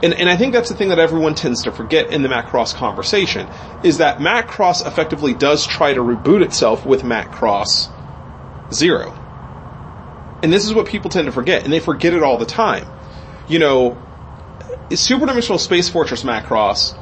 And, 0.02 0.14
and 0.14 0.30
I 0.30 0.38
think 0.38 0.54
that's 0.54 0.70
the 0.70 0.76
thing 0.76 0.90
that 0.90 1.00
everyone 1.00 1.36
tends 1.36 1.64
to 1.64 1.72
forget 1.72 2.14
in 2.14 2.22
the 2.22 2.30
Macross 2.30 2.74
conversation, 2.74 3.50
is 3.84 3.98
that 3.98 4.20
Macross 4.20 4.86
effectively 4.88 5.34
does 5.34 5.68
try 5.68 5.94
to 5.94 6.00
reboot 6.00 6.42
itself 6.42 6.86
with 6.86 7.02
Macross 7.02 7.92
Zero. 8.74 9.12
And 10.42 10.54
this 10.54 10.64
is 10.66 10.74
what 10.74 10.88
people 10.88 11.10
tend 11.10 11.26
to 11.26 11.34
forget, 11.34 11.66
and 11.66 11.74
they 11.74 11.82
forget 11.82 12.14
it 12.14 12.24
all 12.24 12.38
the 12.38 12.46
time. 12.46 12.88
You 13.50 13.60
know, 13.60 13.98
Super 14.92 15.26
Dimensional 15.26 15.60
Space 15.60 15.90
Fortress 15.90 16.24
Macross 16.24 16.98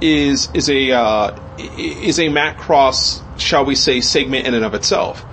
is 0.00 0.48
is 0.54 0.70
a 0.70 0.92
uh, 0.92 1.36
is 1.58 2.20
a 2.20 2.26
Macross, 2.28 3.20
shall 3.40 3.64
we 3.64 3.74
say, 3.74 4.00
segment 4.00 4.46
in 4.46 4.54
and 4.54 4.64
of 4.64 4.74
itself. 4.74 5.24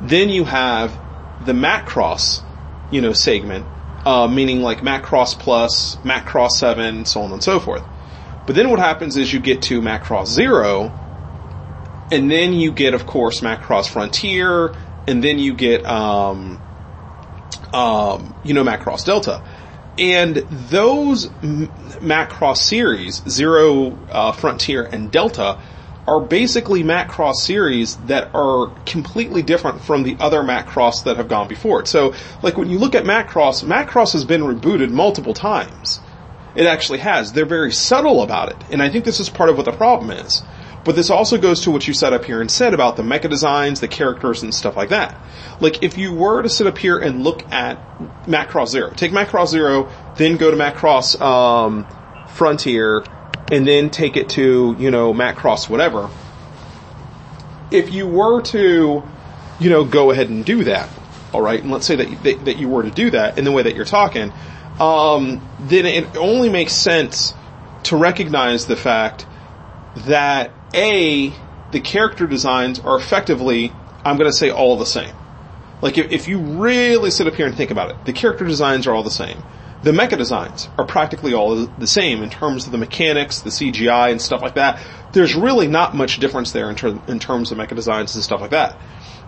Then 0.00 0.30
you 0.30 0.44
have 0.44 0.98
the 1.44 1.52
Macross, 1.52 2.42
you 2.90 3.00
know, 3.00 3.12
segment, 3.12 3.66
uh, 4.04 4.28
meaning 4.28 4.60
like 4.60 4.80
Macross 4.80 5.38
Plus, 5.38 5.96
Macross 5.96 6.50
Seven, 6.52 7.04
so 7.04 7.22
on 7.22 7.32
and 7.32 7.42
so 7.42 7.60
forth. 7.60 7.82
But 8.46 8.54
then 8.56 8.70
what 8.70 8.78
happens 8.78 9.16
is 9.16 9.32
you 9.32 9.40
get 9.40 9.62
to 9.62 9.80
Macross 9.80 10.26
Zero, 10.26 10.92
and 12.12 12.30
then 12.30 12.52
you 12.52 12.72
get, 12.72 12.94
of 12.94 13.06
course, 13.06 13.40
Macross 13.40 13.88
Frontier, 13.88 14.74
and 15.06 15.24
then 15.24 15.38
you 15.38 15.54
get, 15.54 15.84
um, 15.86 16.60
um, 17.72 18.34
you 18.44 18.52
know, 18.54 18.62
Macross 18.62 19.04
Delta. 19.04 19.42
And 19.96 20.36
those 20.36 21.28
Macross 21.28 22.58
series, 22.58 23.22
Zero, 23.28 23.96
uh, 24.10 24.32
Frontier, 24.32 24.84
and 24.84 25.10
Delta, 25.10 25.58
are 26.06 26.20
basically 26.20 26.82
Macross 26.82 27.36
series 27.36 27.96
that 28.06 28.30
are 28.34 28.68
completely 28.84 29.42
different 29.42 29.80
from 29.80 30.02
the 30.02 30.16
other 30.20 30.42
Macross 30.42 31.04
that 31.04 31.16
have 31.16 31.28
gone 31.28 31.48
before 31.48 31.80
it. 31.80 31.88
So, 31.88 32.14
like 32.42 32.56
when 32.58 32.68
you 32.68 32.78
look 32.78 32.94
at 32.94 33.04
Macross, 33.04 33.64
Macross 33.64 34.12
has 34.12 34.24
been 34.24 34.42
rebooted 34.42 34.90
multiple 34.90 35.34
times. 35.34 36.00
It 36.54 36.66
actually 36.66 36.98
has. 36.98 37.32
They're 37.32 37.46
very 37.46 37.72
subtle 37.72 38.22
about 38.22 38.50
it, 38.50 38.56
and 38.70 38.82
I 38.82 38.88
think 38.88 39.04
this 39.04 39.18
is 39.18 39.28
part 39.28 39.50
of 39.50 39.56
what 39.56 39.64
the 39.64 39.72
problem 39.72 40.10
is. 40.10 40.42
But 40.84 40.96
this 40.96 41.08
also 41.08 41.38
goes 41.38 41.62
to 41.62 41.70
what 41.70 41.88
you 41.88 41.94
set 41.94 42.12
up 42.12 42.26
here 42.26 42.42
and 42.42 42.50
said 42.50 42.74
about 42.74 42.96
the 42.96 43.02
mecha 43.02 43.30
designs, 43.30 43.80
the 43.80 43.88
characters, 43.88 44.42
and 44.42 44.54
stuff 44.54 44.76
like 44.76 44.90
that. 44.90 45.18
Like, 45.58 45.82
if 45.82 45.96
you 45.96 46.12
were 46.12 46.42
to 46.42 46.48
sit 46.50 46.66
up 46.66 46.76
here 46.76 46.98
and 46.98 47.24
look 47.24 47.50
at 47.50 47.78
Macross 48.26 48.68
Zero, 48.68 48.90
take 48.90 49.10
Macross 49.10 49.48
Zero, 49.48 49.90
then 50.16 50.36
go 50.36 50.50
to 50.50 50.56
Macross 50.56 51.18
um, 51.20 51.86
Frontier, 52.28 53.02
and 53.50 53.66
then 53.66 53.90
take 53.90 54.16
it 54.16 54.30
to, 54.30 54.76
you 54.78 54.90
know, 54.90 55.12
Macross 55.12 55.68
whatever. 55.68 56.08
If 57.70 57.92
you 57.92 58.06
were 58.06 58.42
to, 58.42 59.02
you 59.60 59.70
know, 59.70 59.84
go 59.84 60.10
ahead 60.10 60.28
and 60.28 60.44
do 60.44 60.64
that, 60.64 60.88
alright, 61.32 61.62
and 61.62 61.70
let's 61.70 61.86
say 61.86 61.96
that, 61.96 62.22
that, 62.22 62.44
that 62.44 62.56
you 62.58 62.68
were 62.68 62.82
to 62.82 62.90
do 62.90 63.10
that 63.10 63.38
in 63.38 63.44
the 63.44 63.52
way 63.52 63.62
that 63.62 63.74
you're 63.74 63.84
talking, 63.84 64.32
um, 64.80 65.46
then 65.60 65.86
it 65.86 66.16
only 66.16 66.48
makes 66.48 66.72
sense 66.72 67.34
to 67.84 67.96
recognize 67.96 68.66
the 68.66 68.76
fact 68.76 69.26
that 69.96 70.50
A, 70.74 71.32
the 71.70 71.80
character 71.80 72.26
designs 72.26 72.80
are 72.80 72.96
effectively, 72.96 73.72
I'm 74.04 74.16
gonna 74.16 74.32
say 74.32 74.50
all 74.50 74.76
the 74.76 74.86
same. 74.86 75.14
Like 75.82 75.98
if, 75.98 76.10
if 76.12 76.28
you 76.28 76.38
really 76.38 77.10
sit 77.10 77.26
up 77.26 77.34
here 77.34 77.46
and 77.46 77.54
think 77.54 77.70
about 77.70 77.90
it, 77.90 78.04
the 78.04 78.12
character 78.12 78.44
designs 78.44 78.86
are 78.86 78.94
all 78.94 79.02
the 79.02 79.10
same. 79.10 79.42
The 79.84 79.92
mecha 79.92 80.16
designs 80.16 80.70
are 80.78 80.86
practically 80.86 81.34
all 81.34 81.54
the 81.56 81.86
same 81.86 82.22
in 82.22 82.30
terms 82.30 82.64
of 82.64 82.72
the 82.72 82.78
mechanics, 82.78 83.42
the 83.42 83.50
CGI 83.50 84.10
and 84.10 84.20
stuff 84.20 84.40
like 84.40 84.54
that. 84.54 84.80
There's 85.12 85.34
really 85.34 85.68
not 85.68 85.94
much 85.94 86.18
difference 86.20 86.52
there 86.52 86.70
in, 86.70 86.74
ter- 86.74 86.98
in 87.06 87.18
terms 87.18 87.52
of 87.52 87.58
mecha 87.58 87.76
designs 87.76 88.14
and 88.14 88.24
stuff 88.24 88.40
like 88.40 88.52
that. 88.52 88.78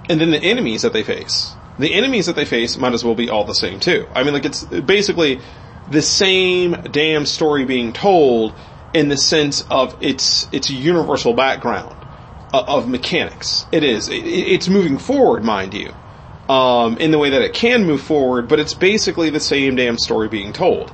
And 0.08 0.18
then 0.18 0.30
the 0.30 0.42
enemies 0.42 0.80
that 0.80 0.94
they 0.94 1.02
face. 1.02 1.54
The 1.78 1.92
enemies 1.92 2.24
that 2.24 2.36
they 2.36 2.46
face 2.46 2.78
might 2.78 2.94
as 2.94 3.04
well 3.04 3.14
be 3.14 3.28
all 3.28 3.44
the 3.44 3.54
same 3.54 3.80
too. 3.80 4.06
I 4.14 4.22
mean 4.22 4.32
like 4.32 4.46
it's 4.46 4.64
basically 4.64 5.42
the 5.90 6.00
same 6.00 6.72
damn 6.90 7.26
story 7.26 7.66
being 7.66 7.92
told 7.92 8.54
in 8.94 9.10
the 9.10 9.18
sense 9.18 9.60
of 9.70 9.94
its, 10.00 10.48
its 10.52 10.70
universal 10.70 11.34
background 11.34 11.94
of, 12.54 12.66
of 12.66 12.88
mechanics. 12.88 13.66
It 13.72 13.84
is. 13.84 14.08
It's 14.10 14.68
moving 14.68 14.96
forward, 14.96 15.44
mind 15.44 15.74
you 15.74 15.92
um, 16.48 16.98
in 16.98 17.10
the 17.10 17.18
way 17.18 17.30
that 17.30 17.42
it 17.42 17.54
can 17.54 17.84
move 17.84 18.00
forward, 18.00 18.48
but 18.48 18.60
it's 18.60 18.74
basically 18.74 19.30
the 19.30 19.40
same 19.40 19.76
damn 19.76 19.98
story 19.98 20.28
being 20.28 20.52
told. 20.52 20.92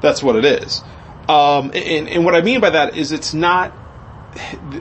That's 0.00 0.22
what 0.22 0.36
it 0.36 0.44
is. 0.44 0.82
Um, 1.28 1.70
and, 1.74 2.08
and 2.08 2.24
what 2.24 2.34
I 2.34 2.40
mean 2.42 2.60
by 2.60 2.70
that 2.70 2.96
is 2.96 3.12
it's 3.12 3.34
not, 3.34 3.72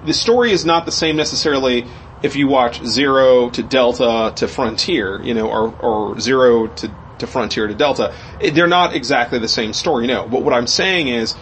the 0.06 0.14
story 0.14 0.52
is 0.52 0.66
not 0.66 0.86
the 0.86 0.92
same 0.92 1.16
necessarily 1.16 1.86
if 2.24 2.36
you 2.36 2.48
watch 2.48 2.84
Zero 2.86 3.50
to 3.50 3.64
Delta 3.64 4.34
to 4.36 4.48
Frontier, 4.48 5.22
you 5.24 5.34
know, 5.34 5.50
or, 5.50 5.76
or 5.80 6.20
Zero 6.20 6.68
to, 6.68 6.92
to 7.20 7.28
Frontier 7.28 7.68
to 7.68 7.74
Delta. 7.74 8.14
They're 8.40 8.68
not 8.68 8.96
exactly 8.96 9.40
the 9.40 9.48
same 9.48 9.74
story, 9.74 10.08
no. 10.08 10.28
But 10.28 10.44
what 10.44 10.54
I'm 10.54 10.68
saying 10.68 11.08
is, 11.08 11.36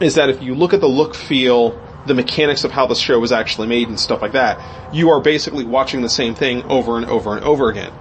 is 0.00 0.16
that 0.16 0.28
if 0.28 0.42
you 0.42 0.54
look 0.54 0.74
at 0.74 0.80
the 0.80 0.88
look, 0.88 1.14
feel, 1.14 1.80
the 2.06 2.14
mechanics 2.14 2.64
of 2.64 2.72
how 2.72 2.86
the 2.86 2.94
show 2.94 3.18
was 3.18 3.32
actually 3.32 3.68
made 3.68 3.88
and 3.88 3.98
stuff 3.98 4.22
like 4.22 4.32
that, 4.32 4.94
you 4.94 5.10
are 5.10 5.20
basically 5.20 5.64
watching 5.64 6.02
the 6.02 6.08
same 6.08 6.34
thing 6.34 6.62
over 6.64 6.96
and 6.96 7.06
over 7.06 7.34
and 7.36 7.44
over 7.44 7.70
again. 7.70 7.92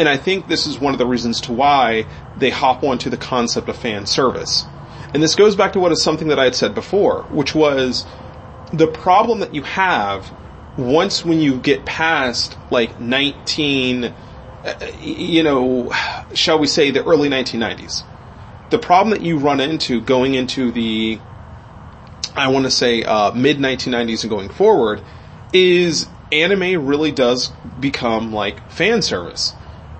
And 0.00 0.08
I 0.08 0.16
think 0.16 0.48
this 0.48 0.66
is 0.66 0.78
one 0.78 0.94
of 0.94 0.98
the 0.98 1.04
reasons 1.04 1.42
to 1.42 1.52
why 1.52 2.06
they 2.38 2.48
hop 2.48 2.82
onto 2.82 3.10
the 3.10 3.18
concept 3.18 3.68
of 3.68 3.76
fan 3.76 4.06
service. 4.06 4.64
And 5.12 5.22
this 5.22 5.34
goes 5.34 5.54
back 5.54 5.74
to 5.74 5.78
what 5.78 5.92
is 5.92 6.02
something 6.02 6.28
that 6.28 6.38
I 6.38 6.44
had 6.44 6.54
said 6.54 6.74
before, 6.74 7.24
which 7.24 7.54
was 7.54 8.06
the 8.72 8.86
problem 8.86 9.40
that 9.40 9.54
you 9.54 9.60
have 9.60 10.32
once 10.78 11.22
when 11.22 11.38
you 11.38 11.58
get 11.58 11.84
past 11.84 12.56
like 12.70 12.98
19, 12.98 14.04
uh, 14.04 14.74
you 15.02 15.42
know, 15.42 15.92
shall 16.32 16.58
we 16.58 16.66
say 16.66 16.90
the 16.90 17.04
early 17.04 17.28
1990s. 17.28 18.02
The 18.70 18.78
problem 18.78 19.10
that 19.10 19.20
you 19.20 19.36
run 19.36 19.60
into 19.60 20.00
going 20.00 20.32
into 20.32 20.72
the, 20.72 21.18
I 22.34 22.48
want 22.48 22.64
to 22.64 22.70
say, 22.70 23.04
uh, 23.04 23.32
mid 23.32 23.58
1990s 23.58 24.22
and 24.22 24.30
going 24.30 24.48
forward 24.48 25.02
is 25.52 26.08
anime 26.32 26.86
really 26.86 27.12
does 27.12 27.48
become 27.80 28.32
like 28.32 28.66
fan 28.70 29.02
service 29.02 29.52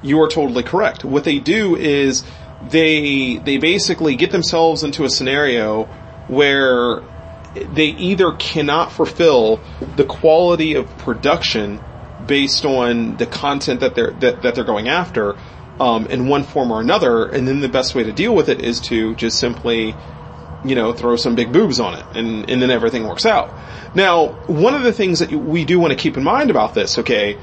you 0.02 0.20
are 0.22 0.28
totally 0.28 0.62
correct. 0.62 1.04
What 1.04 1.24
they 1.24 1.38
do 1.38 1.76
is 1.76 2.24
they 2.70 3.36
they 3.36 3.58
basically 3.58 4.16
get 4.16 4.30
themselves 4.30 4.82
into 4.82 5.04
a 5.04 5.10
scenario 5.10 5.84
where 6.28 7.02
they 7.54 7.86
either 7.86 8.32
cannot 8.32 8.92
fulfill 8.92 9.60
the 9.96 10.04
quality 10.04 10.74
of 10.74 10.86
production 10.98 11.80
based 12.24 12.64
on 12.64 13.16
the 13.16 13.26
content 13.26 13.80
that 13.80 13.94
they're 13.94 14.12
that, 14.12 14.42
that 14.42 14.54
they're 14.54 14.64
going 14.64 14.88
after 14.88 15.36
um, 15.80 16.06
in 16.06 16.28
one 16.28 16.44
form 16.44 16.70
or 16.70 16.80
another, 16.80 17.26
and 17.26 17.48
then 17.48 17.60
the 17.60 17.68
best 17.68 17.94
way 17.94 18.04
to 18.04 18.12
deal 18.12 18.34
with 18.34 18.48
it 18.48 18.60
is 18.60 18.80
to 18.80 19.14
just 19.14 19.38
simply 19.38 19.94
you 20.64 20.74
know, 20.74 20.92
throw 20.92 21.16
some 21.16 21.34
big 21.34 21.52
boobs 21.52 21.80
on 21.80 21.94
it 21.94 22.04
and, 22.14 22.50
and 22.50 22.60
then 22.60 22.70
everything 22.70 23.06
works 23.06 23.24
out. 23.24 23.50
Now, 23.94 24.28
one 24.46 24.74
of 24.74 24.82
the 24.82 24.92
things 24.92 25.20
that 25.20 25.30
we 25.30 25.64
do 25.64 25.80
want 25.80 25.92
to 25.92 25.96
keep 25.96 26.16
in 26.16 26.22
mind 26.22 26.50
about 26.50 26.74
this, 26.74 26.98
okay, 26.98 27.38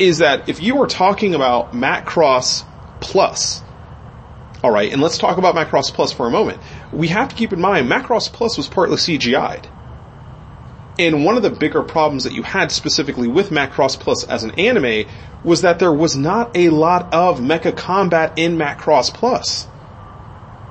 is 0.00 0.18
that 0.18 0.48
if 0.48 0.62
you 0.62 0.80
are 0.82 0.86
talking 0.86 1.34
about 1.34 1.72
Macross 1.72 2.64
Plus, 3.00 3.62
all 4.62 4.70
right, 4.70 4.92
and 4.92 5.02
let's 5.02 5.18
talk 5.18 5.38
about 5.38 5.54
Macross 5.54 5.92
Plus 5.92 6.12
for 6.12 6.26
a 6.26 6.30
moment. 6.30 6.60
We 6.92 7.08
have 7.08 7.28
to 7.28 7.34
keep 7.34 7.52
in 7.52 7.60
mind 7.60 7.88
Macross 7.88 8.32
Plus 8.32 8.56
was 8.56 8.68
partly 8.68 8.96
CGI'd. 8.96 9.68
And 10.98 11.24
one 11.24 11.36
of 11.36 11.42
the 11.42 11.50
bigger 11.50 11.82
problems 11.82 12.24
that 12.24 12.32
you 12.32 12.42
had 12.42 12.72
specifically 12.72 13.28
with 13.28 13.50
Macross 13.50 14.00
Plus 14.00 14.24
as 14.24 14.44
an 14.44 14.52
anime 14.52 15.08
was 15.44 15.62
that 15.62 15.78
there 15.78 15.92
was 15.92 16.16
not 16.16 16.56
a 16.56 16.70
lot 16.70 17.12
of 17.12 17.38
mecha 17.38 17.76
combat 17.76 18.38
in 18.38 18.56
Macross 18.56 19.12
Plus. 19.12 19.68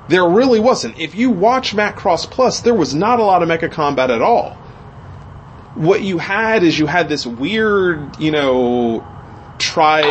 There 0.08 0.28
really 0.28 0.60
wasn't. 0.60 0.98
If 0.98 1.14
you 1.14 1.30
watch 1.30 1.74
Macross 1.74 2.28
Plus, 2.28 2.60
there 2.60 2.74
was 2.74 2.94
not 2.94 3.20
a 3.20 3.24
lot 3.24 3.42
of 3.42 3.48
mecha 3.48 3.70
combat 3.70 4.10
at 4.10 4.20
all. 4.20 4.54
What 5.74 6.02
you 6.02 6.18
had 6.18 6.64
is 6.64 6.78
you 6.78 6.86
had 6.86 7.08
this 7.08 7.26
weird, 7.26 8.18
you 8.18 8.30
know, 8.30 9.06
try. 9.58 10.02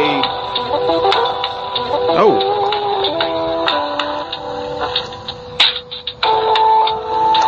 Oh. 2.18 2.52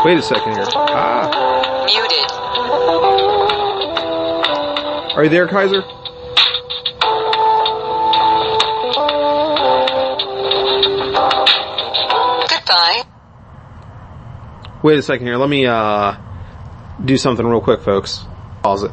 Wait 0.06 0.18
a 0.18 0.22
second 0.22 0.54
here. 0.54 0.66
Ah. 0.76 1.86
Muted. 1.86 2.32
Are 5.18 5.24
you 5.24 5.30
there, 5.30 5.48
Kaiser? 5.48 5.82
Goodbye. 12.50 13.04
Wait 14.84 15.00
a 15.00 15.02
second 15.02 15.26
here. 15.26 15.38
Let 15.38 15.50
me 15.50 15.66
uh 15.66 16.16
do 17.04 17.18
something 17.18 17.46
real 17.46 17.62
quick, 17.62 17.82
folks. 17.82 18.26
Pause 18.64 18.84
it. 18.84 18.92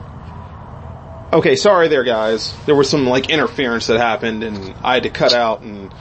Okay, 1.34 1.56
sorry 1.56 1.88
there, 1.88 2.04
guys. 2.04 2.54
There 2.64 2.76
was 2.76 2.88
some 2.88 3.08
like 3.08 3.28
interference 3.28 3.88
that 3.88 3.98
happened, 3.98 4.44
and 4.44 4.72
I 4.84 4.94
had 4.94 5.02
to 5.02 5.10
cut 5.10 5.34
out 5.34 5.62
and 5.62 5.92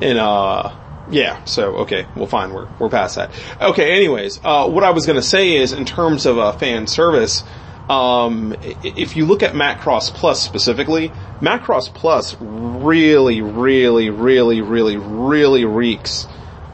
and 0.00 0.18
uh 0.18 0.72
Yeah, 1.10 1.44
so, 1.44 1.76
okay, 1.78 2.06
well 2.16 2.26
fine, 2.26 2.52
we're, 2.52 2.68
we're 2.78 2.88
past 2.88 3.16
that. 3.16 3.30
Okay, 3.60 3.96
anyways, 3.96 4.40
uh, 4.44 4.68
what 4.68 4.84
I 4.84 4.90
was 4.90 5.06
gonna 5.06 5.22
say 5.22 5.56
is, 5.56 5.72
in 5.72 5.84
terms 5.84 6.26
of, 6.26 6.38
uh, 6.38 6.52
fan 6.52 6.86
service, 6.86 7.42
um, 7.88 8.54
if 8.84 9.16
you 9.16 9.26
look 9.26 9.42
at 9.42 9.54
Macross 9.54 10.12
Plus 10.14 10.40
specifically, 10.40 11.10
Macross 11.40 11.92
Plus 11.92 12.36
really, 12.40 13.42
really, 13.42 14.10
really, 14.10 14.60
really, 14.60 14.96
really 14.96 15.64
reeks 15.64 16.28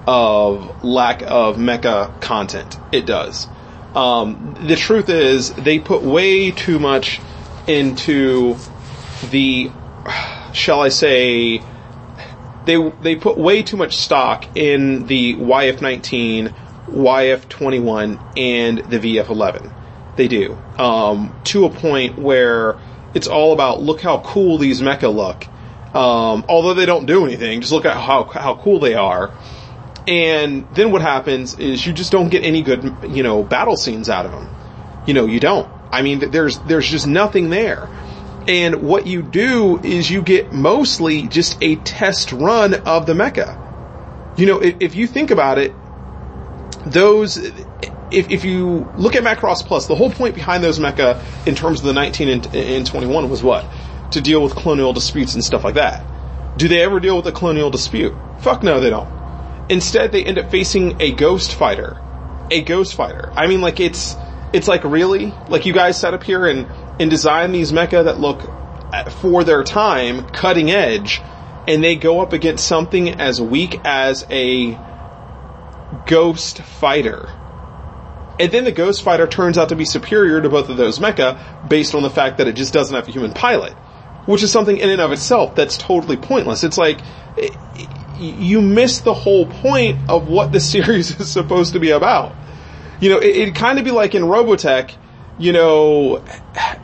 of 0.06 0.84
lack 0.84 1.22
of 1.22 1.56
mecha 1.56 2.20
content. 2.20 2.78
It 2.92 3.06
does. 3.06 3.48
Um, 3.94 4.54
the 4.66 4.76
truth 4.76 5.08
is, 5.08 5.52
they 5.54 5.78
put 5.78 6.02
way 6.02 6.50
too 6.50 6.78
much 6.78 7.20
into 7.68 8.56
the, 9.30 9.70
shall 10.52 10.80
I 10.80 10.88
say, 10.88 11.62
they 12.66 12.90
they 13.00 13.16
put 13.16 13.38
way 13.38 13.62
too 13.62 13.76
much 13.76 13.96
stock 13.96 14.44
in 14.56 15.06
the 15.06 15.34
YF19, 15.34 16.52
YF21, 16.88 18.20
and 18.36 18.78
the 18.78 18.98
VF11. 18.98 19.72
They 20.16 20.28
do 20.28 20.56
um, 20.78 21.34
to 21.44 21.66
a 21.66 21.70
point 21.70 22.18
where 22.18 22.76
it's 23.14 23.28
all 23.28 23.52
about 23.52 23.82
look 23.82 24.00
how 24.00 24.20
cool 24.20 24.58
these 24.58 24.80
mecha 24.80 25.14
look. 25.14 25.46
Um, 25.94 26.44
although 26.48 26.74
they 26.74 26.86
don't 26.86 27.06
do 27.06 27.24
anything, 27.24 27.60
just 27.60 27.72
look 27.72 27.84
at 27.86 27.96
how 27.96 28.24
how 28.24 28.56
cool 28.56 28.80
they 28.80 28.94
are. 28.94 29.30
And 30.06 30.66
then 30.74 30.92
what 30.92 31.02
happens 31.02 31.58
is 31.58 31.84
you 31.84 31.92
just 31.92 32.12
don't 32.12 32.28
get 32.28 32.44
any 32.44 32.62
good, 32.62 32.94
you 33.08 33.22
know, 33.22 33.42
battle 33.42 33.76
scenes 33.76 34.08
out 34.08 34.24
of 34.24 34.32
them. 34.32 34.48
You 35.06 35.14
know, 35.14 35.26
you 35.26 35.40
don't. 35.40 35.68
I 35.96 36.02
mean, 36.02 36.30
there's 36.30 36.58
there's 36.58 36.86
just 36.86 37.06
nothing 37.06 37.48
there. 37.48 37.88
And 38.46 38.82
what 38.82 39.06
you 39.06 39.22
do 39.22 39.80
is 39.82 40.10
you 40.10 40.20
get 40.20 40.52
mostly 40.52 41.22
just 41.22 41.56
a 41.62 41.76
test 41.76 42.32
run 42.32 42.74
of 42.74 43.06
the 43.06 43.14
mecha. 43.14 44.38
You 44.38 44.46
know, 44.46 44.58
if, 44.60 44.76
if 44.80 44.94
you 44.94 45.06
think 45.06 45.30
about 45.30 45.58
it, 45.58 45.72
those, 46.84 47.38
if, 47.38 48.30
if 48.30 48.44
you 48.44 48.86
look 48.96 49.16
at 49.16 49.24
Macross 49.24 49.64
Plus, 49.64 49.86
the 49.86 49.96
whole 49.96 50.10
point 50.10 50.34
behind 50.34 50.62
those 50.62 50.78
mecha 50.78 51.20
in 51.46 51.54
terms 51.54 51.80
of 51.80 51.86
the 51.86 51.94
19 51.94 52.28
and, 52.28 52.54
and 52.54 52.86
21 52.86 53.30
was 53.30 53.42
what? 53.42 53.64
To 54.12 54.20
deal 54.20 54.42
with 54.42 54.54
colonial 54.54 54.92
disputes 54.92 55.34
and 55.34 55.42
stuff 55.42 55.64
like 55.64 55.74
that. 55.74 56.04
Do 56.58 56.68
they 56.68 56.82
ever 56.82 57.00
deal 57.00 57.16
with 57.16 57.26
a 57.26 57.32
colonial 57.32 57.70
dispute? 57.70 58.14
Fuck 58.40 58.62
no, 58.62 58.80
they 58.80 58.90
don't. 58.90 59.08
Instead, 59.70 60.12
they 60.12 60.24
end 60.24 60.38
up 60.38 60.50
facing 60.50 61.00
a 61.00 61.10
ghost 61.10 61.54
fighter. 61.54 62.00
A 62.50 62.62
ghost 62.62 62.94
fighter. 62.94 63.32
I 63.34 63.48
mean, 63.48 63.60
like, 63.60 63.80
it's, 63.80 64.14
it's 64.56 64.68
like 64.68 64.84
really? 64.84 65.32
Like 65.48 65.66
you 65.66 65.72
guys 65.72 65.98
sat 65.98 66.14
up 66.14 66.22
here 66.22 66.46
and, 66.46 66.66
and 66.98 67.10
design 67.10 67.52
these 67.52 67.72
mecha 67.72 68.04
that 68.04 68.18
look, 68.18 68.40
uh, 68.92 69.10
for 69.10 69.44
their 69.44 69.62
time, 69.62 70.26
cutting 70.30 70.70
edge, 70.70 71.20
and 71.68 71.84
they 71.84 71.96
go 71.96 72.20
up 72.20 72.32
against 72.32 72.66
something 72.66 73.20
as 73.20 73.40
weak 73.40 73.80
as 73.84 74.26
a 74.30 74.78
ghost 76.06 76.62
fighter. 76.62 77.28
And 78.38 78.52
then 78.52 78.64
the 78.64 78.72
ghost 78.72 79.02
fighter 79.02 79.26
turns 79.26 79.58
out 79.58 79.70
to 79.70 79.76
be 79.76 79.84
superior 79.84 80.40
to 80.40 80.48
both 80.48 80.68
of 80.68 80.76
those 80.76 80.98
mecha 80.98 81.68
based 81.68 81.94
on 81.94 82.02
the 82.02 82.10
fact 82.10 82.38
that 82.38 82.46
it 82.46 82.54
just 82.54 82.72
doesn't 82.72 82.94
have 82.94 83.08
a 83.08 83.10
human 83.10 83.32
pilot. 83.32 83.72
Which 84.26 84.42
is 84.42 84.50
something 84.50 84.76
in 84.76 84.90
and 84.90 85.00
of 85.00 85.12
itself 85.12 85.54
that's 85.54 85.78
totally 85.78 86.16
pointless. 86.16 86.64
It's 86.64 86.76
like, 86.76 87.00
you 88.18 88.60
miss 88.60 89.00
the 89.00 89.14
whole 89.14 89.46
point 89.46 89.98
of 90.08 90.28
what 90.28 90.52
the 90.52 90.60
series 90.72 91.18
is 91.20 91.30
supposed 91.30 91.74
to 91.74 91.80
be 91.80 91.90
about. 91.90 92.34
You 93.00 93.10
know, 93.10 93.18
it, 93.18 93.36
it'd 93.36 93.54
kind 93.54 93.78
of 93.78 93.84
be 93.84 93.90
like 93.90 94.14
in 94.14 94.22
Robotech, 94.22 94.94
you 95.38 95.52
know, 95.52 96.18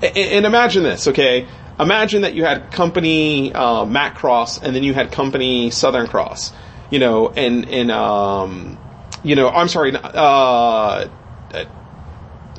and, 0.03 0.47
imagine 0.47 0.83
this, 0.83 1.09
okay? 1.09 1.49
Imagine 1.81 2.23
that 2.23 2.35
you 2.35 2.45
had 2.45 2.71
company, 2.71 3.53
uh, 3.53 4.11
Cross, 4.11 4.63
and 4.63 4.77
then 4.77 4.83
you 4.83 4.95
had 4.95 5.11
company 5.11 5.71
Southern 5.71 6.07
Cross, 6.07 6.53
you 6.91 6.99
know, 6.99 7.31
and, 7.31 7.69
and, 7.69 7.91
um, 7.91 8.79
you 9.23 9.37
know, 9.37 9.49
I'm 9.49 9.69
sorry, 9.69 9.93
uh, 9.95 11.09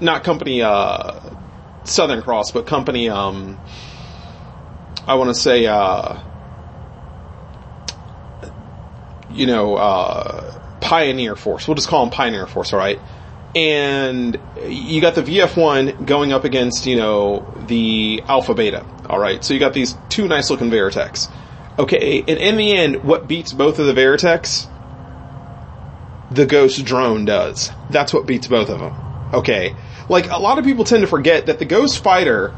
not 0.01 0.23
company, 0.23 0.61
uh, 0.61 1.19
Southern 1.83 2.21
Cross, 2.21 2.51
but 2.51 2.65
company, 2.65 3.09
um, 3.09 3.59
I 5.05 5.15
want 5.15 5.29
to 5.29 5.35
say, 5.35 5.67
uh, 5.67 6.19
you 9.29 9.45
know, 9.45 9.75
uh, 9.75 10.79
Pioneer 10.79 11.35
Force. 11.35 11.67
We'll 11.67 11.75
just 11.75 11.87
call 11.87 12.05
them 12.05 12.11
Pioneer 12.11 12.47
Force, 12.47 12.73
alright? 12.73 12.99
And 13.55 14.39
you 14.65 14.99
got 14.99 15.15
the 15.15 15.21
VF1 15.21 16.07
going 16.07 16.33
up 16.33 16.43
against, 16.43 16.85
you 16.87 16.95
know, 16.95 17.53
the 17.67 18.23
Alpha 18.27 18.53
Beta, 18.53 18.85
alright? 19.05 19.43
So 19.43 19.53
you 19.53 19.59
got 19.59 19.73
these 19.73 19.95
two 20.09 20.27
nice 20.27 20.49
looking 20.49 20.71
Veritechs. 20.71 21.31
Okay, 21.77 22.19
and 22.19 22.37
in 22.39 22.57
the 22.57 22.75
end, 22.75 23.03
what 23.03 23.27
beats 23.27 23.53
both 23.53 23.79
of 23.79 23.85
the 23.85 23.93
Veritechs? 23.93 24.69
The 26.31 26.45
Ghost 26.45 26.83
Drone 26.83 27.25
does. 27.25 27.71
That's 27.91 28.13
what 28.13 28.25
beats 28.25 28.47
both 28.47 28.69
of 28.69 28.79
them. 28.79 28.95
Okay? 29.33 29.75
Like, 30.09 30.29
a 30.29 30.37
lot 30.37 30.57
of 30.57 30.65
people 30.65 30.83
tend 30.83 31.01
to 31.01 31.07
forget 31.07 31.45
that 31.45 31.59
the 31.59 31.65
Ghost 31.65 32.03
Fighter 32.03 32.55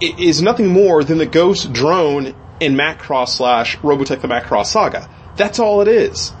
is 0.00 0.40
nothing 0.42 0.68
more 0.68 1.04
than 1.04 1.18
the 1.18 1.26
Ghost 1.26 1.72
Drone 1.72 2.34
in 2.60 2.74
Macross 2.74 3.30
slash 3.30 3.76
Robotech 3.78 4.20
the 4.20 4.28
Macross 4.28 4.66
Saga. 4.66 5.08
That's 5.36 5.58
all 5.58 5.80
it 5.80 5.88
is. 5.88 6.32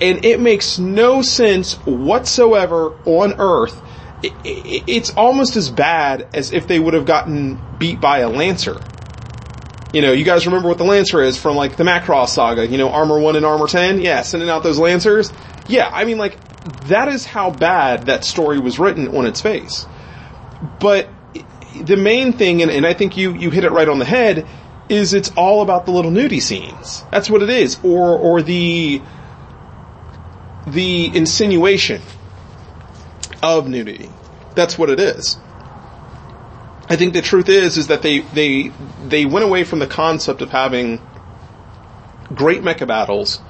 And 0.00 0.24
it 0.24 0.40
makes 0.40 0.78
no 0.78 1.22
sense 1.22 1.74
whatsoever 1.84 2.92
on 3.04 3.34
Earth. 3.38 3.80
I- 4.24 4.32
I- 4.44 4.82
It's 4.86 5.10
almost 5.10 5.56
as 5.56 5.70
bad 5.70 6.26
as 6.34 6.52
if 6.52 6.66
they 6.66 6.78
would 6.78 6.94
have 6.94 7.04
gotten 7.04 7.58
beat 7.78 8.00
by 8.00 8.18
a 8.18 8.28
Lancer. 8.28 8.80
You 9.92 10.02
know, 10.02 10.12
you 10.12 10.24
guys 10.24 10.46
remember 10.46 10.68
what 10.68 10.78
the 10.78 10.84
Lancer 10.84 11.22
is 11.22 11.38
from 11.38 11.56
like 11.56 11.76
the 11.76 11.84
Macross 11.84 12.28
saga, 12.30 12.66
you 12.66 12.76
know, 12.78 12.90
Armor 12.90 13.18
1 13.18 13.36
and 13.36 13.46
Armor 13.46 13.66
10? 13.66 14.00
Yeah, 14.02 14.22
sending 14.22 14.50
out 14.50 14.62
those 14.62 14.78
Lancers. 14.78 15.32
Yeah, 15.66 15.90
I 15.92 16.04
mean 16.04 16.18
like, 16.18 16.38
that 16.88 17.08
is 17.08 17.24
how 17.24 17.50
bad 17.50 18.06
that 18.06 18.24
story 18.24 18.58
was 18.58 18.78
written 18.78 19.16
on 19.16 19.24
its 19.26 19.40
face. 19.40 19.86
But 20.78 21.08
the 21.80 21.96
main 21.96 22.32
thing, 22.32 22.60
and, 22.62 22.70
and 22.70 22.86
I 22.86 22.92
think 22.92 23.16
you, 23.16 23.32
you 23.34 23.50
hit 23.50 23.64
it 23.64 23.70
right 23.72 23.88
on 23.88 23.98
the 23.98 24.04
head, 24.04 24.46
is 24.88 25.14
it's 25.14 25.30
all 25.36 25.62
about 25.62 25.86
the 25.86 25.92
little 25.92 26.10
nudie 26.10 26.42
scenes. 26.42 27.04
That's 27.10 27.30
what 27.30 27.42
it 27.42 27.50
is. 27.50 27.78
Or, 27.82 28.18
or 28.18 28.42
the, 28.42 29.00
the 30.72 31.14
insinuation 31.16 32.02
of 33.42 33.68
nudity. 33.68 34.10
That's 34.54 34.78
what 34.78 34.90
it 34.90 35.00
is. 35.00 35.38
I 36.88 36.96
think 36.96 37.12
the 37.12 37.22
truth 37.22 37.48
is, 37.48 37.76
is 37.76 37.88
that 37.88 38.02
they, 38.02 38.20
they, 38.20 38.72
they 39.08 39.26
went 39.26 39.44
away 39.44 39.64
from 39.64 39.78
the 39.78 39.86
concept 39.86 40.40
of 40.40 40.50
having 40.50 41.00
great 42.34 42.62
mecha 42.62 42.86
battles 42.86 43.40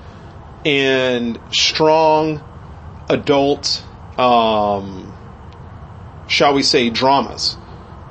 and 0.65 1.39
strong 1.53 2.43
adult, 3.09 3.85
um, 4.19 5.15
shall 6.27 6.55
we 6.55 6.63
say 6.63 6.91
dramas. 6.91 7.57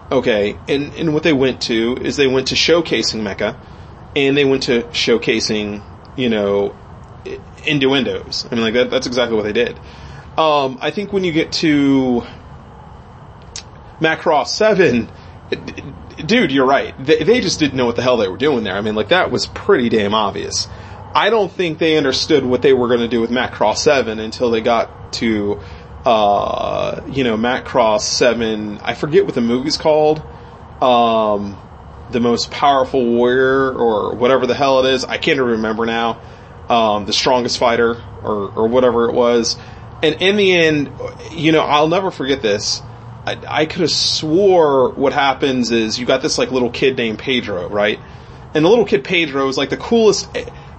Okay, 0.09 0.57
and, 0.69 0.93
and 0.93 1.13
what 1.13 1.23
they 1.23 1.33
went 1.33 1.61
to 1.63 1.97
is 1.99 2.15
they 2.15 2.27
went 2.27 2.47
to 2.47 2.55
showcasing 2.55 3.21
mecha 3.21 3.57
and 4.15 4.37
they 4.37 4.45
went 4.45 4.63
to 4.63 4.83
showcasing, 4.83 5.81
you 6.15 6.29
know, 6.29 6.73
innuendos. 7.67 8.45
I 8.51 8.55
mean, 8.55 8.63
like 8.63 8.73
that, 8.73 8.89
that's 8.89 9.07
exactly 9.07 9.35
what 9.35 9.43
they 9.43 9.53
did. 9.53 9.77
Um, 10.37 10.77
I 10.81 10.91
think 10.91 11.11
when 11.13 11.23
you 11.23 11.31
get 11.31 11.51
to 11.53 12.23
Macross 13.99 14.47
7, 14.49 15.09
it- 15.51 16.27
dude, 16.27 16.51
you're 16.51 16.65
right. 16.65 16.93
They, 17.03 17.23
they 17.23 17.41
just 17.41 17.59
didn't 17.59 17.75
know 17.75 17.85
what 17.85 17.95
the 17.95 18.01
hell 18.03 18.17
they 18.17 18.27
were 18.27 18.37
doing 18.37 18.63
there. 18.63 18.75
I 18.75 18.81
mean, 18.81 18.95
like 18.95 19.09
that 19.09 19.31
was 19.31 19.47
pretty 19.47 19.89
damn 19.89 20.13
obvious. 20.13 20.67
I 21.15 21.29
don't 21.29 21.51
think 21.51 21.79
they 21.79 21.97
understood 21.97 22.45
what 22.45 22.61
they 22.61 22.73
were 22.73 22.87
going 22.87 22.99
to 22.99 23.07
do 23.07 23.21
with 23.21 23.31
Macross 23.31 23.77
7 23.77 24.19
until 24.19 24.51
they 24.51 24.61
got 24.61 25.13
to, 25.13 25.59
uh, 26.05 27.01
you 27.09 27.23
know, 27.23 27.37
Macross 27.37 28.01
7, 28.01 28.79
I 28.83 28.93
forget 28.93 29.25
what 29.25 29.33
the 29.33 29.41
movie's 29.41 29.77
called. 29.77 30.21
Um, 30.81 31.57
the 32.11 32.19
most 32.19 32.51
powerful 32.51 33.03
warrior 33.03 33.71
or 33.71 34.15
whatever 34.15 34.45
the 34.45 34.53
hell 34.53 34.85
it 34.85 34.93
is. 34.93 35.03
I 35.03 35.17
can't 35.17 35.37
even 35.37 35.45
remember 35.51 35.85
now. 35.85 36.21
Um, 36.69 37.05
the 37.05 37.13
strongest 37.13 37.59
fighter 37.59 38.01
or, 38.23 38.51
or 38.51 38.67
whatever 38.67 39.07
it 39.07 39.13
was. 39.13 39.57
And 40.03 40.21
in 40.21 40.35
the 40.35 40.51
end, 40.51 40.91
you 41.31 41.51
know, 41.51 41.61
I'll 41.61 41.87
never 41.87 42.11
forget 42.11 42.41
this. 42.41 42.81
I, 43.25 43.37
I 43.47 43.65
could 43.65 43.81
have 43.81 43.91
swore 43.91 44.91
what 44.91 45.13
happens 45.13 45.71
is 45.71 45.99
you 45.99 46.05
got 46.05 46.21
this 46.21 46.37
like 46.37 46.51
little 46.51 46.69
kid 46.69 46.97
named 46.97 47.19
Pedro, 47.19 47.67
right? 47.69 47.99
And 48.53 48.63
the 48.63 48.69
little 48.69 48.85
kid 48.85 49.03
Pedro 49.03 49.47
is 49.47 49.57
like 49.57 49.69
the 49.69 49.77
coolest. 49.77 50.29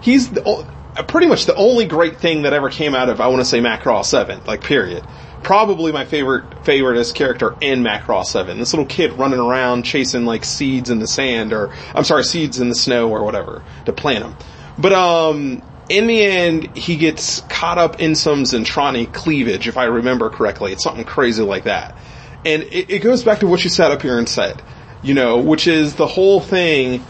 He's 0.01 0.31
the, 0.31 0.67
pretty 1.07 1.27
much 1.27 1.47
the 1.47 1.55
only 1.55 1.87
great 1.87 2.19
thing 2.19 2.43
that 2.43 2.53
ever 2.53 2.71
came 2.71 2.95
out 2.95 3.09
of 3.09 3.21
I 3.21 3.29
want 3.29 3.41
to 3.41 3.45
say 3.45 3.61
Macross 3.61 4.07
Seven, 4.07 4.41
like 4.47 4.63
period. 4.63 5.05
Probably 5.43 5.93
my 5.93 6.05
favorite 6.05 6.51
favoriteest 6.65 7.15
character 7.15 7.55
in 7.61 7.83
Macross 7.83 8.27
Seven. 8.27 8.59
This 8.59 8.73
little 8.73 8.87
kid 8.87 9.13
running 9.13 9.39
around 9.39 9.85
chasing 9.85 10.25
like 10.25 10.45
seeds 10.45 10.91
in 10.91 10.99
the 10.99 11.07
sand, 11.07 11.53
or 11.53 11.73
I'm 11.95 12.05
sorry, 12.05 12.25
seeds 12.25 12.61
in 12.61 12.69
the 12.69 12.75
snow 12.75 13.11
or 13.11 13.23
whatever 13.23 13.63
to 13.85 13.93
plant 13.93 14.25
them. 14.25 14.37
But 14.79 14.93
um, 14.93 15.63
in 15.89 16.07
the 16.07 16.23
end, 16.23 16.77
he 16.77 16.97
gets 16.97 17.41
caught 17.43 17.79
up 17.79 18.01
in 18.01 18.15
some 18.15 18.45
Zentradi 18.45 19.13
cleavage, 19.13 19.69
if 19.69 19.77
I 19.77 19.85
remember 19.85 20.31
correctly. 20.31 20.73
It's 20.73 20.85
something 20.85 21.05
crazy 21.05 21.43
like 21.43 21.65
that. 21.65 21.97
And 22.45 22.63
it, 22.65 22.91
it 22.91 22.99
goes 23.01 23.25
back 23.25 23.41
to 23.41 23.47
what 23.47 23.65
you 23.65 23.71
sat 23.71 23.91
up 23.91 24.03
here 24.03 24.19
and 24.19 24.29
said, 24.29 24.63
you 25.03 25.15
know, 25.15 25.39
which 25.39 25.67
is 25.67 25.95
the 25.95 26.07
whole 26.07 26.41
thing 26.41 27.05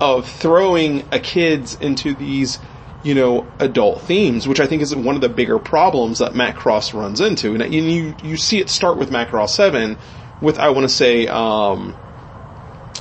of 0.00 0.28
throwing 0.28 1.06
a 1.12 1.20
kids 1.20 1.76
into 1.80 2.14
these 2.14 2.58
you 3.04 3.14
know, 3.14 3.46
adult 3.58 4.00
themes, 4.00 4.48
which 4.48 4.60
I 4.60 4.66
think 4.66 4.80
is 4.80 4.96
one 4.96 5.14
of 5.14 5.20
the 5.20 5.28
bigger 5.28 5.58
problems 5.58 6.18
that 6.18 6.32
Macross 6.32 6.94
runs 6.94 7.20
into. 7.20 7.54
And 7.54 7.72
you, 7.72 8.16
you 8.24 8.36
see 8.38 8.60
it 8.60 8.70
start 8.70 8.96
with 8.96 9.10
Macross 9.10 9.50
7 9.50 9.98
with, 10.40 10.58
I 10.58 10.70
want 10.70 10.88
to 10.88 10.94
say, 10.94 11.26
um, 11.28 11.94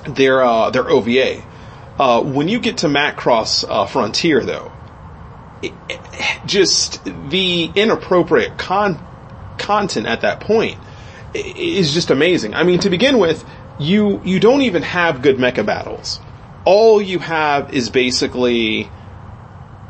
their, 0.05 0.43
uh, 0.43 0.71
their 0.71 0.89
OVA. 0.89 1.41
Uh, 1.97 2.21
when 2.21 2.49
you 2.49 2.59
get 2.59 2.79
to 2.79 2.87
Macross, 2.87 3.63
uh, 3.67 3.85
Frontier 3.85 4.43
though, 4.43 4.73
just 6.45 7.03
the 7.29 7.71
inappropriate 7.75 8.57
con, 8.57 8.99
content 9.57 10.07
at 10.07 10.21
that 10.21 10.39
point 10.39 10.77
is 11.33 11.93
just 11.93 12.11
amazing. 12.11 12.53
I 12.53 12.63
mean, 12.63 12.79
to 12.79 12.89
begin 12.89 13.17
with, 13.17 13.43
you, 13.79 14.21
you 14.23 14.39
don't 14.39 14.61
even 14.61 14.83
have 14.83 15.21
good 15.21 15.37
mecha 15.37 15.65
battles. 15.65 16.19
All 16.65 17.01
you 17.01 17.19
have 17.19 17.73
is 17.73 17.89
basically, 17.89 18.89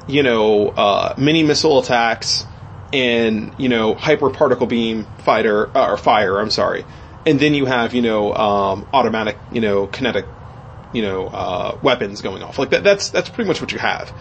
you 0.07 0.23
know, 0.23 0.69
uh, 0.69 1.15
mini 1.17 1.43
missile 1.43 1.79
attacks 1.79 2.45
and, 2.91 3.53
you 3.57 3.69
know, 3.69 3.93
hyper 3.93 4.29
particle 4.29 4.67
beam 4.67 5.05
fighter, 5.19 5.75
uh, 5.75 5.91
or 5.91 5.97
fire, 5.97 6.39
I'm 6.39 6.49
sorry. 6.49 6.85
And 7.25 7.39
then 7.39 7.53
you 7.53 7.65
have, 7.65 7.93
you 7.93 8.01
know, 8.01 8.33
um, 8.33 8.87
automatic, 8.93 9.37
you 9.51 9.61
know, 9.61 9.87
kinetic, 9.87 10.25
you 10.93 11.01
know, 11.01 11.27
uh, 11.27 11.77
weapons 11.81 12.21
going 12.21 12.43
off. 12.43 12.59
Like 12.59 12.71
that, 12.71 12.83
that's, 12.83 13.09
that's 13.09 13.29
pretty 13.29 13.47
much 13.47 13.61
what 13.61 13.71
you 13.71 13.79
have. 13.79 14.13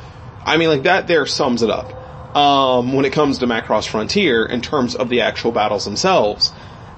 I 0.45 0.57
mean, 0.57 0.69
like 0.69 0.83
that 0.85 1.07
there 1.07 1.27
sums 1.27 1.63
it 1.63 1.71
up. 1.71 1.99
Um, 2.37 2.95
when 2.95 3.05
it 3.05 3.13
comes 3.13 3.39
to 3.39 3.47
Macross 3.47 3.87
Frontier 3.87 4.47
in 4.47 4.63
terms 4.63 4.95
of 4.95 5.11
the 5.11 5.21
actual 5.21 5.53
battles 5.53 5.85
themselves. 5.85 6.51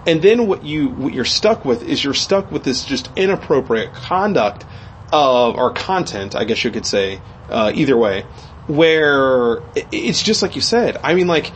And 0.06 0.22
then 0.22 0.46
what 0.46 0.64
you, 0.64 0.88
what 0.88 1.12
you're 1.12 1.24
stuck 1.24 1.64
with 1.64 1.82
is 1.82 2.04
you're 2.04 2.14
stuck 2.14 2.52
with 2.52 2.62
this 2.62 2.84
just 2.84 3.10
inappropriate 3.16 3.94
conduct 3.94 4.64
of, 5.12 5.56
or 5.56 5.72
content, 5.72 6.36
I 6.36 6.44
guess 6.44 6.62
you 6.62 6.70
could 6.70 6.86
say, 6.86 7.20
uh, 7.48 7.72
either 7.74 7.96
way, 7.96 8.22
where 8.66 9.62
it's 9.74 10.22
just 10.22 10.40
like 10.40 10.54
you 10.54 10.62
said. 10.62 10.98
I 11.02 11.14
mean, 11.14 11.26
like 11.26 11.50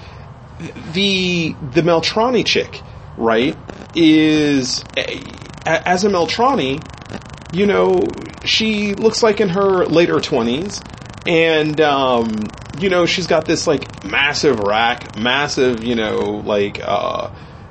the 0.93 1.55
the 1.73 1.83
Meltrandi 1.83 2.45
chick, 2.45 2.83
right? 3.17 3.57
Is 3.95 4.85
as 5.65 6.05
a 6.05 6.09
Meltrandi, 6.09 6.83
you 7.53 7.67
know, 7.67 8.07
she 8.45 8.95
looks 8.95 9.23
like 9.23 9.41
in 9.41 9.51
her 9.51 9.87
later 9.87 10.21
twenties, 10.21 10.81
and 11.29 11.79
um, 11.81 12.51
you 12.81 12.89
know, 12.89 13.07
she's 13.07 13.27
got 13.27 13.47
this 13.47 13.67
like 13.67 14.03
massive 14.03 14.59
rack, 14.59 15.15
massive, 15.15 15.85
you 15.85 15.95
know, 15.95 16.43
like 16.45 16.81
uh, 16.83 17.31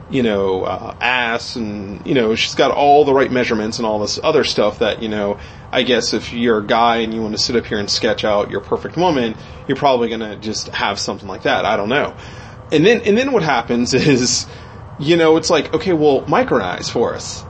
you 0.09 0.23
know, 0.23 0.63
uh, 0.63 0.95
ass 1.01 1.55
and, 1.55 2.05
you 2.05 2.13
know, 2.13 2.35
she's 2.35 2.55
got 2.55 2.71
all 2.71 3.03
the 3.03 3.13
right 3.13 3.31
measurements 3.31 3.79
and 3.79 3.85
all 3.85 3.99
this 3.99 4.19
other 4.23 4.43
stuff 4.43 4.79
that, 4.79 5.01
you 5.01 5.09
know, 5.09 5.37
I 5.71 5.83
guess 5.83 6.13
if 6.13 6.31
you're 6.31 6.59
a 6.59 6.65
guy 6.65 6.97
and 6.97 7.13
you 7.13 7.21
want 7.21 7.35
to 7.35 7.41
sit 7.41 7.55
up 7.55 7.65
here 7.65 7.77
and 7.77 7.89
sketch 7.89 8.23
out 8.23 8.49
your 8.49 8.61
perfect 8.61 8.95
woman, 8.95 9.35
you're 9.67 9.75
probably 9.75 10.09
gonna 10.09 10.37
just 10.37 10.69
have 10.69 10.99
something 10.99 11.27
like 11.27 11.43
that. 11.43 11.65
I 11.65 11.75
don't 11.75 11.89
know. 11.89 12.15
And 12.71 12.85
then, 12.85 13.01
and 13.01 13.17
then 13.17 13.31
what 13.31 13.43
happens 13.43 13.93
is, 13.95 14.47
you 14.99 15.17
know, 15.17 15.35
it's 15.37 15.49
like, 15.49 15.73
okay, 15.73 15.93
well, 15.93 16.21
micronize 16.21 16.89
for 16.89 17.13
us. 17.13 17.43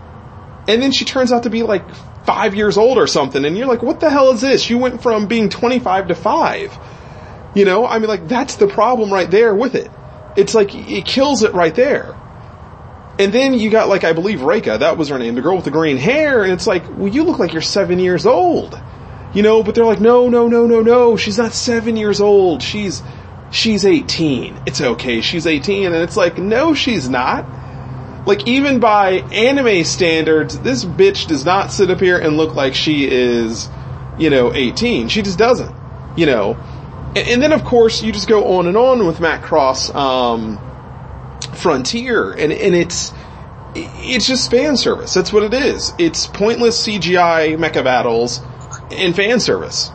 And 0.68 0.82
then 0.82 0.92
she 0.92 1.06
turns 1.06 1.32
out 1.32 1.44
to 1.44 1.50
be 1.50 1.64
like 1.64 1.84
five 2.28 2.54
years 2.54 2.78
old 2.78 2.98
or 2.98 3.08
something 3.08 3.46
and 3.46 3.58
you're 3.58 3.68
like, 3.68 3.82
what 3.82 4.02
the 4.02 4.10
hell 4.10 4.32
is 4.32 4.42
this? 4.42 4.70
You 4.70 4.78
went 4.78 5.02
from 5.02 5.28
being 5.28 5.48
25 5.48 6.10
to 6.10 6.16
five. 6.16 6.78
You 7.56 7.64
know, 7.64 7.88
I 7.88 8.00
mean 8.00 8.10
like 8.10 8.28
that's 8.28 8.58
the 8.58 8.68
problem 8.68 9.12
right 9.12 9.32
there 9.32 9.56
with 9.56 9.76
it. 9.76 9.90
It's 10.36 10.54
like, 10.54 10.76
it 10.76 11.06
kills 11.06 11.42
it 11.44 11.54
right 11.54 11.74
there. 11.74 12.16
And 13.18 13.34
then 13.34 13.54
you 13.54 13.70
got 13.70 13.88
like, 13.88 14.04
I 14.04 14.12
believe 14.12 14.40
Reika, 14.40 14.78
that 14.80 14.98
was 14.98 15.08
her 15.08 15.18
name, 15.18 15.36
the 15.36 15.42
girl 15.42 15.56
with 15.56 15.66
the 15.66 15.72
green 15.72 15.96
hair, 15.96 16.44
and 16.44 16.52
it's 16.52 16.68
like, 16.68 16.84
well 16.90 17.08
you 17.08 17.24
look 17.24 17.40
like 17.40 17.54
you're 17.54 17.62
seven 17.62 17.98
years 17.98 18.26
old. 18.26 18.80
You 19.34 19.42
know, 19.42 19.64
but 19.64 19.74
they're 19.74 19.86
like, 19.86 20.02
no, 20.02 20.28
no, 20.28 20.50
no, 20.50 20.68
no, 20.68 20.82
no, 20.82 21.16
she's 21.16 21.38
not 21.38 21.54
seven 21.54 21.96
years 21.96 22.20
old, 22.20 22.62
she's, 22.62 23.02
she's 23.52 23.86
18. 23.86 24.64
It's 24.66 24.82
okay, 24.82 25.22
she's 25.22 25.48
18, 25.48 25.86
and 25.86 25.96
it's 25.96 26.18
like, 26.18 26.38
no 26.38 26.74
she's 26.74 27.10
not. 27.10 27.46
Like 28.28 28.46
even 28.46 28.82
by 28.82 29.12
anime 29.32 29.86
standards, 29.86 30.60
this 30.60 30.84
bitch 30.84 31.28
does 31.28 31.46
not 31.46 31.72
sit 31.72 31.90
up 31.90 32.02
here 32.02 32.20
and 32.20 32.36
look 32.36 32.56
like 32.56 32.76
she 32.76 33.08
is, 33.10 33.70
you 34.20 34.30
know, 34.30 34.54
18. 34.54 35.08
She 35.08 35.22
just 35.22 35.40
doesn't. 35.40 35.74
You 36.18 36.26
know. 36.26 36.58
And, 37.16 37.28
and 37.30 37.42
then 37.42 37.54
of 37.54 37.64
course 37.64 38.04
you 38.04 38.12
just 38.12 38.28
go 38.28 38.58
on 38.58 38.68
and 38.68 38.76
on 38.76 39.08
with 39.08 39.20
Macross, 39.20 39.96
um, 39.96 40.60
Frontier, 41.56 42.32
and 42.32 42.52
and 42.52 42.76
it's 42.76 43.14
it's 43.76 44.28
just 44.28 44.52
fan 44.52 44.76
service. 44.76 45.14
That's 45.14 45.32
what 45.32 45.44
it 45.44 45.54
is. 45.54 45.94
It's 45.98 46.28
pointless 46.28 46.86
CGI 46.86 47.58
mecha 47.58 47.84
battles 47.84 48.42
and 48.92 49.16
fan 49.16 49.40
service, 49.40 49.90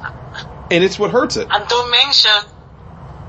and 0.70 0.82
it's 0.82 0.98
what 0.98 1.10
hurts 1.10 1.36
it. 1.36 1.48
And 1.50 1.68
don't 1.68 1.90
mention, 1.90 2.30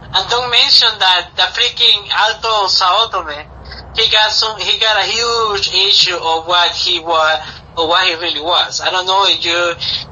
and 0.02 0.30
don't 0.30 0.50
mention 0.50 0.88
that 1.00 1.32
the 1.36 1.42
freaking 1.42 2.10
Alto 2.10 2.68
Saotome, 2.68 3.48
he 3.96 4.10
got 4.12 4.32
some, 4.32 4.60
he 4.60 4.80
got 4.80 4.98
a 4.98 5.08
huge 5.08 5.74
issue 5.74 6.16
of 6.16 6.48
what 6.48 6.72
he 6.72 7.00
was, 7.00 7.62
or 7.78 7.88
what 7.88 8.08
he 8.08 8.14
really 8.16 8.42
was. 8.42 8.82
I 8.82 8.90
don't 8.90 9.06
know 9.06 9.26
if 9.28 9.46
you, 9.46 9.58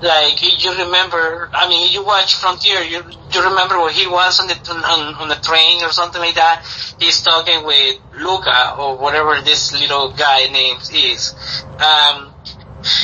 like, 0.02 0.38
if 0.42 0.64
you 0.64 0.72
remember, 0.86 1.50
I 1.54 1.68
mean, 1.70 1.92
you 1.92 2.04
watch 2.04 2.36
Frontier, 2.36 2.82
you, 2.82 3.04
you 3.34 3.44
remember 3.44 3.80
what 3.80 3.94
he 3.94 4.08
was 4.08 4.40
on 4.40 4.48
the, 4.48 4.56
on, 4.72 5.16
on 5.16 5.28
the 5.30 5.36
train 5.36 5.84
or 5.84 5.92
something 5.92 6.22
like 6.22 6.36
that? 6.36 6.66
He's 7.00 7.22
talking 7.22 7.66
with 7.66 7.98
Luca, 8.18 8.76
or 8.78 8.98
whatever 8.98 9.42
this 9.42 9.74
little 9.74 10.12
guy 10.12 10.48
name 10.48 10.78
is. 10.78 11.34
Um, 11.78 12.34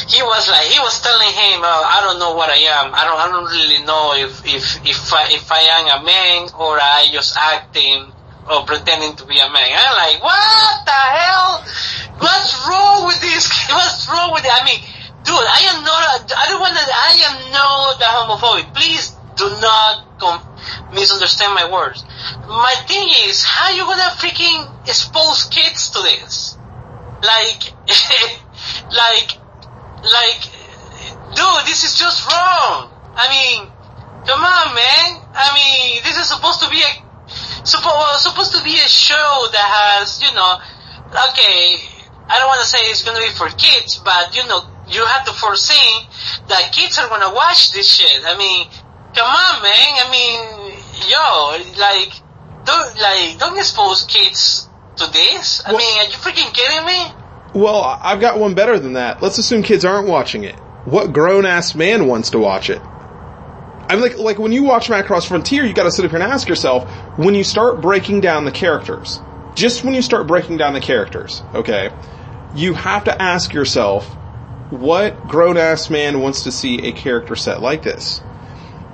he 0.09 0.21
was 0.23 0.49
like, 0.49 0.65
he 0.65 0.79
was 0.79 1.01
telling 1.01 1.27
him, 1.27 1.61
oh, 1.61 1.83
I 1.85 2.01
don't 2.01 2.19
know 2.19 2.33
what 2.33 2.49
I 2.49 2.57
am. 2.81 2.93
I 2.93 3.03
don't, 3.05 3.19
I 3.19 3.27
don't 3.29 3.45
really 3.45 3.85
know 3.85 4.13
if, 4.15 4.45
if, 4.45 4.85
if 4.85 5.13
I, 5.13 5.29
if 5.29 5.51
I 5.51 5.61
am 5.77 6.01
a 6.01 6.05
man 6.05 6.49
or 6.57 6.79
I 6.81 7.09
just 7.11 7.37
acting 7.37 8.11
or 8.49 8.65
pretending 8.65 9.15
to 9.17 9.25
be 9.25 9.39
a 9.39 9.49
man. 9.49 9.71
I'm 9.75 9.95
like, 9.95 10.23
what 10.23 10.85
the 10.85 10.91
hell? 10.91 11.63
What's 12.19 12.67
wrong 12.67 13.07
with 13.07 13.21
this? 13.21 13.51
What's 13.69 14.07
wrong 14.07 14.33
with 14.33 14.45
it? 14.45 14.51
I 14.51 14.63
mean, 14.63 14.79
dude, 15.23 15.35
I 15.35 15.61
am 15.75 15.83
not, 15.83 16.31
I 16.31 16.47
don't 16.47 16.61
want 16.61 16.75
to, 16.75 16.83
I 16.87 17.11
am 17.27 17.51
not 17.51 17.99
the 17.99 18.07
homophobic. 18.07 18.73
Please 18.73 19.15
do 19.35 19.49
not 19.61 20.17
com- 20.17 20.41
misunderstand 20.93 21.53
my 21.53 21.69
words. 21.71 22.03
My 22.47 22.73
thing 22.87 23.07
is, 23.27 23.43
how 23.43 23.69
you 23.71 23.83
gonna 23.83 24.15
freaking 24.17 24.87
expose 24.87 25.45
kids 25.45 25.91
to 25.91 26.01
this? 26.01 26.57
Like, 27.21 27.73
like, 28.91 29.29
like, 30.03 30.41
dude, 31.35 31.65
this 31.67 31.83
is 31.83 31.99
just 31.99 32.25
wrong. 32.31 32.89
I 33.15 33.27
mean, 33.29 33.67
come 34.25 34.41
on, 34.41 34.75
man. 34.75 35.21
I 35.33 35.53
mean, 35.53 36.01
this 36.03 36.17
is 36.17 36.29
supposed 36.29 36.61
to 36.61 36.69
be 36.69 36.81
a 36.81 37.06
suppo- 37.67 37.91
well, 37.91 38.17
supposed 38.17 38.55
to 38.55 38.63
be 38.63 38.73
a 38.79 38.87
show 38.87 39.47
that 39.51 39.67
has, 39.99 40.21
you 40.21 40.31
know, 40.33 40.59
okay, 41.29 41.75
I 42.27 42.39
don't 42.39 42.47
want 42.47 42.61
to 42.61 42.67
say 42.67 42.79
it's 42.89 43.03
going 43.03 43.17
to 43.19 43.23
be 43.23 43.33
for 43.35 43.49
kids, 43.49 43.97
but 44.03 44.35
you 44.35 44.47
know, 44.47 44.61
you 44.87 45.05
have 45.05 45.25
to 45.25 45.33
foresee 45.33 46.07
that 46.47 46.71
kids 46.71 46.97
are 46.97 47.07
going 47.09 47.21
to 47.21 47.33
watch 47.35 47.71
this 47.71 47.87
shit. 47.93 48.23
I 48.25 48.37
mean, 48.37 48.67
come 49.13 49.27
on, 49.27 49.61
man. 49.61 49.91
I 49.99 50.07
mean, 50.11 50.79
yo, 51.11 51.79
like, 51.79 52.11
don't 52.65 52.95
like 52.99 53.37
don't 53.39 53.57
expose 53.57 54.03
kids 54.03 54.67
to 54.97 55.11
this. 55.11 55.61
I 55.65 55.71
Well- 55.71 55.77
mean, 55.79 55.97
are 55.99 56.03
you 56.05 56.17
freaking 56.17 56.53
kidding 56.53 56.85
me? 56.85 57.11
Well, 57.53 57.81
I've 58.01 58.19
got 58.19 58.37
one 58.39 58.53
better 58.55 58.77
than 58.77 58.93
that. 58.93 59.21
Let's 59.21 59.37
assume 59.37 59.63
kids 59.63 59.83
aren't 59.85 60.07
watching 60.07 60.43
it. 60.43 60.55
What 60.85 61.11
grown 61.13 61.45
ass 61.45 61.73
man 61.75 62.05
wants 62.07 62.29
to 62.31 62.39
watch 62.39 62.69
it? 62.69 62.81
I'm 63.89 64.01
like, 64.01 64.17
like 64.17 64.37
when 64.37 64.51
you 64.51 64.63
watch 64.63 64.89
Macross 64.89 65.27
Frontier, 65.27 65.65
you 65.65 65.73
gotta 65.73 65.91
sit 65.91 66.03
up 66.03 66.11
here 66.11 66.19
and 66.19 66.31
ask 66.31 66.47
yourself, 66.49 66.89
when 67.17 67.35
you 67.35 67.43
start 67.43 67.81
breaking 67.81 68.21
down 68.21 68.45
the 68.45 68.51
characters, 68.51 69.21
just 69.55 69.83
when 69.83 69.93
you 69.93 70.01
start 70.01 70.27
breaking 70.27 70.57
down 70.57 70.73
the 70.73 70.81
characters, 70.81 71.41
okay, 71.53 71.89
you 72.53 72.73
have 72.73 73.05
to 73.05 73.21
ask 73.21 73.53
yourself, 73.53 74.05
what 74.69 75.27
grown 75.27 75.57
ass 75.57 75.89
man 75.89 76.19
wants 76.19 76.43
to 76.43 76.51
see 76.51 76.87
a 76.87 76.91
character 76.91 77.35
set 77.35 77.61
like 77.61 77.83
this? 77.83 78.21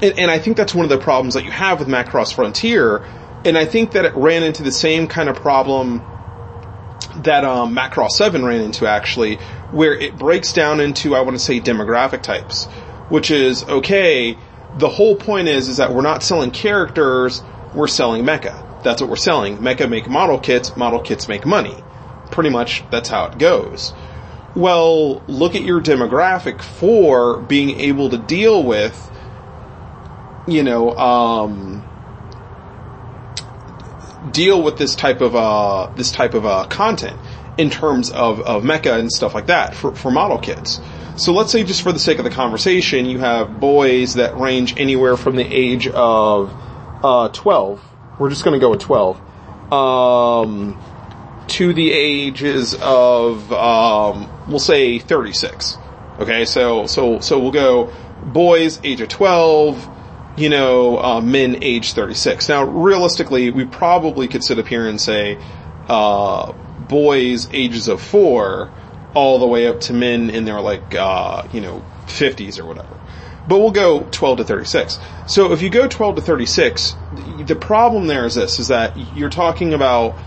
And, 0.01 0.19
and 0.19 0.31
I 0.31 0.37
think 0.37 0.57
that's 0.57 0.75
one 0.75 0.85
of 0.85 0.89
the 0.89 0.99
problems 0.99 1.33
that 1.33 1.43
you 1.43 1.51
have 1.51 1.79
with 1.79 1.87
Macross 1.87 2.33
Frontier, 2.33 3.03
and 3.45 3.57
I 3.57 3.65
think 3.65 3.91
that 3.91 4.05
it 4.05 4.15
ran 4.15 4.43
into 4.43 4.63
the 4.63 4.71
same 4.71 5.07
kind 5.07 5.27
of 5.27 5.35
problem 5.37 6.03
that 7.23 7.43
um, 7.43 7.75
Macross 7.75 8.11
7 8.11 8.45
ran 8.45 8.61
into 8.61 8.87
actually, 8.87 9.35
where 9.71 9.93
it 9.93 10.17
breaks 10.17 10.53
down 10.53 10.79
into, 10.79 11.15
I 11.15 11.21
want 11.21 11.35
to 11.37 11.43
say, 11.43 11.59
demographic 11.59 12.21
types, 12.21 12.65
which 13.09 13.31
is, 13.31 13.63
okay, 13.63 14.37
the 14.77 14.89
whole 14.89 15.15
point 15.15 15.47
is, 15.47 15.67
is 15.67 15.77
that 15.77 15.93
we're 15.93 16.01
not 16.01 16.23
selling 16.23 16.51
characters, 16.51 17.43
we're 17.73 17.87
selling 17.87 18.23
mecha. 18.23 18.83
That's 18.83 19.01
what 19.01 19.09
we're 19.09 19.15
selling. 19.15 19.57
Mecha 19.57 19.89
make 19.89 20.09
model 20.09 20.39
kits, 20.39 20.75
model 20.75 20.99
kits 20.99 21.27
make 21.27 21.45
money. 21.45 21.83
Pretty 22.31 22.49
much 22.49 22.83
that's 22.89 23.09
how 23.09 23.25
it 23.25 23.37
goes. 23.37 23.93
Well, 24.55 25.23
look 25.27 25.55
at 25.55 25.63
your 25.63 25.81
demographic 25.81 26.61
for 26.61 27.39
being 27.39 27.79
able 27.79 28.09
to 28.09 28.17
deal 28.17 28.63
with, 28.63 29.11
you 30.47 30.63
know, 30.63 30.95
um, 30.97 31.83
deal 34.31 34.61
with 34.61 34.77
this 34.77 34.95
type 34.95 35.21
of 35.21 35.35
uh 35.35 35.91
this 35.95 36.11
type 36.11 36.33
of 36.33 36.45
uh 36.45 36.65
content 36.67 37.19
in 37.57 37.69
terms 37.69 38.09
of 38.09 38.39
of 38.41 38.63
mecha 38.63 38.97
and 38.97 39.11
stuff 39.11 39.33
like 39.33 39.47
that 39.47 39.75
for 39.75 39.93
for 39.95 40.11
model 40.11 40.37
kits. 40.37 40.79
So 41.15 41.31
let's 41.31 41.51
say 41.51 41.63
just 41.63 41.83
for 41.83 41.91
the 41.91 41.99
sake 41.99 42.17
of 42.17 42.23
the 42.23 42.31
conversation, 42.31 43.05
you 43.05 43.19
have 43.19 43.59
boys 43.59 44.15
that 44.15 44.35
range 44.37 44.79
anywhere 44.79 45.15
from 45.15 45.35
the 45.35 45.45
age 45.45 45.87
of 45.87 46.51
uh, 47.03 47.29
12. 47.29 47.83
We're 48.17 48.29
just 48.29 48.43
going 48.43 48.53
to 48.53 48.59
go 48.59 48.71
with 48.71 48.79
12. 48.79 49.21
Um, 49.71 50.81
to 51.49 51.71
the 51.73 51.91
ages 51.91 52.75
of, 52.81 53.51
um, 53.53 54.27
we'll 54.47 54.57
say 54.57 54.97
36. 54.97 55.77
Okay, 56.19 56.45
so, 56.45 56.87
so, 56.87 57.19
so 57.19 57.37
we'll 57.39 57.51
go 57.51 57.93
boys 58.23 58.79
age 58.83 59.01
of 59.01 59.09
12, 59.09 59.89
you 60.37 60.49
know, 60.49 60.97
uh, 60.97 61.21
men 61.21 61.61
age 61.61 61.93
36. 61.93 62.49
Now, 62.49 62.63
realistically, 62.63 63.51
we 63.51 63.65
probably 63.65 64.27
could 64.27 64.43
sit 64.43 64.57
up 64.57 64.65
here 64.67 64.87
and 64.87 64.99
say, 64.99 65.37
uh, 65.87 66.53
boys 66.87 67.49
ages 67.53 67.87
of 67.87 68.01
4 68.01 68.71
all 69.13 69.39
the 69.39 69.47
way 69.47 69.67
up 69.67 69.79
to 69.81 69.93
men 69.93 70.29
in 70.29 70.45
their 70.45 70.61
like, 70.61 70.95
uh, 70.95 71.47
you 71.51 71.61
know, 71.61 71.83
50s 72.07 72.59
or 72.59 72.65
whatever. 72.65 72.99
But 73.47 73.59
we'll 73.59 73.71
go 73.71 74.07
12 74.11 74.37
to 74.37 74.43
36. 74.43 74.99
So 75.27 75.51
if 75.51 75.61
you 75.61 75.69
go 75.69 75.87
12 75.87 76.15
to 76.15 76.21
36, 76.21 76.95
the 77.45 77.55
problem 77.55 78.07
there 78.07 78.25
is 78.25 78.35
this, 78.35 78.59
is 78.59 78.69
that 78.69 78.97
you're 79.15 79.29
talking 79.29 79.73
about 79.73 80.17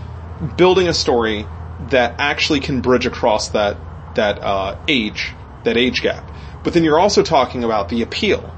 building 0.55 0.87
a 0.87 0.93
story 0.93 1.47
that 1.89 2.15
actually 2.19 2.59
can 2.59 2.81
bridge 2.81 3.05
across 3.05 3.49
that, 3.49 3.77
that, 4.15 4.41
uh, 4.43 4.77
age, 4.87 5.33
that 5.63 5.77
age 5.77 6.01
gap. 6.01 6.29
But 6.63 6.73
then 6.73 6.83
you're 6.83 6.99
also 6.99 7.23
talking 7.23 7.63
about 7.63 7.89
the 7.89 8.01
appeal. 8.01 8.53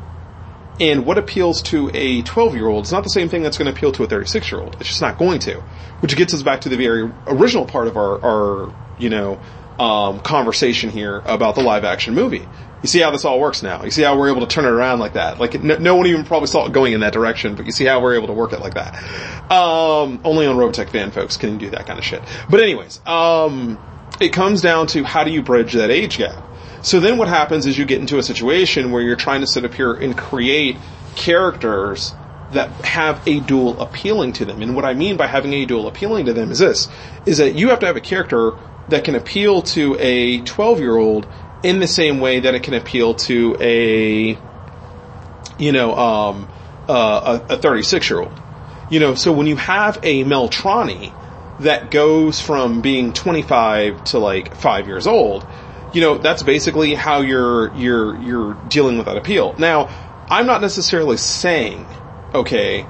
And 0.79 1.05
what 1.05 1.17
appeals 1.17 1.61
to 1.63 1.91
a 1.93 2.21
12 2.21 2.55
year 2.55 2.67
old 2.67 2.85
is 2.85 2.91
not 2.91 3.03
the 3.03 3.09
same 3.09 3.29
thing 3.29 3.43
that's 3.43 3.57
going 3.57 3.71
to 3.71 3.77
appeal 3.77 3.91
to 3.93 4.03
a 4.03 4.07
36 4.07 4.51
year 4.51 4.61
old. 4.61 4.75
It's 4.79 4.89
just 4.89 5.01
not 5.01 5.17
going 5.17 5.39
to. 5.39 5.61
Which 5.99 6.15
gets 6.15 6.33
us 6.33 6.41
back 6.41 6.61
to 6.61 6.69
the 6.69 6.77
very 6.77 7.11
original 7.27 7.65
part 7.65 7.87
of 7.87 7.97
our, 7.97 8.23
our, 8.23 8.73
you 8.97 9.09
know, 9.09 9.39
um, 9.79 10.19
conversation 10.19 10.89
here 10.89 11.21
about 11.25 11.55
the 11.55 11.61
live 11.61 11.85
action 11.85 12.13
movie. 12.13 12.45
You 12.81 12.87
see 12.87 12.99
how 12.99 13.11
this 13.11 13.25
all 13.25 13.39
works 13.39 13.61
now. 13.63 13.83
You 13.83 13.91
see 13.91 14.03
how 14.03 14.17
we're 14.17 14.29
able 14.29 14.41
to 14.41 14.47
turn 14.47 14.65
it 14.65 14.69
around 14.69 14.99
like 14.99 15.13
that. 15.13 15.39
Like 15.39 15.61
no, 15.61 15.77
no 15.77 15.95
one 15.95 16.07
even 16.07 16.23
probably 16.25 16.47
saw 16.47 16.65
it 16.65 16.71
going 16.71 16.93
in 16.93 17.01
that 17.01 17.13
direction, 17.13 17.55
but 17.55 17.65
you 17.65 17.71
see 17.71 17.85
how 17.85 18.01
we're 18.01 18.15
able 18.15 18.27
to 18.27 18.33
work 18.33 18.53
it 18.53 18.59
like 18.59 18.75
that. 18.75 19.51
Um, 19.51 20.21
only 20.23 20.45
on 20.45 20.55
Robotech 20.55 20.89
fan 20.89 21.11
folks 21.11 21.37
can 21.37 21.57
do 21.57 21.69
that 21.71 21.87
kind 21.87 21.99
of 21.99 22.05
shit. 22.05 22.21
But 22.49 22.61
anyways, 22.61 23.01
um, 23.05 23.77
it 24.21 24.33
comes 24.33 24.61
down 24.61 24.87
to 24.87 25.03
how 25.03 25.23
do 25.23 25.31
you 25.31 25.41
bridge 25.41 25.73
that 25.73 25.89
age 25.89 26.17
gap? 26.17 26.43
So 26.81 26.99
then 27.01 27.17
what 27.17 27.27
happens 27.27 27.65
is 27.65 27.77
you 27.77 27.85
get 27.85 27.99
into 27.99 28.17
a 28.17 28.23
situation 28.23 28.91
where 28.91 29.01
you're 29.01 29.17
trying 29.17 29.41
to 29.41 29.47
sit 29.47 29.65
up 29.65 29.73
here 29.73 29.93
and 29.93 30.17
create 30.17 30.77
characters 31.15 32.13
that 32.51 32.69
have 32.85 33.25
a 33.27 33.41
dual 33.41 33.79
appealing 33.81 34.33
to 34.33 34.45
them. 34.45 34.61
And 34.61 34.75
what 34.75 34.85
I 34.85 34.93
mean 34.93 35.17
by 35.17 35.27
having 35.27 35.53
a 35.53 35.65
dual 35.65 35.87
appealing 35.87 36.25
to 36.25 36.33
them 36.33 36.51
is 36.51 36.59
this, 36.59 36.87
is 37.25 37.37
that 37.37 37.55
you 37.55 37.69
have 37.69 37.79
to 37.79 37.85
have 37.85 37.97
a 37.97 38.01
character 38.01 38.53
that 38.89 39.03
can 39.03 39.15
appeal 39.15 39.61
to 39.61 39.95
a 39.99 40.41
12 40.41 40.79
year 40.79 40.95
old 40.95 41.27
in 41.63 41.79
the 41.79 41.87
same 41.87 42.19
way 42.19 42.39
that 42.39 42.55
it 42.55 42.63
can 42.63 42.73
appeal 42.73 43.13
to 43.13 43.55
a, 43.59 44.37
you 45.57 45.71
know, 45.71 45.95
um, 45.95 46.47
uh, 46.87 47.39
a 47.49 47.57
36 47.57 48.09
year 48.09 48.19
old. 48.19 48.41
You 48.89 48.99
know, 48.99 49.15
so 49.15 49.31
when 49.31 49.45
you 49.45 49.55
have 49.57 49.99
a 50.01 50.23
Meltrandi 50.23 51.13
that 51.59 51.91
goes 51.91 52.41
from 52.41 52.81
being 52.81 53.13
25 53.13 54.03
to 54.05 54.19
like 54.19 54.55
5 54.55 54.87
years 54.87 55.05
old, 55.05 55.45
you 55.93 56.01
know, 56.01 56.17
that's 56.17 56.43
basically 56.43 56.95
how 56.95 57.21
you're, 57.21 57.73
you're, 57.75 58.19
you're 58.21 58.53
dealing 58.67 58.97
with 58.97 59.05
that 59.05 59.17
appeal. 59.17 59.55
Now, 59.57 59.89
I'm 60.29 60.45
not 60.45 60.61
necessarily 60.61 61.17
saying, 61.17 61.85
okay, 62.33 62.85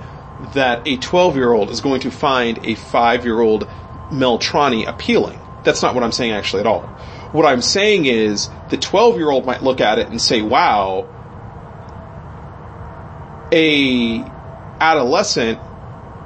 that 0.54 0.88
a 0.88 0.98
12 0.98 1.36
year 1.36 1.52
old 1.52 1.70
is 1.70 1.82
going 1.82 2.02
to 2.02 2.12
find 2.12 2.60
a 2.66 2.76
5 2.76 3.26
year 3.26 3.42
old 3.42 3.68
Meltrandi 4.12 4.88
appealing. 4.88 5.40
That's 5.64 5.82
not 5.82 5.96
what 5.96 6.04
I'm 6.04 6.12
saying 6.12 6.32
actually 6.32 6.62
at 6.62 6.68
all. 6.68 6.82
What 7.32 7.46
I'm 7.46 7.62
saying 7.62 8.06
is 8.06 8.50
the 8.70 8.78
12 8.78 9.18
year 9.18 9.30
old 9.30 9.46
might 9.46 9.62
look 9.62 9.82
at 9.82 10.00
it 10.00 10.08
and 10.08 10.22
say, 10.22 10.42
wow, 10.42 11.08
a 13.52 14.24
adolescent 14.80 15.60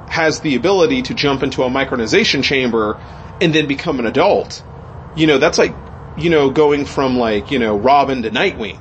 has 0.08 0.40
the 0.40 0.54
ability 0.54 1.02
to 1.02 1.14
jump 1.14 1.42
into 1.42 1.62
a 1.62 1.68
micronization 1.68 2.42
chamber 2.42 3.00
and 3.40 3.54
then 3.54 3.66
become 3.66 3.98
an 3.98 4.06
adult. 4.06 4.62
You 5.16 5.26
know, 5.26 5.38
that's 5.38 5.58
like, 5.58 5.74
you 6.16 6.30
know, 6.30 6.50
going 6.50 6.84
from 6.84 7.16
like, 7.18 7.50
you 7.50 7.58
know, 7.58 7.76
Robin 7.76 8.22
to 8.22 8.30
Nightwing, 8.30 8.78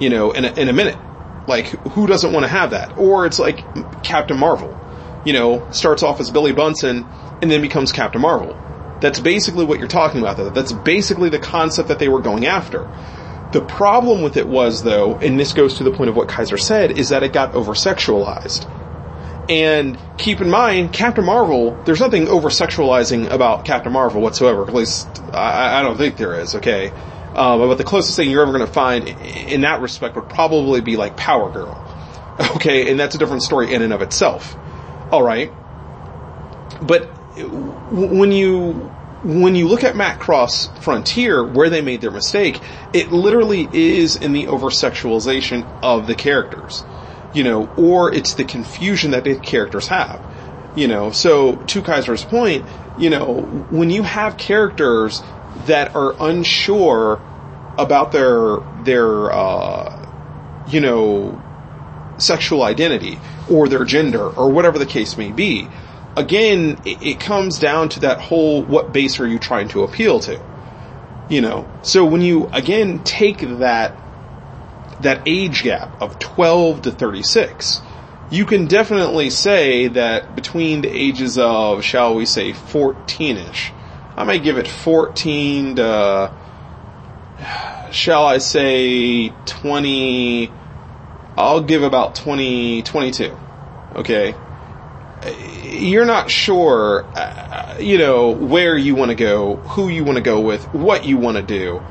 you 0.00 0.10
know, 0.10 0.32
in 0.32 0.44
a, 0.44 0.52
in 0.52 0.68
a 0.68 0.72
minute. 0.72 0.98
Like, 1.46 1.68
who 1.92 2.06
doesn't 2.06 2.32
want 2.32 2.44
to 2.44 2.48
have 2.48 2.72
that? 2.72 2.98
Or 2.98 3.24
it's 3.24 3.38
like 3.38 3.64
Captain 4.02 4.38
Marvel, 4.38 4.78
you 5.24 5.32
know, 5.32 5.70
starts 5.70 6.02
off 6.02 6.20
as 6.20 6.30
Billy 6.30 6.52
Bunsen 6.52 7.06
and 7.40 7.50
then 7.50 7.62
becomes 7.62 7.92
Captain 7.92 8.20
Marvel. 8.20 8.54
That's 9.00 9.20
basically 9.20 9.64
what 9.64 9.78
you're 9.78 9.88
talking 9.88 10.20
about 10.20 10.36
though. 10.36 10.50
That's 10.50 10.72
basically 10.72 11.28
the 11.28 11.38
concept 11.38 11.88
that 11.88 11.98
they 11.98 12.08
were 12.08 12.20
going 12.20 12.46
after. 12.46 12.88
The 13.52 13.62
problem 13.62 14.22
with 14.22 14.36
it 14.36 14.46
was 14.46 14.82
though, 14.82 15.16
and 15.16 15.38
this 15.38 15.52
goes 15.52 15.74
to 15.74 15.84
the 15.84 15.90
point 15.90 16.10
of 16.10 16.16
what 16.16 16.28
Kaiser 16.28 16.58
said, 16.58 16.98
is 16.98 17.10
that 17.10 17.22
it 17.22 17.32
got 17.32 17.54
over-sexualized. 17.54 18.68
And 19.48 19.98
keep 20.18 20.42
in 20.42 20.50
mind, 20.50 20.92
Captain 20.92 21.24
Marvel, 21.24 21.82
there's 21.84 22.00
nothing 22.00 22.28
over-sexualizing 22.28 23.30
about 23.30 23.64
Captain 23.64 23.92
Marvel 23.92 24.20
whatsoever. 24.20 24.64
At 24.64 24.74
least, 24.74 25.08
I, 25.32 25.78
I 25.78 25.82
don't 25.82 25.96
think 25.96 26.18
there 26.18 26.38
is, 26.38 26.56
okay? 26.56 26.90
Um, 27.34 27.60
but 27.60 27.76
the 27.76 27.84
closest 27.84 28.16
thing 28.16 28.30
you're 28.30 28.42
ever 28.42 28.52
going 28.52 28.66
to 28.66 28.72
find 28.72 29.08
in 29.08 29.62
that 29.62 29.80
respect 29.80 30.16
would 30.16 30.28
probably 30.28 30.82
be 30.82 30.96
like 30.96 31.16
Power 31.16 31.50
Girl. 31.50 31.84
Okay, 32.54 32.88
and 32.88 33.00
that's 33.00 33.16
a 33.16 33.18
different 33.18 33.42
story 33.42 33.74
in 33.74 33.82
and 33.82 33.92
of 33.92 34.00
itself. 34.00 34.54
Alright? 35.12 35.52
But 36.80 37.10
when 37.44 38.32
you 38.32 38.90
when 39.22 39.56
you 39.56 39.66
look 39.66 39.82
at 39.82 39.94
Macross 39.94 40.68
Frontier, 40.78 41.44
where 41.44 41.68
they 41.68 41.80
made 41.80 42.00
their 42.00 42.10
mistake, 42.10 42.60
it 42.92 43.10
literally 43.10 43.68
is 43.72 44.16
in 44.16 44.32
the 44.32 44.46
over 44.46 44.68
sexualization 44.68 45.66
of 45.82 46.06
the 46.06 46.14
characters, 46.14 46.84
you 47.32 47.42
know, 47.42 47.68
or 47.76 48.14
it's 48.14 48.34
the 48.34 48.44
confusion 48.44 49.10
that 49.10 49.24
the 49.24 49.34
characters 49.36 49.88
have, 49.88 50.20
you 50.76 50.86
know. 50.86 51.10
So 51.10 51.56
to 51.56 51.82
Kaiser's 51.82 52.24
point, 52.24 52.64
you 52.96 53.10
know, 53.10 53.40
when 53.70 53.90
you 53.90 54.04
have 54.04 54.36
characters 54.36 55.22
that 55.66 55.94
are 55.96 56.14
unsure 56.20 57.20
about 57.76 58.12
their 58.12 58.58
their 58.84 59.32
uh, 59.32 60.06
you 60.66 60.80
know 60.80 61.40
sexual 62.18 62.62
identity 62.62 63.18
or 63.48 63.68
their 63.68 63.84
gender 63.84 64.28
or 64.28 64.50
whatever 64.50 64.78
the 64.78 64.86
case 64.86 65.16
may 65.16 65.30
be, 65.30 65.68
again, 66.18 66.78
it, 66.84 67.02
it 67.02 67.20
comes 67.20 67.58
down 67.58 67.88
to 67.90 68.00
that 68.00 68.20
whole 68.20 68.62
what 68.62 68.92
base 68.92 69.20
are 69.20 69.26
you 69.26 69.38
trying 69.38 69.68
to 69.68 69.82
appeal 69.82 70.20
to? 70.20 70.40
You 71.28 71.40
know, 71.40 71.70
so 71.82 72.04
when 72.04 72.20
you 72.20 72.46
again 72.48 73.04
take 73.04 73.40
that 73.58 73.96
that 75.00 75.22
age 75.26 75.62
gap 75.62 76.02
of 76.02 76.18
12 76.18 76.82
to 76.82 76.90
36, 76.90 77.80
you 78.30 78.44
can 78.44 78.66
definitely 78.66 79.30
say 79.30 79.88
that 79.88 80.34
between 80.34 80.82
the 80.82 80.88
ages 80.88 81.38
of, 81.38 81.84
shall 81.84 82.14
we 82.14 82.26
say, 82.26 82.52
14ish, 82.52 83.70
I 84.16 84.24
might 84.24 84.42
give 84.42 84.58
it 84.58 84.66
14 84.66 85.76
to, 85.76 86.32
shall 87.92 88.26
I 88.26 88.38
say, 88.38 89.28
20, 89.28 90.50
I'll 91.36 91.62
give 91.62 91.84
about 91.84 92.16
20, 92.16 92.82
22. 92.82 93.36
Okay? 93.94 94.34
You're 95.36 96.04
not 96.04 96.30
sure, 96.30 97.04
uh, 97.14 97.76
you 97.80 97.98
know, 97.98 98.30
where 98.30 98.76
you 98.76 98.94
want 98.94 99.10
to 99.10 99.14
go, 99.14 99.56
who 99.56 99.88
you 99.88 100.04
want 100.04 100.16
to 100.16 100.22
go 100.22 100.40
with, 100.40 100.64
what 100.74 101.04
you 101.04 101.16
want 101.16 101.36
to 101.36 101.42
do. 101.42 101.82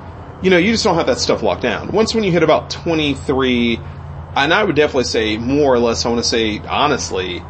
You 0.41 0.49
know, 0.49 0.57
you 0.57 0.71
just 0.71 0.83
don't 0.83 0.95
have 0.95 1.07
that 1.07 1.19
stuff 1.19 1.41
locked 1.41 1.61
down. 1.61 1.91
Once 1.91 2.13
when 2.13 2.23
you 2.23 2.31
hit 2.31 2.43
about 2.43 2.69
23, 2.69 3.79
and 4.35 4.53
I 4.53 4.63
would 4.63 4.75
definitely 4.75 5.05
say 5.05 5.37
more 5.37 5.73
or 5.73 5.79
less, 5.79 6.05
I 6.05 6.09
want 6.09 6.23
to 6.23 6.29
say 6.29 6.61
honestly, 6.67 7.41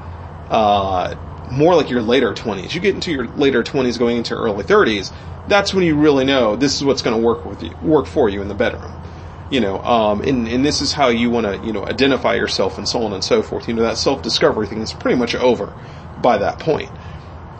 uh, 0.49 1.15
more 1.51 1.75
like 1.75 1.89
your 1.89 2.01
later 2.01 2.33
20s. 2.33 2.73
You 2.73 2.79
get 2.79 2.95
into 2.95 3.11
your 3.11 3.27
later 3.27 3.63
20s 3.63 3.99
going 3.99 4.17
into 4.17 4.35
early 4.35 4.63
30s, 4.63 5.11
that's 5.47 5.73
when 5.73 5.85
you 5.85 5.95
really 5.97 6.25
know 6.25 6.55
this 6.55 6.75
is 6.75 6.83
what's 6.83 7.01
going 7.01 7.19
to 7.19 7.25
work 7.25 7.45
with 7.45 7.63
you, 7.63 7.75
work 7.81 8.05
for 8.05 8.29
you 8.29 8.41
in 8.41 8.47
the 8.47 8.55
bedroom. 8.55 8.96
You 9.49 9.61
know, 9.61 9.81
um, 9.81 10.21
and, 10.21 10.47
and 10.47 10.65
this 10.65 10.81
is 10.81 10.91
how 10.91 11.07
you 11.07 11.29
want 11.29 11.45
to, 11.45 11.65
you 11.65 11.71
know, 11.71 11.85
identify 11.85 12.35
yourself 12.35 12.77
and 12.77 12.87
so 12.87 13.03
on 13.03 13.13
and 13.13 13.23
so 13.23 13.41
forth. 13.41 13.67
You 13.67 13.75
know, 13.75 13.83
that 13.83 13.97
self-discovery 13.97 14.67
thing 14.67 14.81
is 14.81 14.91
pretty 14.91 15.17
much 15.17 15.35
over 15.35 15.73
by 16.21 16.37
that 16.37 16.59
point. 16.59 16.89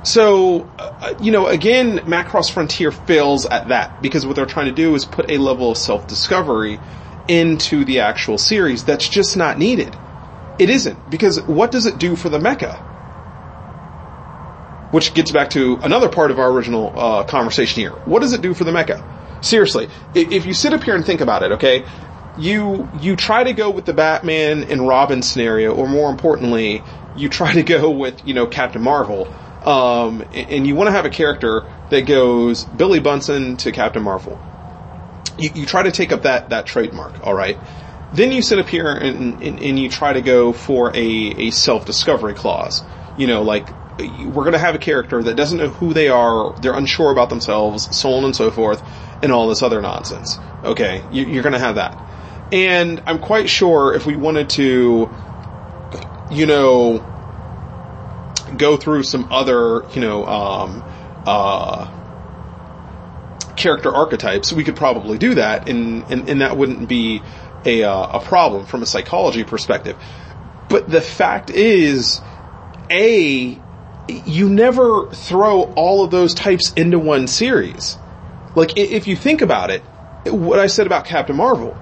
So, 0.04 0.70
uh, 0.80 1.14
you 1.20 1.32
know, 1.32 1.48
again, 1.48 2.00
Macross 2.00 2.52
Frontier 2.52 2.92
fails 2.92 3.46
at 3.46 3.70
that 3.70 4.02
because 4.02 4.26
what 4.26 4.36
they're 4.36 4.46
trying 4.46 4.68
to 4.68 4.72
do 4.74 4.96
is 4.96 5.06
put 5.06 5.30
a 5.32 5.38
level 5.38 5.72
of 5.72 5.78
self-discovery 5.78 6.80
into 7.28 7.84
the 7.84 8.00
actual 8.00 8.38
series 8.38 8.84
that's 8.84 9.08
just 9.08 9.36
not 9.36 9.58
needed. 9.58 9.96
It 10.60 10.70
isn't 10.70 11.10
because 11.10 11.42
what 11.44 11.72
does 11.72 11.86
it 11.86 11.98
do 12.00 12.16
for 12.16 12.30
the 12.30 12.40
mecha? 12.40 12.80
Which 14.92 15.14
gets 15.14 15.32
back 15.32 15.50
to 15.52 15.80
another 15.84 16.10
part 16.10 16.32
of 16.32 16.40
our 16.40 16.52
original 16.52 16.94
uh, 16.98 17.24
conversation 17.24 17.82
here. 17.82 17.92
What 18.06 18.22
does 18.22 18.34
it 18.34 18.42
do 18.42 18.54
for 18.54 18.64
the 18.64 18.72
mecha? 18.72 19.02
Seriously, 19.42 19.90
if 20.14 20.46
you 20.46 20.54
sit 20.54 20.74
up 20.74 20.84
here 20.84 20.96
and 20.96 21.06
think 21.06 21.22
about 21.22 21.44
it, 21.44 21.52
okay, 21.54 21.86
you 22.38 22.90
you 22.94 23.16
try 23.16 23.44
to 23.44 23.54
go 23.54 23.70
with 23.70 23.86
the 23.86 23.94
Batman 23.94 24.64
and 24.64 24.88
Robin 24.88 25.22
scenario, 25.22 25.74
or 25.74 25.88
more 25.88 26.10
importantly, 26.10 26.84
you 27.16 27.30
try 27.30 27.54
to 27.54 27.64
go 27.64 27.90
with 27.90 28.26
you 28.26 28.34
know 28.34 28.48
Captain 28.48 28.82
Marvel, 28.82 29.28
um, 29.64 30.24
and 30.34 30.66
you 30.68 30.76
want 30.76 30.88
to 30.88 30.92
have 30.92 31.06
a 31.06 31.10
character 31.10 31.64
that 31.90 32.02
goes 32.02 32.64
Billy 32.66 33.00
Bunsen 33.00 33.58
to 33.58 33.72
Captain 33.72 34.04
Marvel. 34.04 34.38
You, 35.38 35.50
you 35.54 35.66
try 35.66 35.84
to 35.84 35.92
take 35.92 36.12
up 36.12 36.24
that 36.24 36.50
that 36.50 36.66
trademark, 36.66 37.26
all 37.26 37.34
right. 37.34 37.60
Then 38.14 38.32
you 38.32 38.42
sit 38.42 38.58
up 38.58 38.70
here 38.70 38.88
and, 38.88 39.42
and, 39.42 39.60
and 39.60 39.78
you 39.78 39.90
try 39.90 40.14
to 40.14 40.22
go 40.22 40.54
for 40.54 40.96
a, 40.96 40.98
a 40.98 41.52
self-discovery 41.52 42.36
clause. 42.36 42.82
You 43.18 43.28
know, 43.28 43.42
like, 43.44 43.74
we're 44.00 44.44
gonna 44.44 44.58
have 44.58 44.76
a 44.76 44.80
character 44.80 45.24
that 45.24 45.36
doesn't 45.36 45.58
know 45.58 45.70
who 45.70 45.94
they 45.94 46.10
are, 46.10 46.56
they're 46.60 46.76
unsure 46.76 47.12
about 47.12 47.30
themselves, 47.30 47.96
so 47.96 48.14
on 48.14 48.24
and 48.24 48.36
so 48.36 48.52
forth, 48.52 48.84
and 49.22 49.32
all 49.32 49.48
this 49.48 49.62
other 49.62 49.82
nonsense. 49.82 50.38
Okay, 50.64 51.04
you, 51.12 51.26
you're 51.26 51.44
gonna 51.44 51.60
have 51.60 51.76
that. 51.76 51.98
And 52.52 53.04
I'm 53.06 53.20
quite 53.20 53.50
sure 53.50 53.94
if 53.94 54.06
we 54.06 54.16
wanted 54.16 54.50
to, 54.52 55.10
you 56.32 56.46
know, 56.46 57.00
go 58.56 58.78
through 58.78 59.04
some 59.04 59.32
other, 59.32 59.84
you 59.94 60.02
know, 60.02 60.26
um, 60.26 60.84
uh, 61.26 61.94
character 63.56 63.94
archetypes, 63.94 64.54
we 64.54 64.64
could 64.64 64.76
probably 64.76 65.18
do 65.18 65.36
that, 65.36 65.68
and, 65.68 66.04
and, 66.10 66.30
and 66.30 66.42
that 66.42 66.56
wouldn't 66.56 66.88
be 66.88 67.22
a, 67.66 67.84
uh, 67.84 68.20
a 68.20 68.20
problem 68.22 68.66
from 68.66 68.84
a 68.84 68.86
psychology 68.86 69.44
perspective. 69.44 69.98
But 70.70 70.90
the 70.90 71.02
fact 71.02 71.50
is, 71.50 72.22
A, 72.90 73.60
you 74.08 74.50
never 74.50 75.10
throw 75.10 75.64
all 75.76 76.04
of 76.04 76.12
those 76.12 76.34
types 76.34 76.72
into 76.74 77.00
one 77.00 77.28
series. 77.28 77.98
Like, 78.56 78.78
if 78.78 79.08
you 79.08 79.16
think 79.16 79.42
about 79.42 79.70
it, 79.70 79.84
what 80.26 80.60
I 80.60 80.68
said 80.68 80.88
about 80.88 81.06
Captain 81.06 81.36
Marvel, 81.36 81.78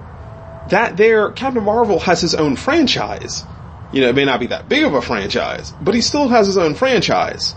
that 0.66 0.96
there, 0.96 1.30
Captain 1.32 1.62
Marvel 1.62 2.00
has 2.00 2.20
his 2.20 2.34
own 2.34 2.56
franchise. 2.56 3.44
You 3.92 4.02
know, 4.02 4.08
it 4.08 4.16
may 4.16 4.24
not 4.24 4.40
be 4.40 4.48
that 4.48 4.68
big 4.68 4.84
of 4.84 4.94
a 4.94 5.00
franchise, 5.00 5.72
but 5.80 5.94
he 5.94 6.00
still 6.00 6.28
has 6.28 6.46
his 6.46 6.58
own 6.58 6.74
franchise. 6.74 7.54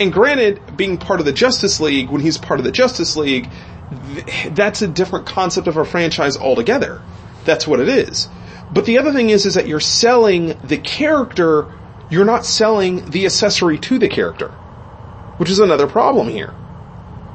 And 0.00 0.12
granted, 0.12 0.76
being 0.76 0.98
part 0.98 1.20
of 1.20 1.26
the 1.26 1.32
Justice 1.32 1.80
League, 1.80 2.10
when 2.10 2.20
he's 2.20 2.38
part 2.38 2.60
of 2.60 2.64
the 2.64 2.72
Justice 2.72 3.16
League, 3.16 3.50
th- 3.90 4.48
that's 4.50 4.82
a 4.82 4.88
different 4.88 5.26
concept 5.26 5.66
of 5.66 5.76
a 5.76 5.84
franchise 5.84 6.36
altogether. 6.36 7.00
That's 7.44 7.66
what 7.66 7.80
it 7.80 7.88
is. 7.88 8.28
But 8.70 8.84
the 8.84 8.98
other 8.98 9.12
thing 9.12 9.30
is, 9.30 9.46
is 9.46 9.54
that 9.54 9.66
you're 9.66 9.80
selling 9.80 10.58
the 10.62 10.78
character, 10.78 11.68
you're 12.10 12.24
not 12.24 12.44
selling 12.44 13.10
the 13.10 13.26
accessory 13.26 13.78
to 13.78 13.98
the 13.98 14.08
character. 14.08 14.48
Which 15.38 15.50
is 15.50 15.60
another 15.60 15.86
problem 15.86 16.28
here. 16.28 16.50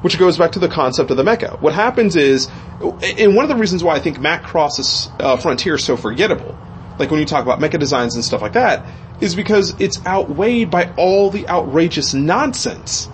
Which 0.02 0.20
goes 0.20 0.38
back 0.38 0.52
to 0.54 0.60
the 0.60 0.68
concept 0.68 1.12
of 1.12 1.18
the 1.18 1.24
mecha. 1.24 1.62
What 1.62 1.74
happens 1.74 2.16
is, 2.16 2.50
and 2.82 3.36
one 3.36 3.45
of 3.45 3.50
the 3.50 3.56
reasons 3.56 3.84
why 3.84 3.95
I 3.95 4.00
think 4.00 4.18
Macross's 4.18 5.10
uh, 5.20 5.38
Frontier 5.38 5.76
is 5.76 5.84
so 5.86 5.95
forgettable, 5.95 6.58
like 7.00 7.10
when 7.10 7.20
you 7.20 7.26
talk 7.26 7.44
about 7.44 7.60
mecha 7.60 7.80
designs 7.80 8.16
and 8.16 8.24
stuff 8.24 8.41
like 8.41 8.54
that, 8.54 8.86
is 9.22 9.36
because 9.36 9.74
it's 9.80 10.06
outweighed 10.06 10.70
by 10.70 10.91
all 10.98 11.30
the 11.30 11.48
outrageous 11.48 12.14
nonsense 12.14 13.08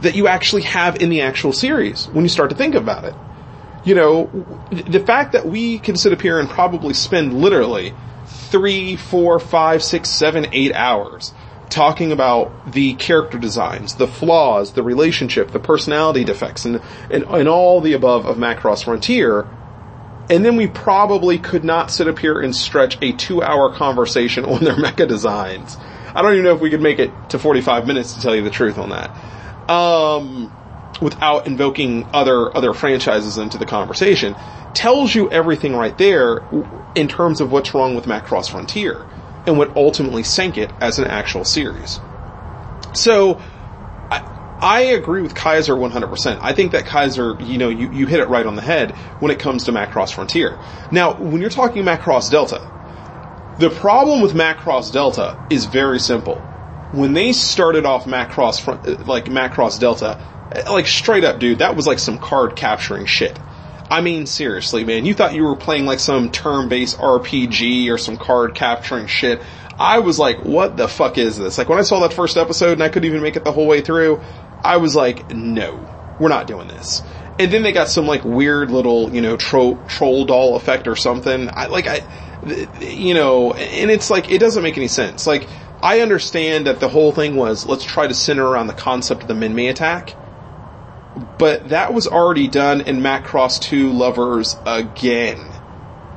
that 0.00 0.14
you 0.14 0.26
actually 0.26 0.62
have 0.62 1.02
in 1.02 1.10
the 1.10 1.20
actual 1.20 1.52
series 1.52 2.06
when 2.08 2.24
you 2.24 2.28
start 2.28 2.50
to 2.50 2.56
think 2.56 2.74
about 2.74 3.04
it. 3.04 3.14
You 3.84 3.94
know, 3.94 4.30
the 4.70 5.00
fact 5.00 5.32
that 5.32 5.46
we 5.46 5.78
can 5.78 5.96
sit 5.96 6.12
up 6.12 6.22
here 6.22 6.38
and 6.38 6.48
probably 6.48 6.94
spend 6.94 7.34
literally 7.34 7.94
three, 8.50 8.96
four, 8.96 9.38
five, 9.38 9.82
six, 9.82 10.08
seven, 10.08 10.46
eight 10.52 10.74
hours 10.74 11.32
talking 11.68 12.10
about 12.10 12.72
the 12.72 12.94
character 12.94 13.38
designs, 13.38 13.94
the 13.94 14.06
flaws, 14.06 14.72
the 14.72 14.82
relationship, 14.82 15.52
the 15.52 15.60
personality 15.60 16.24
defects, 16.24 16.64
and, 16.64 16.80
and, 17.10 17.24
and 17.24 17.48
all 17.48 17.80
the 17.80 17.92
above 17.92 18.26
of 18.26 18.36
Macross 18.36 18.84
Frontier, 18.84 19.46
and 20.28 20.44
then 20.44 20.56
we 20.56 20.66
probably 20.66 21.38
could 21.38 21.64
not 21.64 21.90
sit 21.90 22.06
up 22.06 22.18
here 22.18 22.40
and 22.40 22.54
stretch 22.54 22.98
a 23.02 23.12
two 23.12 23.42
hour 23.42 23.72
conversation 23.74 24.44
on 24.44 24.62
their 24.62 24.74
mecha 24.76 25.08
designs. 25.08 25.76
I 26.14 26.22
don't 26.22 26.32
even 26.32 26.44
know 26.44 26.54
if 26.54 26.60
we 26.60 26.70
could 26.70 26.82
make 26.82 26.98
it 26.98 27.12
to 27.30 27.38
45 27.38 27.86
minutes 27.86 28.14
to 28.14 28.20
tell 28.20 28.34
you 28.34 28.42
the 28.42 28.50
truth 28.50 28.78
on 28.78 28.90
that. 28.90 29.10
Um, 29.70 30.52
without 31.00 31.46
invoking 31.46 32.06
other, 32.12 32.54
other 32.56 32.72
franchises 32.74 33.38
into 33.38 33.58
the 33.58 33.66
conversation 33.66 34.36
tells 34.74 35.14
you 35.14 35.30
everything 35.30 35.74
right 35.74 35.96
there 35.98 36.42
in 36.94 37.08
terms 37.08 37.40
of 37.40 37.50
what's 37.50 37.74
wrong 37.74 37.94
with 37.94 38.04
Macross 38.04 38.50
Frontier 38.50 39.06
and 39.46 39.58
what 39.58 39.74
ultimately 39.76 40.22
sank 40.22 40.58
it 40.58 40.70
as 40.80 40.98
an 40.98 41.06
actual 41.06 41.44
series. 41.44 41.98
So, 42.92 43.40
I 44.60 44.80
agree 44.92 45.22
with 45.22 45.34
Kaiser 45.34 45.74
100%. 45.74 46.38
I 46.42 46.52
think 46.52 46.72
that 46.72 46.84
Kaiser, 46.84 47.34
you 47.40 47.56
know, 47.56 47.70
you, 47.70 47.90
you 47.92 48.06
hit 48.06 48.20
it 48.20 48.28
right 48.28 48.44
on 48.44 48.56
the 48.56 48.62
head 48.62 48.90
when 49.18 49.32
it 49.32 49.38
comes 49.38 49.64
to 49.64 49.72
Macross 49.72 50.12
Frontier. 50.12 50.58
Now, 50.92 51.14
when 51.14 51.40
you're 51.40 51.48
talking 51.48 51.82
Macross 51.82 52.30
Delta, 52.30 52.60
the 53.58 53.70
problem 53.70 54.20
with 54.20 54.34
Macross 54.34 54.92
Delta 54.92 55.46
is 55.48 55.64
very 55.64 55.98
simple. 55.98 56.36
When 56.92 57.14
they 57.14 57.32
started 57.32 57.86
off 57.86 58.04
Macross, 58.04 59.06
like 59.06 59.26
Macross 59.26 59.80
Delta, 59.80 60.20
like 60.70 60.86
straight 60.86 61.24
up 61.24 61.38
dude, 61.38 61.58
that 61.58 61.76
was 61.76 61.86
like 61.86 61.98
some 61.98 62.18
card 62.18 62.56
capturing 62.56 63.06
shit. 63.06 63.38
I 63.90 64.02
mean, 64.02 64.26
seriously, 64.26 64.84
man, 64.84 65.04
you 65.04 65.14
thought 65.14 65.34
you 65.34 65.42
were 65.42 65.56
playing 65.56 65.84
like 65.84 65.98
some 65.98 66.30
turn-based 66.30 66.98
RPG 66.98 67.90
or 67.90 67.98
some 67.98 68.16
card 68.16 68.54
capturing 68.54 69.08
shit. 69.08 69.42
I 69.78 69.98
was 69.98 70.18
like, 70.18 70.44
what 70.44 70.76
the 70.76 70.86
fuck 70.86 71.18
is 71.18 71.36
this? 71.36 71.58
Like 71.58 71.68
when 71.68 71.78
I 71.78 71.82
saw 71.82 72.00
that 72.00 72.12
first 72.12 72.36
episode 72.36 72.72
and 72.74 72.82
I 72.82 72.88
couldn't 72.88 73.08
even 73.08 73.22
make 73.22 73.36
it 73.36 73.44
the 73.44 73.52
whole 73.52 73.66
way 73.66 73.80
through, 73.80 74.22
I 74.62 74.76
was 74.76 74.94
like, 74.94 75.30
no, 75.34 75.88
we're 76.18 76.28
not 76.28 76.46
doing 76.46 76.68
this. 76.68 77.02
And 77.38 77.50
then 77.50 77.62
they 77.62 77.72
got 77.72 77.88
some 77.88 78.06
like 78.06 78.22
weird 78.24 78.70
little, 78.70 79.12
you 79.12 79.22
know, 79.22 79.36
tro- 79.36 79.82
troll 79.88 80.24
doll 80.24 80.54
effect 80.56 80.86
or 80.86 80.94
something. 80.94 81.48
I 81.50 81.66
like, 81.66 81.86
I, 81.88 82.02
you 82.80 83.14
know, 83.14 83.54
and 83.54 83.90
it's 83.90 84.10
like, 84.10 84.30
it 84.30 84.38
doesn't 84.38 84.62
make 84.62 84.76
any 84.76 84.88
sense. 84.88 85.26
Like, 85.26 85.48
I 85.82 86.00
understand 86.00 86.66
that 86.66 86.78
the 86.80 86.88
whole 86.88 87.12
thing 87.12 87.36
was, 87.36 87.64
let's 87.66 87.84
try 87.84 88.06
to 88.06 88.14
center 88.14 88.46
around 88.46 88.66
the 88.66 88.74
concept 88.74 89.22
of 89.22 89.28
the 89.28 89.34
Minmay 89.34 89.70
attack. 89.70 90.14
But 91.38 91.68
that 91.70 91.92
was 91.92 92.06
already 92.06 92.48
done 92.48 92.80
in 92.82 93.00
Macross 93.00 93.60
2 93.60 93.92
Lovers 93.92 94.56
again. 94.66 95.38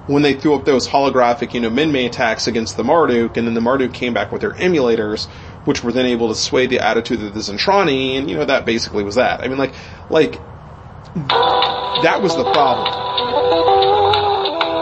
When 0.08 0.22
they 0.22 0.34
threw 0.34 0.56
up 0.56 0.66
those 0.66 0.88
holographic, 0.88 1.54
you 1.54 1.62
know, 1.62 1.70
Minmay 1.70 2.06
attacks 2.08 2.48
against 2.48 2.76
the 2.76 2.84
Marduk, 2.84 3.38
and 3.38 3.48
then 3.48 3.54
the 3.54 3.62
Marduk 3.62 3.94
came 3.94 4.14
back 4.14 4.32
with 4.34 4.42
their 4.42 4.52
emulators, 4.52 5.28
which 5.66 5.82
were 5.84 5.94
then 5.94 6.06
able 6.06 6.28
to 6.28 6.36
sway 6.36 6.68
the 6.68 6.80
attitude 6.80 7.24
of 7.24 7.34
the 7.34 7.40
Zentradi, 7.40 8.18
and 8.18 8.30
you 8.30 8.36
know, 8.36 8.44
that 8.46 8.66
basically 8.66 9.04
was 9.04 9.16
that. 9.16 9.42
I 9.42 9.48
mean, 9.48 9.58
like, 9.58 9.74
like, 10.10 10.34
that 11.16 12.20
was 12.22 12.36
the 12.36 12.44
problem 12.52 12.88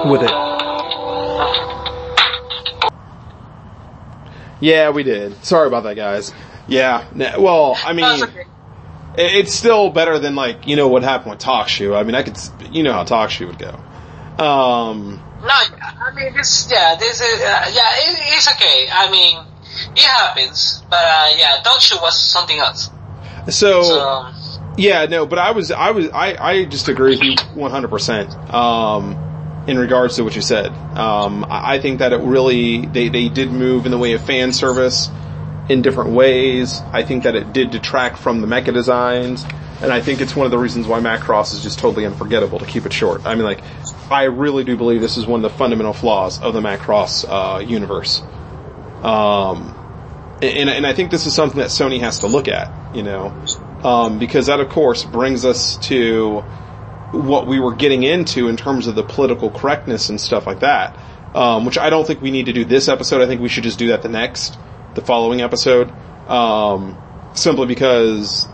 with 0.09 0.23
it. 0.23 0.31
Yeah, 4.59 4.89
we 4.89 5.03
did. 5.03 5.43
Sorry 5.43 5.67
about 5.67 5.83
that, 5.83 5.95
guys. 5.95 6.33
Yeah, 6.67 7.03
well, 7.37 7.77
I 7.83 7.93
mean, 7.93 8.23
it's 9.17 9.53
still 9.53 9.89
better 9.89 10.19
than 10.19 10.35
like, 10.35 10.67
you 10.67 10.75
know, 10.75 10.87
what 10.87 11.03
happened 11.03 11.31
with 11.31 11.39
TalkShoe. 11.39 11.97
I 11.97 12.03
mean, 12.03 12.15
I 12.15 12.23
could, 12.23 12.37
you 12.71 12.83
know 12.83 12.93
how 12.93 13.03
TalkShoe 13.03 13.47
would 13.47 13.59
go. 13.59 13.79
Um, 14.43 15.21
no, 15.41 15.49
I 15.49 16.11
mean, 16.15 16.33
this, 16.33 16.69
yeah, 16.71 16.95
this 16.95 17.19
is, 17.19 17.41
uh, 17.41 17.71
yeah, 17.73 17.89
it, 17.93 18.37
it's 18.37 18.47
okay. 18.53 18.87
I 18.91 19.11
mean, 19.11 19.37
it 19.95 20.03
happens, 20.03 20.83
but 20.89 21.03
uh, 21.03 21.29
yeah, 21.37 21.61
TalkShoe 21.63 22.01
was 22.01 22.17
something 22.17 22.57
else. 22.57 22.89
So, 23.49 23.81
so, 23.83 24.31
yeah, 24.77 25.05
no, 25.05 25.25
but 25.25 25.39
I 25.39 25.51
was, 25.51 25.71
I 25.71 25.91
was, 25.91 26.09
I, 26.09 26.35
I 26.39 26.65
just 26.65 26.87
agree 26.87 27.11
with 27.11 27.23
you 27.23 27.35
100%, 27.35 28.53
um, 28.53 29.65
in 29.67 29.77
regards 29.77 30.15
to 30.15 30.23
what 30.23 30.35
you 30.35 30.41
said. 30.41 30.71
Um, 30.97 31.45
I 31.49 31.79
think 31.79 31.99
that 31.99 32.13
it 32.13 32.21
really, 32.21 32.85
they, 32.85 33.09
they 33.09 33.29
did 33.29 33.51
move 33.51 33.85
in 33.85 33.91
the 33.91 33.97
way 33.97 34.13
of 34.13 34.25
fan 34.25 34.53
service 34.53 35.09
in 35.69 35.81
different 35.81 36.11
ways. 36.11 36.81
I 36.91 37.03
think 37.03 37.23
that 37.23 37.35
it 37.35 37.53
did 37.53 37.71
detract 37.71 38.17
from 38.17 38.41
the 38.41 38.47
mecha 38.47 38.73
designs, 38.73 39.45
and 39.81 39.91
I 39.91 40.01
think 40.01 40.21
it's 40.21 40.35
one 40.35 40.45
of 40.45 40.51
the 40.51 40.57
reasons 40.57 40.87
why 40.87 40.99
Macross 40.99 41.53
is 41.53 41.63
just 41.63 41.79
totally 41.79 42.05
unforgettable 42.05 42.59
to 42.59 42.65
keep 42.65 42.85
it 42.85 42.93
short. 42.93 43.25
I 43.25 43.35
mean, 43.35 43.45
like, 43.45 43.61
I 44.09 44.23
really 44.23 44.63
do 44.63 44.75
believe 44.77 45.01
this 45.01 45.17
is 45.17 45.25
one 45.25 45.43
of 45.43 45.51
the 45.51 45.57
fundamental 45.57 45.93
flaws 45.93 46.41
of 46.41 46.53
the 46.53 46.61
Macross, 46.61 47.25
uh, 47.27 47.59
universe. 47.59 48.21
Um, 49.01 49.77
and, 50.41 50.69
and 50.69 50.85
I 50.85 50.93
think 50.93 51.11
this 51.11 51.25
is 51.25 51.33
something 51.33 51.59
that 51.59 51.69
Sony 51.69 51.99
has 52.01 52.19
to 52.19 52.27
look 52.27 52.47
at, 52.47 52.95
you 52.95 53.03
know, 53.03 53.33
um, 53.83 54.19
because 54.19 54.47
that 54.47 54.59
of 54.59 54.69
course 54.69 55.03
brings 55.03 55.45
us 55.45 55.77
to 55.87 56.41
what 57.11 57.47
we 57.47 57.59
were 57.59 57.75
getting 57.75 58.03
into 58.03 58.47
in 58.47 58.57
terms 58.57 58.87
of 58.87 58.95
the 58.95 59.03
political 59.03 59.49
correctness 59.49 60.09
and 60.09 60.19
stuff 60.19 60.45
like 60.45 60.59
that. 60.59 60.97
Um, 61.33 61.65
which 61.65 61.77
I 61.77 61.89
don't 61.89 62.05
think 62.05 62.21
we 62.21 62.29
need 62.29 62.47
to 62.47 62.53
do 62.53 62.65
this 62.65 62.89
episode. 62.89 63.21
I 63.21 63.25
think 63.25 63.39
we 63.39 63.47
should 63.47 63.63
just 63.63 63.79
do 63.79 63.87
that 63.87 64.01
the 64.01 64.09
next, 64.09 64.59
the 64.95 65.01
following 65.01 65.41
episode. 65.41 65.91
Um, 66.27 66.97
simply 67.33 67.67
because 67.67 68.47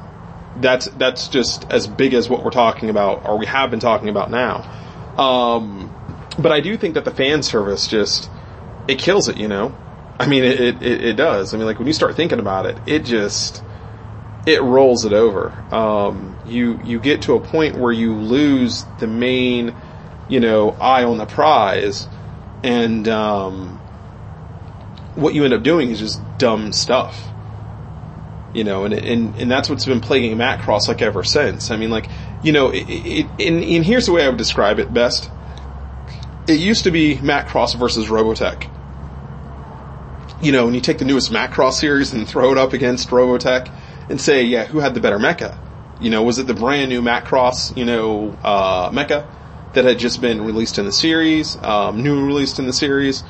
that's, 0.56 0.86
that's 0.92 1.28
just 1.28 1.72
as 1.72 1.88
big 1.88 2.14
as 2.14 2.30
what 2.30 2.44
we're 2.44 2.52
talking 2.52 2.90
about, 2.90 3.28
or 3.28 3.38
we 3.38 3.46
have 3.46 3.70
been 3.70 3.80
talking 3.80 4.10
about 4.10 4.32
now. 4.32 4.64
Um, 5.18 5.94
but 6.40 6.52
I 6.52 6.62
do 6.62 6.78
think 6.78 6.94
that 6.96 7.06
the 7.06 7.12
fan 7.12 7.44
service 7.44 7.88
just, 7.88 8.30
it 8.88 9.00
kills 9.00 9.28
it, 9.28 9.38
you 9.38 9.48
know? 9.48 9.76
I 10.20 10.28
mean, 10.28 10.44
it, 10.44 10.82
it, 10.82 10.82
it 10.84 11.14
does. 11.16 11.54
I 11.54 11.58
mean, 11.58 11.66
like 11.66 11.78
when 11.78 11.88
you 11.88 11.94
start 11.94 12.16
thinking 12.16 12.40
about 12.40 12.66
it, 12.66 12.78
it 12.88 13.06
just, 13.06 13.64
it 14.48 14.62
rolls 14.62 15.06
it 15.06 15.14
over. 15.14 15.52
Um, 15.72 16.38
you, 16.46 16.80
you 16.84 17.00
get 17.00 17.24
to 17.24 17.34
a 17.34 17.40
point 17.40 17.78
where 17.78 17.92
you 17.92 18.16
lose 18.16 18.86
the 19.00 19.08
main, 19.08 19.76
you 20.30 20.40
know, 20.40 20.72
eye 20.72 21.04
on 21.04 21.18
the 21.18 21.26
prize 21.26 22.08
and, 22.64 23.08
um, 23.08 23.77
what 25.18 25.34
you 25.34 25.44
end 25.44 25.54
up 25.54 25.64
doing 25.64 25.90
is 25.90 26.00
just 26.00 26.22
dumb 26.38 26.72
stuff. 26.72 27.22
You 28.54 28.64
know, 28.64 28.86
and, 28.86 28.94
and, 28.94 29.36
and 29.36 29.52
that's 29.52 29.70
what's 29.70 29.86
been 29.86 30.00
plaguing 30.00 30.38
Macross 30.38 30.88
like 30.88 31.02
ever 31.02 31.24
since. 31.24 31.70
I 31.70 31.78
mean, 31.78 31.90
like, 31.90 32.08
you 32.44 32.52
know, 32.52 32.70
it, 32.70 32.86
it, 32.88 33.26
and, 33.40 33.64
and 33.64 33.86
here's 33.86 34.06
the 34.06 34.14
way 34.14 34.24
I 34.24 34.30
would 34.30 34.38
describe 34.38 34.80
it 34.80 34.94
best. 34.94 35.30
it 36.48 36.60
used 36.60 36.86
to 36.86 36.92
be 36.92 37.18
Macross 37.18 37.78
versus 37.78 38.08
Robotech. 38.08 38.70
You 40.42 40.52
know, 40.52 40.66
when 40.66 40.74
you 40.74 40.82
take 40.82 40.98
the 40.98 41.06
newest 41.06 41.32
Macross 41.32 41.74
series 41.74 42.14
and 42.14 42.28
throw 42.28 42.52
it 42.52 42.58
up 42.58 42.74
against 42.74 43.10
Robotech 43.10 43.72
and 44.10 44.20
say, 44.22 44.44
yeah, 44.44 44.66
who 44.66 44.80
had 44.80 44.94
the 44.94 45.00
better 45.00 45.20
mecha? 45.20 45.58
You 46.00 46.10
know, 46.10 46.24
was 46.24 46.40
it 46.40 46.48
the 46.48 46.54
brand 46.54 46.90
new 46.90 47.02
Macross, 47.02 47.76
you 47.76 47.86
know, 47.86 48.38
uh, 48.44 48.92
mecha 48.92 49.28
that 49.74 49.84
had 49.84 50.00
just 50.00 50.22
been 50.22 50.46
released 50.46 50.78
in 50.80 50.86
the 50.86 50.92
series, 50.92 51.58
um, 51.64 52.02
new 52.04 52.26
released 52.26 52.60
in 52.60 52.68
the 52.68 52.74
series, 52.74 53.24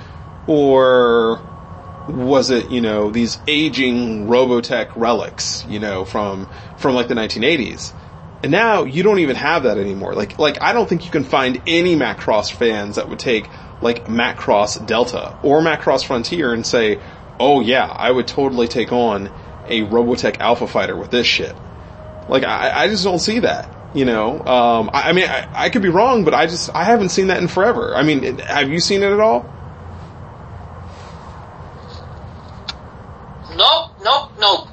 or 0.47 1.41
was 2.07 2.49
it, 2.49 2.71
you 2.71 2.81
know, 2.81 3.11
these 3.11 3.37
aging 3.47 4.27
Robotech 4.27 4.95
relics, 4.95 5.65
you 5.67 5.79
know, 5.79 6.05
from, 6.05 6.49
from 6.77 6.95
like 6.95 7.07
the 7.07 7.15
1980s? 7.15 7.93
And 8.43 8.51
now 8.51 8.83
you 8.83 9.03
don't 9.03 9.19
even 9.19 9.35
have 9.35 9.63
that 9.63 9.77
anymore. 9.77 10.13
Like, 10.13 10.37
like 10.37 10.61
I 10.61 10.73
don't 10.73 10.87
think 10.87 11.05
you 11.05 11.11
can 11.11 11.23
find 11.23 11.61
any 11.67 11.95
Macross 11.95 12.51
fans 12.51 12.95
that 12.95 13.09
would 13.09 13.19
take 13.19 13.49
like 13.81 14.05
Macross 14.05 14.85
Delta 14.85 15.37
or 15.43 15.61
Macross 15.61 16.05
Frontier 16.05 16.53
and 16.53 16.65
say, 16.65 16.99
oh 17.39 17.61
yeah, 17.61 17.85
I 17.85 18.11
would 18.11 18.27
totally 18.27 18.67
take 18.67 18.91
on 18.91 19.27
a 19.67 19.81
Robotech 19.81 20.39
Alpha 20.39 20.67
Fighter 20.67 20.95
with 20.95 21.11
this 21.11 21.27
shit. 21.27 21.55
Like, 22.29 22.43
I, 22.43 22.83
I 22.83 22.87
just 22.87 23.03
don't 23.03 23.19
see 23.19 23.39
that. 23.39 23.73
You 23.93 24.05
know, 24.05 24.45
um, 24.45 24.89
I, 24.93 25.09
I 25.09 25.13
mean, 25.13 25.27
I, 25.27 25.47
I 25.53 25.69
could 25.69 25.81
be 25.81 25.89
wrong, 25.89 26.23
but 26.23 26.33
I 26.33 26.45
just, 26.45 26.69
I 26.75 26.83
haven't 26.83 27.09
seen 27.09 27.27
that 27.27 27.41
in 27.41 27.47
forever. 27.47 27.95
I 27.95 28.03
mean, 28.03 28.37
have 28.39 28.69
you 28.69 28.79
seen 28.79 29.01
it 29.01 29.11
at 29.11 29.19
all? 29.19 29.51
No, 33.57 33.87
nope, 34.03 34.29
nope. 34.39 34.67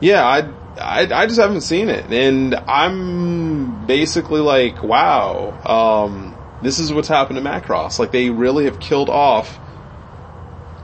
Yeah, 0.00 0.24
I, 0.26 0.38
I, 0.80 1.22
I 1.22 1.26
just 1.26 1.40
haven't 1.40 1.60
seen 1.62 1.88
it, 1.88 2.12
and 2.12 2.54
I'm 2.68 3.86
basically 3.86 4.40
like, 4.40 4.82
wow, 4.82 5.60
um, 5.64 6.36
this 6.60 6.78
is 6.78 6.92
what's 6.92 7.08
happened 7.08 7.38
to 7.38 7.42
Macross. 7.44 7.98
Like, 7.98 8.10
they 8.10 8.28
really 8.28 8.64
have 8.64 8.80
killed 8.80 9.08
off 9.08 9.60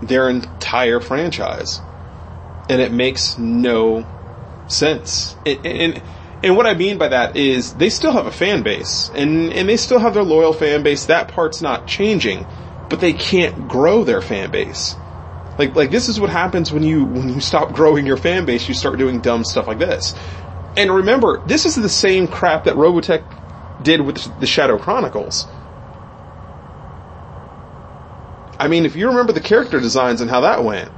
their 0.00 0.30
entire 0.30 1.00
franchise, 1.00 1.80
and 2.68 2.80
it 2.80 2.92
makes 2.92 3.36
no 3.36 4.06
sense. 4.68 5.36
And, 5.44 5.66
and 5.66 6.02
and 6.42 6.56
what 6.56 6.66
I 6.66 6.74
mean 6.74 6.98
by 6.98 7.08
that 7.08 7.36
is 7.36 7.74
they 7.74 7.90
still 7.90 8.12
have 8.12 8.26
a 8.26 8.30
fan 8.30 8.62
base, 8.62 9.10
and 9.14 9.52
and 9.52 9.68
they 9.68 9.76
still 9.76 9.98
have 9.98 10.14
their 10.14 10.22
loyal 10.22 10.52
fan 10.52 10.82
base. 10.82 11.06
That 11.06 11.28
part's 11.28 11.60
not 11.60 11.86
changing, 11.86 12.46
but 12.88 13.00
they 13.00 13.12
can't 13.12 13.68
grow 13.68 14.04
their 14.04 14.20
fan 14.20 14.50
base. 14.50 14.96
Like, 15.58 15.74
like 15.74 15.90
this 15.90 16.08
is 16.08 16.20
what 16.20 16.30
happens 16.30 16.72
when 16.72 16.82
you, 16.82 17.04
when 17.04 17.28
you 17.28 17.40
stop 17.40 17.72
growing 17.72 18.06
your 18.06 18.16
fan 18.16 18.44
base, 18.44 18.68
you 18.68 18.74
start 18.74 18.98
doing 18.98 19.20
dumb 19.20 19.44
stuff 19.44 19.66
like 19.66 19.78
this. 19.78 20.14
And 20.76 20.94
remember, 20.94 21.40
this 21.44 21.66
is 21.66 21.74
the 21.74 21.88
same 21.88 22.28
crap 22.28 22.64
that 22.64 22.76
Robotech 22.76 23.24
did 23.82 24.00
with 24.00 24.38
the 24.38 24.46
Shadow 24.46 24.78
Chronicles. 24.78 25.46
I 28.60 28.68
mean, 28.68 28.86
if 28.86 28.96
you 28.96 29.08
remember 29.08 29.32
the 29.32 29.40
character 29.40 29.80
designs 29.80 30.20
and 30.20 30.30
how 30.30 30.40
that 30.42 30.64
went. 30.64 30.90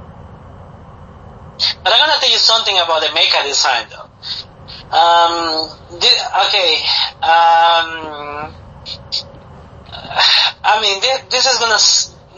But 1.83 1.93
I'm 1.93 1.99
gonna 1.99 2.19
tell 2.19 2.31
you 2.31 2.37
something 2.37 2.75
about 2.75 3.01
the 3.01 3.07
mecha 3.07 3.43
design 3.43 3.85
though. 3.89 4.07
Um, 4.97 5.69
thi- 5.99 6.21
okay, 6.47 6.77
um, 7.23 8.53
I 10.63 10.79
mean, 10.81 10.99
this, 11.01 11.21
this 11.29 11.45
is 11.47 11.57
gonna, 11.59 11.79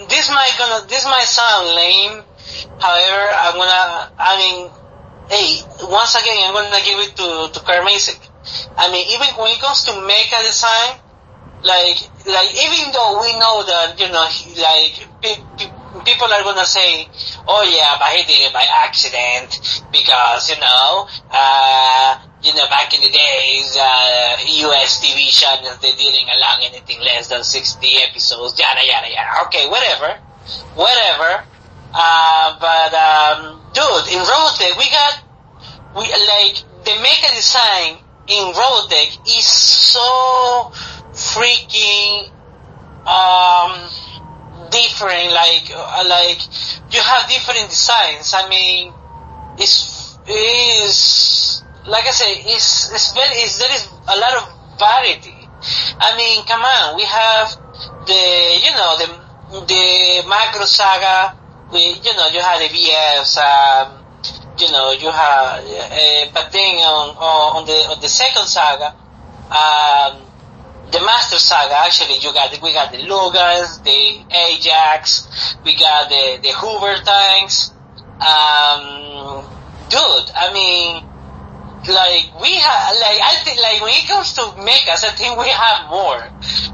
this 0.09 0.29
might 0.29 0.55
gonna, 0.57 0.87
this 0.87 1.05
might 1.05 1.25
sound 1.25 1.67
lame. 1.75 2.23
However, 2.79 3.23
I'm 3.33 3.55
gonna, 3.55 4.09
I 4.17 4.31
mean, 4.37 4.69
hey, 5.29 5.57
once 5.89 6.15
again, 6.15 6.37
I'm 6.47 6.53
gonna 6.53 6.83
give 6.85 6.99
it 6.99 7.15
to, 7.17 7.49
to 7.53 7.59
Carl 7.65 7.85
Macek. 7.85 8.19
I 8.77 8.91
mean, 8.91 9.07
even 9.13 9.27
when 9.39 9.51
it 9.51 9.59
comes 9.61 9.83
to 9.85 9.91
mecha 9.91 10.43
design, 10.45 10.99
like, 11.63 11.97
like, 12.27 12.51
even 12.53 12.91
though 12.91 13.21
we 13.21 13.31
know 13.39 13.63
that, 13.63 13.95
you 13.99 14.09
know, 14.11 14.27
like, 14.61 14.93
pe- 15.21 15.43
pe- 15.57 16.03
people 16.03 16.27
are 16.27 16.43
gonna 16.43 16.65
say, 16.65 17.07
oh 17.47 17.63
yeah, 17.63 17.95
but 17.97 18.09
he 18.17 18.23
did 18.27 18.47
it 18.49 18.53
by 18.53 18.65
accident, 18.83 19.55
because, 19.91 20.49
you 20.49 20.59
know, 20.59 21.07
uh, 21.31 22.17
you 22.43 22.53
know, 22.53 22.67
back 22.67 22.93
in 22.93 23.01
the 23.01 23.09
days, 23.09 23.77
uh, 23.79 24.37
US 24.67 24.99
TV 24.99 25.31
channels, 25.31 25.79
they 25.79 25.93
didn't 25.93 26.27
allow 26.27 26.57
anything 26.61 26.99
less 26.99 27.29
than 27.29 27.43
60 27.43 27.87
episodes, 28.09 28.59
yada, 28.59 28.81
yada, 28.85 29.07
yada. 29.09 29.47
Okay, 29.47 29.67
whatever. 29.69 30.19
Whatever. 30.75 31.43
Uh, 31.93 32.57
but, 32.59 32.93
um, 32.93 33.61
dude, 33.73 34.13
in 34.13 34.19
Robotech, 34.19 34.77
we 34.77 34.89
got, 34.89 35.23
we, 35.95 36.03
like, 36.03 36.57
the 36.83 36.91
mecha 36.99 37.33
design 37.33 37.97
in 38.27 38.53
Robotech 38.53 39.25
is 39.25 39.45
so 39.45 40.71
freaking, 41.13 42.29
um, 43.07 43.89
different, 44.69 45.31
like, 45.31 45.71
uh, 45.73 46.03
like, 46.07 46.39
you 46.91 46.99
have 46.99 47.29
different 47.29 47.69
designs. 47.69 48.33
I 48.35 48.49
mean, 48.49 48.93
it's, 49.57 50.17
is, 50.27 51.62
like 51.85 52.07
I 52.07 52.11
say, 52.11 52.33
it's, 52.45 52.91
it's 52.91 53.13
very, 53.13 53.35
it's, 53.43 53.59
there 53.59 53.71
is 53.71 53.87
a 54.07 54.17
lot 54.17 54.33
of 54.37 54.79
variety. 54.79 55.35
I 55.99 56.15
mean, 56.17 56.45
come 56.45 56.61
on, 56.61 56.95
we 56.95 57.03
have 57.03 57.49
the, 58.05 58.59
you 58.63 58.71
know, 58.71 58.97
the, 58.97 59.07
the 59.65 60.27
Macross 60.27 60.75
saga, 60.75 61.37
we, 61.71 61.79
you 61.79 62.13
know, 62.15 62.27
you 62.27 62.39
have 62.39 62.59
the 62.59 62.69
VFs, 62.69 63.37
um, 63.37 64.03
you 64.59 64.71
know, 64.71 64.91
you 64.91 65.09
have, 65.11 65.63
uh, 65.63 66.31
but 66.33 66.51
then 66.51 66.75
on, 66.83 67.15
on, 67.17 67.65
the, 67.65 67.73
on 67.91 68.01
the 68.01 68.09
second 68.09 68.45
saga, 68.45 68.95
um, 69.51 70.21
the 70.91 70.99
Master 71.01 71.39
Saga, 71.39 71.79
actually, 71.79 72.19
you 72.19 72.31
got, 72.33 72.61
we 72.61 72.71
got 72.71 72.91
the 72.91 72.99
Logans, 72.99 73.79
the 73.79 74.23
Ajax, 74.29 75.55
we 75.65 75.75
got 75.75 76.07
the, 76.07 76.39
the 76.41 76.51
Hoover 76.51 76.95
tanks, 77.03 77.71
um, 78.21 79.43
dude, 79.89 80.31
I 80.35 80.51
mean, 80.53 81.12
like, 81.87 82.31
we 82.39 82.53
have, 82.55 82.95
like, 82.95 83.19
I 83.19 83.41
think, 83.43 83.59
like, 83.59 83.81
when 83.81 83.93
it 83.93 84.07
comes 84.07 84.33
to 84.33 84.41
mechas, 84.63 85.03
I 85.03 85.11
think 85.15 85.37
we 85.37 85.49
have 85.49 85.89
more. 85.89 86.21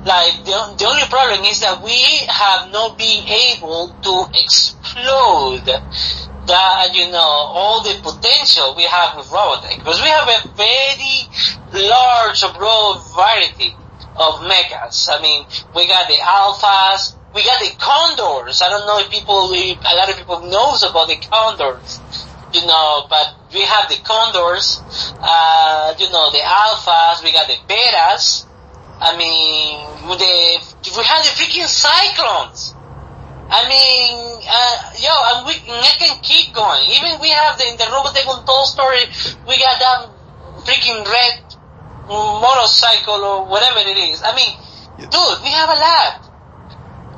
Like, 0.06 0.45
the, 0.45 0.76
the 0.77 0.86
only 0.86 1.06
problem 1.10 1.45
is 1.45 1.61
that 1.61 1.81
we 1.81 1.98
have 2.30 2.72
not 2.72 2.98
been 2.98 3.26
able 3.26 3.90
to 3.90 4.30
explode 4.38 5.65
that, 5.65 6.90
you 6.94 7.11
know, 7.11 7.19
all 7.19 7.81
the 7.84 7.98
potential 8.02 8.76
we 8.76 8.84
have 8.84 9.18
with 9.18 9.27
Robotech. 9.27 9.77
Because 9.77 10.02
we 10.02 10.10
have 10.10 10.27
a 10.27 10.48
very 10.53 11.26
large, 11.73 12.41
broad 12.57 13.02
variety 13.15 13.73
of 14.15 14.41
mechas. 14.45 15.10
I 15.10 15.22
mean, 15.22 15.45
we 15.73 15.88
got 15.88 16.07
the 16.07 16.18
alphas, 16.22 17.15
we 17.34 17.44
got 17.44 17.60
the 17.61 17.72
condors. 17.77 18.61
I 18.61 18.69
don't 18.69 18.86
know 18.86 18.99
if 18.99 19.10
people, 19.10 19.53
a 19.53 19.95
lot 19.95 20.10
of 20.10 20.18
people 20.18 20.41
knows 20.41 20.84
about 20.84 21.07
the 21.07 21.18
condors, 21.18 21.99
you 22.53 22.65
know, 22.65 23.07
but 23.10 23.39
we 23.54 23.62
have 23.62 23.90
the 23.90 23.98
condors, 24.04 24.82
uh, 25.20 25.94
you 25.98 26.10
know, 26.10 26.30
the 26.32 26.40
alphas, 26.40 27.24
we 27.24 27.32
got 27.32 27.48
the 27.48 27.58
betas. 27.68 28.46
I 29.02 29.16
mean, 29.18 29.80
the, 30.06 30.98
we 30.98 31.04
have 31.04 31.24
the 31.24 31.32
freaking 31.34 31.68
cyclones. 31.68 32.76
I 33.50 33.66
mean, 33.66 34.44
uh, 34.46 34.76
yo, 35.02 35.14
and 35.34 35.48
we, 35.48 35.54
and 35.74 35.82
I 35.82 35.96
can 35.98 36.22
keep 36.22 36.54
going. 36.54 36.86
Even 36.92 37.20
we 37.20 37.30
have 37.30 37.58
the, 37.58 37.66
in 37.66 37.78
the 37.78 37.90
Robotech 37.90 38.30
Untold 38.30 38.68
story, 38.68 39.10
we 39.48 39.58
got 39.58 39.80
that 39.82 40.10
freaking 40.66 41.02
red 41.10 41.42
motorcycle 42.08 43.26
or 43.26 43.46
whatever 43.46 43.80
it 43.80 43.98
is. 43.98 44.22
I 44.22 44.36
mean, 44.36 44.54
dude, 44.98 45.42
we 45.42 45.50
have 45.50 45.70
a 45.70 45.80
lot. 45.80 46.28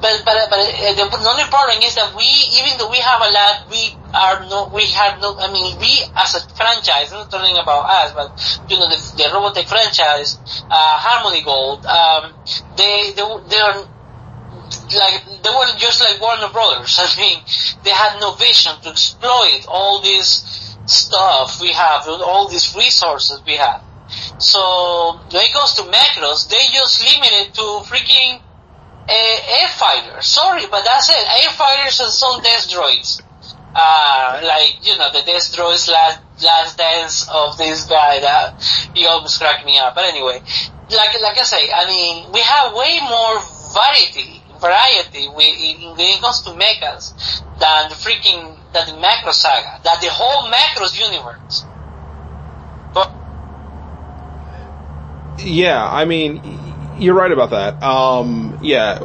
But 0.02 0.26
but 0.26 0.34
but 0.50 0.58
uh, 0.58 0.94
the, 0.98 1.06
the 1.06 1.30
only 1.30 1.44
problem 1.46 1.78
is 1.84 1.94
that 1.96 2.16
we, 2.18 2.26
even 2.58 2.78
though 2.80 2.90
we 2.90 2.98
have 2.98 3.22
a 3.22 3.30
lot, 3.30 3.70
we 3.70 3.94
are 4.14 4.42
no, 4.50 4.72
we 4.74 4.86
have 4.98 5.22
no. 5.22 5.38
I 5.38 5.54
mean, 5.54 5.78
we 5.80 6.02
as 6.18 6.34
a 6.34 6.42
franchise, 6.56 7.14
I'm 7.14 7.20
not 7.20 7.32
talking 7.32 7.56
about 7.58 7.86
us, 7.86 8.10
but 8.18 8.34
you 8.68 8.78
know, 8.82 8.90
the, 8.90 8.98
the 9.16 9.30
Robotech 9.30 9.70
franchise, 9.70 10.40
uh, 10.70 10.98
Harmony 10.98 11.44
Gold, 11.44 11.86
um, 11.86 12.34
they 12.78 13.14
they 13.14 13.22
they 13.22 13.62
are 13.62 13.86
like 14.98 15.22
they 15.44 15.50
were 15.54 15.70
just 15.78 16.02
like 16.02 16.20
Warner 16.20 16.50
Brothers. 16.50 16.98
I 17.02 17.06
mean, 17.22 17.38
they 17.84 17.92
had 17.92 18.20
no 18.20 18.34
vision 18.34 18.74
to 18.82 18.90
exploit 18.90 19.66
all 19.68 20.02
this 20.02 20.76
stuff 20.86 21.62
we 21.62 21.74
have, 21.74 22.08
all 22.08 22.48
these 22.50 22.76
resources 22.76 23.42
we 23.46 23.56
have. 23.58 23.84
So 24.40 25.20
when 25.32 25.46
it 25.46 25.54
comes 25.54 25.76
to 25.76 25.84
Macross, 25.84 26.50
they 26.50 26.66
just 26.74 27.06
limited 27.06 27.54
to 27.54 27.86
freaking 27.86 28.42
air 29.12 29.68
fighters. 29.68 30.28
Sorry, 30.28 30.66
but 30.70 30.84
that's 30.84 31.10
it. 31.10 31.44
Air 31.44 31.52
fighters 31.52 32.00
and 32.00 32.12
some 32.12 32.42
Destroids. 32.42 33.22
Uh, 33.74 34.42
like, 34.44 34.86
you 34.86 34.98
know, 34.98 35.12
the 35.12 35.20
Destroids 35.20 35.90
last, 35.90 36.20
last 36.44 36.78
dance 36.78 37.30
of 37.30 37.58
this 37.58 37.86
guy 37.86 38.20
that 38.20 38.62
he 38.94 39.06
almost 39.06 39.40
cracked 39.40 39.66
me 39.66 39.78
up. 39.78 39.96
But 39.96 40.06
anyway, 40.06 40.42
like, 40.90 41.22
like 41.22 41.38
I 41.38 41.44
say, 41.44 41.72
I 41.72 41.86
mean, 41.88 42.32
we 42.32 42.42
have 42.42 42.74
way 42.74 43.00
more 43.02 43.40
variety, 43.72 44.42
variety 44.60 45.28
it 45.28 46.22
comes 46.22 46.42
to 46.42 46.52
mechas 46.52 47.14
than 47.60 47.90
the 47.90 47.96
freaking, 47.96 48.58
than 48.74 48.88
the 48.88 49.02
Macross 49.02 49.36
saga, 49.36 49.82
than 49.84 50.02
the 50.02 50.10
whole 50.10 50.52
Macross 50.52 51.00
universe. 51.00 51.66
But 52.94 53.12
Yeah, 55.44 55.84
I 55.84 56.06
mean, 56.06 56.42
You're 57.02 57.16
right 57.16 57.32
about 57.32 57.50
that. 57.50 57.82
Um, 57.82 58.60
yeah, 58.62 59.00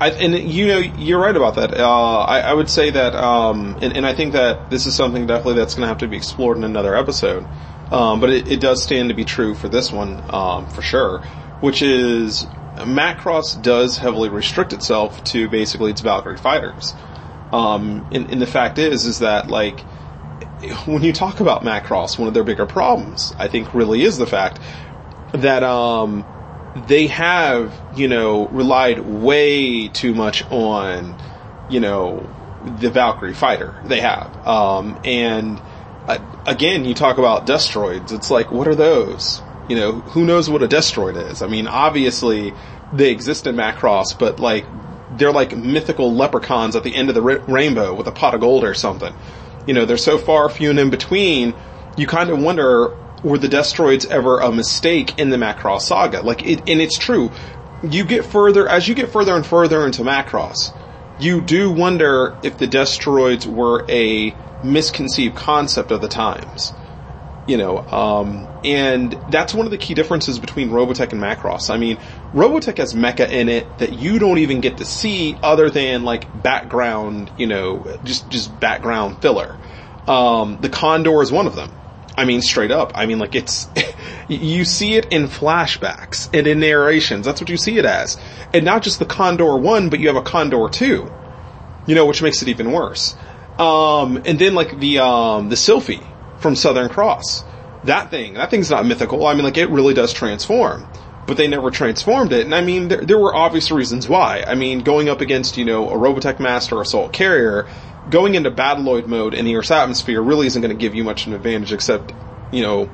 I, 0.00 0.10
and 0.12 0.38
you 0.38 0.68
know, 0.68 0.78
you're 0.78 1.20
right 1.20 1.36
about 1.36 1.56
that. 1.56 1.74
Uh, 1.74 2.20
I, 2.20 2.38
I 2.40 2.54
would 2.54 2.70
say 2.70 2.90
that, 2.90 3.16
um, 3.16 3.76
and, 3.82 3.96
and 3.96 4.06
I 4.06 4.14
think 4.14 4.34
that 4.34 4.70
this 4.70 4.86
is 4.86 4.94
something 4.94 5.26
definitely 5.26 5.54
that's 5.54 5.74
going 5.74 5.82
to 5.82 5.88
have 5.88 5.98
to 5.98 6.06
be 6.06 6.16
explored 6.16 6.58
in 6.58 6.64
another 6.64 6.94
episode. 6.94 7.44
Um, 7.90 8.20
but 8.20 8.30
it, 8.30 8.46
it 8.46 8.60
does 8.60 8.84
stand 8.84 9.08
to 9.08 9.16
be 9.16 9.24
true 9.24 9.56
for 9.56 9.68
this 9.68 9.92
one, 9.92 10.22
um, 10.32 10.68
for 10.68 10.80
sure, 10.80 11.24
which 11.60 11.82
is 11.82 12.44
Macross 12.76 13.60
does 13.60 13.98
heavily 13.98 14.28
restrict 14.28 14.72
itself 14.72 15.24
to 15.24 15.48
basically 15.48 15.90
its 15.90 16.02
Valkyrie 16.02 16.36
fighters. 16.36 16.94
Um, 17.52 18.06
and, 18.12 18.30
and 18.30 18.40
the 18.40 18.46
fact 18.46 18.78
is, 18.78 19.06
is 19.06 19.18
that 19.18 19.48
like, 19.48 19.80
when 20.86 21.02
you 21.02 21.12
talk 21.12 21.40
about 21.40 21.64
Macross, 21.64 22.16
one 22.16 22.28
of 22.28 22.34
their 22.34 22.44
bigger 22.44 22.64
problems, 22.64 23.34
I 23.40 23.48
think 23.48 23.74
really 23.74 24.02
is 24.02 24.18
the 24.18 24.26
fact 24.26 24.60
that, 25.32 25.64
um, 25.64 26.24
they 26.74 27.08
have, 27.08 27.74
you 27.96 28.08
know, 28.08 28.46
relied 28.48 29.00
way 29.00 29.88
too 29.88 30.14
much 30.14 30.48
on, 30.50 31.16
you 31.68 31.80
know, 31.80 32.28
the 32.64 32.90
Valkyrie 32.90 33.34
fighter. 33.34 33.80
They 33.84 34.00
have. 34.00 34.46
Um, 34.46 34.98
and, 35.04 35.60
uh, 36.06 36.18
again, 36.46 36.84
you 36.84 36.94
talk 36.94 37.18
about 37.18 37.46
Destroids. 37.46 38.12
It's 38.12 38.30
like, 38.30 38.50
what 38.52 38.68
are 38.68 38.74
those? 38.74 39.42
You 39.68 39.76
know, 39.76 39.92
who 39.92 40.24
knows 40.24 40.50
what 40.50 40.62
a 40.62 40.68
Destroid 40.68 41.16
is? 41.16 41.42
I 41.42 41.46
mean, 41.46 41.66
obviously, 41.66 42.52
they 42.92 43.10
exist 43.10 43.46
in 43.46 43.56
Macross, 43.56 44.18
but 44.18 44.40
like, 44.40 44.66
they're 45.16 45.32
like 45.32 45.56
mythical 45.56 46.14
leprechauns 46.14 46.76
at 46.76 46.84
the 46.84 46.94
end 46.94 47.08
of 47.08 47.14
the 47.14 47.22
ra- 47.22 47.42
rainbow 47.48 47.94
with 47.94 48.06
a 48.06 48.12
pot 48.12 48.34
of 48.34 48.40
gold 48.40 48.64
or 48.64 48.74
something. 48.74 49.14
You 49.66 49.74
know, 49.74 49.84
they're 49.84 49.96
so 49.96 50.18
far 50.18 50.48
few 50.48 50.70
and 50.70 50.78
in 50.78 50.90
between, 50.90 51.54
you 51.96 52.06
kind 52.06 52.30
of 52.30 52.40
wonder, 52.40 52.90
were 53.22 53.38
the 53.38 53.48
Destroids 53.48 54.06
ever 54.06 54.40
a 54.40 54.50
mistake 54.52 55.18
in 55.18 55.30
the 55.30 55.36
Macross 55.36 55.82
saga? 55.82 56.22
Like, 56.22 56.44
it, 56.44 56.60
and 56.68 56.80
it's 56.80 56.98
true. 56.98 57.30
You 57.82 58.04
get 58.04 58.24
further, 58.24 58.68
as 58.68 58.88
you 58.88 58.94
get 58.94 59.10
further 59.10 59.34
and 59.34 59.46
further 59.46 59.84
into 59.86 60.02
Macross, 60.02 60.74
you 61.18 61.40
do 61.40 61.70
wonder 61.70 62.36
if 62.42 62.58
the 62.58 62.66
Destroids 62.66 63.46
were 63.46 63.84
a 63.88 64.34
misconceived 64.64 65.36
concept 65.36 65.90
of 65.90 66.00
the 66.00 66.08
times. 66.08 66.72
You 67.46 67.56
know, 67.56 67.78
um, 67.78 68.46
and 68.64 69.18
that's 69.30 69.54
one 69.54 69.66
of 69.66 69.72
the 69.72 69.78
key 69.78 69.94
differences 69.94 70.38
between 70.38 70.70
Robotech 70.70 71.12
and 71.12 71.20
Macross. 71.20 71.70
I 71.70 71.78
mean, 71.78 71.96
Robotech 72.32 72.78
has 72.78 72.94
mecha 72.94 73.28
in 73.28 73.48
it 73.48 73.78
that 73.78 73.94
you 73.94 74.18
don't 74.18 74.38
even 74.38 74.60
get 74.60 74.76
to 74.76 74.84
see 74.84 75.36
other 75.42 75.68
than 75.68 76.04
like 76.04 76.42
background, 76.42 77.30
you 77.38 77.46
know, 77.46 77.98
just, 78.04 78.28
just 78.30 78.60
background 78.60 79.20
filler. 79.20 79.58
Um, 80.06 80.58
the 80.60 80.68
Condor 80.68 81.22
is 81.22 81.32
one 81.32 81.46
of 81.46 81.56
them. 81.56 81.72
I 82.16 82.24
mean, 82.24 82.42
straight 82.42 82.70
up. 82.70 82.92
I 82.94 83.06
mean, 83.06 83.18
like 83.18 83.34
it's, 83.34 83.68
you 84.28 84.64
see 84.64 84.94
it 84.94 85.06
in 85.12 85.26
flashbacks 85.26 86.28
and 86.36 86.46
in 86.46 86.60
narrations. 86.60 87.26
That's 87.26 87.40
what 87.40 87.50
you 87.50 87.56
see 87.56 87.78
it 87.78 87.84
as. 87.84 88.18
And 88.52 88.64
not 88.64 88.82
just 88.82 88.98
the 88.98 89.04
Condor 89.06 89.56
1, 89.56 89.88
but 89.90 90.00
you 90.00 90.08
have 90.08 90.16
a 90.16 90.22
Condor 90.22 90.68
2. 90.68 91.12
You 91.86 91.94
know, 91.94 92.06
which 92.06 92.22
makes 92.22 92.42
it 92.42 92.48
even 92.48 92.72
worse. 92.72 93.16
Um, 93.58 94.22
and 94.24 94.38
then 94.38 94.54
like 94.54 94.78
the, 94.78 94.98
um, 94.98 95.48
the 95.48 95.56
Sylphie 95.56 96.06
from 96.38 96.56
Southern 96.56 96.88
Cross. 96.88 97.44
That 97.84 98.10
thing, 98.10 98.34
that 98.34 98.50
thing's 98.50 98.70
not 98.70 98.84
mythical. 98.84 99.26
I 99.26 99.34
mean, 99.34 99.44
like 99.44 99.56
it 99.56 99.70
really 99.70 99.94
does 99.94 100.12
transform. 100.12 100.86
But 101.26 101.36
they 101.36 101.46
never 101.46 101.70
transformed 101.70 102.32
it. 102.32 102.44
And 102.44 102.54
I 102.54 102.60
mean, 102.60 102.88
there, 102.88 103.02
there 103.02 103.18
were 103.18 103.34
obvious 103.34 103.70
reasons 103.70 104.08
why. 104.08 104.42
I 104.46 104.54
mean, 104.54 104.80
going 104.80 105.08
up 105.08 105.20
against, 105.20 105.56
you 105.56 105.64
know, 105.64 105.88
a 105.88 105.94
Robotech 105.94 106.40
Master 106.40 106.80
Assault 106.80 107.12
Carrier, 107.12 107.68
going 108.10 108.34
into 108.34 108.50
Battloid 108.50 109.06
mode 109.06 109.34
in 109.34 109.44
the 109.44 109.56
Earth's 109.56 109.70
atmosphere 109.70 110.20
really 110.20 110.46
isn't 110.46 110.60
going 110.60 110.76
to 110.76 110.80
give 110.80 110.94
you 110.94 111.04
much 111.04 111.22
of 111.22 111.28
an 111.28 111.34
advantage 111.34 111.72
except, 111.72 112.12
you 112.52 112.62
know, 112.62 112.90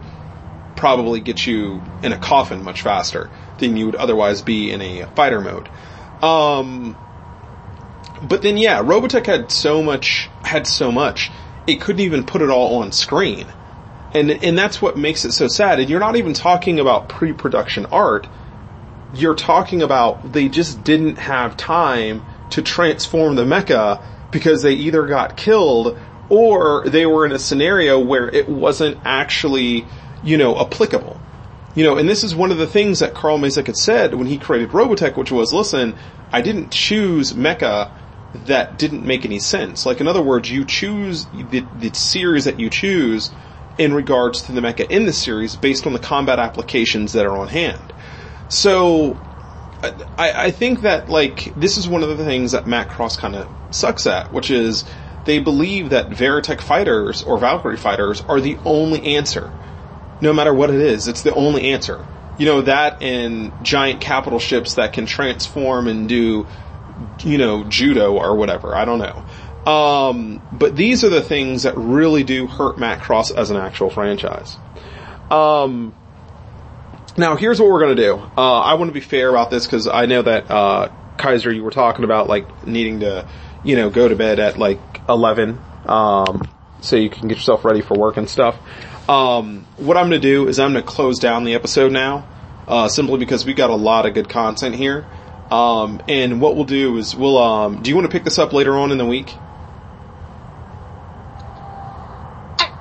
probably 0.77 1.21
get 1.21 1.47
you 1.47 1.83
in 2.03 2.13
a 2.13 2.19
coffin 2.19 2.63
much 2.63 2.83
faster 2.83 3.31
than 3.59 3.77
you 3.77 3.87
would 3.87 3.95
otherwise 3.95 4.43
be 4.43 4.71
in 4.71 4.83
a 4.83 5.07
fighter 5.17 5.41
mode. 5.41 5.69
Um, 6.23 6.97
but 8.23 8.43
then 8.43 8.57
yeah, 8.57 8.83
Robotech 8.83 9.27
had 9.27 9.51
so 9.51 9.83
much, 9.83 10.29
had 10.43 10.67
so 10.67 10.93
much, 10.93 11.31
it 11.67 11.81
couldn't 11.81 12.03
even 12.03 12.25
put 12.25 12.43
it 12.43 12.51
all 12.51 12.83
on 12.83 12.93
screen. 12.93 13.47
And, 14.13 14.31
and 14.31 14.57
that's 14.57 14.81
what 14.81 14.97
makes 14.97 15.25
it 15.25 15.33
so 15.33 15.49
sad. 15.49 15.81
And 15.81 15.91
you're 15.91 16.01
not 16.01 16.17
even 16.17 16.33
talking 16.33 16.79
about 16.79 17.09
pre-production 17.09 17.87
art. 17.87 18.27
You're 19.15 19.35
talking 19.35 19.83
about 19.83 20.33
they 20.33 20.49
just 20.49 20.85
didn't 20.85 21.17
have 21.17 21.57
time 21.57 22.25
to 22.51 22.63
transform 22.63 23.35
the 23.35 23.45
mecha 23.45 24.03
because 24.31 24.63
they 24.63 24.73
either 24.73 25.07
got 25.07 25.37
killed 25.37 25.99
or 26.29 26.89
they 26.89 27.07
were 27.07 27.25
in 27.25 27.33
a 27.33 27.39
scenario 27.39 27.99
where 27.99 28.29
it 28.29 28.49
wasn't 28.49 28.99
actually, 29.05 29.87
you 30.23 30.37
know, 30.37 30.59
applicable. 30.59 31.21
You 31.75 31.85
know, 31.85 31.99
and 31.99 32.09
this 32.09 32.25
is 32.25 32.35
one 32.35 32.51
of 32.51 32.59
the 32.59 32.67
things 32.67 33.01
that 33.01 33.15
Carl 33.15 33.39
Macek 33.39 33.67
had 33.67 33.77
said 33.77 34.15
when 34.15 34.27
he 34.27 34.39
created 34.39 34.71
Robotech, 34.71 35.17
which 35.17 35.31
was, 35.31 35.53
listen, 35.53 35.95
I 36.33 36.41
didn't 36.41 36.73
choose 36.73 37.35
mecha 37.35 37.91
that 38.47 38.79
didn't 38.79 39.05
make 39.05 39.25
any 39.25 39.39
sense. 39.39 39.87
Like, 39.87 40.01
in 40.01 40.09
other 40.09 40.23
words, 40.23 40.51
you 40.51 40.65
choose 40.65 41.27
the, 41.27 41.65
the 41.79 41.93
series 41.95 42.45
that 42.45 42.59
you 42.59 42.71
choose 42.71 43.31
in 43.79 43.95
regards 43.95 44.43
to 44.43 44.53
the 44.53 44.61
mecha 44.61 44.87
in 44.89 45.07
the 45.07 45.13
series 45.13 45.57
based 45.57 45.87
on 45.87 45.93
the 45.93 45.99
combat 45.99 46.39
applications 46.39 47.13
that 47.13 47.27
are 47.27 47.37
on 47.37 47.49
hand. 47.49 47.93
So, 48.49 49.19
I, 49.83 50.47
I 50.47 50.51
think 50.51 50.83
that, 50.83 51.09
like, 51.09 51.55
this 51.55 51.77
is 51.77 51.87
one 51.87 52.03
of 52.03 52.17
the 52.17 52.25
things 52.25 52.53
that 52.53 52.65
Macross 52.65 53.19
kind 53.19 53.37
of 53.37 53.49
sucks 53.75 54.07
at, 54.07 54.33
which 54.33 54.51
is 54.51 54.85
they 55.25 55.39
believe 55.39 55.91
that 55.91 56.09
Veritech 56.11 56.61
fighters 56.61 57.23
or 57.23 57.39
Valkyrie 57.39 57.77
fighters 57.77 58.21
are 58.23 58.41
the 58.41 58.57
only 58.65 59.17
answer. 59.17 59.53
No 60.21 60.33
matter 60.33 60.55
what 60.55 60.71
it 60.71 60.81
is, 60.81 61.09
it's 61.09 61.23
the 61.23 61.35
only 61.35 61.73
answer. 61.73 62.07
You 62.39 62.47
know, 62.47 62.63
that 62.63 63.03
and 63.03 63.53
giant 63.63 64.01
capital 64.01 64.39
ships 64.39 64.75
that 64.75 64.93
can 64.93 65.07
transform 65.07 65.89
and 65.89 66.09
do, 66.09 66.47
you 67.25 67.39
know, 67.39 67.65
judo 67.65 68.15
or 68.15 68.37
whatever. 68.37 68.75
I 68.75 68.85
don't 68.85 68.99
know. 68.99 69.25
Um, 69.71 70.41
but 70.53 70.77
these 70.77 71.03
are 71.03 71.09
the 71.09 71.23
things 71.23 71.65
that 71.65 71.77
really 71.77 72.23
do 72.23 72.47
hurt 72.47 72.77
Macross 72.77 73.35
as 73.35 73.51
an 73.51 73.57
actual 73.57 73.91
franchise. 73.91 74.57
Um, 75.31 75.93
now 77.17 77.37
here's 77.37 77.61
what 77.61 77.71
we're 77.71 77.81
gonna 77.81 77.95
do. 77.95 78.15
Uh, 78.37 78.61
I 78.61 78.75
want 78.75 78.89
to 78.91 78.95
be 78.95 79.01
fair 79.01 79.29
about 79.31 79.51
this 79.51 79.67
because 79.67 79.87
I 79.87 80.07
know 80.07 80.23
that, 80.23 80.51
uh, 80.51 80.89
Kaiser, 81.17 81.53
you 81.53 81.65
were 81.65 81.71
talking 81.71 82.05
about 82.05 82.29
like 82.29 82.67
needing 82.67 83.01
to, 83.01 83.27
you 83.65 83.77
know, 83.77 83.91
go 83.91 84.09
to 84.09 84.17
bed 84.17 84.39
at 84.39 84.59
like 84.59 84.81
11, 85.09 85.59
um, 85.87 86.49
so 86.81 86.97
you 86.97 87.09
can 87.11 87.29
get 87.29 87.37
yourself 87.37 87.65
ready 87.65 87.81
for 87.81 87.97
work 87.97 88.17
and 88.17 88.29
stuff. 88.29 88.57
Um, 89.09 89.67
what 89.77 89.97
I'm 89.97 90.07
gonna 90.07 90.19
do 90.19 90.49
is 90.49 90.59
I'm 90.59 90.73
gonna 90.73 90.83
close 90.83 91.19
down 91.19 91.45
the 91.45 91.55
episode 91.55 91.93
now, 91.93 92.27
uh, 92.69 92.89
simply 92.89 93.19
because 93.19 93.47
we 93.47 93.55
got 93.55 93.71
a 93.71 93.75
lot 93.77 94.07
of 94.07 94.15
good 94.15 94.29
content 94.29 94.75
here. 94.75 95.07
Um, 95.51 96.03
and 96.09 96.41
what 96.41 96.57
we'll 96.57 96.65
do 96.65 96.97
is 96.99 97.15
we'll, 97.15 97.39
um, 97.39 97.83
do 97.83 97.91
you 97.91 97.97
want 97.97 98.07
to 98.07 98.13
pick 98.13 98.25
this 98.25 98.39
up 98.39 98.53
later 98.53 98.77
on 98.77 98.91
in 98.91 98.99
the 98.99 99.07
week? 99.07 99.33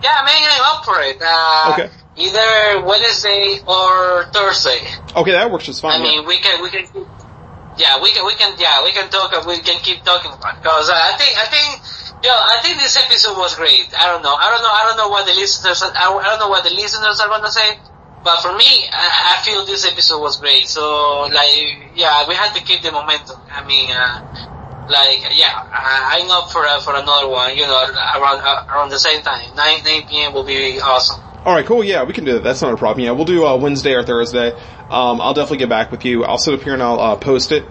Yeah, 0.01 0.17
I'm 0.21 0.77
up 0.77 0.85
for 0.85 0.99
it. 1.01 1.17
Uh, 1.21 1.73
Okay. 1.73 1.89
Either 2.17 2.85
Wednesday 2.85 3.59
or 3.67 4.25
Thursday. 4.31 4.79
Okay, 5.15 5.31
that 5.31 5.51
works 5.51 5.65
just 5.65 5.81
fine. 5.81 5.99
I 5.99 6.03
mean, 6.03 6.25
we 6.25 6.39
can, 6.39 6.63
we 6.63 6.69
can, 6.69 6.85
yeah, 7.77 8.01
we 8.01 8.11
can, 8.11 8.25
we 8.25 8.35
can, 8.35 8.55
yeah, 8.57 8.83
we 8.83 8.91
can 8.93 9.09
talk, 9.09 9.35
we 9.45 9.59
can 9.59 9.79
keep 9.81 10.03
talking 10.03 10.31
about 10.31 10.55
it. 10.55 10.63
because 10.63 10.89
uh, 10.89 10.95
I 10.95 11.17
think, 11.19 11.35
I 11.35 11.45
think, 11.51 11.67
yo, 12.23 12.31
I 12.31 12.59
think 12.63 12.79
this 12.79 12.95
episode 12.95 13.35
was 13.37 13.55
great. 13.55 13.91
I 13.99 14.07
don't 14.07 14.23
know, 14.23 14.33
I 14.33 14.47
don't 14.47 14.63
know, 14.63 14.71
I 14.71 14.83
don't 14.87 14.97
know 14.97 15.09
what 15.09 15.27
the 15.27 15.33
listeners, 15.35 15.83
I, 15.83 15.91
I 15.91 16.23
don't 16.23 16.39
know 16.39 16.47
what 16.47 16.63
the 16.63 16.71
listeners 16.71 17.19
are 17.19 17.27
gonna 17.27 17.51
say, 17.51 17.75
but 18.23 18.39
for 18.41 18.55
me, 18.55 18.87
I, 18.91 19.35
I 19.37 19.43
feel 19.43 19.65
this 19.65 19.85
episode 19.85 20.19
was 20.21 20.37
great. 20.37 20.67
So, 20.67 21.27
like, 21.29 21.91
yeah, 21.95 22.27
we 22.27 22.33
had 22.33 22.55
to 22.55 22.63
keep 22.63 22.81
the 22.81 22.91
momentum. 22.91 23.37
I 23.51 23.67
mean, 23.67 23.91
uh, 23.91 24.21
like, 24.87 25.19
yeah, 25.35 25.51
I, 25.51 26.17
I'm 26.17 26.31
up 26.31 26.49
for 26.49 26.65
uh, 26.65 26.79
for 26.79 26.95
another 26.95 27.27
one. 27.29 27.55
You 27.55 27.67
know, 27.67 27.75
around 28.17 28.39
uh, 28.41 28.65
around 28.73 28.89
the 28.89 28.97
same 28.99 29.21
time, 29.21 29.53
nine 29.55 29.83
nine 29.83 30.07
p.m. 30.07 30.33
will 30.33 30.43
be 30.45 30.79
awesome. 30.81 31.21
Alright, 31.45 31.67
cool, 31.67 31.83
yeah, 31.83 32.03
we 32.03 32.13
can 32.13 32.25
do 32.25 32.33
that. 32.33 32.43
That's 32.43 32.63
not 32.63 32.73
a 32.73 32.77
problem. 32.77 33.05
Yeah, 33.05 33.11
we'll 33.11 33.25
do, 33.25 33.45
uh, 33.45 33.55
Wednesday 33.55 33.93
or 33.93 34.01
Thursday. 34.01 34.51
Um, 34.89 35.21
I'll 35.21 35.35
definitely 35.35 35.59
get 35.59 35.69
back 35.69 35.91
with 35.91 36.03
you. 36.03 36.23
I'll 36.23 36.39
sit 36.39 36.55
up 36.55 36.63
here 36.63 36.73
and 36.73 36.81
I'll, 36.81 36.99
uh, 36.99 37.15
post 37.17 37.51
it. 37.51 37.63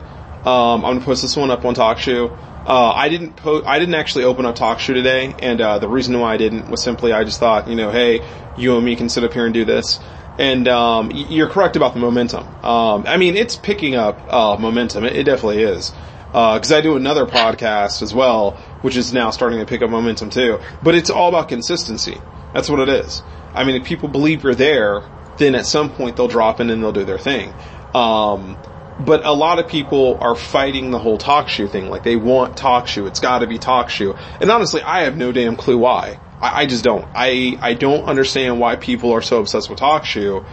Um, 0.47 0.85
I'm 0.85 0.95
gonna 0.95 1.01
post 1.01 1.23
this 1.23 1.37
one 1.37 1.51
up 1.51 1.65
on 1.65 1.75
TalkShoe. 1.75 2.31
Uh, 2.67 2.93
I 2.93 3.09
didn't 3.09 3.41
I 3.45 3.81
didn't 3.81 3.97
actually 3.97 4.25
open 4.25 4.47
up 4.47 4.57
TalkShoe 4.57 4.95
today, 4.95 5.35
and, 5.41 5.61
uh, 5.61 5.81
the 5.81 5.89
reason 5.89 6.19
why 6.21 6.35
I 6.35 6.37
didn't 6.37 6.71
was 6.71 6.85
simply 6.85 7.13
I 7.13 7.25
just 7.25 7.41
thought, 7.41 7.67
you 7.67 7.75
know, 7.75 7.91
hey, 7.91 8.21
you 8.57 8.77
and 8.77 8.85
me 8.85 8.95
can 8.95 9.09
sit 9.09 9.25
up 9.25 9.33
here 9.33 9.45
and 9.45 9.53
do 9.53 9.65
this. 9.65 9.99
And, 10.39 10.69
um, 10.69 11.11
you're 11.11 11.49
correct 11.49 11.75
about 11.75 11.95
the 11.95 12.01
momentum. 12.01 12.47
Um, 12.65 13.05
I 13.09 13.17
mean, 13.17 13.37
it's 13.37 13.57
picking 13.57 13.97
up, 13.97 14.21
uh, 14.33 14.57
momentum. 14.57 15.03
It, 15.03 15.17
it 15.17 15.25
definitely 15.25 15.65
is. 15.65 15.93
Uh, 16.33 16.59
cause 16.59 16.71
I 16.71 16.81
do 16.81 16.95
another 16.97 17.27
podcast 17.27 18.03
as 18.03 18.15
well, 18.15 18.53
which 18.83 18.97
is 18.97 19.13
now 19.13 19.31
starting 19.31 19.59
to 19.59 19.67
pick 19.67 19.83
up 19.83 19.91
momentum 19.91 20.31
too. 20.31 20.61
But 20.83 20.95
it's 20.95 21.11
all 21.11 21.29
about 21.29 21.49
consistency. 21.49 22.21
That's 22.53 22.71
what 22.71 22.79
it 22.79 22.89
is. 22.89 23.23
I 23.55 23.65
mean, 23.65 23.77
if 23.77 23.85
people 23.85 24.09
believe 24.09 24.43
you're 24.43 24.55
there, 24.55 25.03
then 25.39 25.55
at 25.55 25.67
some 25.67 25.91
point 25.91 26.17
they'll 26.17 26.29
drop 26.29 26.61
in 26.61 26.71
and 26.71 26.83
they'll 26.83 26.93
do 26.93 27.05
their 27.05 27.19
thing. 27.19 27.53
Um, 27.95 28.57
but 29.01 29.25
a 29.25 29.33
lot 29.33 29.59
of 29.59 29.69
people 29.69 30.19
are 30.21 30.35
fighting 30.35 30.91
the 30.91 30.99
whole 30.99 31.19
TalkShoe 31.19 31.71
thing. 31.71 31.91
Like 31.91 32.05
they 32.05 32.17
want 32.17 32.57
TalkShoe. 32.57 33.07
It's 33.09 33.21
gotta 33.21 33.47
be 33.47 33.59
TalkShoe. 33.59 34.19
And 34.41 34.51
honestly, 34.51 34.83
I 34.83 35.03
have 35.03 35.17
no 35.17 35.33
damn 35.33 35.57
clue 35.57 35.79
why. 35.79 36.19
I, 36.41 36.63
I 36.63 36.67
just 36.67 36.85
don't. 36.85 37.07
I, 37.15 37.59
I 37.61 37.75
don't 37.75 38.05
understand 38.05 38.61
why 38.61 38.77
people 38.77 39.13
are 39.13 39.23
so 39.23 39.41
obsessed 39.41 39.69
with 39.69 39.81
TalkShoe 39.81 40.45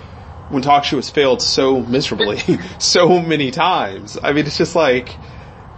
when 0.49 0.63
TalkShoe 0.63 0.97
has 0.97 1.09
failed 1.09 1.41
so 1.41 1.79
miserably, 1.79 2.39
so 2.79 3.21
many 3.21 3.51
times. 3.51 4.17
I 4.21 4.33
mean, 4.33 4.45
it's 4.45 4.57
just 4.57 4.75
like, 4.75 5.15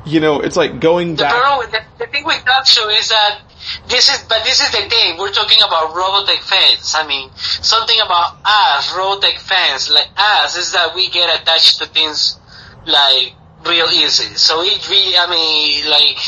you 0.05 0.19
know, 0.19 0.39
it's 0.41 0.57
like 0.57 0.79
going 0.79 1.15
back. 1.15 1.31
the, 1.71 1.81
the 1.97 2.11
thing 2.11 2.25
with 2.25 2.43
talk 2.45 2.65
show 2.65 2.89
is 2.89 3.09
that 3.09 3.41
this 3.87 4.09
is, 4.09 4.23
but 4.27 4.43
this 4.43 4.59
is 4.59 4.71
the 4.71 4.89
thing. 4.89 5.17
We're 5.17 5.31
talking 5.31 5.59
about 5.65 5.93
Robotech 5.93 6.43
fans. 6.43 6.93
I 6.95 7.07
mean, 7.07 7.31
something 7.35 7.99
about 8.03 8.37
us, 8.43 8.91
Robotech 8.91 9.39
fans, 9.39 9.89
like 9.89 10.09
us, 10.17 10.57
is 10.57 10.71
that 10.73 10.93
we 10.95 11.09
get 11.09 11.41
attached 11.41 11.79
to 11.79 11.85
things 11.85 12.39
like 12.85 13.33
real 13.65 13.87
easy. 13.87 14.35
So 14.35 14.61
it 14.61 14.87
really, 14.89 15.17
I 15.17 15.29
mean, 15.29 15.89
like 15.89 16.19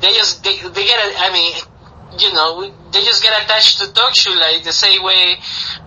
they 0.00 0.12
just 0.12 0.44
they, 0.44 0.56
they 0.56 0.84
get, 0.86 0.98
I 1.18 1.32
mean, 1.32 1.52
you 2.18 2.32
know, 2.32 2.62
they 2.92 3.02
just 3.04 3.22
get 3.22 3.42
attached 3.42 3.78
to 3.78 3.86
show 4.14 4.32
like 4.32 4.64
the 4.64 4.72
same 4.72 5.02
way, 5.02 5.36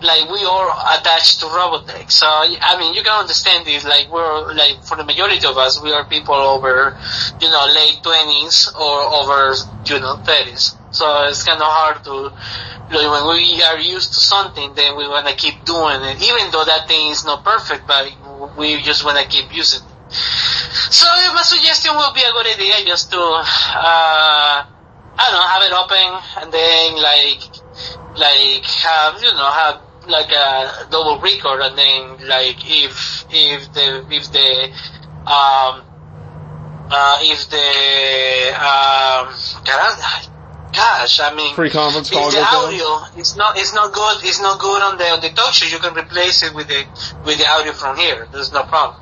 like 0.01 0.29
we 0.29 0.43
are 0.43 0.99
attached 0.99 1.39
to 1.39 1.45
Robotech. 1.45 2.11
So 2.11 2.27
I 2.27 2.77
mean, 2.77 2.93
you 2.93 3.01
can 3.01 3.19
understand 3.19 3.65
this. 3.65 3.85
Like 3.85 4.11
we're 4.11 4.53
like 4.53 4.83
for 4.83 4.97
the 4.97 5.03
majority 5.03 5.47
of 5.47 5.57
us, 5.57 5.81
we 5.81 5.91
are 5.91 6.05
people 6.05 6.35
over, 6.35 6.97
you 7.41 7.49
know, 7.49 7.65
late 7.73 8.03
twenties 8.03 8.71
or 8.75 9.01
over, 9.01 9.55
you 9.85 9.99
know, 9.99 10.17
thirties. 10.17 10.75
So 10.91 11.23
it's 11.23 11.43
kind 11.43 11.61
of 11.61 11.67
hard 11.71 12.03
to, 12.03 12.13
like, 12.91 13.07
when 13.07 13.23
we 13.31 13.63
are 13.63 13.79
used 13.79 14.11
to 14.11 14.19
something, 14.19 14.73
then 14.75 14.97
we 14.97 15.07
want 15.07 15.25
to 15.25 15.33
keep 15.33 15.63
doing 15.63 16.03
it, 16.03 16.21
even 16.21 16.51
though 16.51 16.65
that 16.65 16.89
thing 16.89 17.11
is 17.11 17.23
not 17.23 17.45
perfect, 17.45 17.87
but 17.87 18.11
we 18.57 18.81
just 18.81 19.05
want 19.05 19.17
to 19.17 19.25
keep 19.25 19.55
using 19.55 19.79
it. 19.79 20.13
So 20.91 21.05
my 21.33 21.43
suggestion 21.43 21.95
would 21.95 22.13
be 22.13 22.19
a 22.27 22.31
good 22.33 22.45
idea 22.45 22.85
just 22.85 23.09
to, 23.11 23.21
uh, 23.21 24.65
I 25.17 25.29
don't 25.29 25.37
know, 25.37 25.47
have 25.47 25.63
it 25.63 25.73
open 25.73 26.07
and 26.41 26.51
then 26.51 26.95
like, 27.01 27.41
like 28.17 28.65
have, 28.65 29.21
you 29.21 29.31
know, 29.33 29.51
have 29.51 29.81
like 30.07 30.31
a 30.31 30.87
double 30.89 31.19
record 31.19 31.61
and 31.61 31.77
then 31.77 32.27
like 32.27 32.57
if, 32.59 33.25
if 33.29 33.71
the, 33.73 34.05
if 34.09 34.31
the, 34.31 34.71
um, 35.29 35.83
uh, 36.93 37.19
if 37.21 37.49
the, 37.49 38.51
um, 38.57 39.31
gosh, 40.73 41.19
I 41.19 41.33
mean, 41.35 41.53
Free 41.55 41.69
conference 41.69 42.09
call 42.09 42.27
if 42.27 42.33
the 42.33 42.39
goes 42.39 42.45
down? 42.45 42.65
audio 42.65 43.19
is 43.19 43.35
not, 43.35 43.57
it's 43.57 43.73
not 43.73 43.93
good, 43.93 44.23
it's 44.23 44.41
not 44.41 44.59
good 44.59 44.81
on 44.81 44.97
the, 44.97 45.09
on 45.09 45.21
the 45.21 45.29
touch 45.29 45.71
you 45.71 45.79
can 45.79 45.93
replace 45.93 46.43
it 46.43 46.53
with 46.55 46.67
the, 46.67 46.85
with 47.25 47.37
the 47.37 47.47
audio 47.47 47.73
from 47.73 47.97
here. 47.97 48.27
There's 48.31 48.51
no 48.51 48.63
problem. 48.63 49.01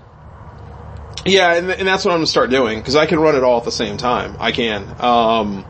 Yeah, 1.26 1.53
and, 1.53 1.69
and 1.69 1.88
that's 1.88 2.06
what 2.06 2.11
I'm 2.11 2.18
gonna 2.18 2.27
start 2.27 2.49
doing 2.49 2.80
because 2.80 2.95
I 2.95 3.06
can 3.06 3.19
run 3.19 3.36
it 3.36 3.44
all 3.44 3.57
at 3.57 3.65
the 3.65 3.72
same 3.72 3.98
time. 3.98 4.38
I 4.40 4.52
can. 4.52 4.95
Um, 4.99 5.65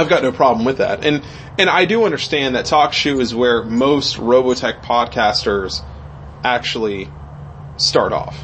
I've 0.00 0.08
got 0.08 0.22
no 0.22 0.32
problem 0.32 0.64
with 0.64 0.78
that, 0.78 1.04
and 1.04 1.22
and 1.58 1.68
I 1.68 1.84
do 1.84 2.04
understand 2.04 2.56
that 2.56 2.64
TalkShoe 2.64 3.20
is 3.20 3.34
where 3.34 3.62
most 3.62 4.16
Robotech 4.16 4.82
podcasters 4.82 5.82
actually 6.42 7.08
start 7.76 8.12
off. 8.12 8.42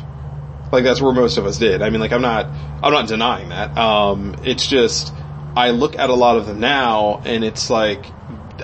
Like 0.70 0.84
that's 0.84 1.00
where 1.00 1.12
most 1.12 1.38
of 1.38 1.46
us 1.46 1.58
did. 1.58 1.82
I 1.82 1.90
mean, 1.90 2.00
like 2.00 2.12
I'm 2.12 2.22
not 2.22 2.46
I'm 2.82 2.92
not 2.92 3.08
denying 3.08 3.48
that. 3.48 3.76
Um, 3.76 4.36
it's 4.44 4.66
just 4.66 5.14
I 5.56 5.70
look 5.70 5.98
at 5.98 6.10
a 6.10 6.14
lot 6.14 6.36
of 6.36 6.46
them 6.46 6.60
now, 6.60 7.22
and 7.24 7.42
it's 7.42 7.70
like 7.70 8.06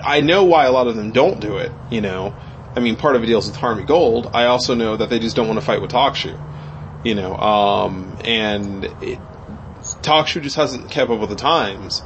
I 0.03 0.21
know 0.21 0.43
why 0.43 0.65
a 0.65 0.71
lot 0.71 0.87
of 0.87 0.95
them 0.95 1.11
don't 1.11 1.39
do 1.39 1.57
it. 1.57 1.71
You 1.89 2.01
know, 2.01 2.35
I 2.75 2.79
mean, 2.79 2.95
part 2.95 3.15
of 3.15 3.23
it 3.23 3.25
deals 3.25 3.47
with 3.47 3.55
Harmony 3.55 3.87
Gold. 3.87 4.29
I 4.33 4.45
also 4.45 4.75
know 4.75 4.97
that 4.97 5.09
they 5.09 5.19
just 5.19 5.35
don't 5.35 5.47
want 5.47 5.59
to 5.59 5.65
fight 5.65 5.81
with 5.81 5.91
TalkShoe 5.91 6.39
you 7.03 7.15
know, 7.15 7.35
um, 7.35 8.17
and 8.23 8.85
it, 9.01 9.19
just 10.01 10.55
hasn't 10.55 10.89
kept 10.89 11.11
up 11.11 11.19
with 11.19 11.29
the 11.29 11.35
times, 11.35 12.01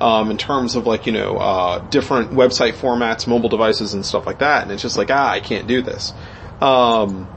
um, 0.00 0.30
in 0.30 0.38
terms 0.38 0.76
of 0.76 0.86
like, 0.86 1.06
you 1.06 1.12
know, 1.12 1.36
uh, 1.36 1.78
different 1.90 2.30
website 2.32 2.72
formats, 2.72 3.26
mobile 3.26 3.48
devices 3.48 3.94
and 3.94 4.04
stuff 4.04 4.26
like 4.26 4.38
that, 4.38 4.62
and 4.62 4.72
it's 4.72 4.82
just 4.82 4.96
like, 4.96 5.10
ah, 5.10 5.30
I 5.30 5.40
can't 5.40 5.66
do 5.66 5.82
this. 5.82 6.12
Um, 6.60 7.28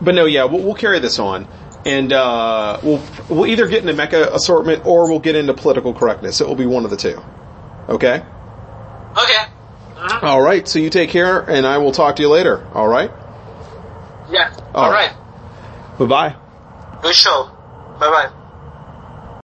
but 0.00 0.14
no, 0.14 0.24
yeah, 0.24 0.44
we'll, 0.44 0.62
we'll 0.62 0.74
carry 0.74 0.98
this 1.00 1.18
on, 1.18 1.46
and, 1.84 2.12
uh, 2.12 2.78
we'll, 2.82 3.02
we'll 3.28 3.46
either 3.46 3.66
get 3.68 3.86
into 3.86 4.00
mecha 4.00 4.32
assortment 4.34 4.86
or 4.86 5.08
we'll 5.08 5.20
get 5.20 5.34
into 5.36 5.54
political 5.54 5.92
correctness. 5.94 6.40
It 6.40 6.46
will 6.48 6.54
be 6.56 6.66
one 6.66 6.84
of 6.84 6.90
the 6.90 6.96
two. 6.96 7.22
Okay? 7.88 8.24
Okay. 9.16 9.44
Alright, 9.96 10.68
so 10.68 10.78
you 10.78 10.90
take 10.90 11.10
care, 11.10 11.40
and 11.40 11.66
I 11.66 11.78
will 11.78 11.92
talk 11.92 12.16
to 12.16 12.22
you 12.22 12.28
later, 12.28 12.66
alright? 12.74 13.10
Yeah. 14.30 14.54
All 14.74 14.84
All 14.84 14.90
right. 14.90 15.10
right. 15.12 15.98
Bye 15.98 16.06
bye. 16.06 16.36
Good 17.02 17.14
show. 17.14 17.50
Bye 18.00 18.10
bye. 18.30 18.43